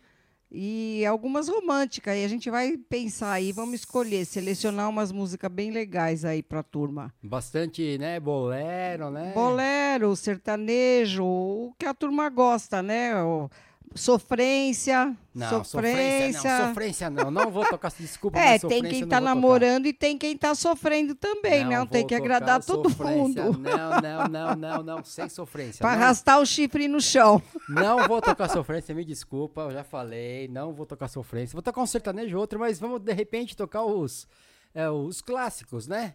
e 0.49 1.05
algumas 1.05 1.49
românticas. 1.49 2.17
E 2.17 2.23
a 2.25 2.29
gente 2.29 2.49
vai 2.49 2.77
pensar 2.77 3.33
aí, 3.33 3.51
vamos 3.51 3.75
escolher, 3.81 4.25
selecionar 4.25 4.89
umas 4.89 5.11
músicas 5.11 5.51
bem 5.51 5.73
legais 5.73 6.25
aí 6.25 6.45
pra 6.45 6.63
turma. 6.63 7.13
Bastante, 7.21 7.99
né? 7.99 8.21
Bolero, 8.21 9.11
né? 9.11 9.33
Bolero, 9.35 10.15
sertanejo, 10.15 11.25
o 11.25 11.75
que 11.77 11.87
a 11.87 11.93
turma 11.93 12.29
gosta, 12.29 12.85
né? 12.85 13.21
O- 13.21 13.51
sofrência. 13.97 15.17
Não, 15.35 15.65
sofrência. 15.65 16.41
sofrência 16.41 16.59
não. 16.59 16.69
Sofrência 16.69 17.11
não. 17.11 17.31
Não 17.31 17.51
vou 17.51 17.65
tocar 17.67 17.91
desculpa, 17.91 18.39
É, 18.41 18.59
tem 18.59 18.83
quem 18.83 18.83
tá 18.83 18.89
não 18.91 18.99
vou 18.99 19.09
tocar. 19.09 19.21
namorando 19.21 19.87
e 19.87 19.93
tem 19.93 20.17
quem 20.19 20.37
tá 20.37 20.55
sofrendo 20.55 21.15
também, 21.15 21.65
né? 21.65 21.79
Não 21.79 21.87
tem 21.87 22.03
vou 22.03 22.09
que 22.09 22.15
agradar 22.15 22.63
todo 22.63 22.89
mundo. 22.91 23.59
Não, 23.59 24.01
não, 24.01 24.29
não, 24.29 24.57
não, 24.57 24.83
não. 24.83 25.05
Sem 25.05 25.29
sofrência. 25.29 25.81
Pra 25.81 25.97
não. 25.97 26.03
arrastar 26.03 26.41
o 26.41 26.47
chifre 26.47 26.89
no 26.89 27.01
chão. 27.01 27.43
Não 27.69 28.07
vou 28.09 28.21
tocar 28.23 28.49
sofrência, 28.49 28.95
me 28.95 29.05
desculpa, 29.05 29.63
eu 29.63 29.71
já 29.73 29.85
falei, 29.85 30.49
não 30.49 30.73
vou 30.73 30.87
tocar 30.87 31.09
sofrência. 31.09 31.55
Vou 31.55 31.63
tocar 31.63 31.81
um 31.83 31.87
sertanejo 31.87 32.39
outro, 32.39 32.59
mas 32.59 32.79
vamos 32.79 33.01
de 33.01 33.13
repente 33.13 33.57
tocar 33.57 33.85
os, 33.85 34.27
é, 34.75 34.89
os 34.89 35.21
clássicos, 35.21 35.87
né? 35.87 36.15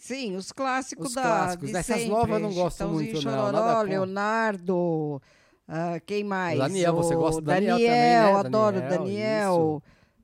Sim, 0.00 0.34
os 0.34 0.50
clássicos 0.50 1.08
Os 1.08 1.14
da. 1.14 1.22
clássicos. 1.22 1.66
de 1.66 1.72
Dessas 1.74 1.96
sempre. 1.96 2.10
novas 2.10 2.30
eu 2.30 2.38
não 2.40 2.54
gosto 2.54 2.88
muito, 2.88 3.14
não, 3.16 3.20
Chororó, 3.20 3.50
contra. 3.50 3.82
Leonardo. 3.82 5.22
Ah, 5.72 6.00
quem 6.00 6.24
mais? 6.24 6.58
Daniel, 6.58 6.96
você 6.96 7.14
gosta 7.14 7.40
do 7.40 7.46
Daniel 7.46 7.76
Daniel, 7.76 7.88
também, 7.88 8.10
né? 8.10 8.38
adoro 8.40 8.76
o 8.76 8.80
Daniel, 8.80 8.98
Daniel. 8.98 9.82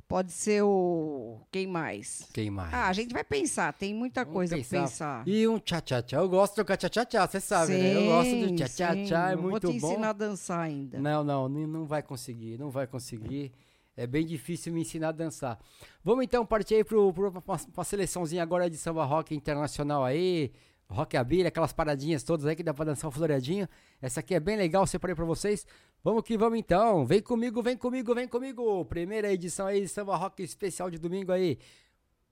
Pode 0.09 0.33
ser 0.33 0.63
o. 0.63 1.41
Quem 1.53 1.69
mais? 1.69 2.29
Quem 2.33 2.51
mais? 2.51 2.75
Ah, 2.75 2.89
a 2.89 2.93
gente 2.93 3.13
vai 3.13 3.23
pensar, 3.23 3.73
tem 3.73 3.95
muita 3.95 4.25
coisa 4.25 4.57
Pensar. 4.57 4.71
pra 4.71 4.81
pensar. 4.81 5.23
E 5.29 5.47
um 5.47 5.59
tchá-tchá-tchá. 5.59 6.17
Eu 6.17 6.29
gosto 6.29 6.53
de 6.53 6.57
tocar 6.57 6.77
tchá-tchá-tchá, 6.77 7.29
você 7.29 7.41
sabe, 7.41 7.73
né? 7.75 7.97
Eu 7.97 8.07
gosto 8.07 8.31
do 8.37 8.49
Sim, 8.49 8.55
tchá-tchá-tchá, 8.57 9.31
é 9.31 9.37
sim. 9.37 9.43
muito 9.43 9.63
Vou 9.63 9.73
te 9.73 9.81
bom. 9.81 9.91
ensinar 9.93 10.11
a 10.11 10.13
dançar 10.13 10.61
ainda. 10.61 10.99
Não, 10.99 11.23
não, 11.23 11.49
não 11.49 11.87
vai 11.87 12.03
conseguir, 12.03 12.59
não 12.59 12.71
vai 12.71 12.89
conseguir. 12.89 13.53
É 13.97 14.05
bem 14.07 14.27
difícil 14.27 14.73
me 14.73 14.81
ensinar 14.81 15.09
a 15.09 15.13
dançar. 15.13 15.59
Vamos 16.05 16.25
então 16.25 16.45
partir 16.45 16.75
aí 16.75 16.85
uma, 16.93 17.43
uma 17.75 17.85
seleçãozinha 17.85 18.43
agora 18.43 18.69
de 18.69 18.77
samba 18.77 19.05
rock 19.05 19.35
internacional 19.35 20.05
aí. 20.05 20.53
Rock 20.89 21.17
Abelha, 21.17 21.49
aquelas 21.49 21.73
paradinhas 21.73 22.23
todas 22.23 22.47
aí 22.47 22.55
que 22.55 22.63
dá 22.63 22.73
pra 22.73 22.85
dançar 22.85 23.09
o 23.09 23.13
floreadinho. 23.13 23.69
Essa 24.01 24.21
aqui 24.21 24.35
é 24.35 24.41
bem 24.41 24.57
legal, 24.57 24.87
separei 24.87 25.17
pra 25.17 25.25
vocês. 25.25 25.67
Vamos 26.03 26.23
que 26.23 26.37
vamos 26.39 26.59
então. 26.59 27.05
Vem 27.05 27.21
comigo, 27.21 27.63
vem 27.63 27.77
comigo, 27.77 28.15
vem 28.15 28.29
comigo. 28.29 28.85
Primeira 28.85 29.33
edição 29.33 29.67
aí 29.67 29.87
samba 29.89 30.17
rock 30.17 30.43
especial 30.43 30.91
de 30.91 30.99
domingo 30.99 31.33
aí. 31.33 31.59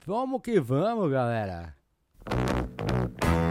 Vamos 0.06 0.40
que 0.42 0.60
vamos, 0.60 1.10
galera. 1.10 1.74
Ling 2.30 3.43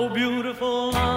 oh 0.00 0.08
beautiful. 0.08 1.09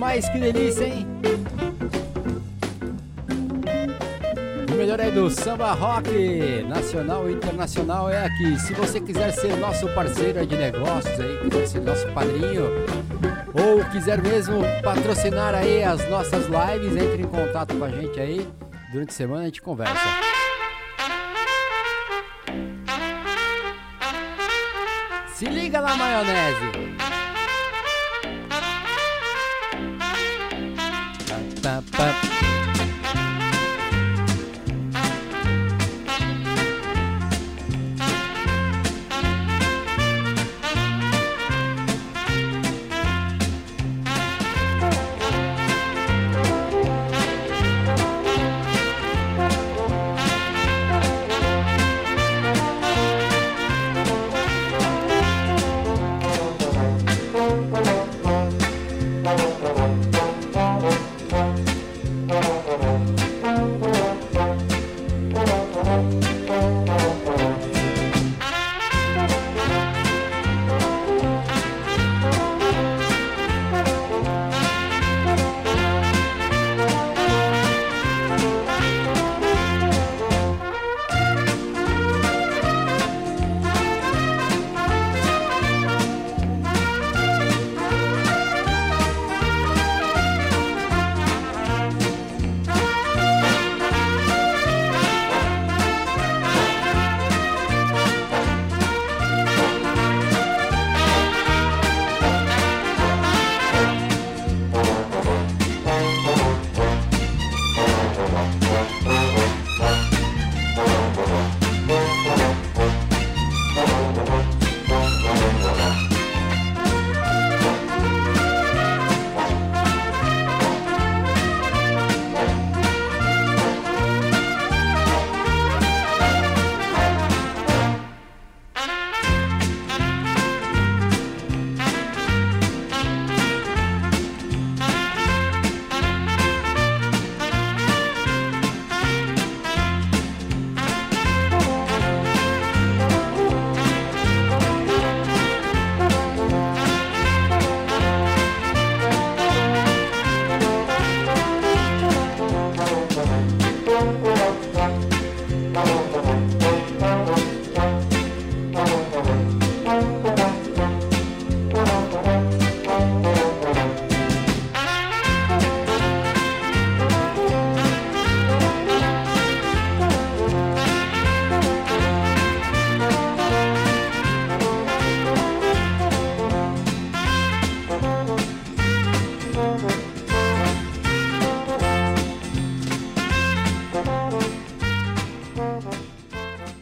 Demais, 0.00 0.26
que 0.30 0.38
delícia, 0.38 0.86
hein? 0.86 1.06
O 4.66 4.74
melhor 4.74 4.98
é 4.98 5.10
do 5.10 5.28
samba 5.28 5.74
rock 5.74 6.62
nacional 6.66 7.28
e 7.28 7.34
internacional 7.34 8.08
é 8.08 8.24
aqui. 8.24 8.58
Se 8.58 8.72
você 8.72 8.98
quiser 8.98 9.30
ser 9.30 9.54
nosso 9.58 9.86
parceiro 9.90 10.46
de 10.46 10.56
negócios 10.56 11.20
aí, 11.20 11.38
quiser 11.42 11.66
ser 11.66 11.80
nosso 11.82 12.08
padrinho, 12.12 12.70
ou 13.52 13.84
quiser 13.90 14.22
mesmo 14.22 14.62
patrocinar 14.82 15.54
aí 15.54 15.84
as 15.84 16.08
nossas 16.08 16.46
lives, 16.46 16.96
entre 16.96 17.20
em 17.20 17.26
contato 17.26 17.76
com 17.76 17.84
a 17.84 17.90
gente 17.90 18.18
aí. 18.18 18.48
Durante 18.90 19.10
a 19.10 19.12
semana 19.12 19.42
a 19.42 19.44
gente 19.44 19.60
conversa. 19.60 20.00
Se 25.34 25.44
liga 25.44 25.78
lá, 25.78 25.94
maionese! 25.94 26.79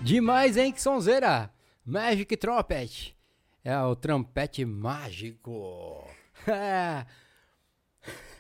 Demais, 0.08 0.56
hein? 0.56 0.72
Que 0.72 0.80
sonzeira! 0.80 1.50
Magic 1.84 2.34
Trumpet. 2.38 3.14
É 3.62 3.78
o 3.78 3.94
trompete 3.94 4.64
mágico. 4.64 6.08
É. 6.46 7.04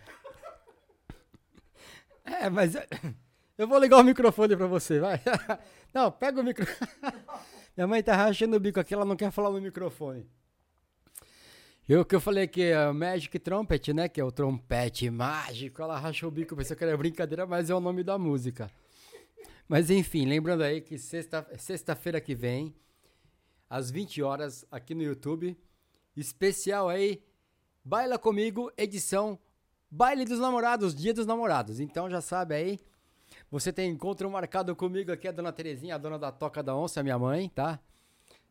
É, 2.30 2.50
mas 2.50 2.74
eu 3.56 3.66
vou 3.66 3.78
ligar 3.78 3.96
o 3.96 4.04
microfone 4.04 4.54
pra 4.54 4.66
você, 4.66 5.00
vai. 5.00 5.18
Não, 5.94 6.12
pega 6.12 6.42
o 6.42 6.44
microfone. 6.44 6.90
Minha 7.74 7.86
mãe 7.86 8.02
tá 8.02 8.14
rachando 8.14 8.54
o 8.54 8.60
bico 8.60 8.78
aqui, 8.78 8.92
ela 8.92 9.06
não 9.06 9.16
quer 9.16 9.30
falar 9.30 9.50
no 9.50 9.62
microfone. 9.62 10.28
Eu 11.88 12.04
que 12.04 12.14
eu 12.14 12.20
falei 12.20 12.46
que 12.46 12.64
é 12.64 12.92
Magic 12.92 13.38
Trumpet, 13.38 13.94
né? 13.94 14.10
Que 14.10 14.20
é 14.20 14.24
o 14.24 14.30
trompete 14.30 15.08
mágico. 15.08 15.80
Ela 15.80 15.98
rachou 15.98 16.28
o 16.28 16.32
bico, 16.32 16.54
pensou 16.54 16.76
que 16.76 16.84
era 16.84 16.94
brincadeira, 16.98 17.46
mas 17.46 17.70
é 17.70 17.74
o 17.74 17.80
nome 17.80 18.04
da 18.04 18.18
música. 18.18 18.70
Mas 19.68 19.90
enfim, 19.90 20.24
lembrando 20.24 20.62
aí 20.62 20.80
que 20.80 20.96
sexta- 20.98 21.46
sexta-feira 21.58 22.20
que 22.20 22.34
vem, 22.34 22.74
às 23.68 23.90
20 23.90 24.22
horas, 24.22 24.64
aqui 24.70 24.94
no 24.94 25.02
YouTube, 25.02 25.56
especial 26.16 26.88
aí, 26.88 27.22
Baila 27.84 28.18
Comigo, 28.18 28.72
edição 28.76 29.38
Baile 29.90 30.24
dos 30.24 30.38
Namorados, 30.38 30.94
Dia 30.94 31.12
dos 31.12 31.26
Namorados. 31.26 31.80
Então 31.80 32.08
já 32.08 32.20
sabe 32.22 32.54
aí, 32.54 32.80
você 33.50 33.72
tem 33.72 33.90
encontro 33.90 34.30
marcado 34.30 34.74
comigo 34.74 35.12
aqui, 35.12 35.28
a 35.28 35.32
dona 35.32 35.52
Terezinha, 35.52 35.94
a 35.94 35.98
dona 35.98 36.18
da 36.18 36.32
Toca 36.32 36.62
da 36.62 36.74
Onça, 36.74 37.02
minha 37.02 37.18
mãe, 37.18 37.48
tá? 37.50 37.78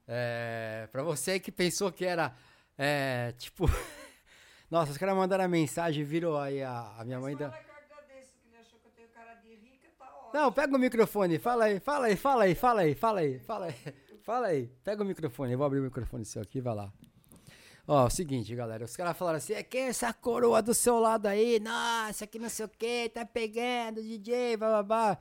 É, 0.07 0.87
pra 0.91 1.01
você 1.03 1.39
que 1.39 1.51
pensou 1.51 1.91
que 1.91 2.05
era, 2.05 2.35
é, 2.77 3.33
tipo... 3.37 3.65
Nossa, 4.69 4.91
os 4.91 4.97
caras 4.97 5.15
mandaram 5.15 5.45
a 5.45 5.47
mensagem, 5.47 6.03
viram 6.03 6.37
aí 6.37 6.61
a, 6.61 6.95
a 6.99 7.05
minha 7.05 7.19
mãe 7.19 7.35
da... 7.35 7.53
Não, 10.37 10.51
pega 10.51 10.75
o 10.75 10.79
microfone, 10.79 11.39
fala 11.39 11.65
aí, 11.65 11.79
fala 11.79 12.05
aí, 12.05 12.15
fala 12.15 12.43
aí, 12.43 12.53
fala 12.53 12.81
aí, 12.81 12.93
fala 12.93 13.19
aí, 13.21 13.39
fala 13.39 13.65
aí, 13.65 13.75
fala 14.23 14.47
aí, 14.49 14.67
pega 14.83 15.01
o 15.01 15.05
microfone, 15.05 15.53
eu 15.53 15.57
vou 15.57 15.65
abrir 15.65 15.79
o 15.79 15.83
microfone 15.83 16.23
seu 16.23 16.43
aqui, 16.43 16.61
vai 16.61 16.75
lá. 16.75 16.93
Ó, 17.87 18.05
o 18.05 18.09
seguinte, 18.11 18.53
galera, 18.53 18.85
os 18.85 18.95
caras 18.95 19.17
falaram 19.17 19.37
assim, 19.39 19.53
é 19.53 19.63
que 19.63 19.79
essa 19.79 20.13
coroa 20.13 20.61
do 20.61 20.75
seu 20.75 20.99
lado 20.99 21.25
aí, 21.25 21.59
nossa, 21.59 22.27
que 22.27 22.37
não 22.37 22.49
sei 22.49 22.67
o 22.67 22.69
que, 22.69 23.09
tá 23.09 23.25
pegando, 23.25 23.99
DJ, 23.99 24.57
bababá. 24.57 25.17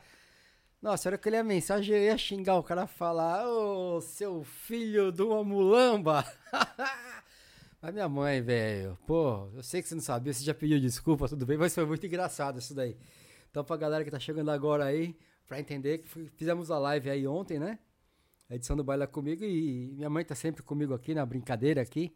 Nossa, 0.83 1.09
a 1.09 1.13
hora 1.13 1.19
que 1.19 1.29
eu 1.29 1.31
li 1.31 1.39
a 1.39 1.45
mensagem, 1.45 1.97
eu 1.97 2.03
ia 2.03 2.19
xingar 2.19 2.57
o 2.57 2.63
cara 2.63 2.87
falar, 2.87 3.49
ô, 3.49 4.03
seu 4.03 4.45
filho 4.45 5.11
de 5.11 5.23
uma 5.23 5.43
mulamba. 5.43 6.27
Mas 7.81 7.95
minha 7.95 8.07
mãe, 8.07 8.43
velho, 8.43 8.99
pô, 9.07 9.49
eu 9.55 9.63
sei 9.63 9.81
que 9.81 9.89
você 9.89 9.95
não 9.95 10.03
sabia, 10.03 10.35
você 10.35 10.45
já 10.45 10.53
pediu 10.53 10.79
desculpa, 10.79 11.27
tudo 11.27 11.47
bem, 11.47 11.57
mas 11.57 11.75
foi 11.75 11.87
muito 11.87 12.05
engraçado 12.05 12.59
isso 12.59 12.75
daí. 12.75 12.97
Então, 13.57 13.65
pra 13.65 13.79
galera 13.79 14.05
que 14.05 14.11
tá 14.11 14.19
chegando 14.21 14.51
agora 14.51 14.85
aí, 14.85 15.17
pra 15.49 15.59
entender 15.59 15.97
que 15.97 16.07
fizemos 16.37 16.71
a 16.71 16.79
live 16.79 17.09
aí 17.09 17.27
ontem, 17.27 17.59
né? 17.59 17.79
A 18.51 18.55
edição 18.55 18.77
do 18.77 18.85
Baila 18.85 19.07
Comigo 19.07 19.43
e 19.45 19.95
minha 19.97 20.11
mãe 20.11 20.23
tá 20.27 20.35
sempre 20.35 20.63
comigo 20.63 20.93
aqui 20.93 21.15
na 21.15 21.25
brincadeira 21.25 21.81
aqui. 21.81 22.13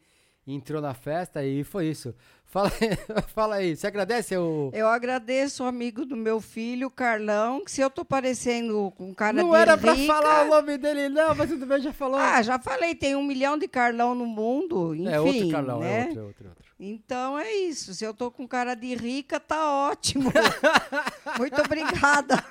Entrou 0.47 0.83
na 0.83 0.93
festa 0.93 1.43
e 1.43 1.65
foi 1.65 1.87
isso. 1.87 2.15
Fala 2.45 2.69
aí, 2.69 2.91
fala 3.33 3.55
aí. 3.55 3.75
você 3.75 3.87
agradece 3.87 4.37
o. 4.37 4.71
Eu 4.75 4.87
agradeço 4.87 5.65
o 5.65 5.67
amigo 5.67 6.05
do 6.05 6.15
meu 6.15 6.43
filho, 6.43 6.91
Carlão, 6.91 7.65
que 7.65 7.71
se 7.73 7.81
eu 7.81 7.89
tô 7.89 8.05
parecendo 8.05 8.93
com 8.95 9.15
cara 9.15 9.33
Não 9.33 9.57
era 9.57 9.79
pra 9.79 9.95
rica- 9.95 10.13
falar 10.13 10.45
o 10.45 10.51
nome 10.51 10.77
dele, 10.77 11.09
não, 11.09 11.35
mas 11.35 11.49
tudo 11.49 11.65
bem, 11.65 11.81
já 11.81 11.93
falou. 11.95 12.21
Ah, 12.21 12.43
já 12.43 12.59
falei, 12.59 12.95
tem 12.95 13.17
um 13.17 13.25
milhão 13.25 13.57
de 13.57 13.67
Carlão 13.67 14.15
no 14.15 14.27
mundo, 14.27 14.95
enfim, 14.95 15.09
é 15.09 15.19
outro 15.19 15.49
Carlão, 15.51 15.81
né? 15.81 16.01
é 16.03 16.05
outro, 16.05 16.21
é 16.21 16.25
outro, 16.25 16.45
é 16.45 16.49
outro. 16.51 16.70
Então 16.83 17.39
é 17.39 17.53
isso, 17.53 17.93
se 17.93 18.07
eu 18.07 18.15
tô 18.15 18.31
com 18.31 18.49
cara 18.49 18.75
de 18.75 18.95
rica, 18.95 19.39
tá 19.39 19.71
ótimo. 19.71 20.33
Muito 21.39 21.61
obrigada. 21.61 22.43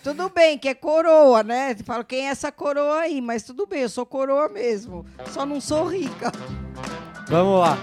tudo 0.00 0.28
bem, 0.28 0.56
que 0.56 0.68
é 0.68 0.74
coroa, 0.74 1.42
né? 1.42 1.74
Fala, 1.84 2.04
quem 2.04 2.28
é 2.28 2.30
essa 2.30 2.52
coroa 2.52 3.00
aí? 3.00 3.20
Mas 3.20 3.42
tudo 3.42 3.66
bem, 3.66 3.82
eu 3.82 3.88
sou 3.88 4.06
coroa 4.06 4.48
mesmo, 4.48 5.04
só 5.32 5.44
não 5.44 5.60
sou 5.60 5.86
rica. 5.86 6.30
Vamos 7.26 7.58
lá. 7.58 7.76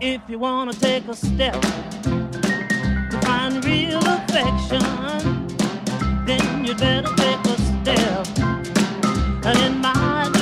If 0.00 0.22
you 0.26 0.40
wanna 0.40 0.72
take 0.72 1.10
a 1.10 1.14
step 1.14 1.60
to 1.60 3.18
find 3.26 3.62
real 3.66 4.00
affection, 4.00 4.80
then 6.24 6.64
you 6.64 6.74
better 6.74 7.14
take 7.16 7.50
a 7.50 7.56
step 7.60 8.26
in 9.62 9.78
my 9.78 10.35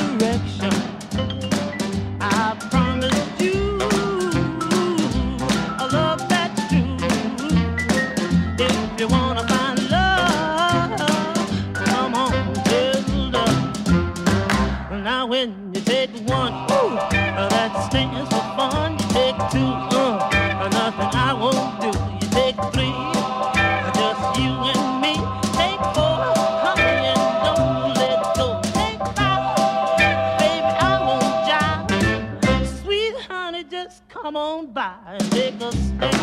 by 34.72 34.94
and 35.06 35.32
take 35.32 35.60
a 35.60 35.72
step. 35.72 36.14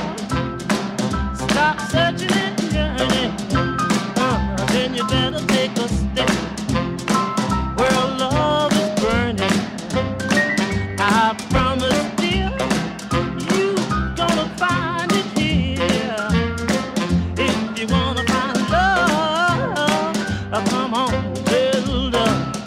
Stop 1.35 1.79
searching 1.89 2.31
and 2.31 2.73
yearning. 2.73 3.31
Uh, 4.17 4.65
then 4.67 4.93
you 4.93 5.05
better 5.07 5.45
take 5.47 5.71
a 5.77 5.87
step 5.87 6.29
where 7.77 7.91
love 8.17 8.71
is 8.73 9.01
burning. 9.01 9.57
I 10.99 11.35
promise, 11.49 12.03
dear, 12.17 12.51
you 13.55 13.75
gonna 14.15 14.47
find 14.57 15.11
it 15.11 15.25
here. 15.37 16.27
If 17.37 17.79
you 17.79 17.87
wanna 17.87 18.23
find 18.25 18.57
love, 18.69 20.15
come 20.69 20.93
on, 20.93 21.33
build 21.45 22.15
up. 22.15 22.57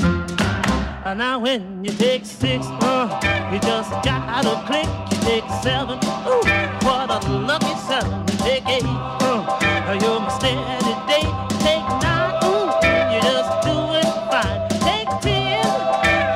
Uh, 1.07 1.15
now 1.15 1.39
when 1.39 1.85
you 1.85 1.93
take 1.93 2.25
six, 2.25 2.67
uh, 2.67 3.51
you 3.53 3.59
just 3.61 3.91
gotta 4.03 4.63
click. 4.67 5.04
Take 5.25 5.49
seven, 5.63 5.99
ooh, 6.29 6.43
what 6.87 7.11
a 7.11 7.19
lucky 7.31 7.75
seven. 7.89 8.27
Take 8.45 8.67
eight, 8.69 8.85
uh, 8.85 9.99
you're 10.03 10.21
my 10.21 10.29
steady 10.29 10.95
date. 11.09 11.35
Take 11.61 11.89
nine, 12.05 12.45
ooh, 12.45 12.69
you're 13.13 13.23
just 13.23 13.53
do 13.65 13.75
it 14.01 14.11
fine. 14.31 14.69
Take 14.85 15.09
ten, 15.23 15.65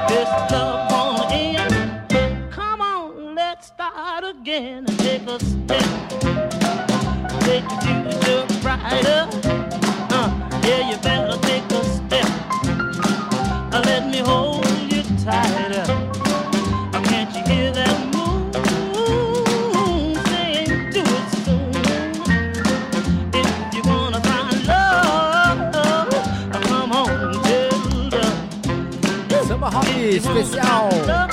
this 0.08 0.30
love 0.50 0.90
won't 0.90 1.32
end. 1.32 2.50
Come 2.50 2.80
on, 2.80 3.34
let's 3.34 3.66
start 3.68 4.24
again 4.24 4.86
take 4.86 5.28
a 5.28 5.38
step. 5.38 5.88
Take 7.40 7.68
the 7.68 7.76
future 7.84 8.60
brighter. 8.62 9.28
Uh, 10.10 10.60
yeah, 10.64 10.90
you 10.90 10.96
better 10.98 11.38
take 11.42 11.70
a 11.72 11.84
step. 11.84 12.28
Uh, 13.74 13.82
let 13.84 14.08
me 14.08 14.18
hold 14.18 14.66
you 14.90 15.02
tighter. 15.24 15.97
Especial. 30.16 31.27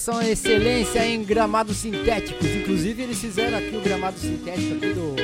Caras 0.00 0.02
são 0.02 0.22
excelência 0.22 1.06
em 1.06 1.22
gramados 1.22 1.76
sintéticos. 1.76 2.46
Inclusive, 2.48 3.02
eles 3.02 3.18
fizeram 3.20 3.58
aqui 3.58 3.76
o 3.76 3.80
gramado 3.82 4.18
sintético 4.18 4.74
aqui 4.76 4.92
do, 4.94 5.14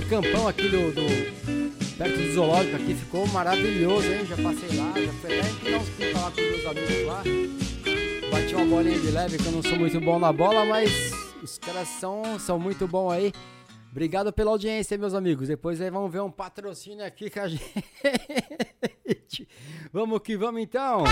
do 0.00 0.06
campão 0.08 0.48
aqui 0.48 0.68
do, 0.68 0.90
do- 0.92 1.94
perto 1.96 2.16
do 2.18 2.32
zoológico 2.32 2.74
aqui. 2.76 2.94
Ficou 2.94 3.26
maravilhoso, 3.28 4.06
hein? 4.12 4.26
Já 4.26 4.36
passei 4.36 4.76
lá, 4.76 4.92
já 4.96 5.12
fui 5.12 5.36
lá 5.36 5.48
empinar 5.48 5.80
uns 5.80 5.88
pipa 5.90 6.18
lá 6.18 6.30
com 6.32 6.40
meus 6.40 6.66
amigos 6.66 7.06
lá. 7.06 7.22
Bati 8.32 8.54
uma 8.56 8.64
bolinha 8.66 8.98
de 8.98 9.10
leve, 9.12 9.38
que 9.38 9.46
eu 9.46 9.52
não 9.52 9.62
sou 9.62 9.76
muito 9.78 10.00
bom 10.00 10.18
na 10.18 10.32
bola, 10.32 10.64
mas 10.64 10.90
os 11.42 11.56
caras 11.58 11.86
são, 11.88 12.38
são 12.40 12.58
muito 12.58 12.88
bons 12.88 13.10
aí. 13.12 13.32
Obrigado 13.92 14.32
pela 14.32 14.50
audiência, 14.50 14.98
meus 14.98 15.14
amigos. 15.14 15.46
Depois 15.46 15.80
aí 15.80 15.90
vamos 15.90 16.10
ver 16.10 16.20
um 16.22 16.30
patrocínio 16.30 17.04
aqui 17.06 17.30
com 17.30 17.38
a 17.40 17.46
gente. 19.06 19.48
Vamos 19.92 20.18
que 20.20 20.36
vamos 20.36 20.60
então. 20.60 21.04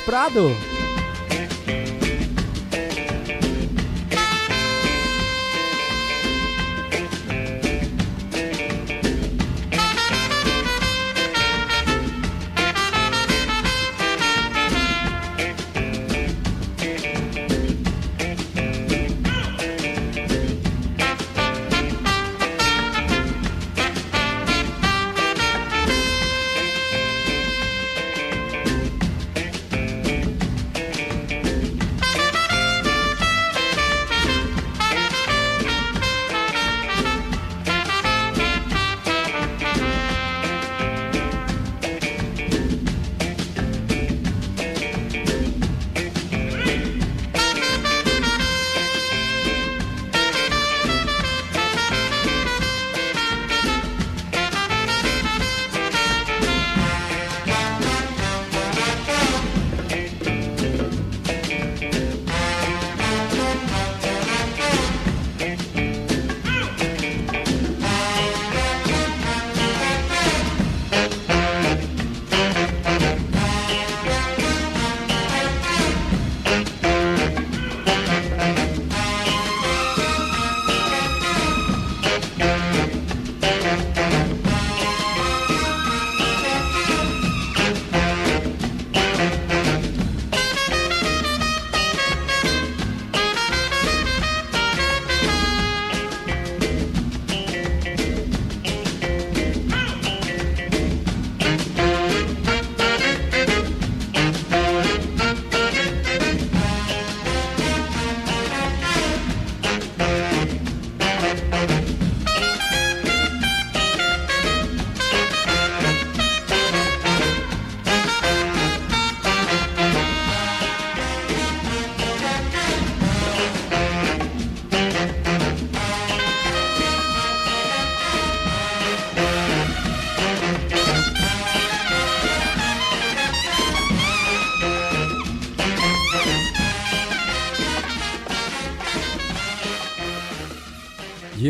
Prado. 0.00 0.73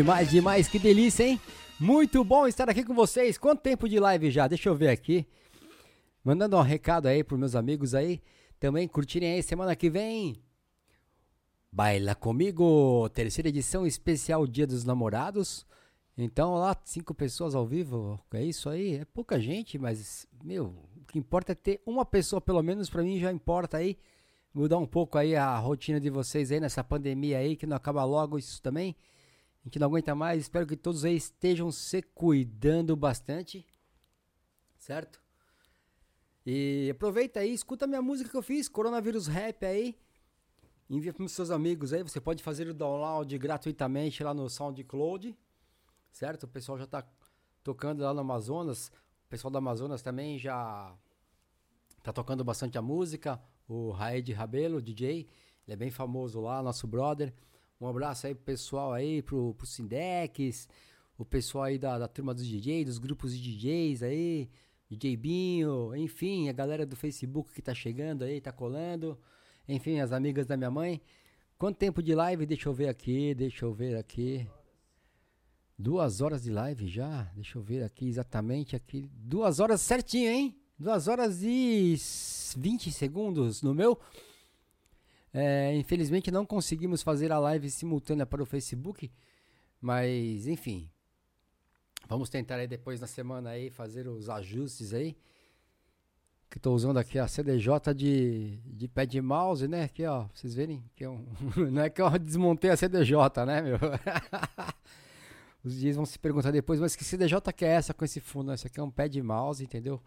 Demais, 0.05 0.29
demais, 0.29 0.67
que 0.67 0.77
delícia, 0.77 1.23
hein? 1.23 1.41
Muito 1.79 2.23
bom 2.23 2.45
estar 2.45 2.69
aqui 2.69 2.83
com 2.83 2.93
vocês. 2.93 3.39
Quanto 3.39 3.63
tempo 3.63 3.89
de 3.89 3.99
live 3.99 4.29
já? 4.29 4.47
Deixa 4.47 4.69
eu 4.69 4.75
ver 4.75 4.89
aqui. 4.89 5.25
Mandando 6.23 6.55
um 6.55 6.61
recado 6.61 7.07
aí 7.07 7.23
pros 7.23 7.39
meus 7.39 7.55
amigos 7.55 7.95
aí. 7.95 8.21
Também 8.59 8.87
curtirem 8.87 9.33
aí 9.33 9.41
semana 9.41 9.75
que 9.75 9.89
vem. 9.89 10.35
Baila 11.71 12.13
comigo, 12.13 13.09
terceira 13.15 13.49
edição 13.49 13.83
especial 13.83 14.45
Dia 14.45 14.67
dos 14.67 14.85
Namorados. 14.85 15.65
Então 16.15 16.53
lá, 16.53 16.77
cinco 16.83 17.15
pessoas 17.15 17.55
ao 17.55 17.65
vivo, 17.65 18.19
é 18.31 18.43
isso 18.43 18.69
aí? 18.69 18.97
É 18.97 19.05
pouca 19.05 19.39
gente, 19.39 19.79
mas, 19.79 20.27
meu, 20.43 20.65
o 20.97 21.05
que 21.07 21.17
importa 21.17 21.53
é 21.53 21.55
ter 21.55 21.81
uma 21.83 22.05
pessoa, 22.05 22.39
pelo 22.39 22.61
menos 22.61 22.91
pra 22.91 23.01
mim 23.01 23.19
já 23.19 23.31
importa 23.31 23.77
aí. 23.77 23.97
Mudar 24.53 24.77
um 24.77 24.85
pouco 24.85 25.17
aí 25.17 25.35
a 25.35 25.57
rotina 25.57 25.99
de 25.99 26.11
vocês 26.11 26.51
aí 26.51 26.59
nessa 26.59 26.83
pandemia 26.83 27.39
aí, 27.39 27.55
que 27.55 27.65
não 27.65 27.75
acaba 27.75 28.03
logo 28.03 28.37
isso 28.37 28.61
também. 28.61 28.95
A 29.65 29.67
gente 29.67 29.79
não 29.79 29.87
aguenta 29.87 30.13
mais. 30.13 30.43
Espero 30.43 30.67
que 30.67 30.77
todos 30.77 31.03
aí 31.03 31.15
estejam 31.15 31.71
se 31.71 32.03
cuidando 32.03 32.95
bastante. 32.95 33.65
Certo? 34.77 35.19
E 36.45 36.87
aproveita 36.91 37.39
aí, 37.39 37.51
escuta 37.51 37.87
minha 37.87 38.01
música 38.01 38.29
que 38.29 38.37
eu 38.37 38.43
fiz, 38.43 38.69
Coronavírus 38.69 39.25
Rap 39.25 39.65
aí. 39.65 39.97
Envia 40.87 41.11
para 41.11 41.25
os 41.25 41.31
seus 41.31 41.49
amigos 41.49 41.93
aí. 41.93 42.03
Você 42.03 42.21
pode 42.21 42.43
fazer 42.43 42.67
o 42.67 42.75
download 42.75 43.35
gratuitamente 43.39 44.23
lá 44.23 44.35
no 44.35 44.47
SoundCloud. 44.47 45.35
Certo? 46.11 46.43
O 46.43 46.47
pessoal 46.47 46.77
já 46.77 46.85
tá 46.85 47.03
tocando 47.63 48.03
lá 48.03 48.13
no 48.13 48.19
Amazonas. 48.19 48.89
O 49.25 49.29
pessoal 49.29 49.49
do 49.49 49.57
Amazonas 49.57 50.03
também 50.03 50.37
já 50.37 50.95
tá 52.03 52.13
tocando 52.13 52.43
bastante 52.43 52.77
a 52.77 52.83
música. 52.83 53.41
O 53.67 53.89
Raed 53.89 54.31
Rabelo, 54.31 54.79
DJ, 54.79 55.27
ele 55.65 55.73
é 55.73 55.75
bem 55.75 55.89
famoso 55.89 56.39
lá, 56.39 56.61
nosso 56.61 56.85
brother. 56.85 57.33
Um 57.79 57.87
abraço 57.87 58.27
aí 58.27 58.33
pro 58.33 58.43
pessoal 58.43 58.93
aí, 58.93 59.21
pro, 59.21 59.53
pro 59.53 59.67
Sindex, 59.67 60.67
o 61.17 61.25
pessoal 61.25 61.65
aí 61.65 61.77
da, 61.77 61.97
da 61.99 62.07
turma 62.07 62.33
dos 62.33 62.47
DJs, 62.47 62.85
dos 62.85 62.97
grupos 62.97 63.37
de 63.37 63.41
DJs 63.41 64.03
aí, 64.03 64.49
DJ 64.89 65.17
Binho, 65.17 65.95
enfim, 65.95 66.47
a 66.47 66.53
galera 66.53 66.85
do 66.85 66.95
Facebook 66.95 67.53
que 67.53 67.61
tá 67.61 67.73
chegando 67.73 68.23
aí, 68.23 68.39
tá 68.39 68.51
colando, 68.51 69.19
enfim, 69.67 69.99
as 69.99 70.11
amigas 70.11 70.45
da 70.45 70.55
minha 70.55 70.71
mãe. 70.71 71.01
Quanto 71.57 71.77
tempo 71.77 72.03
de 72.03 72.13
live? 72.13 72.45
Deixa 72.45 72.69
eu 72.69 72.73
ver 72.73 72.89
aqui, 72.89 73.33
deixa 73.33 73.65
eu 73.65 73.73
ver 73.73 73.97
aqui. 73.97 74.47
Duas 75.77 76.21
horas 76.21 76.43
de 76.43 76.51
live 76.51 76.87
já? 76.87 77.23
Deixa 77.35 77.57
eu 77.57 77.61
ver 77.61 77.83
aqui 77.83 78.07
exatamente 78.07 78.75
aqui. 78.75 79.09
Duas 79.13 79.59
horas 79.59 79.81
certinho, 79.81 80.29
hein? 80.29 80.55
Duas 80.77 81.07
horas 81.07 81.41
e 81.43 81.95
20 82.57 82.91
segundos 82.91 83.61
no 83.61 83.73
meu. 83.73 83.99
É, 85.37 85.75
infelizmente 85.75 86.31
não 86.31 86.45
conseguimos 86.45 87.03
fazer 87.03 87.29
a 87.29 87.37
live 87.37 87.69
simultânea 87.69 88.25
para 88.25 88.41
o 88.41 88.45
Facebook, 88.45 89.11
mas 89.81 90.47
enfim. 90.47 90.89
Vamos 92.07 92.29
tentar 92.29 92.55
aí 92.55 92.67
depois 92.69 93.01
na 93.01 93.07
semana 93.07 93.49
aí 93.49 93.69
fazer 93.69 94.07
os 94.07 94.29
ajustes 94.29 94.93
aí. 94.93 95.17
Que 96.49 96.57
estou 96.57 96.73
usando 96.73 96.97
aqui 96.97 97.19
a 97.19 97.27
CDJ 97.27 97.93
de, 97.93 98.61
de 98.65 98.87
pé 98.87 99.05
de 99.05 99.19
mouse, 99.19 99.67
né? 99.67 99.83
Aqui 99.83 100.05
ó, 100.05 100.25
vocês 100.33 100.55
verem 100.55 100.81
que 100.95 101.03
é 101.03 101.09
um, 101.09 101.25
não 101.69 101.81
é 101.81 101.89
que 101.89 102.01
eu 102.01 102.09
desmontei 102.17 102.69
a 102.69 102.77
CDJ, 102.77 103.45
né, 103.45 103.61
meu? 103.61 103.77
Os 105.65 105.77
dias 105.77 105.97
vão 105.97 106.05
se 106.05 106.17
perguntar 106.17 106.51
depois, 106.51 106.79
mas 106.79 106.95
que 106.95 107.03
CDJ 107.03 107.41
que 107.53 107.65
é 107.65 107.69
essa 107.69 107.93
com 107.93 108.05
esse 108.05 108.21
fundo? 108.21 108.53
Esse 108.53 108.67
aqui 108.67 108.79
é 108.79 108.83
um 108.83 108.91
pé 108.91 109.09
de 109.09 109.21
mouse, 109.21 109.61
entendeu? 109.61 110.01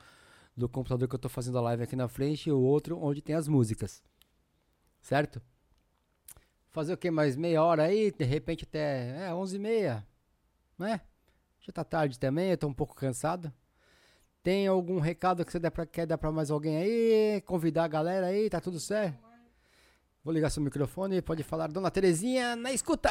Do 0.57 0.71
computador 0.71 1.07
que 1.07 1.15
eu 1.15 1.19
tô 1.19 1.29
fazendo 1.29 1.59
a 1.59 1.61
live 1.61 1.83
aqui 1.83 1.97
na 1.97 2.09
frente 2.09 2.49
e 2.49 2.53
o 2.53 2.59
outro 2.59 2.99
onde 2.99 3.21
tem 3.21 3.35
as 3.35 3.47
músicas. 3.47 4.03
Certo? 5.09 5.41
Fazer 6.69 6.93
o 6.93 6.97
que? 6.99 7.11
Mais 7.11 7.35
meia 7.35 7.65
hora 7.65 7.85
aí? 7.85 8.13
De 8.13 8.27
repente 8.27 8.65
até 8.65 9.29
é, 9.29 9.35
11 9.35 9.57
e 9.57 9.59
meia, 9.59 10.07
né? 10.79 11.01
Já 11.61 11.73
tá 11.73 11.83
tarde 11.83 12.19
também, 12.19 12.51
eu 12.51 12.59
tô 12.59 12.67
um 12.69 12.75
pouco 12.75 12.95
cansado. 12.95 13.51
Tem 14.43 14.67
algum 14.67 14.99
recado 15.01 15.47
que 15.47 15.51
você 15.51 15.59
der 15.59 15.71
pra, 15.71 15.87
quer 15.87 16.05
dar 16.05 16.19
pra 16.19 16.31
mais 16.31 16.51
alguém 16.51 16.77
aí? 16.77 17.41
Convidar 17.47 17.85
a 17.85 17.89
galera 17.89 18.27
aí? 18.27 18.51
Tá 18.51 18.61
tudo 18.61 18.79
certo? 18.79 19.19
Vou 20.23 20.35
ligar 20.35 20.51
seu 20.51 20.63
microfone, 20.63 21.23
pode 21.23 21.43
falar. 21.43 21.69
Dona 21.69 21.91
Terezinha, 21.91 22.55
na 22.55 22.71
escuta! 22.71 23.09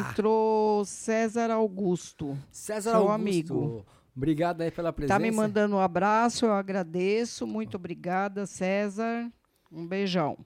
Entrou 0.00 0.84
César 0.84 1.52
Augusto. 1.52 2.36
César 2.50 2.90
seu 2.90 3.08
Augusto. 3.08 3.14
amigo. 3.14 3.86
Obrigado 4.16 4.62
aí 4.62 4.72
pela 4.72 4.92
presença. 4.92 5.14
Tá 5.14 5.20
me 5.20 5.30
mandando 5.30 5.76
um 5.76 5.80
abraço, 5.80 6.46
eu 6.46 6.52
agradeço. 6.52 7.46
Muito 7.46 7.76
obrigada, 7.76 8.46
César. 8.46 9.30
Um 9.70 9.86
beijão. 9.86 10.36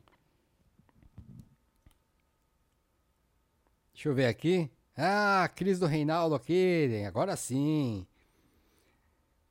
Deixa 4.00 4.08
eu 4.08 4.14
ver 4.14 4.28
aqui. 4.28 4.70
Ah, 4.96 5.46
Cris 5.54 5.78
do 5.78 5.84
Reinaldo 5.84 6.34
aqui. 6.34 7.04
Agora 7.06 7.36
sim. 7.36 8.06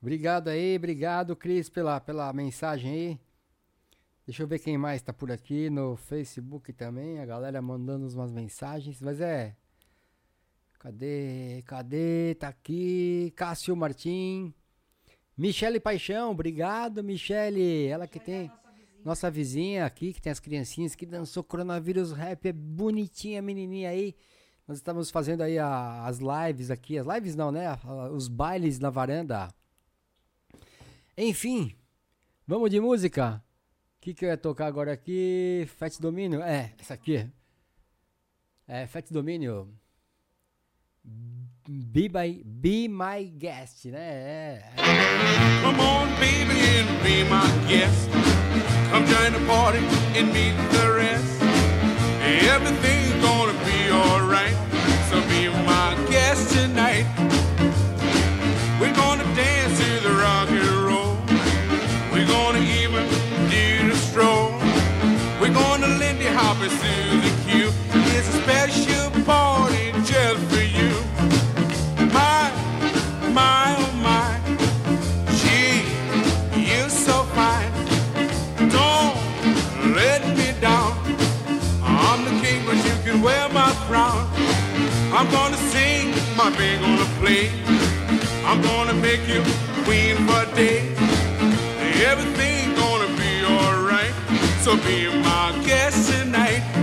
Obrigado 0.02 0.48
aí, 0.48 0.74
obrigado, 0.74 1.36
Cris, 1.36 1.68
pela, 1.68 2.00
pela 2.00 2.32
mensagem 2.32 2.90
aí. 2.90 3.20
Deixa 4.26 4.42
eu 4.42 4.48
ver 4.48 4.58
quem 4.58 4.76
mais 4.76 5.02
tá 5.02 5.12
por 5.12 5.30
aqui 5.30 5.70
no 5.70 5.94
Facebook 5.94 6.72
também. 6.72 7.20
A 7.20 7.26
galera 7.26 7.62
mandando 7.62 8.12
umas 8.12 8.32
mensagens. 8.32 9.00
Mas 9.00 9.20
é. 9.20 9.54
Cadê? 10.80 11.62
Cadê? 11.64 12.34
Tá 12.34 12.48
aqui. 12.48 13.32
Cássio 13.36 13.76
Martim. 13.76 14.52
Michele 15.38 15.78
Paixão, 15.78 16.32
obrigado, 16.32 17.04
Michele. 17.04 17.86
Ela 17.86 18.08
que 18.08 18.18
tem. 18.18 18.50
Nossa 19.04 19.30
vizinha 19.30 19.86
aqui, 19.86 20.12
que 20.12 20.20
tem 20.20 20.32
as 20.32 20.40
criancinhas 20.40 20.96
que 20.96 21.06
dançou 21.06 21.44
coronavírus 21.44 22.10
rap. 22.10 22.48
É 22.48 22.52
bonitinha, 22.52 23.40
menininha 23.40 23.90
aí. 23.90 24.16
Nós 24.70 24.78
estamos 24.78 25.10
fazendo 25.10 25.40
aí 25.42 25.58
a- 25.58 26.04
as 26.06 26.20
lives 26.20 26.70
aqui. 26.70 26.96
As 26.96 27.04
lives 27.04 27.34
não, 27.34 27.50
né? 27.50 27.76
Os 28.12 28.28
bailes 28.28 28.78
na 28.78 28.88
varanda. 28.88 29.48
Enfim, 31.18 31.74
vamos 32.46 32.70
de 32.70 32.78
música. 32.78 33.42
O 33.96 34.00
que, 34.00 34.14
que 34.14 34.24
eu 34.24 34.28
ia 34.28 34.36
tocar 34.36 34.66
agora 34.68 34.92
aqui? 34.92 35.68
Fat 35.76 35.98
Domínio? 35.98 36.40
É, 36.40 36.72
essa 36.78 36.94
aqui. 36.94 37.28
É, 38.68 38.86
Fat 38.86 39.10
Domínio. 39.10 39.74
Be 41.04 42.08
my, 42.08 42.40
be 42.44 42.86
my 42.86 43.24
guest, 43.24 43.86
né? 43.86 43.98
É. 43.98 44.72
Come 45.64 45.80
on, 45.80 46.06
baby, 46.20 46.60
and 46.78 47.02
be 47.02 47.24
my 47.24 47.68
guest. 47.68 48.08
Come 48.92 49.04
join 49.08 49.32
the 49.32 49.44
party 49.48 49.78
and 50.16 50.32
meet 50.32 50.54
the 50.70 50.86
rest. 50.94 51.40
Everything's 52.48 53.20
gonna 53.20 53.52
be 53.64 53.69
alright. 53.90 54.54
So 55.10 55.20
be 55.28 55.48
my 55.64 55.96
guest 56.08 56.52
tonight. 56.52 57.06
We're 58.80 58.94
gonna 58.94 59.24
dance 59.34 59.78
to 59.80 60.08
the 60.08 60.14
rock 60.14 60.48
and 60.50 60.68
roll. 60.88 61.16
We're 62.12 62.26
gonna 62.26 62.60
even 62.60 63.04
do 63.50 63.90
the 63.90 63.96
stroll. 63.96 64.52
We're 65.40 65.54
gonna 65.54 65.88
Lindy 65.98 66.26
Hop 66.26 66.58
and 66.60 66.72
Susie 66.72 67.34
Q. 67.44 67.72
It's 68.16 68.28
a 68.28 68.42
special 68.42 68.89
I'm 85.20 85.30
gonna 85.30 85.58
sing, 85.58 86.08
my 86.34 86.48
band 86.56 86.80
gonna 86.80 87.04
play. 87.20 87.50
I'm 88.46 88.62
gonna 88.62 88.94
make 88.94 89.20
you 89.28 89.42
queen 89.84 90.16
for 90.26 90.50
a 90.50 90.54
day. 90.56 90.80
Everything 92.08 92.74
gonna 92.74 93.14
be 93.18 93.44
alright. 93.44 94.14
So 94.62 94.78
be 94.78 95.08
my 95.22 95.52
guest 95.66 96.10
tonight. 96.10 96.79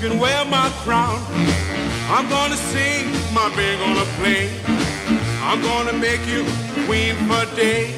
Can 0.00 0.18
wear 0.18 0.44
my 0.46 0.70
crown. 0.82 1.20
I'm 2.08 2.26
gonna 2.30 2.56
sing, 2.56 3.04
my 3.34 3.54
band 3.54 3.80
gonna 3.84 4.08
play. 4.16 4.48
I'm 5.44 5.60
gonna 5.60 5.92
make 5.92 6.26
you 6.26 6.44
queen 6.86 7.14
for 7.28 7.44
day. 7.54 7.92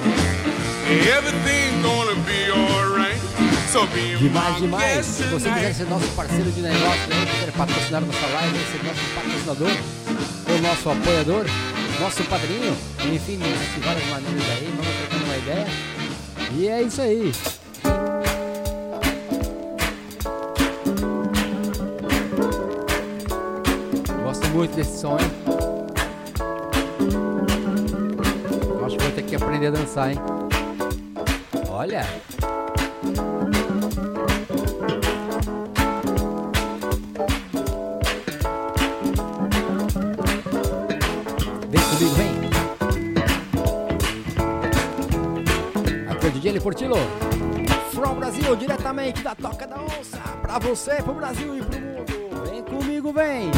Everything's 1.14 1.80
gonna 1.84 2.18
be 2.26 2.50
alright. 2.50 3.20
So 3.70 3.86
be 3.86 4.18
Demais, 4.18 4.56
demais. 4.56 5.06
Se 5.06 5.22
você 5.24 5.48
quiser 5.48 5.74
ser 5.74 5.86
nosso 5.86 6.08
parceiro 6.08 6.50
de 6.50 6.60
negócio, 6.60 7.02
quiser 7.06 7.52
patrocinar 7.52 8.02
nossa 8.02 8.26
live, 8.26 8.58
ser 8.72 8.82
nosso 8.82 9.00
patrocinador, 9.14 9.76
ou 10.50 10.60
nosso 10.60 10.90
apoiador, 10.90 11.46
nosso 12.00 12.24
padrinho, 12.24 12.76
enfim, 13.12 13.38
existem 13.40 13.82
várias 13.84 14.06
maneiras 14.08 14.50
aí, 14.50 14.74
vamos 14.76 14.96
trocando 14.98 15.24
uma 15.24 15.36
ideia. 15.36 15.66
E 16.52 16.68
é 16.68 16.82
isso 16.82 17.00
aí. 17.00 17.32
Muito 24.52 24.76
desse? 24.76 25.04
Eu 25.04 25.16
Acho 28.84 28.96
que 28.96 29.04
vou 29.04 29.12
ter 29.12 29.22
que 29.22 29.36
aprender 29.36 29.68
a 29.68 29.70
dançar, 29.70 30.10
hein? 30.10 30.18
Olha! 31.70 32.06
Vem 41.70 41.80
comigo, 41.80 42.14
vem. 42.14 42.32
Aqui 46.10 46.26
é 46.26 46.28
o 46.28 46.32
DJ 46.32 46.60
Portillo. 46.60 46.96
From 47.92 48.16
Brasil, 48.16 48.56
diretamente 48.56 49.22
da 49.22 49.34
Toca 49.34 49.66
da 49.66 49.80
Onça. 49.80 50.18
Pra 50.42 50.58
você, 50.58 50.96
pro 51.02 51.14
Brasil 51.14 51.56
e 51.56 51.62
pro 51.62 51.80
mundo. 51.80 52.44
Vem 52.50 52.62
comigo, 52.62 53.12
vem. 53.12 53.50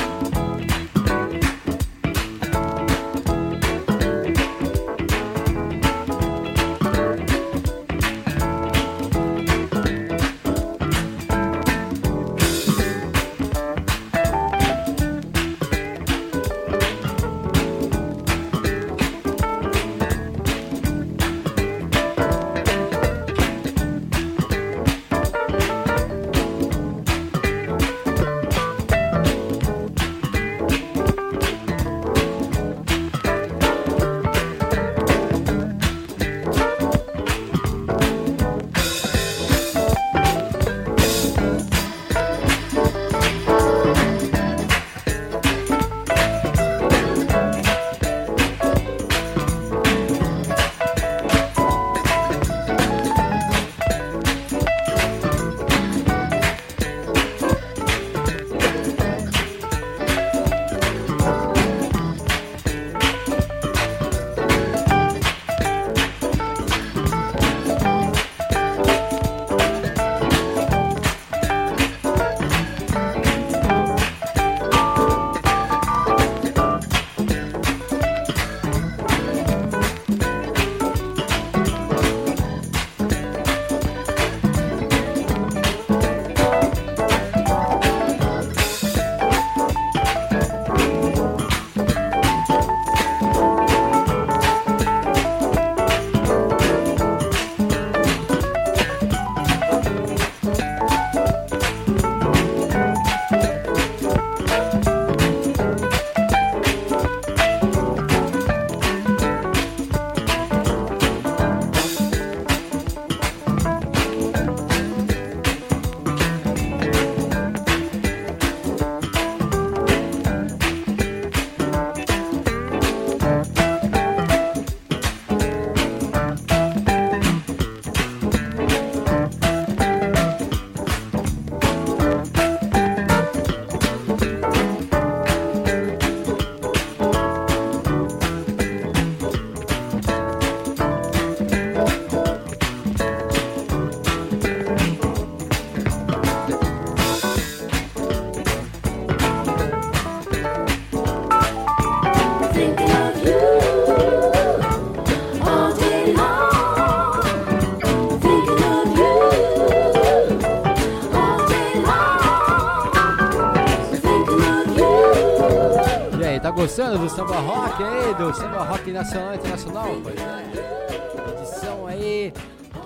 Gostando 166.65 166.99
do 166.99 167.11
samba 167.11 167.41
rock 167.41 167.83
aí, 167.83 168.15
do 168.15 168.35
samba 168.35 168.65
rock 168.65 168.91
nacional 168.91 169.35
e 169.35 169.37
internacional? 169.37 169.89
Pois 170.03 170.17
é. 170.17 171.43
Edição 171.43 171.87
aí 171.87 172.33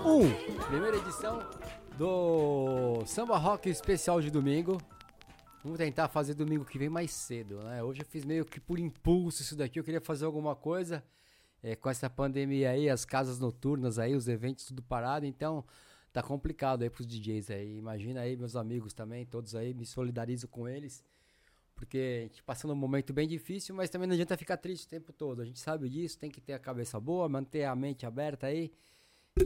1, 0.05 0.17
um, 0.17 0.65
primeira 0.65 0.97
edição 0.97 1.49
do 1.97 3.05
samba 3.07 3.39
rock 3.39 3.71
especial 3.71 4.21
de 4.21 4.33
domingo. 4.33 4.79
Vamos 5.63 5.79
tentar 5.79 6.09
fazer 6.09 6.35
domingo 6.35 6.65
que 6.65 6.77
vem 6.77 6.89
mais 6.89 7.13
cedo, 7.13 7.63
né? 7.63 7.81
Hoje 7.81 8.01
eu 8.01 8.07
fiz 8.07 8.25
meio 8.25 8.45
que 8.45 8.59
por 8.59 8.81
impulso 8.81 9.43
isso 9.43 9.55
daqui, 9.55 9.79
eu 9.79 9.85
queria 9.85 10.01
fazer 10.01 10.25
alguma 10.25 10.57
coisa. 10.57 11.01
É, 11.63 11.77
com 11.77 11.89
essa 11.89 12.11
pandemia 12.11 12.71
aí, 12.71 12.91
as 12.91 13.05
casas 13.05 13.39
noturnas 13.39 13.97
aí, 13.97 14.17
os 14.17 14.27
eventos 14.27 14.65
tudo 14.65 14.83
parado, 14.83 15.25
então 15.25 15.65
tá 16.13 16.21
complicado 16.21 16.83
aí 16.83 16.91
pros 16.91 17.07
DJs 17.07 17.53
aí. 17.53 17.79
Imagina 17.79 18.23
aí 18.23 18.37
meus 18.37 18.57
amigos 18.57 18.93
também, 18.93 19.25
todos 19.25 19.55
aí, 19.55 19.73
me 19.73 19.87
solidarizo 19.87 20.49
com 20.49 20.67
eles. 20.67 21.05
Porque 21.79 22.19
a 22.19 22.23
gente 22.25 22.43
passando 22.43 22.73
um 22.73 22.77
momento 22.77 23.13
bem 23.13 23.29
difícil, 23.29 23.73
mas 23.73 23.89
também 23.89 24.09
não 24.09 24.15
adianta 24.15 24.37
ficar 24.37 24.57
triste 24.57 24.87
o 24.87 24.89
tempo 24.89 25.13
todo. 25.13 25.41
A 25.41 25.45
gente 25.45 25.61
sabe 25.61 25.89
disso, 25.89 26.19
tem 26.19 26.29
que 26.29 26.41
ter 26.41 26.53
a 26.53 26.59
cabeça 26.59 26.99
boa, 26.99 27.29
manter 27.29 27.63
a 27.65 27.77
mente 27.77 28.05
aberta 28.05 28.49
aí. 28.49 28.73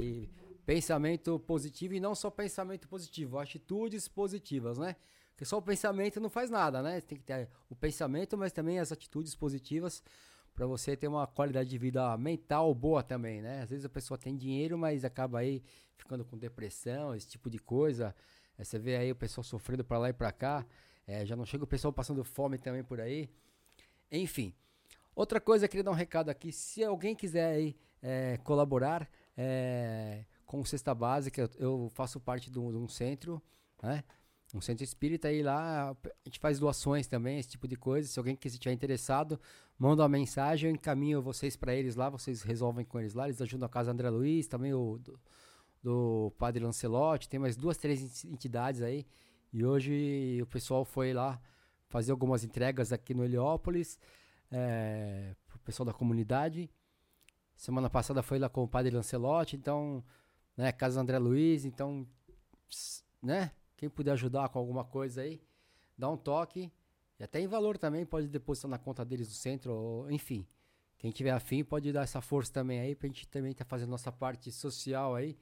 E 0.01 0.31
pensamento 0.65 1.39
positivo 1.41 1.93
e 1.93 2.01
não 2.01 2.15
só 2.15 2.31
pensamento 2.31 2.89
positivo, 2.89 3.39
atitudes 3.39 4.09
positivas, 4.09 4.79
né? 4.79 4.97
Porque 5.31 5.45
só 5.45 5.59
o 5.59 5.63
pensamento 5.63 6.21
não 6.21 6.31
faz 6.31 6.49
nada, 6.49 6.81
né? 6.81 7.03
Tem 7.03 7.19
que 7.19 7.25
ter 7.25 7.51
o 7.69 7.77
pensamento, 7.77 8.39
mas 8.39 8.51
também 8.51 8.79
as 8.79 8.91
atitudes 8.91 9.35
positivas 9.35 10.03
para 10.55 10.67
você 10.67 10.97
ter 10.97 11.09
uma 11.09 11.27
qualidade 11.27 11.69
de 11.69 11.77
vida 11.77 12.17
mental 12.17 12.75
boa 12.75 13.03
também, 13.03 13.43
né? 13.43 13.61
Às 13.61 13.69
vezes 13.69 13.85
a 13.85 13.91
pessoa 13.91 14.17
tem 14.17 14.35
dinheiro, 14.35 14.79
mas 14.79 15.05
acaba 15.05 15.41
aí 15.41 15.63
ficando 15.99 16.25
com 16.25 16.39
depressão, 16.39 17.15
esse 17.15 17.29
tipo 17.29 17.51
de 17.51 17.59
coisa. 17.59 18.15
É, 18.57 18.65
você 18.65 18.79
vê 18.79 18.97
aí 18.97 19.13
o 19.13 19.17
pessoal 19.17 19.45
sofrendo 19.45 19.85
para 19.85 19.99
lá 19.99 20.09
e 20.09 20.13
para 20.15 20.33
cá. 20.33 20.65
É, 21.07 21.25
já 21.27 21.37
não 21.37 21.45
chega 21.45 21.65
o 21.65 21.67
pessoal 21.67 21.93
passando 21.93 22.25
fome 22.25 22.59
também 22.59 22.83
por 22.83 23.01
aí. 23.01 23.29
Enfim. 24.11 24.55
Outra 25.15 25.41
coisa, 25.41 25.69
queria 25.69 25.85
dar 25.85 25.91
um 25.91 25.95
recado 25.95 26.31
aqui. 26.31 26.53
Se 26.53 26.83
alguém 26.83 27.15
quiser 27.15 27.55
aí 27.55 27.77
é, 28.01 28.39
colaborar 28.39 29.09
é, 29.37 30.25
com 30.47 30.65
Cesta 30.65 30.95
Básica, 30.95 31.43
eu, 31.43 31.51
eu 31.59 31.91
faço 31.95 32.19
parte 32.21 32.51
de 32.51 32.59
um, 32.59 32.71
de 32.71 32.77
um 32.77 32.89
centro, 32.89 33.43
né? 33.83 34.05
Um 34.55 34.61
centro 34.61 34.85
espírita 34.85 35.29
aí 35.29 35.43
lá, 35.43 35.91
a 35.91 35.97
gente 36.27 36.39
faz 36.39 36.59
doações 36.59 37.07
também, 37.07 37.39
esse 37.39 37.49
tipo 37.49 37.67
de 37.67 37.75
coisa. 37.75 38.07
Se 38.07 38.19
alguém 38.19 38.37
quiser 38.37 38.57
estiver 38.57 38.75
interessado, 38.75 39.41
manda 39.79 40.03
uma 40.03 40.09
mensagem, 40.11 40.69
eu 40.69 40.75
encaminho 40.75 41.23
vocês 41.23 41.57
para 41.57 41.75
eles 41.75 41.97
lá, 41.97 42.11
vocês 42.11 42.43
resolvem 42.43 42.85
com 42.85 43.01
eles 43.01 43.15
lá. 43.15 43.27
Eles 43.27 43.41
ajudam 43.41 43.65
a 43.65 43.69
Casa 43.71 43.91
André 43.91 44.11
Luiz, 44.11 44.47
também 44.47 44.75
o 44.75 44.99
do, 44.99 45.19
do 45.83 46.33
Padre 46.37 46.63
Lancelotti, 46.63 47.31
tem 47.31 47.41
mais 47.41 47.57
duas, 47.57 47.79
três 47.79 48.25
entidades 48.27 48.83
aí. 48.83 49.07
E 49.53 49.65
hoje 49.65 50.41
o 50.41 50.47
pessoal 50.47 50.85
foi 50.85 51.13
lá 51.13 51.41
fazer 51.89 52.11
algumas 52.11 52.43
entregas 52.43 52.91
aqui 52.91 53.13
no 53.13 53.23
Heliópolis, 53.23 53.99
é, 54.51 55.35
pro 55.47 55.59
pessoal 55.59 55.85
da 55.85 55.93
comunidade. 55.93 56.71
Semana 57.55 57.91
passada 57.91 58.23
foi 58.23 58.39
lá 58.39 58.49
com 58.49 58.65
o 58.65 58.69
Padre 58.69 58.95
Lancelotti, 58.95 59.57
então, 59.57 60.03
né, 60.57 60.73
Casa 60.73 61.01
André 61.01 61.19
Luiz, 61.19 61.67
então, 61.67 62.09
né? 63.23 63.53
Quem 63.77 63.91
puder 63.91 64.13
ajudar 64.13 64.49
com 64.49 64.59
alguma 64.59 64.85
coisa 64.85 65.21
aí, 65.21 65.43
dá 65.99 66.09
um 66.09 66.17
toque. 66.17 66.73
E 67.21 67.23
até 67.23 67.39
em 67.39 67.47
valor 67.47 67.77
também, 67.77 68.07
pode 68.07 68.29
depositar 68.29 68.71
na 68.71 68.79
conta 68.79 69.05
deles 69.05 69.29
do 69.29 69.35
centro, 69.35 69.73
ou, 69.75 70.11
enfim. 70.11 70.47
Quem 70.97 71.11
tiver 71.11 71.31
afim 71.31 71.63
pode 71.63 71.93
dar 71.93 72.03
essa 72.03 72.23
força 72.23 72.51
também 72.53 72.81
aí, 72.81 72.95
pra 72.95 73.07
gente 73.07 73.29
também 73.29 73.53
estar 73.53 73.65
tá 73.65 73.69
fazendo 73.69 73.91
nossa 73.91 74.11
parte 74.11 74.51
social 74.51 75.15
aí, 75.15 75.37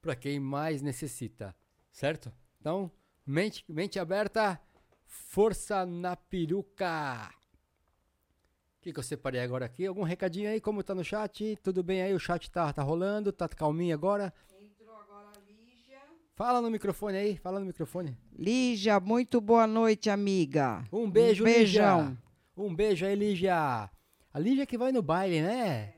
pra 0.00 0.14
quem 0.14 0.38
mais 0.38 0.80
necessita, 0.80 1.56
certo? 1.90 2.32
Então, 2.60 2.90
mente, 3.26 3.64
mente 3.68 3.98
aberta, 3.98 4.60
força 5.04 5.84
na 5.84 6.14
peruca. 6.16 7.30
O 8.78 8.82
que, 8.82 8.92
que 8.92 8.98
eu 8.98 9.02
separei 9.02 9.40
agora 9.40 9.66
aqui? 9.66 9.84
Algum 9.84 10.04
recadinho 10.04 10.48
aí, 10.48 10.60
como 10.60 10.82
tá 10.82 10.94
no 10.94 11.02
chat? 11.02 11.58
Tudo 11.62 11.82
bem 11.82 12.02
aí? 12.02 12.14
O 12.14 12.20
chat 12.20 12.48
tá, 12.50 12.72
tá 12.72 12.82
rolando, 12.82 13.32
tá 13.32 13.48
calminho 13.48 13.94
agora? 13.94 14.32
Fala 16.36 16.60
no 16.60 16.70
microfone 16.70 17.16
aí, 17.16 17.36
fala 17.38 17.58
no 17.58 17.66
microfone. 17.66 18.16
Lígia, 18.38 19.00
muito 19.00 19.40
boa 19.40 19.66
noite, 19.66 20.10
amiga. 20.10 20.84
Um 20.92 21.10
beijo, 21.10 21.42
um 21.42 21.46
beijão. 21.46 22.00
Lígia. 22.00 22.18
Um 22.56 22.74
beijo 22.74 23.06
aí, 23.06 23.14
Lígia. 23.14 23.90
A 24.32 24.38
Lígia 24.38 24.66
que 24.66 24.76
vai 24.76 24.92
no 24.92 25.02
baile, 25.02 25.40
né? 25.40 25.94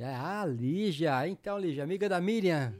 Ah, 0.00 0.44
Lígia. 0.44 1.26
Então, 1.28 1.56
Lígia, 1.56 1.84
amiga 1.84 2.08
da 2.08 2.20
Miriam. 2.20 2.74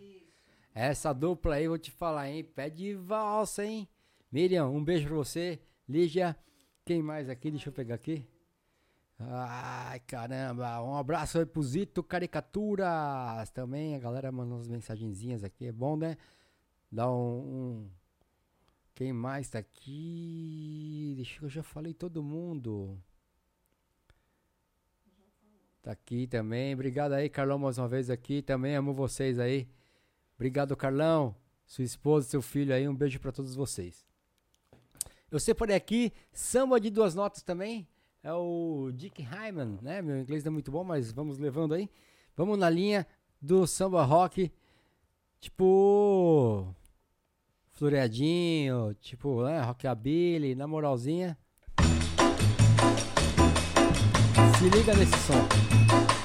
Essa 0.79 1.15
dupla 1.15 1.55
aí, 1.55 1.67
vou 1.67 1.79
te 1.79 1.91
falar, 1.91 2.29
hein? 2.29 2.45
Pé 2.45 2.69
de 2.69 2.93
valsa, 2.93 3.65
hein? 3.65 3.89
Miriam, 4.31 4.69
um 4.69 4.85
beijo 4.85 5.07
pra 5.07 5.17
você. 5.17 5.59
Lígia, 5.89 6.37
quem 6.85 7.03
mais 7.03 7.31
aqui? 7.31 7.51
Deixa 7.51 7.71
eu 7.71 7.73
pegar 7.73 7.95
aqui. 7.95 8.29
Ai, 9.19 10.01
caramba. 10.01 10.83
Um 10.83 10.95
abraço 10.95 11.39
aí 11.39 11.47
pro 11.47 11.63
Zito 11.63 12.03
Caricaturas. 12.03 13.49
Também 13.55 13.95
a 13.95 13.99
galera 13.99 14.31
mandou 14.31 14.59
umas 14.59 14.69
mensagenzinhas 14.69 15.43
aqui. 15.43 15.65
É 15.65 15.73
bom, 15.73 15.97
né? 15.97 16.19
Dá 16.93 17.11
um, 17.11 17.39
um, 17.39 17.91
Quem 18.95 19.15
mais 19.15 19.49
tá 19.49 19.61
aqui? 19.61 21.15
Deixa 21.17 21.43
eu 21.43 21.49
já 21.49 21.63
falei 21.63 21.95
todo 21.95 22.23
mundo. 22.23 23.03
Tá 25.83 25.93
aqui 25.93 26.27
também. 26.27 26.75
Obrigado 26.75 27.13
aí, 27.13 27.31
Carlão, 27.31 27.59
mais 27.59 27.79
uma 27.79 27.89
vez 27.89 28.11
aqui. 28.11 28.43
Também 28.43 28.77
amo 28.77 28.93
vocês 28.93 29.39
aí. 29.39 29.67
Obrigado, 30.37 30.77
Carlão. 30.77 31.35
Sua 31.67 31.83
esposa, 31.85 32.29
seu 32.29 32.41
filho 32.41 32.73
aí. 32.73 32.89
Um 32.89 32.95
beijo 32.95 33.19
para 33.19 33.33
todos 33.33 33.55
vocês. 33.55 34.07
Eu 35.31 35.41
separei 35.41 35.75
aqui 35.75 36.13
samba 36.33 36.79
de 36.79 36.91
duas 36.91 37.15
notas 37.15 37.43
também. 37.43 37.89
É 38.23 38.33
o 38.33 38.91
Dick 38.95 39.23
Hyman, 39.23 39.79
né? 39.83 40.01
Meu 40.03 40.19
inglês 40.19 40.45
não 40.45 40.51
é 40.51 40.53
muito 40.53 40.71
bom, 40.71 40.85
mas 40.85 41.11
vamos 41.11 41.39
levando 41.39 41.75
aí. 41.75 41.91
Vamos 42.37 42.59
na 42.59 42.71
linha 42.71 43.07
do 43.41 43.67
samba 43.67 44.05
rock. 44.05 44.53
Tipo. 45.41 46.75
Floreadinho, 47.73 48.95
tipo, 49.01 49.43
né? 49.43 49.61
Rockabilly, 49.63 50.55
na 50.55 50.67
moralzinha. 50.67 51.37
Se 54.59 54.69
liga 54.71 54.95
nesse 54.95 55.17
som. 55.19 56.16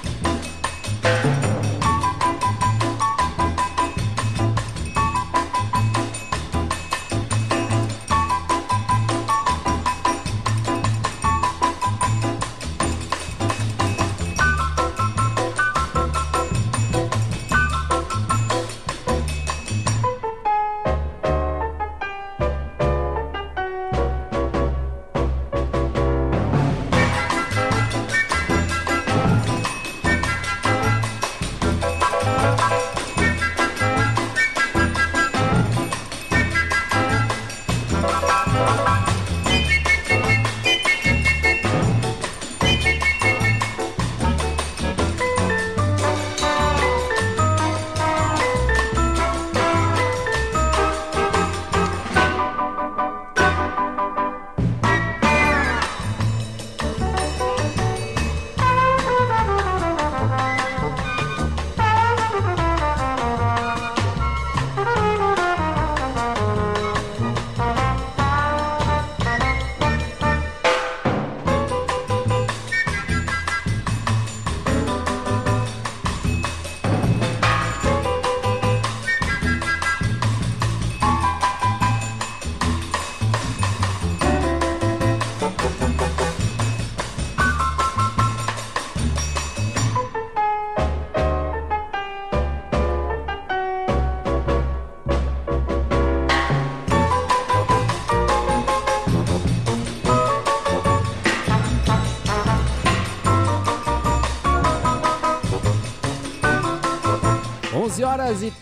Horas 108.12 108.42
e 108.42 108.52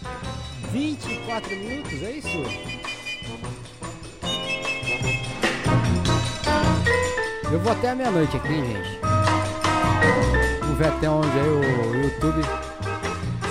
24 0.71 1.57
minutos, 1.57 2.03
é 2.05 2.11
isso? 2.13 2.29
Eu 7.51 7.59
vou 7.59 7.73
até 7.73 7.91
a 7.91 7.95
meia-noite 7.97 8.37
aqui, 8.37 8.55
gente. 8.55 9.01
Vamos 10.61 10.79
ver 10.79 10.87
até 10.87 11.11
onde 11.11 11.29
aí 11.31 11.49
o 11.49 11.95
YouTube 11.97 12.43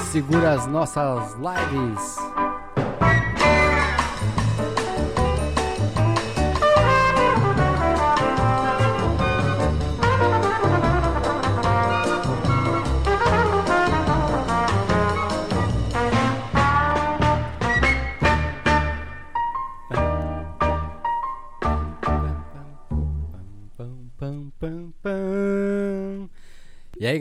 segura 0.09 0.53
as 0.53 0.65
nossas 0.67 1.35
lives. 1.35 2.18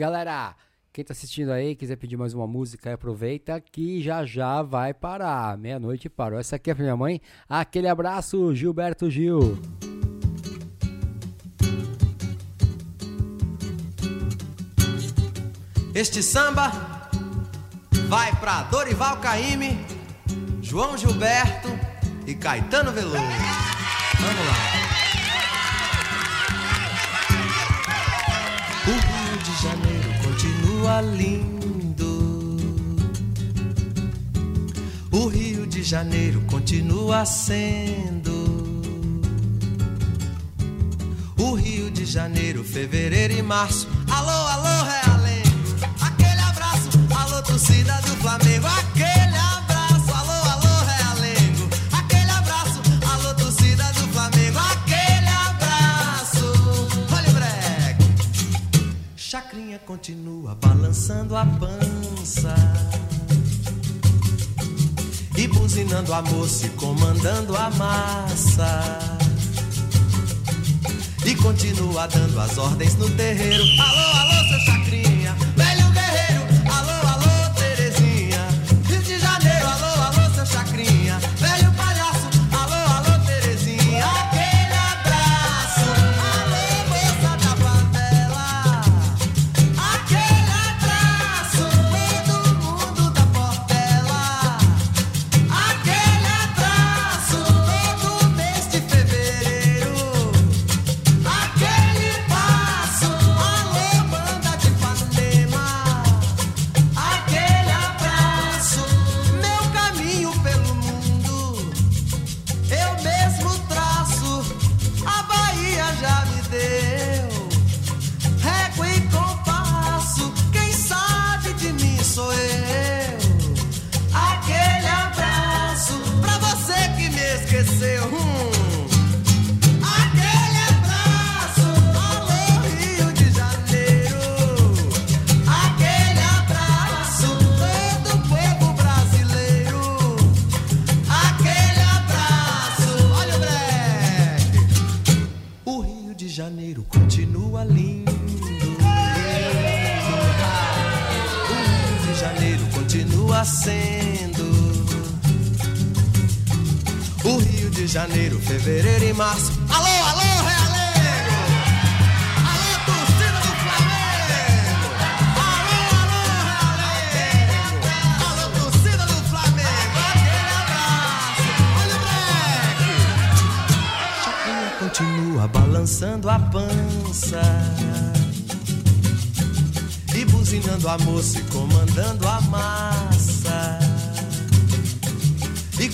Galera? 0.09 0.55
Quem 0.91 1.05
tá 1.05 1.13
assistindo 1.13 1.51
aí, 1.51 1.75
quiser 1.75 1.95
pedir 1.95 2.17
mais 2.17 2.33
uma 2.33 2.47
música, 2.47 2.91
aproveita 2.91 3.61
que 3.61 4.01
já 4.01 4.25
já 4.25 4.63
vai 4.63 4.91
parar. 4.91 5.55
Meia-noite 5.55 6.09
parou. 6.09 6.39
Essa 6.39 6.55
aqui 6.55 6.71
é 6.71 6.73
pra 6.73 6.83
minha 6.83 6.97
mãe. 6.97 7.21
Aquele 7.47 7.87
abraço, 7.87 8.53
Gilberto 8.55 9.09
Gil. 9.09 9.57
Este 15.93 16.23
samba 16.23 16.71
vai 18.07 18.35
pra 18.39 18.63
Dorival 18.63 19.17
Caymmi, 19.17 19.77
João 20.61 20.97
Gilberto 20.97 21.69
e 22.25 22.33
Caetano 22.33 22.91
Veloso. 22.91 23.17
Vamos 23.17 24.47
lá. 24.47 24.68
Lindo. 31.01 32.57
O 35.11 35.27
Rio 35.27 35.65
de 35.67 35.83
Janeiro 35.83 36.41
continua 36.47 37.25
sendo. 37.25 38.39
O 41.37 41.53
Rio 41.53 41.89
de 41.91 42.05
Janeiro, 42.05 42.63
fevereiro 42.63 43.33
e 43.33 43.41
março. 43.41 43.87
Alô, 44.09 44.29
alô, 44.29 44.83
Realengo. 44.83 45.49
Aquele 46.01 46.41
abraço, 46.41 46.89
alô, 47.15 47.41
torcida 47.43 47.93
do 48.01 48.15
Flamengo. 48.17 48.67
Continua 59.89 60.53
balançando 60.61 61.35
a 61.35 61.43
pança. 61.43 62.53
E 65.35 65.47
buzinando 65.47 66.13
a 66.13 66.21
moça 66.21 66.67
e 66.67 66.69
comandando 66.69 67.57
a 67.57 67.71
massa. 67.71 68.99
E 71.25 71.33
continua 71.37 72.05
dando 72.05 72.39
as 72.39 72.55
ordens 72.59 72.95
no 72.97 73.09
terreiro. 73.09 73.63
Alô, 73.81 74.19
alô, 74.19 74.47
seu 74.49 74.59
Chacrinha, 74.59 75.18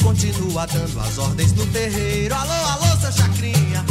continua 0.06 0.68
dando 0.68 1.00
as 1.00 1.18
ordens 1.18 1.52
no 1.54 1.66
terreiro. 1.66 2.36
Alô, 2.36 2.54
alô, 2.54 2.98
seu 3.02 3.12
Chacrinha, 3.12 3.84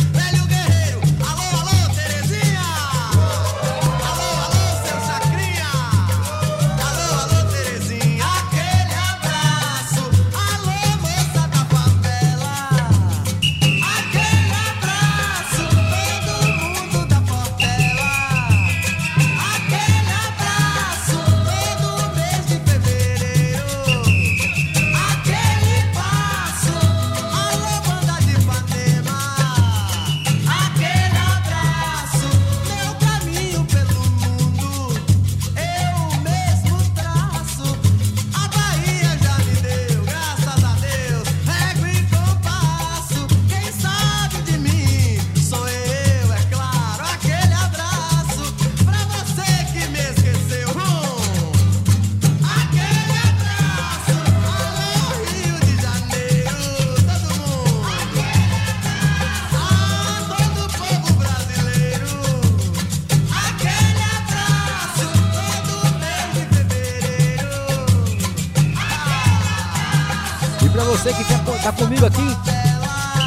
comigo 71.95 72.07
aqui 72.07 72.27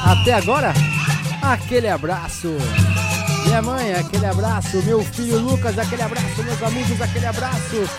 até 0.06 0.34
agora, 0.34 0.74
aquele 1.42 1.88
abraço. 1.88 2.50
Minha 3.46 3.62
mãe, 3.62 3.94
aquele 3.94 4.26
abraço. 4.26 4.82
Meu 4.84 5.04
filho 5.04 5.40
Lucas, 5.40 5.78
aquele 5.78 6.02
abraço. 6.02 6.44
Meus 6.44 6.62
amigos, 6.64 7.02
aquele 7.02 7.26
abraço. 7.26 7.90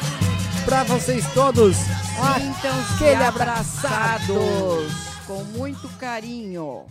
Pra 0.64 0.84
vocês 0.84 1.24
todos, 1.32 1.76
Sintam-se 1.76 2.94
aquele 2.94 3.24
abraçados 3.24 4.92
com 5.26 5.42
muito 5.44 5.88
carinho. 5.98 6.84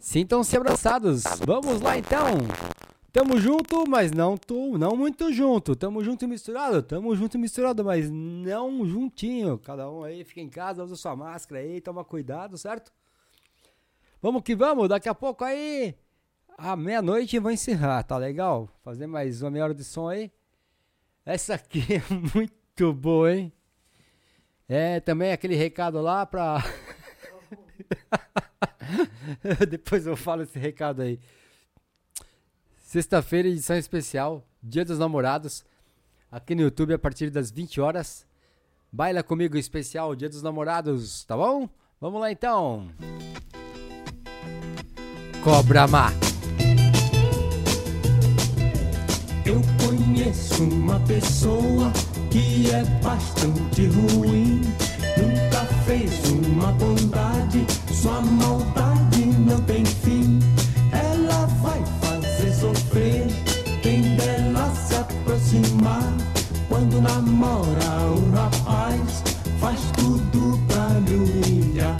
Sintam-se 0.00 0.56
abraçados. 0.56 1.24
Vamos 1.46 1.80
lá 1.80 1.96
então. 1.96 2.38
Tamo 3.10 3.38
junto, 3.40 3.88
mas 3.88 4.12
não 4.12 4.36
tô, 4.36 4.76
não 4.76 4.94
muito 4.94 5.32
junto. 5.32 5.74
Tamo 5.74 6.04
junto 6.04 6.24
e 6.24 6.28
misturado. 6.28 6.82
Tamo 6.82 7.16
junto 7.16 7.36
e 7.36 7.40
misturado, 7.40 7.82
mas 7.84 8.10
não 8.10 8.84
juntinho. 8.86 9.58
Cada 9.58 9.90
um 9.90 10.04
aí 10.04 10.24
fica 10.24 10.40
em 10.40 10.48
casa, 10.48 10.84
usa 10.84 10.94
sua 10.94 11.16
máscara 11.16 11.60
aí, 11.60 11.80
toma 11.80 12.04
cuidado, 12.04 12.58
certo? 12.58 12.92
Vamos 14.20 14.42
que 14.42 14.54
vamos. 14.54 14.88
Daqui 14.90 15.08
a 15.08 15.14
pouco 15.14 15.42
aí, 15.42 15.94
à 16.56 16.76
meia-noite, 16.76 17.38
vou 17.38 17.50
encerrar, 17.50 18.02
tá 18.02 18.18
legal? 18.18 18.68
Fazer 18.84 19.06
mais 19.06 19.40
uma 19.40 19.50
meia 19.50 19.64
hora 19.64 19.74
de 19.74 19.84
som 19.84 20.08
aí. 20.08 20.30
Essa 21.24 21.54
aqui 21.54 21.82
é 21.94 22.02
muito 22.34 22.92
boa, 22.92 23.34
hein? 23.34 23.52
É, 24.68 25.00
também 25.00 25.32
aquele 25.32 25.54
recado 25.54 26.00
lá 26.02 26.26
pra. 26.26 26.62
Depois 29.68 30.06
eu 30.06 30.14
falo 30.14 30.42
esse 30.42 30.58
recado 30.58 31.00
aí. 31.00 31.18
Sexta-feira, 32.88 33.46
edição 33.48 33.76
especial, 33.76 34.42
Dia 34.62 34.82
dos 34.82 34.98
Namorados, 34.98 35.62
aqui 36.32 36.54
no 36.54 36.62
YouTube 36.62 36.94
a 36.94 36.98
partir 36.98 37.28
das 37.28 37.50
20 37.50 37.82
horas. 37.82 38.26
Baila 38.90 39.22
comigo 39.22 39.58
especial 39.58 40.16
Dia 40.16 40.30
dos 40.30 40.42
Namorados, 40.42 41.22
tá 41.24 41.36
bom? 41.36 41.68
Vamos 42.00 42.18
lá 42.18 42.32
então. 42.32 42.88
Cobra 45.44 45.86
Má. 45.86 46.10
Eu 49.44 49.60
conheço 49.86 50.64
uma 50.64 50.98
pessoa 51.00 51.92
que 52.30 52.70
é 52.70 52.84
bastante 53.02 53.86
ruim. 53.88 54.62
Nunca 55.18 55.66
fez 55.84 56.24
uma 56.30 56.72
bondade, 56.72 57.66
sua 57.92 58.22
maldade 58.22 59.26
não 59.26 59.62
tem 59.66 59.84
fim. 59.84 60.47
Quando 66.98 67.14
namora 67.14 68.10
um 68.10 68.30
rapaz, 68.32 69.22
faz 69.60 69.78
tudo 69.96 70.58
pra 70.66 70.98
lhe 71.06 71.14
humilhar. 71.14 71.96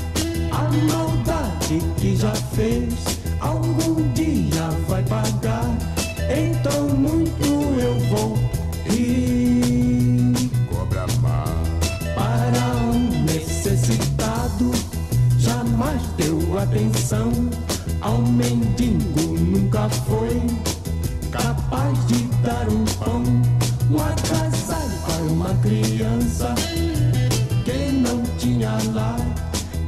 A 0.51 0.63
maldade 0.93 1.81
que 1.99 2.17
já 2.17 2.35
fez, 2.35 2.95
algum 3.39 4.13
dia 4.13 4.69
vai 4.89 5.05
pagar. 5.05 5.71
Então 6.29 6.89
muito 6.89 7.45
eu 7.79 8.01
vou 8.09 8.37
rir. 8.87 10.35
Cobra 10.69 11.07
má. 11.23 11.45
Para 12.17 12.67
um 12.93 13.23
necessitado, 13.23 14.73
jamais 15.39 16.03
deu 16.17 16.59
atenção. 16.59 17.31
Ao 18.01 18.19
mendigo 18.19 19.39
nunca 19.39 19.89
foi 19.89 20.43
capaz 21.31 22.07
de 22.09 22.25
dar 22.43 22.69
um 22.69 22.85
pão. 22.99 23.59
Para 23.89 24.48
uma 25.29 25.55
criança 25.57 26.55
que 27.65 27.93
não 27.93 28.23
tinha 28.39 28.71
lá. 28.95 29.17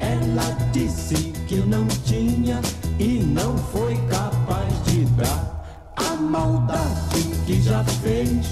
Ela 0.01 0.57
disse 0.73 1.15
que 1.47 1.57
não 1.57 1.87
tinha 2.05 2.61
e 2.99 3.21
não 3.23 3.57
foi 3.57 3.97
capaz 4.09 4.73
de 4.85 5.05
dar. 5.17 5.65
A 5.97 6.15
maldade 6.17 7.23
que 7.47 7.61
já 7.61 7.83
fez, 7.85 8.47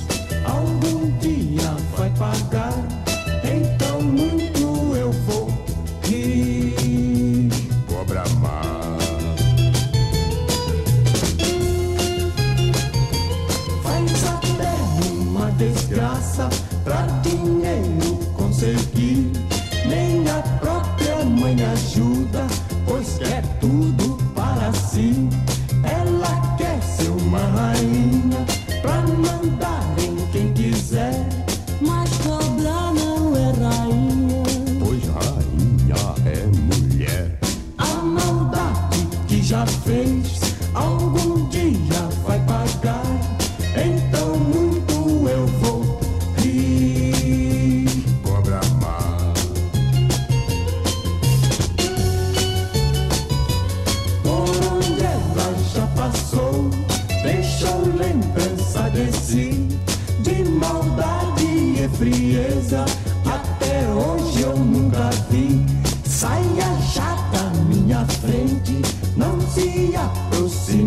algum 0.44 1.10
dia 1.18 1.76
vai 1.96 2.10
pagar. 2.10 2.74
Então 3.44 4.02
muito 4.02 4.57
pra 16.88 17.02
dinheiro 17.22 18.16
conseguir. 18.34 19.30
Nem 19.86 20.26
a 20.28 20.40
própria 20.58 21.22
mãe 21.24 21.54
ajuda, 21.62 22.46
pois 22.86 23.18
quer 23.18 23.42
tudo 23.60 24.16
para 24.34 24.72
si. 24.72 25.28
Ela 25.84 26.56
quer 26.56 26.82
ser 26.82 27.10
uma 27.10 27.38
rainha 27.38 28.44
pra 28.80 29.02
mandar 29.02 29.37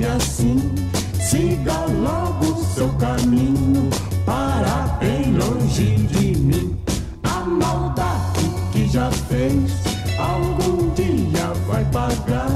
aproxime 0.01 0.05
assim. 0.05 0.75
Siga 1.19 1.85
logo 1.85 2.63
seu 2.63 2.89
caminho, 2.93 3.89
para 4.25 4.97
bem 4.99 5.33
longe 5.33 5.95
de 6.07 6.37
mim. 6.37 6.77
A 7.23 7.41
maldade 7.41 8.49
que 8.71 8.87
já 8.87 9.09
fez, 9.11 9.71
algum 10.17 10.89
dia 10.93 11.53
vai 11.67 11.85
pagar. 11.85 12.50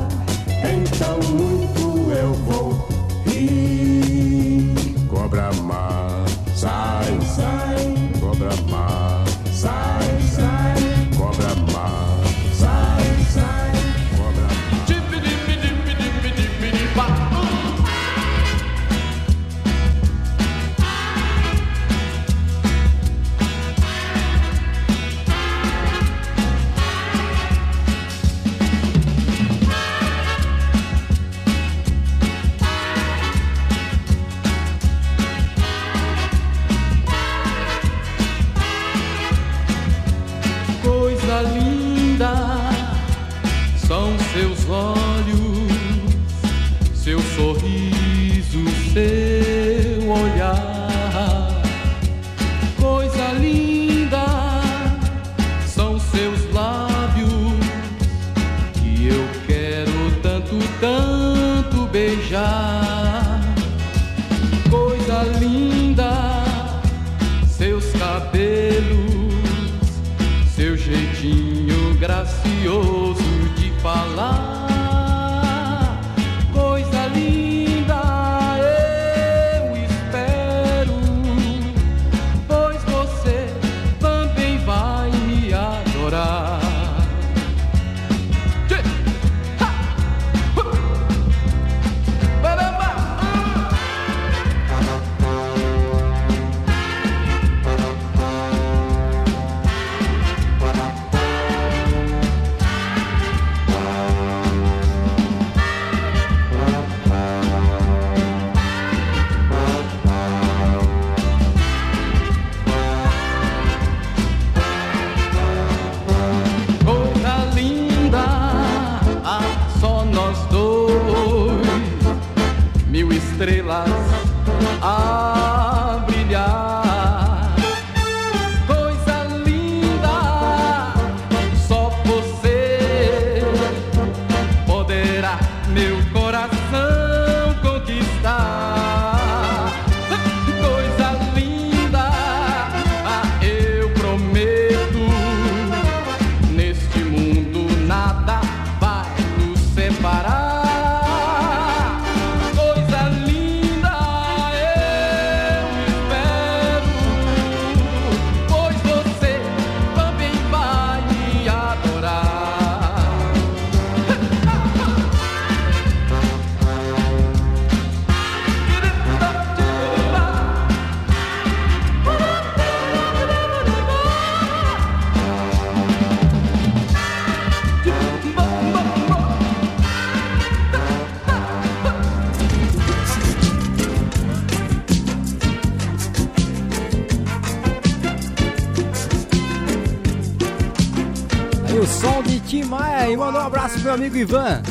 Abraço 193.76 193.84
meu 193.84 193.94
amigo 193.94 194.16
Ivan. 194.18 194.65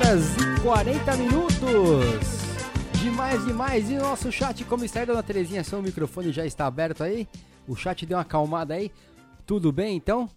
Horas 0.00 0.36
e 0.36 0.60
40 0.60 1.16
minutos. 1.16 2.40
Demais, 2.94 3.44
demais. 3.44 3.90
E 3.90 3.94
o 3.94 4.00
nosso 4.00 4.32
chat, 4.32 4.64
como 4.64 4.84
está 4.84 5.00
aí, 5.00 5.06
dona 5.06 5.22
Terezinha? 5.22 5.62
Seu 5.62 5.82
microfone 5.82 6.32
já 6.32 6.44
está 6.44 6.66
aberto 6.66 7.02
aí? 7.04 7.28
O 7.68 7.76
chat 7.76 8.04
deu 8.06 8.16
uma 8.16 8.22
acalmada 8.22 8.74
aí? 8.74 8.90
Tudo 9.46 9.70
bem, 9.70 9.96
então? 9.96 10.28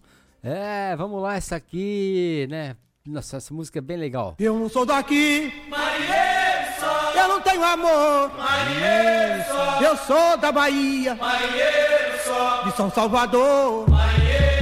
É, 0.42 0.94
vamos 0.96 1.22
lá, 1.22 1.36
essa 1.36 1.56
aqui, 1.56 2.46
né? 2.50 2.76
Nossa, 3.06 3.38
essa 3.38 3.52
música 3.52 3.78
é 3.78 3.82
bem 3.82 3.96
legal. 3.96 4.34
Eu 4.38 4.58
não 4.58 4.68
sou 4.68 4.84
daqui. 4.84 5.52
Eu 7.16 7.28
não 7.28 7.40
tenho 7.40 7.64
amor. 7.64 8.30
Eu 9.82 9.96
sou 9.96 10.36
da 10.36 10.52
Bahia. 10.52 11.18
De 12.64 12.76
São 12.76 12.90
Salvador. 12.90 13.86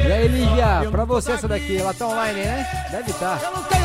E 0.06 0.12
aí, 0.12 0.28
Lígia, 0.28 0.90
pra 0.90 1.04
você 1.04 1.32
essa 1.32 1.48
daqui, 1.48 1.76
ela 1.76 1.94
tá 1.94 2.06
online, 2.06 2.40
né? 2.40 2.88
Deve 2.90 3.10
estar. 3.10 3.40
Amor. 3.44 3.81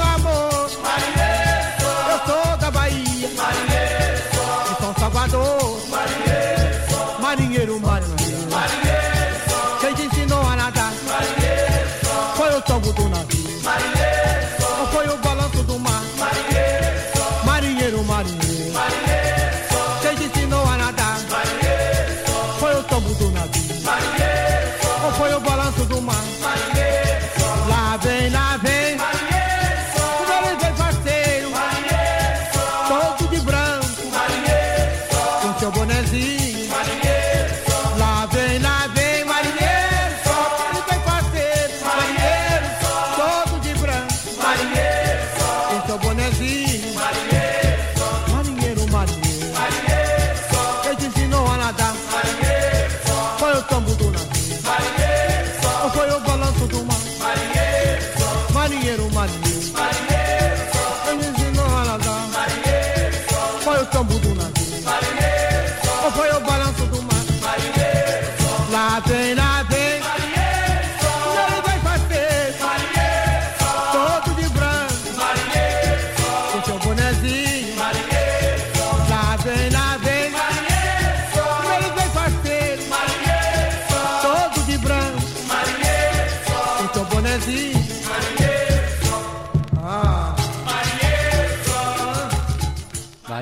Eu 2.28 2.34
sou 2.34 2.58
da 2.58 2.70
Bahia. 2.72 3.30
De 3.30 4.82
São 4.82 4.94
Salvador. 5.00 5.80
Marinheiro, 5.90 7.22
marinheiro. 7.22 7.67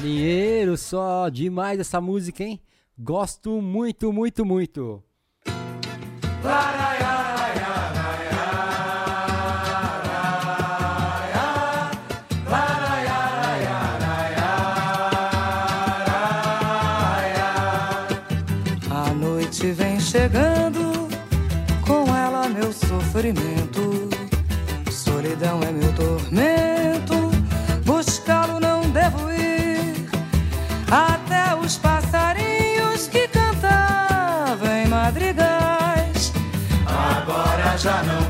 Marinheiro 0.06 0.78
só, 0.78 1.30
demais 1.30 1.80
essa 1.80 2.00
música, 2.00 2.44
hein? 2.44 2.62
Gosto 2.96 3.60
muito, 3.60 4.14
muito, 4.14 4.46
muito. 4.46 5.04
A 18.92 19.10
noite 19.16 19.72
vem 19.72 20.00
chegando, 20.00 20.85
agora 37.88 38.04
já 38.04 38.25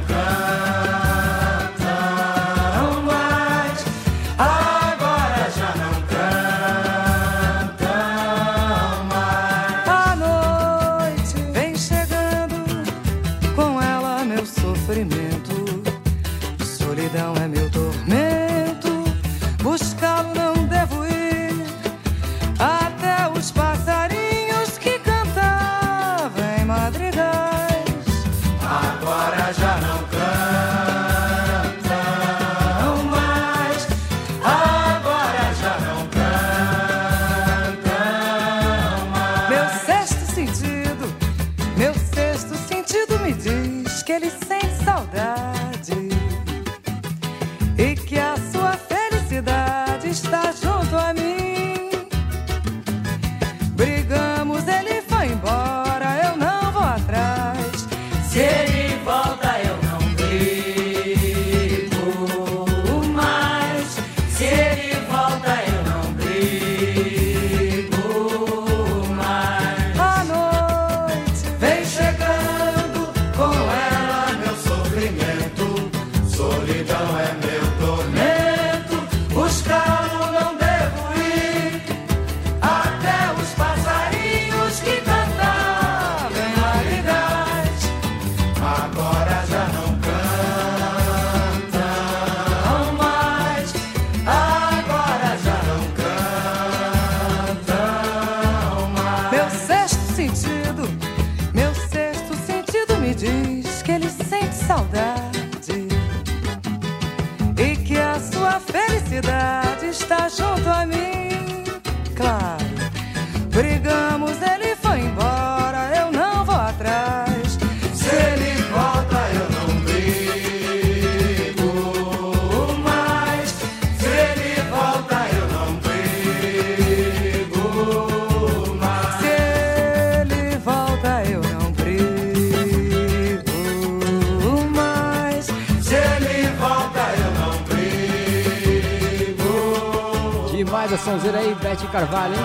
sonzeira 141.06 141.38
aí, 141.38 141.53
Bete 141.53 141.88
Carvalho, 141.92 142.34
hein? 142.34 142.42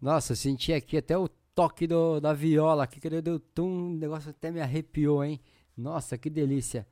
Nossa, 0.00 0.32
eu 0.32 0.36
senti 0.36 0.72
aqui 0.72 0.98
até 0.98 1.18
o 1.18 1.26
toque 1.52 1.84
do, 1.84 2.20
da 2.20 2.32
viola 2.32 2.84
aqui, 2.84 3.00
que 3.00 3.10
deu 3.20 3.40
tum, 3.40 3.94
o 3.94 3.96
negócio 3.96 4.30
até 4.30 4.52
me 4.52 4.60
arrepiou, 4.60 5.24
hein? 5.24 5.40
Nossa, 5.76 6.16
que 6.16 6.30
delícia. 6.30 6.86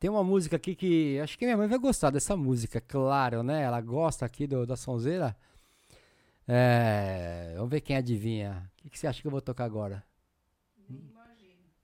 Tem 0.00 0.10
uma 0.10 0.24
música 0.24 0.56
aqui 0.56 0.74
que 0.74 1.20
acho 1.20 1.38
que 1.38 1.44
minha 1.44 1.56
mãe 1.56 1.68
vai 1.68 1.78
gostar 1.78 2.10
dessa 2.10 2.36
música, 2.36 2.80
claro, 2.80 3.44
né? 3.44 3.62
Ela 3.62 3.80
gosta 3.80 4.26
aqui 4.26 4.48
do, 4.48 4.66
da 4.66 4.76
sonzeira. 4.76 5.36
É, 6.48 7.52
vamos 7.54 7.70
ver 7.70 7.82
quem 7.82 7.94
adivinha. 7.94 8.68
O 8.80 8.82
que, 8.82 8.90
que 8.90 8.98
você 8.98 9.06
acha 9.06 9.22
que 9.22 9.28
eu 9.28 9.30
vou 9.30 9.40
tocar 9.40 9.64
agora? 9.64 10.02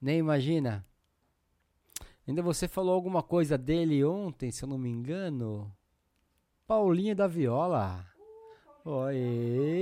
Nem 0.01 0.17
imagina. 0.17 0.85
Ainda 2.27 2.41
você 2.41 2.67
falou 2.67 2.93
alguma 2.93 3.23
coisa 3.23 3.57
dele 3.57 4.03
ontem, 4.05 4.51
se 4.51 4.63
eu 4.63 4.69
não 4.69 4.77
me 4.77 4.89
engano. 4.89 5.71
Paulinho 6.67 7.15
da 7.15 7.27
Viola. 7.27 8.05
Oi. 8.85 9.81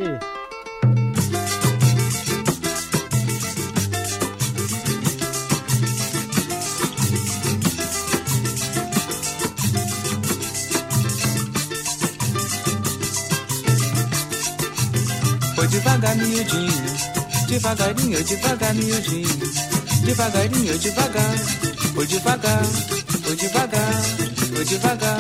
Foi 15.56 15.68
devagar, 15.68 16.16
miudinho, 16.16 17.48
devagarinho, 17.48 18.24
devagar, 18.24 18.74
miudinho, 18.74 19.27
devagarinho, 20.06 20.80
devagar. 20.80 21.68
Foi 21.93 22.08
devagar, 22.08 22.66
foi 23.24 23.35
devagar, 23.35 24.01
foi 24.53 24.66
devagar, 24.66 25.19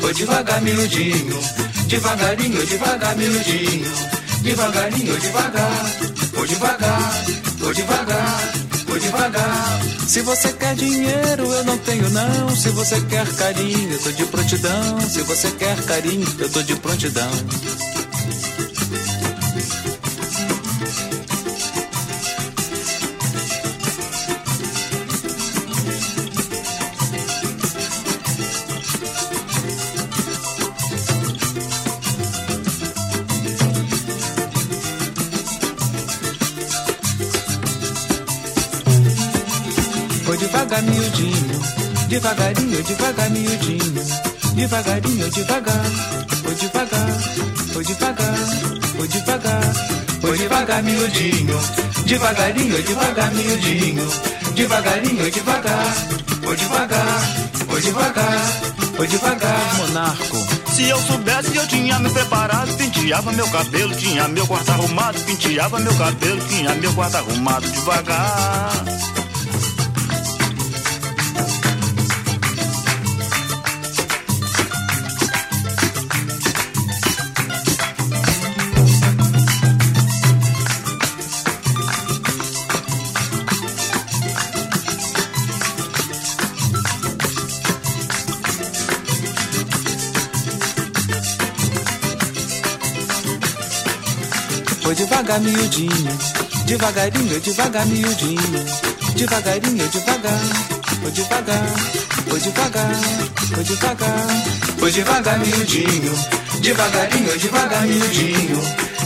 foi 0.00 0.14
devagar, 0.14 0.62
miudinho, 0.62 1.40
devagarinho, 1.86 2.66
devagar, 2.66 3.16
miudinho, 3.16 3.92
devagarinho, 4.42 5.20
devagar. 5.20 6.18
Foi 6.38 6.46
devagar, 6.46 7.12
foi 7.58 7.74
devagar, 7.74 8.40
foi 8.86 9.00
devagar. 9.00 9.80
Se 10.06 10.22
você 10.22 10.52
quer 10.52 10.74
dinheiro, 10.76 11.52
eu 11.52 11.64
não 11.64 11.76
tenho 11.78 12.08
não. 12.10 12.54
Se 12.54 12.68
você 12.70 13.00
quer 13.02 13.26
carinho, 13.34 13.92
eu 13.92 13.98
tô 13.98 14.12
de 14.12 14.24
prontidão. 14.26 15.00
Se 15.00 15.22
você 15.22 15.50
quer 15.50 15.82
carinho, 15.84 16.26
eu 16.38 16.48
tô 16.48 16.62
de 16.62 16.76
prontidão. 16.76 17.30
Devagarinho, 42.08 42.82
devagar, 42.82 43.30
miudinho, 43.30 44.04
devagarinho, 44.54 45.30
devagar. 45.30 45.84
Foi 46.42 46.54
devagar, 46.54 47.20
foi 47.72 47.84
devagar, 47.84 48.34
foi 48.96 49.08
devagar, 49.08 49.74
foi 50.20 50.38
devagar, 50.38 50.82
miudinho, 50.82 51.60
devagarinho, 52.06 52.82
devagar, 52.82 53.34
miudinho, 53.34 54.08
devagarinho, 54.54 55.30
devagar. 55.30 55.94
Foi 56.42 56.56
devagar, 56.56 57.20
foi 57.68 57.80
devagar, 57.82 58.46
foi 58.96 59.06
devagar, 59.06 59.76
monarco. 59.76 60.46
Se 60.72 60.88
eu 60.88 60.98
soubesse, 61.02 61.54
eu 61.54 61.66
tinha 61.66 61.98
me 61.98 62.08
preparado. 62.08 62.74
Penteava 62.78 63.32
meu 63.32 63.46
cabelo, 63.50 63.94
tinha 63.94 64.26
meu 64.28 64.46
quarto 64.46 64.70
arrumado. 64.70 65.20
Penteava 65.26 65.78
meu 65.78 65.94
cabelo, 65.94 66.40
tinha 66.48 66.74
meu 66.76 66.94
quarto 66.94 67.16
arrumado 67.16 67.70
devagar. 67.70 68.97
Devagar, 95.28 95.40
miudinho. 95.40 96.18
Devagarinho, 96.64 97.40
devagar, 97.40 97.86
miudinho. 97.86 98.64
Devagarinho, 99.14 99.88
devagar. 99.88 100.40
Foi 101.02 101.10
devagar, 101.12 101.66
foi 102.28 102.40
devagar, 102.40 102.94
foi 103.54 103.64
devagar. 103.64 104.26
Foi 104.78 104.90
devagar, 104.90 105.38
miudinho. 105.40 106.14
Devagarinho, 106.60 107.38
devagar, 107.38 107.86
miudinho. 107.86 108.60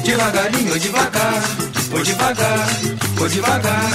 Devagarinho, 0.05 0.79
devagar. 0.79 1.43
Foi 1.91 2.03
devagar, 2.05 2.69
foi 3.17 3.29
devagar, 3.29 3.91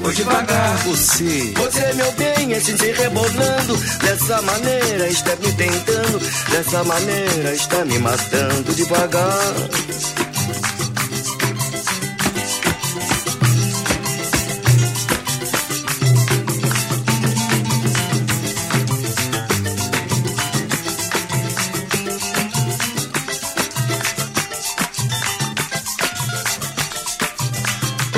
foi 0.00 0.14
devagar. 0.14 0.76
Você. 0.84 1.52
Você, 1.56 1.92
meu 1.94 2.12
bem, 2.12 2.54
assim 2.54 2.76
se 2.76 2.92
rebolando 2.92 3.76
Dessa 4.00 4.40
maneira 4.40 5.08
está 5.08 5.36
me 5.36 5.52
tentando 5.52 6.18
Dessa 6.50 6.82
maneira 6.82 7.54
está 7.54 7.84
me 7.84 7.98
matando 7.98 8.74
devagar 8.74 9.52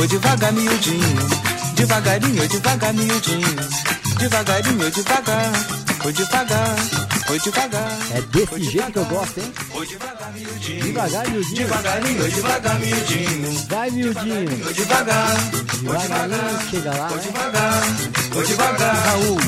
Foi 0.05 0.09
devagar, 0.09 0.53
miudinho. 0.53 1.29
Devagarinho, 1.77 2.49
devagar, 2.49 2.93
miudinho. 2.93 3.57
Devagarinho, 4.19 4.91
devagar. 4.91 5.53
Foi 6.03 6.13
devagar, 6.13 6.77
foi 7.27 7.39
devagar. 7.39 7.99
É 8.11 8.21
desse 8.21 8.71
jeito 8.71 8.93
que 8.93 8.99
eu 8.99 9.05
gosto, 9.07 9.41
hein? 9.41 9.53
Devagar, 9.89 10.33
miudinho. 10.35 11.57
Devagarinho, 11.57 12.31
devagar, 12.31 12.81
miudinho. 12.81 13.67
Vai, 13.67 13.91
miudinho. 13.93 14.75
Devagar, 14.75 15.37
Devagarinho, 15.81 16.71
chega 16.71 16.91
lá, 16.91 17.09
né? 17.09 18.17
Foi 18.31 18.47
devagar. 18.47 19.07
Raul. 19.07 19.39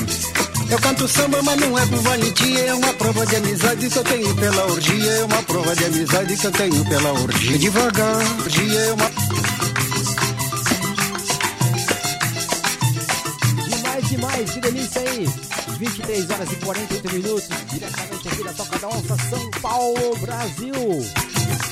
Eu 0.71 0.79
canto 0.79 1.07
samba, 1.07 1.39
mas 1.43 1.59
não 1.61 1.77
é 1.77 1.85
por 1.85 1.99
valentia, 1.99 2.65
é 2.65 2.73
uma 2.73 2.93
prova 2.93 3.25
de 3.27 3.35
amizade 3.35 3.89
que 3.89 3.97
eu 3.97 4.03
tenho 4.03 4.35
pela 4.35 4.65
orgia, 4.65 5.11
é 5.11 5.23
uma 5.23 5.43
prova 5.43 5.75
de 5.75 5.85
amizade 5.85 6.35
que 6.35 6.47
eu 6.47 6.51
tenho 6.51 6.85
pela 6.85 7.13
orgia. 7.13 7.57
Devagar, 7.59 8.17
orgia 8.43 8.79
é 8.79 8.93
uma 8.93 9.26
delícia 14.71 15.01
aí. 15.01 15.25
23 15.79 16.29
horas 16.31 16.51
e 16.51 16.55
48 16.57 17.13
minutos, 17.13 17.49
diretamente 17.71 18.27
aqui 18.27 18.43
da 18.43 18.53
Toca 18.53 18.79
da 18.79 18.87
Onça, 18.89 19.17
São 19.29 19.51
Paulo, 19.61 20.17
Brasil. 20.19 20.73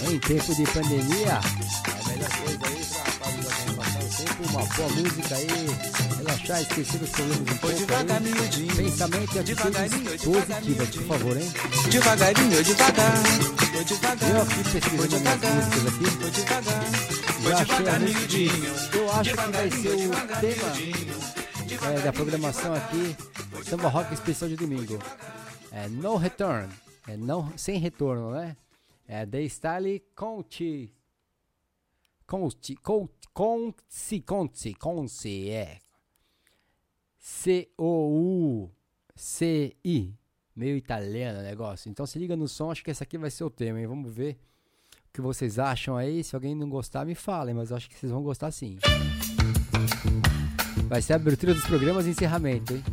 Em 0.09 0.19
tempo 0.19 0.55
de 0.55 0.63
pandemia, 0.63 1.27
é 1.27 1.91
a 1.91 2.09
melhor 2.09 2.29
coisa 2.29 2.59
aí 2.67 2.85
pra 2.85 3.11
fazer 3.11 3.47
a 3.47 3.71
organização, 3.71 4.11
sempre 4.11 4.47
uma 4.49 4.63
boa 4.65 4.89
música 4.89 5.35
aí, 5.35 6.17
relaxar, 6.17 6.61
esquecer 6.61 7.01
os 7.01 7.09
problemas 7.09 7.39
um 7.39 7.57
pouco 7.57 7.75
devagar, 7.75 8.21
aí. 8.21 8.75
Pensamento 8.75 9.35
e 9.35 9.39
atitudes 9.39 10.21
positivas, 10.21 10.89
por 10.89 11.03
favor, 11.03 11.37
hein? 11.37 11.53
Devagarinho, 11.89 12.63
devagar. 12.63 13.23
Foi 13.73 13.83
devagar. 13.83 14.29
Eu 14.29 14.41
aqui 14.41 14.63
pesquisando 14.71 15.19
minhas 15.19 15.41
músicas 15.41 15.87
aqui, 15.87 16.05
Foi 16.21 16.31
devagar. 16.31 16.85
A 17.45 17.63
devagar, 17.63 17.99
miudinho. 17.99 18.75
eu 18.93 19.13
acho 19.13 19.29
que 19.29 19.35
vai 19.35 19.71
ser 19.71 19.89
o 19.89 20.39
tema 20.41 21.24
é, 21.73 22.01
da 22.01 22.13
programação 22.13 22.73
aqui, 22.73 23.15
Samba 23.63 23.89
Rock 23.89 24.13
Especial 24.13 24.47
de 24.49 24.55
domingo. 24.55 24.99
É 25.71 25.87
No 25.87 26.15
Return, 26.15 26.71
é 27.07 27.17
não, 27.17 27.57
sem 27.57 27.79
retorno, 27.79 28.31
né? 28.31 28.55
É 29.07 29.25
The 29.25 29.47
Style 29.49 30.03
Conti. 30.15 30.93
Conti, 32.27 32.75
Conti, 32.75 33.27
Conti, 34.21 34.73
Conti, 34.75 35.49
é. 35.49 35.79
C-O-U-C-I. 37.17 37.75
Meio 40.55 40.77
italiano 40.77 41.39
o 41.39 41.43
negócio. 41.43 41.89
Então 41.89 42.05
se 42.05 42.19
liga 42.19 42.35
no 42.35 42.47
som, 42.47 42.71
acho 42.71 42.83
que 42.83 42.91
esse 42.91 43.01
aqui 43.03 43.17
vai 43.17 43.31
ser 43.31 43.43
o 43.43 43.49
tema, 43.49 43.79
hein? 43.79 43.87
Vamos 43.87 44.13
ver 44.13 44.37
o 45.09 45.13
que 45.13 45.21
vocês 45.21 45.57
acham 45.59 45.97
aí. 45.97 46.23
Se 46.23 46.35
alguém 46.35 46.53
não 46.55 46.69
gostar, 46.69 47.05
me 47.05 47.15
falem, 47.15 47.55
mas 47.55 47.71
eu 47.71 47.77
acho 47.77 47.89
que 47.89 47.95
vocês 47.95 48.11
vão 48.11 48.23
gostar 48.23 48.51
sim. 48.51 48.77
Vai 50.87 51.01
ser 51.01 51.13
a 51.13 51.15
abertura 51.15 51.53
dos 51.53 51.65
programas 51.65 52.05
e 52.05 52.11
encerramento, 52.11 52.73
hein? 52.73 52.83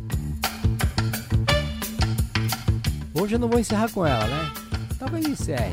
Hoje 3.13 3.35
eu 3.35 3.39
não 3.39 3.47
vou 3.47 3.59
encerrar 3.59 3.89
com 3.91 4.05
ela, 4.05 4.25
né? 4.25 4.51
Talvez 4.97 5.25
encerre. 5.27 5.71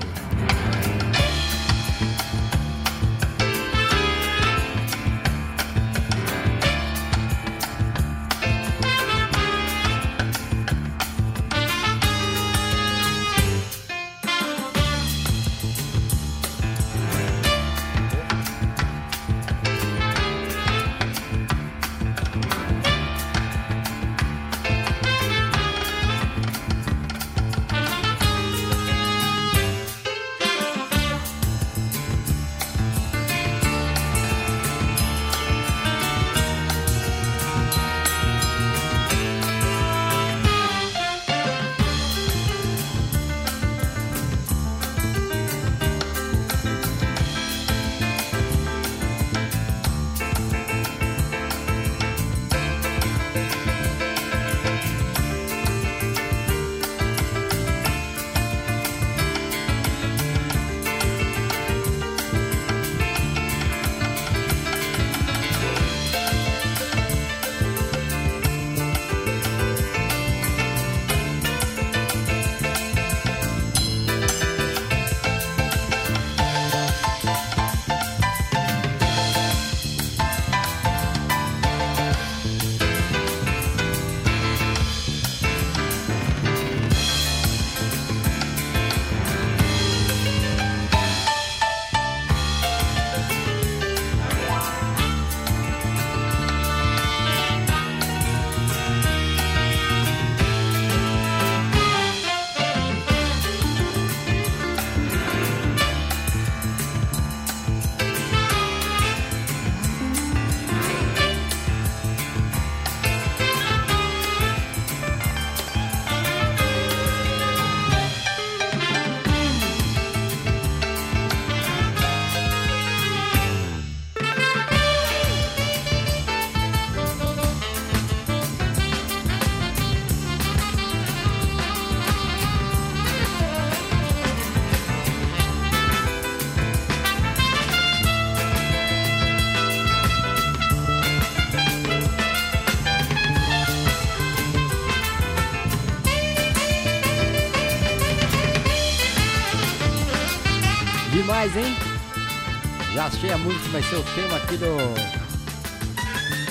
Vai 153.71 153.83
ser 153.83 153.97
o 153.97 154.03
tema 154.03 154.37
aqui 154.37 154.57
do 154.57 154.77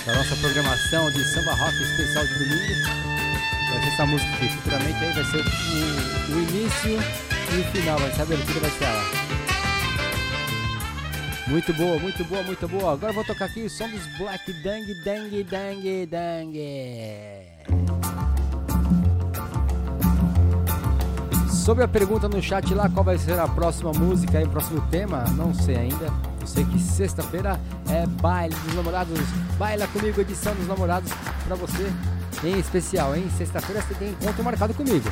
da 0.06 0.15
nossa 0.15 0.35
programação 0.38 1.11
de 1.11 1.23
samba 1.25 1.53
rock 1.53 1.83
especial 1.83 2.25
de 2.25 2.33
domingo. 2.39 2.73
Vai 3.69 3.81
ser 3.81 3.88
essa 3.89 4.06
música 4.06 4.31
aqui. 4.35 4.49
Futuramente 4.49 5.03
aí 5.03 5.14
vai 5.14 5.23
ser 5.25 5.38
o, 5.38 6.33
o 6.33 6.41
início 6.41 6.98
e 7.53 7.59
o 7.59 7.64
final. 7.72 7.99
Vai 7.99 8.11
ser 8.11 8.22
a 8.22 8.23
abertura, 8.23 8.59
vai 8.61 8.72
ser 8.72 8.85
ela. 8.85 9.03
Muito 11.48 11.73
boa, 11.73 11.99
muito 11.99 12.23
boa, 12.23 12.43
muito 12.43 12.67
boa. 12.67 12.93
Agora 12.93 13.11
vou 13.11 13.23
tocar 13.25 13.45
aqui 13.45 13.64
o 13.64 13.69
som 13.69 13.89
dos 13.89 14.06
Black 14.17 14.53
Dang 14.64 14.93
Dang 15.03 15.43
Dang 15.43 16.06
Dang. 16.06 16.59
Sobre 21.51 21.83
a 21.83 21.88
pergunta 21.88 22.30
no 22.30 22.41
chat 22.41 22.73
lá, 22.73 22.89
qual 22.89 23.03
vai 23.03 23.17
ser 23.17 23.38
a 23.38 23.48
próxima 23.48 23.91
música 23.91 24.39
e 24.41 24.45
o 24.45 24.49
próximo 24.49 24.81
tema, 24.89 25.25
não 25.35 25.53
sei 25.53 25.75
ainda. 25.75 26.28
Que 26.65 26.79
sexta-feira 26.79 27.59
é 27.89 28.05
baile 28.05 28.55
dos 28.65 28.75
namorados. 28.75 29.19
Baila 29.57 29.88
comigo, 29.88 30.19
edição 30.19 30.53
dos 30.55 30.67
namorados 30.67 31.11
pra 31.45 31.55
você 31.55 31.91
em 32.43 32.59
especial, 32.59 33.15
hein? 33.15 33.29
Sexta-feira 33.38 33.81
você 33.81 33.93
tem 33.95 34.09
encontro 34.09 34.43
marcado 34.43 34.73
comigo. 34.73 35.09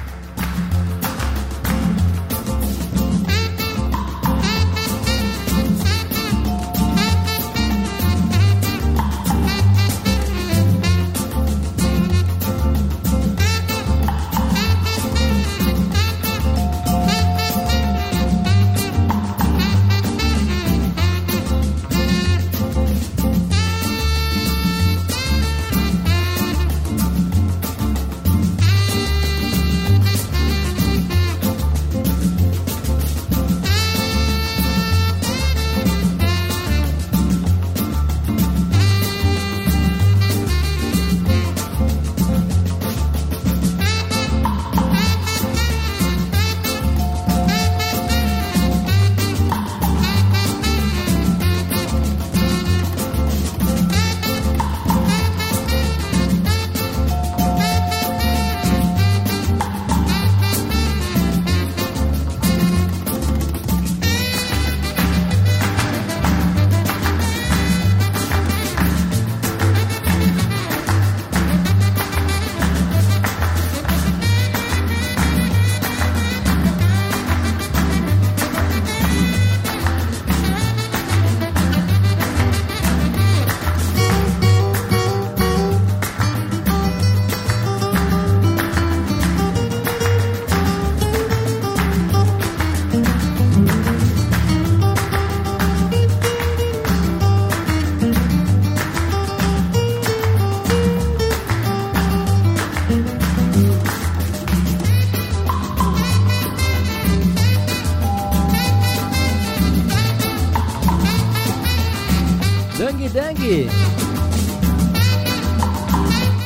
Dang. 113.47 113.69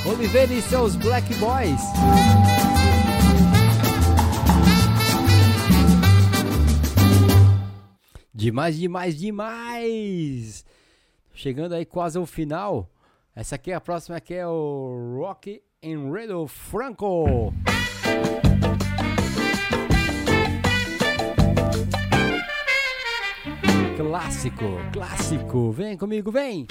Oliveira 0.07 0.53
e 0.53 0.61
seus 0.61 0.95
Black 0.95 1.33
Boys. 1.35 1.81
Demais, 8.31 8.77
demais, 8.77 9.17
demais! 9.17 10.65
Chegando 11.33 11.73
aí 11.73 11.85
quase 11.85 12.19
ao 12.19 12.25
final. 12.27 12.88
Essa 13.35 13.55
aqui 13.55 13.71
é 13.71 13.75
a 13.75 13.81
próxima, 13.81 14.17
aqui 14.17 14.35
é 14.35 14.45
o 14.45 15.17
Rock 15.19 15.61
Enredo 15.81 16.45
Franco. 16.47 17.51
Clássico, 24.01 24.65
clássico. 24.91 25.71
Vem 25.71 25.95
comigo, 25.95 26.31
vem! 26.31 26.65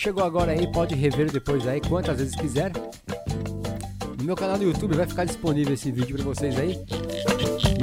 Chegou 0.00 0.24
agora 0.24 0.52
aí, 0.52 0.66
pode 0.72 0.94
rever 0.94 1.30
depois 1.30 1.68
aí, 1.68 1.78
quantas 1.78 2.16
vezes 2.16 2.34
quiser. 2.34 2.72
No 4.18 4.24
meu 4.24 4.34
canal 4.34 4.56
do 4.56 4.64
YouTube 4.64 4.96
vai 4.96 5.06
ficar 5.06 5.26
disponível 5.26 5.74
esse 5.74 5.92
vídeo 5.92 6.16
pra 6.16 6.24
vocês 6.24 6.58
aí. 6.58 6.82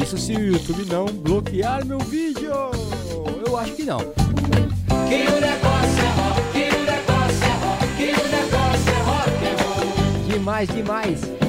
Isso 0.02 0.18
se 0.18 0.34
o 0.34 0.48
YouTube 0.48 0.84
não 0.86 1.06
bloquear 1.06 1.86
meu 1.86 2.00
vídeo. 2.00 2.52
Eu 3.46 3.56
acho 3.56 3.74
que 3.74 3.84
não. 3.84 4.00
Que 4.00 5.28
o 5.28 5.40
negócio 5.40 6.02
é 6.02 6.10
rock, 6.18 6.42
que 6.54 6.76
o 6.76 6.84
negócio 6.86 7.46
é 7.46 7.54
rock, 7.64 7.86
que 7.98 8.10
o 8.10 8.28
negócio 8.36 8.90
é 8.90 9.00
rock 9.06 9.46
and 9.46 9.58
roll. 9.64 10.28
Demais, 10.28 10.70
demais. 10.70 11.47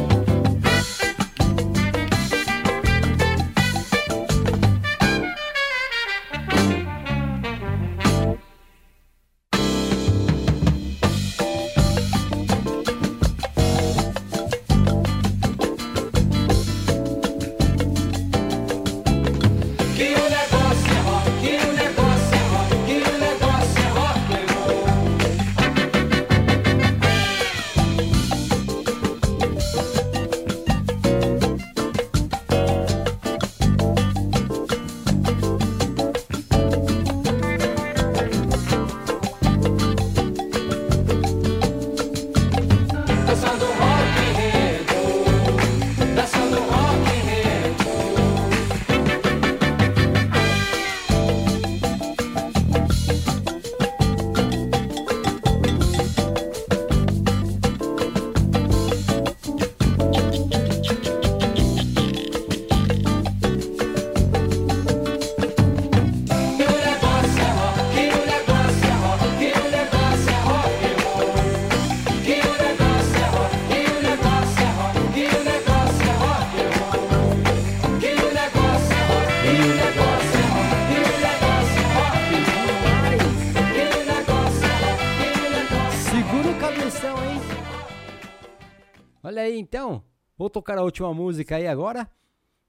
Então, 89.68 90.02
vou 90.34 90.48
tocar 90.48 90.78
a 90.78 90.82
última 90.82 91.12
música 91.12 91.56
aí 91.56 91.66
agora. 91.66 92.10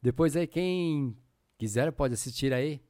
Depois 0.02 0.36
aí 0.36 0.45
quem 0.45 1.18
quiser 1.58 1.90
pode 1.94 2.14
assistir 2.14 2.53
aí 2.53 2.82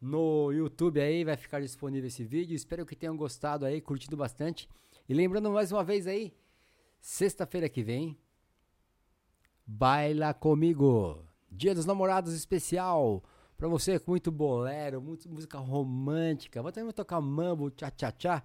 no 0.00 0.50
YouTube 0.50 1.00
aí, 1.00 1.24
vai 1.24 1.36
ficar 1.36 1.60
disponível 1.60 2.08
esse 2.08 2.24
vídeo. 2.24 2.56
Espero 2.56 2.84
que 2.84 2.96
tenham 2.96 3.16
gostado 3.16 3.64
aí, 3.64 3.80
curtido 3.80 4.16
bastante. 4.16 4.68
E 5.08 5.14
lembrando 5.14 5.48
mais 5.50 5.70
uma 5.70 5.84
vez 5.84 6.08
aí, 6.08 6.34
sexta-feira 7.00 7.68
que 7.68 7.84
vem, 7.84 8.18
Baila 9.64 10.34
Comigo. 10.34 11.24
Dia 11.48 11.72
dos 11.72 11.86
Namorados 11.86 12.34
especial. 12.34 13.22
Pra 13.56 13.68
você 13.68 13.96
com 13.98 14.10
muito 14.10 14.32
bolero, 14.32 15.00
muito 15.00 15.28
música 15.28 15.58
romântica. 15.58 16.60
Vou 16.60 16.72
também 16.72 16.92
tocar 16.92 17.20
mambo, 17.20 17.70
tchá 17.70 17.92
tchá 17.92 18.10
tchá. 18.10 18.42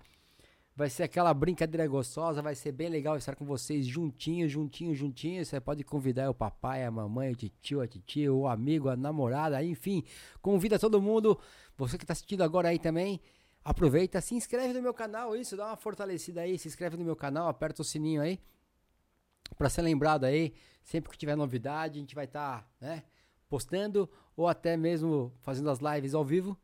Vai 0.82 0.90
ser 0.90 1.04
aquela 1.04 1.32
brincadeira 1.32 1.88
gostosa, 1.88 2.42
vai 2.42 2.56
ser 2.56 2.72
bem 2.72 2.90
legal 2.90 3.16
estar 3.16 3.36
com 3.36 3.46
vocês 3.46 3.86
juntinhos, 3.86 4.52
juntinhos, 4.52 4.98
juntinhos. 4.98 5.48
Você 5.48 5.62
pode 5.62 5.84
convidar 5.84 6.28
o 6.28 6.34
papai, 6.34 6.84
a 6.84 6.90
mamãe, 6.90 7.32
o 7.32 7.36
tio, 7.36 7.82
a 7.82 7.88
titia, 7.88 8.34
o 8.34 8.48
amigo, 8.48 8.90
a 8.90 8.96
namorada, 8.96 9.64
enfim. 9.64 10.04
Convida 10.42 10.80
todo 10.80 11.00
mundo. 11.00 11.40
Você 11.78 12.00
que 12.00 12.04
está 12.04 12.14
assistindo 12.14 12.42
agora 12.42 12.70
aí 12.70 12.80
também, 12.80 13.22
aproveita, 13.64 14.20
se 14.22 14.34
inscreve 14.34 14.74
no 14.74 14.82
meu 14.82 14.92
canal, 14.92 15.36
isso, 15.36 15.56
dá 15.56 15.68
uma 15.68 15.78
fortalecida 15.78 16.42
aí, 16.42 16.58
se 16.58 16.68
inscreve 16.68 16.98
no 16.98 17.06
meu 17.06 17.16
canal, 17.16 17.48
aperta 17.48 17.84
o 17.84 17.86
sininho 17.86 18.20
aí. 18.20 18.40
Pra 19.60 19.70
ser 19.70 19.84
lembrado 19.84 20.24
aí, 20.24 20.52
sempre 20.82 21.12
que 21.12 21.18
tiver 21.20 21.36
novidade, 21.36 22.00
a 22.00 22.02
gente 22.02 22.16
vai 22.16 22.26
estar, 22.26 22.68
né, 22.82 23.04
postando 23.48 24.10
ou 24.36 24.48
até 24.48 24.76
mesmo 24.76 25.32
fazendo 25.42 25.70
as 25.70 25.78
lives 25.78 26.16
ao 26.16 26.26
vivo. 26.26 26.58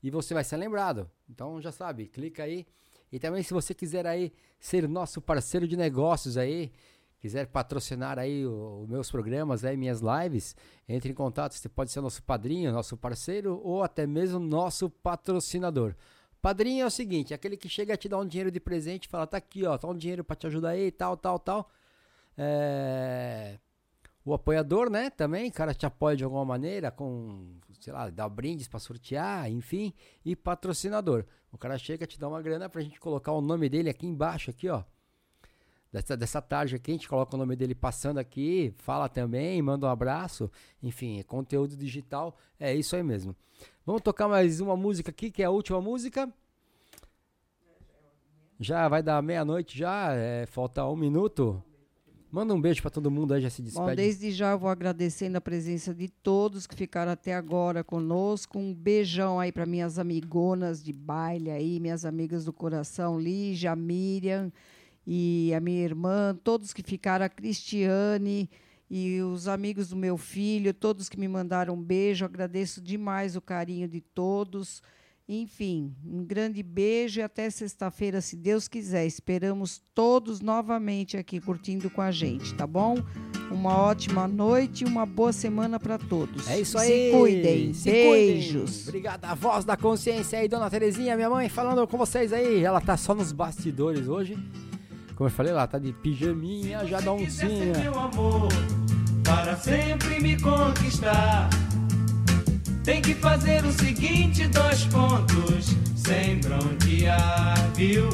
E 0.00 0.08
você 0.08 0.34
vai 0.34 0.44
ser 0.44 0.56
lembrado. 0.56 1.10
Então 1.28 1.60
já 1.60 1.72
sabe, 1.72 2.06
clica 2.06 2.44
aí. 2.44 2.64
E 3.12 3.18
também 3.18 3.42
se 3.42 3.52
você 3.52 3.74
quiser 3.74 4.06
aí 4.06 4.32
ser 4.58 4.88
nosso 4.88 5.20
parceiro 5.20 5.66
de 5.66 5.76
negócios 5.76 6.36
aí, 6.36 6.72
quiser 7.18 7.46
patrocinar 7.46 8.18
aí 8.18 8.46
os 8.46 8.88
meus 8.88 9.10
programas 9.10 9.64
aí, 9.64 9.76
minhas 9.76 10.00
lives, 10.00 10.56
entre 10.88 11.10
em 11.10 11.14
contato, 11.14 11.52
você 11.52 11.68
pode 11.68 11.90
ser 11.90 12.00
nosso 12.00 12.22
padrinho, 12.22 12.72
nosso 12.72 12.96
parceiro 12.96 13.60
ou 13.62 13.82
até 13.82 14.06
mesmo 14.06 14.38
nosso 14.38 14.88
patrocinador. 14.88 15.94
Padrinho 16.40 16.84
é 16.84 16.86
o 16.86 16.90
seguinte, 16.90 17.34
aquele 17.34 17.56
que 17.56 17.68
chega 17.68 17.92
a 17.92 17.96
te 17.96 18.08
dar 18.08 18.18
um 18.18 18.26
dinheiro 18.26 18.50
de 18.50 18.58
presente 18.58 19.08
fala, 19.08 19.26
tá 19.26 19.36
aqui 19.36 19.66
ó, 19.66 19.76
tá 19.76 19.86
um 19.88 19.96
dinheiro 19.96 20.24
para 20.24 20.36
te 20.36 20.46
ajudar 20.46 20.70
aí, 20.70 20.90
tal, 20.90 21.16
tal, 21.16 21.38
tal. 21.38 21.70
É... 22.36 23.58
O 24.24 24.32
apoiador, 24.32 24.88
né, 24.88 25.10
também, 25.10 25.50
cara 25.50 25.74
te 25.74 25.84
apoia 25.84 26.16
de 26.16 26.24
alguma 26.24 26.44
maneira, 26.44 26.90
com, 26.90 27.56
sei 27.80 27.92
lá, 27.92 28.10
dá 28.10 28.28
brindes 28.28 28.68
para 28.68 28.78
sortear, 28.78 29.50
enfim, 29.50 29.92
e 30.24 30.36
patrocinador. 30.36 31.24
O 31.50 31.58
cara 31.58 31.76
chega, 31.78 32.06
te 32.06 32.18
dá 32.18 32.28
uma 32.28 32.40
grana 32.40 32.68
pra 32.68 32.80
gente 32.82 33.00
colocar 33.00 33.32
o 33.32 33.40
nome 33.40 33.68
dele 33.68 33.90
aqui 33.90 34.06
embaixo, 34.06 34.50
aqui, 34.50 34.68
ó. 34.68 34.84
Dessa, 35.92 36.16
dessa 36.16 36.40
tarde 36.40 36.76
aqui, 36.76 36.92
a 36.92 36.94
gente 36.94 37.08
coloca 37.08 37.34
o 37.34 37.38
nome 37.38 37.56
dele 37.56 37.74
passando 37.74 38.18
aqui, 38.18 38.72
fala 38.76 39.08
também, 39.08 39.60
manda 39.60 39.86
um 39.86 39.90
abraço. 39.90 40.48
Enfim, 40.80 41.18
é 41.18 41.24
conteúdo 41.24 41.76
digital, 41.76 42.36
é 42.60 42.72
isso 42.72 42.94
aí 42.94 43.02
mesmo. 43.02 43.34
Vamos 43.84 44.02
tocar 44.02 44.28
mais 44.28 44.60
uma 44.60 44.76
música 44.76 45.10
aqui, 45.10 45.32
que 45.32 45.42
é 45.42 45.46
a 45.46 45.50
última 45.50 45.80
música. 45.80 46.32
Já 48.60 48.86
vai 48.88 49.02
dar 49.02 49.20
meia-noite 49.20 49.76
já, 49.76 50.12
é, 50.12 50.46
falta 50.46 50.86
um 50.86 50.94
minuto. 50.94 51.60
Manda 52.30 52.54
um 52.54 52.60
beijo 52.60 52.80
pra 52.80 52.90
todo 52.90 53.10
mundo 53.10 53.34
aí, 53.34 53.42
já 53.42 53.50
se 53.50 53.60
despede. 53.60 53.88
Bom, 53.88 53.94
desde 53.94 54.30
já 54.30 54.52
eu 54.52 54.58
vou 54.58 54.70
agradecendo 54.70 55.36
a 55.36 55.40
presença 55.40 55.92
de 55.92 56.08
todos 56.08 56.64
que 56.64 56.76
ficaram 56.76 57.10
até 57.10 57.34
agora 57.34 57.82
conosco. 57.82 58.56
Um 58.56 58.72
beijão 58.72 59.40
aí 59.40 59.50
para 59.50 59.66
minhas 59.66 59.98
amigonas 59.98 60.82
de 60.82 60.92
baile 60.92 61.50
aí, 61.50 61.80
minhas 61.80 62.04
amigas 62.04 62.44
do 62.44 62.52
coração, 62.52 63.18
Lígia, 63.18 63.74
Miriam 63.74 64.52
e 65.04 65.52
a 65.54 65.60
minha 65.60 65.82
irmã, 65.82 66.38
todos 66.44 66.72
que 66.72 66.84
ficaram, 66.84 67.24
a 67.24 67.28
Cristiane 67.28 68.48
e 68.88 69.20
os 69.22 69.48
amigos 69.48 69.88
do 69.88 69.96
meu 69.96 70.16
filho, 70.16 70.72
todos 70.72 71.08
que 71.08 71.18
me 71.18 71.26
mandaram 71.26 71.74
um 71.74 71.82
beijo. 71.82 72.24
Agradeço 72.24 72.80
demais 72.80 73.34
o 73.34 73.40
carinho 73.40 73.88
de 73.88 74.00
todos. 74.00 74.80
Enfim, 75.32 75.94
um 76.04 76.24
grande 76.24 76.60
beijo 76.60 77.20
e 77.20 77.22
até 77.22 77.48
sexta-feira, 77.50 78.20
se 78.20 78.34
Deus 78.34 78.66
quiser. 78.66 79.06
Esperamos 79.06 79.80
todos 79.94 80.40
novamente 80.40 81.16
aqui 81.16 81.38
curtindo 81.38 81.88
com 81.88 82.02
a 82.02 82.10
gente, 82.10 82.52
tá 82.54 82.66
bom? 82.66 82.96
Uma 83.48 83.78
ótima 83.78 84.26
noite 84.26 84.82
e 84.82 84.88
uma 84.88 85.06
boa 85.06 85.32
semana 85.32 85.78
para 85.78 85.98
todos. 85.98 86.50
É 86.50 86.58
isso 86.58 86.76
Se 86.76 86.84
aí. 86.84 87.12
cuidem. 87.12 87.72
Se 87.72 87.88
Beijos. 87.92 88.70
Cuidem. 88.70 88.88
Obrigado, 88.88 89.24
a 89.24 89.34
voz 89.36 89.64
da 89.64 89.76
consciência 89.76 90.36
aí, 90.36 90.48
dona 90.48 90.68
Terezinha, 90.68 91.14
minha 91.14 91.30
mãe, 91.30 91.48
falando 91.48 91.86
com 91.86 91.96
vocês 91.96 92.32
aí. 92.32 92.64
Ela 92.64 92.80
tá 92.80 92.96
só 92.96 93.14
nos 93.14 93.30
bastidores 93.30 94.08
hoje. 94.08 94.36
Como 95.14 95.28
eu 95.28 95.32
falei, 95.32 95.52
ela 95.52 95.64
tá 95.64 95.78
de 95.78 95.92
pijaminha, 95.92 96.84
já 96.86 97.00
dá 97.00 97.12
um 97.12 97.30
sim. 97.30 97.70
meu 97.80 97.96
amor, 97.96 98.48
para 99.22 99.56
sempre 99.56 100.20
me 100.20 100.36
conquistar. 100.40 101.48
Tem 102.82 103.02
que 103.02 103.14
fazer 103.14 103.64
o 103.64 103.72
seguinte, 103.72 104.46
dois 104.48 104.84
pontos, 104.86 105.76
sem 105.94 106.38
bronquear, 106.38 107.54
viu? 107.74 108.08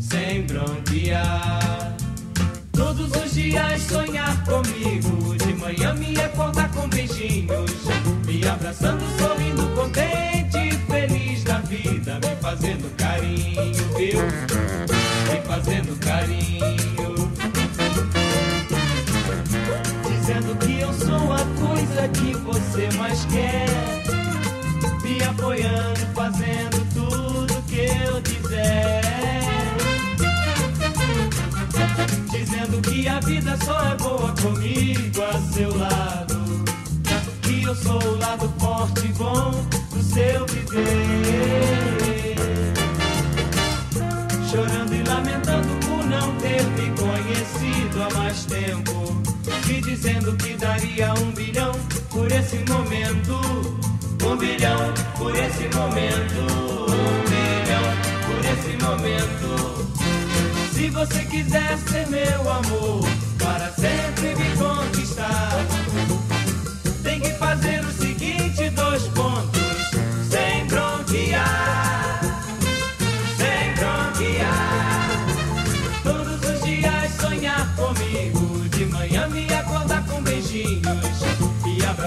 Sem 0.00 0.46
bronquear. 0.46 1.94
Todos 2.72 3.10
os 3.12 3.34
dias 3.34 3.82
sonhar 3.82 4.42
comigo, 4.44 5.36
de 5.36 5.54
manhã 5.54 5.94
me 5.94 6.18
acordar 6.18 6.70
com 6.72 6.88
beijinhos, 6.88 7.70
me 8.26 8.46
abraçando, 8.48 9.04
sorrindo, 9.18 9.68
contente, 9.74 10.76
feliz 10.86 11.44
da 11.44 11.58
vida, 11.58 12.14
me 12.14 12.36
fazendo 12.40 12.90
carinho, 12.96 13.74
viu? 13.96 14.20
Me 15.30 15.42
fazendo 15.46 15.98
carinho. 16.00 16.93
Sou 20.98 21.32
a 21.32 21.44
coisa 21.60 22.08
que 22.08 22.34
você 22.36 22.88
mais 22.96 23.24
quer. 23.26 23.66
Me 25.02 25.22
apoiando, 25.22 26.00
fazendo 26.14 26.86
tudo 26.94 27.62
que 27.62 27.86
eu 28.04 28.22
quiser. 28.22 29.02
Dizendo 32.30 32.80
que 32.82 33.08
a 33.08 33.20
vida 33.20 33.56
só 33.64 33.80
é 33.92 33.96
boa 33.96 34.34
comigo 34.40 35.22
a 35.22 35.52
seu 35.52 35.76
lado. 35.76 36.64
Que 37.42 37.62
eu 37.62 37.74
sou 37.74 38.02
o 38.02 38.18
lado 38.18 38.52
forte 38.58 39.06
e 39.06 39.12
bom 39.12 39.50
do 39.92 40.02
seu 40.02 40.46
viver. 40.46 41.94
Chorando 44.50 44.94
e 44.94 45.02
lamentando 45.02 45.68
por 45.86 46.04
não 46.06 46.34
ter 46.36 46.62
me 46.62 46.90
conhecido 46.96 48.02
há 48.02 48.18
mais 48.18 48.44
tempo. 48.44 49.33
E 49.66 49.80
dizendo 49.80 50.36
que 50.36 50.54
daria 50.56 51.14
um 51.14 51.32
bilhão 51.32 51.72
por 52.10 52.30
esse 52.30 52.56
momento. 52.70 53.40
Um 54.22 54.36
bilhão 54.36 54.92
por 55.16 55.34
esse 55.34 55.64
momento. 55.74 56.40
Um 56.90 57.24
bilhão 57.30 57.84
por 58.26 58.44
esse 58.44 58.76
momento. 58.84 59.44
Se 60.74 60.90
você 60.90 61.24
quiser 61.24 61.78
ser 61.78 62.06
meu 62.08 62.40
amor, 62.50 63.08
para 63.38 63.70
sempre 63.72 64.34
me 64.36 64.56
conquistar, 64.56 65.50
tem 67.02 67.20
que 67.20 67.30
fazer 67.30 67.80
o 67.84 67.92
seguinte: 67.92 68.68
dois 68.70 69.02
pontos, 69.08 69.90
sem 70.30 70.66
bronquear. 70.66 71.83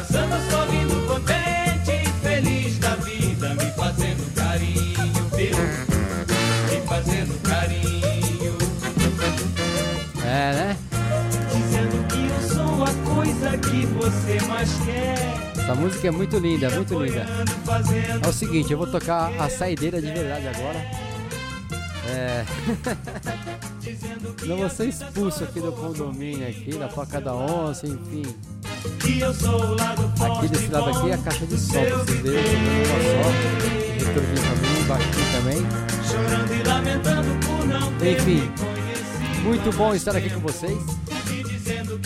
Abraçando, 0.08 0.50
sorrindo, 0.50 1.08
contente 1.08 1.92
e 1.92 2.08
feliz 2.22 2.78
da 2.80 2.96
vida. 2.96 3.54
Me 3.56 3.72
fazendo 3.72 4.34
carinho, 4.34 5.14
viu? 5.36 5.58
Me 6.70 6.88
fazendo 6.88 7.42
carinho. 7.44 8.58
É, 10.24 10.54
né? 10.54 10.78
Dizendo 11.54 12.08
que 12.08 12.28
eu 12.28 12.42
sou 12.50 12.84
a 12.84 12.94
coisa 13.16 13.58
que 13.58 13.86
você 13.88 14.40
mais 14.48 14.70
quer. 14.86 15.62
Essa 15.62 15.76
música 15.76 16.08
é 16.08 16.12
muito 16.12 16.40
linda, 16.40 16.70
muito 16.70 17.04
linda. 17.04 17.26
É 18.24 18.28
o 18.28 18.34
seguinte, 18.34 18.72
eu 18.72 18.78
vou 18.78 18.88
tocar 18.88 19.34
a 19.40 19.50
saideira 19.50 20.02
de 20.02 20.08
verdade 20.08 20.48
agora. 20.48 20.80
É. 22.10 22.46
Não 24.46 24.58
vou 24.58 24.70
ser 24.70 24.88
expulso 24.88 25.44
aqui 25.44 25.60
do 25.60 25.74
condomínio, 25.74 26.48
aqui, 26.48 26.78
da 26.78 26.88
Toca 26.88 27.20
da 27.20 27.34
Onça, 27.36 27.86
enfim. 27.86 28.24
Aqui 30.20 30.48
desse 30.48 30.68
lado 30.68 30.90
aqui 30.90 31.10
é 31.10 31.14
a 31.14 31.18
caixa 31.18 31.46
de 31.46 31.58
som, 31.58 31.74
vocês 31.74 32.20
verem, 32.22 32.56
uma 32.86 33.00
só. 33.24 33.68
Pra 34.14 34.22
mim, 34.24 34.84
baixinho 34.88 35.32
também. 35.32 35.66
Chorando 36.10 36.54
e 36.54 36.64
lamentando 36.68 37.46
por 37.46 37.66
não 37.68 37.94
ter 37.94 38.18
Enfim, 38.18 38.52
muito 39.44 39.78
bom 39.78 39.94
estar 39.94 40.16
aqui 40.16 40.30
com 40.30 40.40
vocês. 40.40 40.78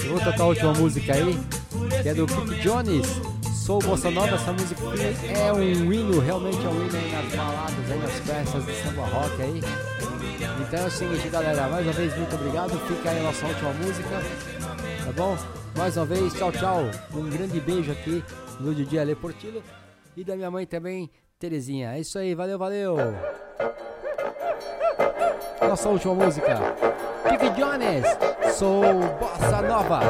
Eu 0.03 0.11
vou 0.11 0.19
tocar 0.19 0.43
a 0.43 0.47
última 0.47 0.73
música 0.73 1.13
aí, 1.13 1.39
que 2.01 2.09
é 2.09 2.13
do 2.13 2.25
Kiki 2.25 2.61
Jones. 2.61 3.07
Sou 3.65 3.79
Bossa 3.79 4.09
Nova, 4.09 4.35
essa 4.35 4.51
música 4.51 4.81
é 5.37 5.53
um 5.53 5.93
hino, 5.93 6.19
realmente 6.19 6.57
é 6.65 6.69
um 6.69 6.85
hino 6.85 6.97
aí 6.97 7.11
nas 7.11 7.35
baladas, 7.35 7.91
aí 7.91 7.99
nas 7.99 8.11
festas 8.11 8.65
de 8.65 8.73
samba 8.83 9.05
rock 9.05 9.41
aí. 9.41 9.61
Então 10.61 10.79
é 10.79 10.87
o 10.87 10.91
seguinte, 10.91 11.29
galera. 11.29 11.67
Mais 11.67 11.85
uma 11.85 11.93
vez, 11.93 12.17
muito 12.17 12.35
obrigado. 12.35 12.71
Fica 12.87 13.09
aí 13.09 13.19
a 13.19 13.23
nossa 13.23 13.45
última 13.45 13.71
música. 13.73 14.23
Tá 15.05 15.11
bom? 15.15 15.37
Mais 15.81 15.97
uma 15.97 16.05
vez, 16.05 16.31
tchau, 16.35 16.51
tchau. 16.51 16.81
Um 17.11 17.27
grande 17.27 17.59
beijo 17.59 17.91
aqui 17.91 18.23
do 18.59 18.75
Didi 18.75 18.99
Ale 18.99 19.15
Portillo 19.15 19.63
e 20.15 20.23
da 20.23 20.35
minha 20.35 20.51
mãe 20.51 20.63
também, 20.63 21.09
Terezinha. 21.39 21.95
É 21.95 21.99
isso 21.99 22.19
aí, 22.19 22.35
valeu, 22.35 22.59
valeu. 22.59 22.97
Nossa 25.59 25.89
última 25.89 26.13
música. 26.13 26.55
Pique 27.27 27.49
Jones, 27.49 28.05
sou 28.53 28.83
Bossa 29.19 29.61
Nova. 29.63 30.01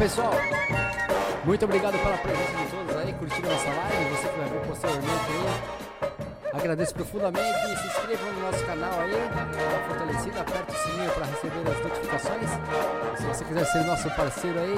Pessoal. 0.00 0.32
Muito 1.44 1.62
obrigado 1.66 1.92
pela 1.92 2.16
presença 2.16 2.56
de 2.56 2.70
todos 2.70 2.96
aí, 2.96 3.12
curtindo 3.12 3.48
nossa 3.48 3.68
live, 3.68 4.16
você 4.16 4.28
que 4.28 4.38
vai 4.38 4.48
ver 4.48 4.66
posteriormente 4.66 5.12
aí. 5.12 6.58
Agradeço 6.58 6.94
profundamente, 6.94 7.78
se 7.78 7.86
inscrevam 7.86 8.32
no 8.32 8.40
nosso 8.40 8.64
canal 8.64 8.98
aí, 9.00 9.12
tá 9.12 9.88
fortalecido, 9.88 10.40
aperte 10.40 10.72
o 10.72 10.78
sininho 10.78 11.10
para 11.12 11.26
receber 11.26 11.70
as 11.70 11.82
notificações. 11.82 12.50
Se 13.18 13.26
você 13.26 13.44
quiser 13.44 13.64
ser 13.66 13.84
nosso 13.84 14.10
parceiro 14.16 14.58
aí, 14.58 14.74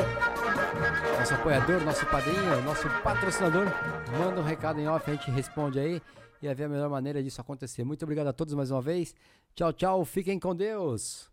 nosso 1.19 1.35
apoiador, 1.35 1.81
nosso 1.85 2.07
padrinho, 2.07 2.63
nosso 2.63 2.91
patrocinador, 3.05 3.67
manda 4.19 4.41
um 4.41 4.45
recado 4.45 4.81
em 4.81 4.89
off, 4.89 5.09
a 5.09 5.15
gente 5.15 5.31
responde 5.31 5.79
aí 5.79 6.03
e 6.43 6.47
vai 6.47 6.55
ver 6.57 6.65
a 6.65 6.69
melhor 6.69 6.91
maneira 6.91 7.23
disso 7.23 7.41
acontecer. 7.41 7.85
Muito 7.85 8.03
obrigado 8.03 8.27
a 8.27 8.33
todos 8.33 8.55
mais 8.55 8.73
uma 8.73 8.83
vez. 8.83 9.15
Tchau, 9.55 9.73
tchau, 9.73 10.05
fiquem 10.05 10.41
com 10.41 10.53
Deus. 10.53 11.32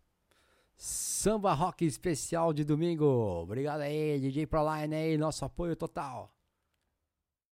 Samba 1.22 1.54
Rock 1.54 1.86
especial 1.86 2.54
de 2.54 2.64
domingo. 2.64 3.42
Obrigado 3.44 3.82
aí, 3.82 4.18
DJ 4.22 4.48
Proline 4.48 4.96
aí, 4.96 5.18
nosso 5.18 5.44
apoio 5.44 5.76
total. 5.76 6.34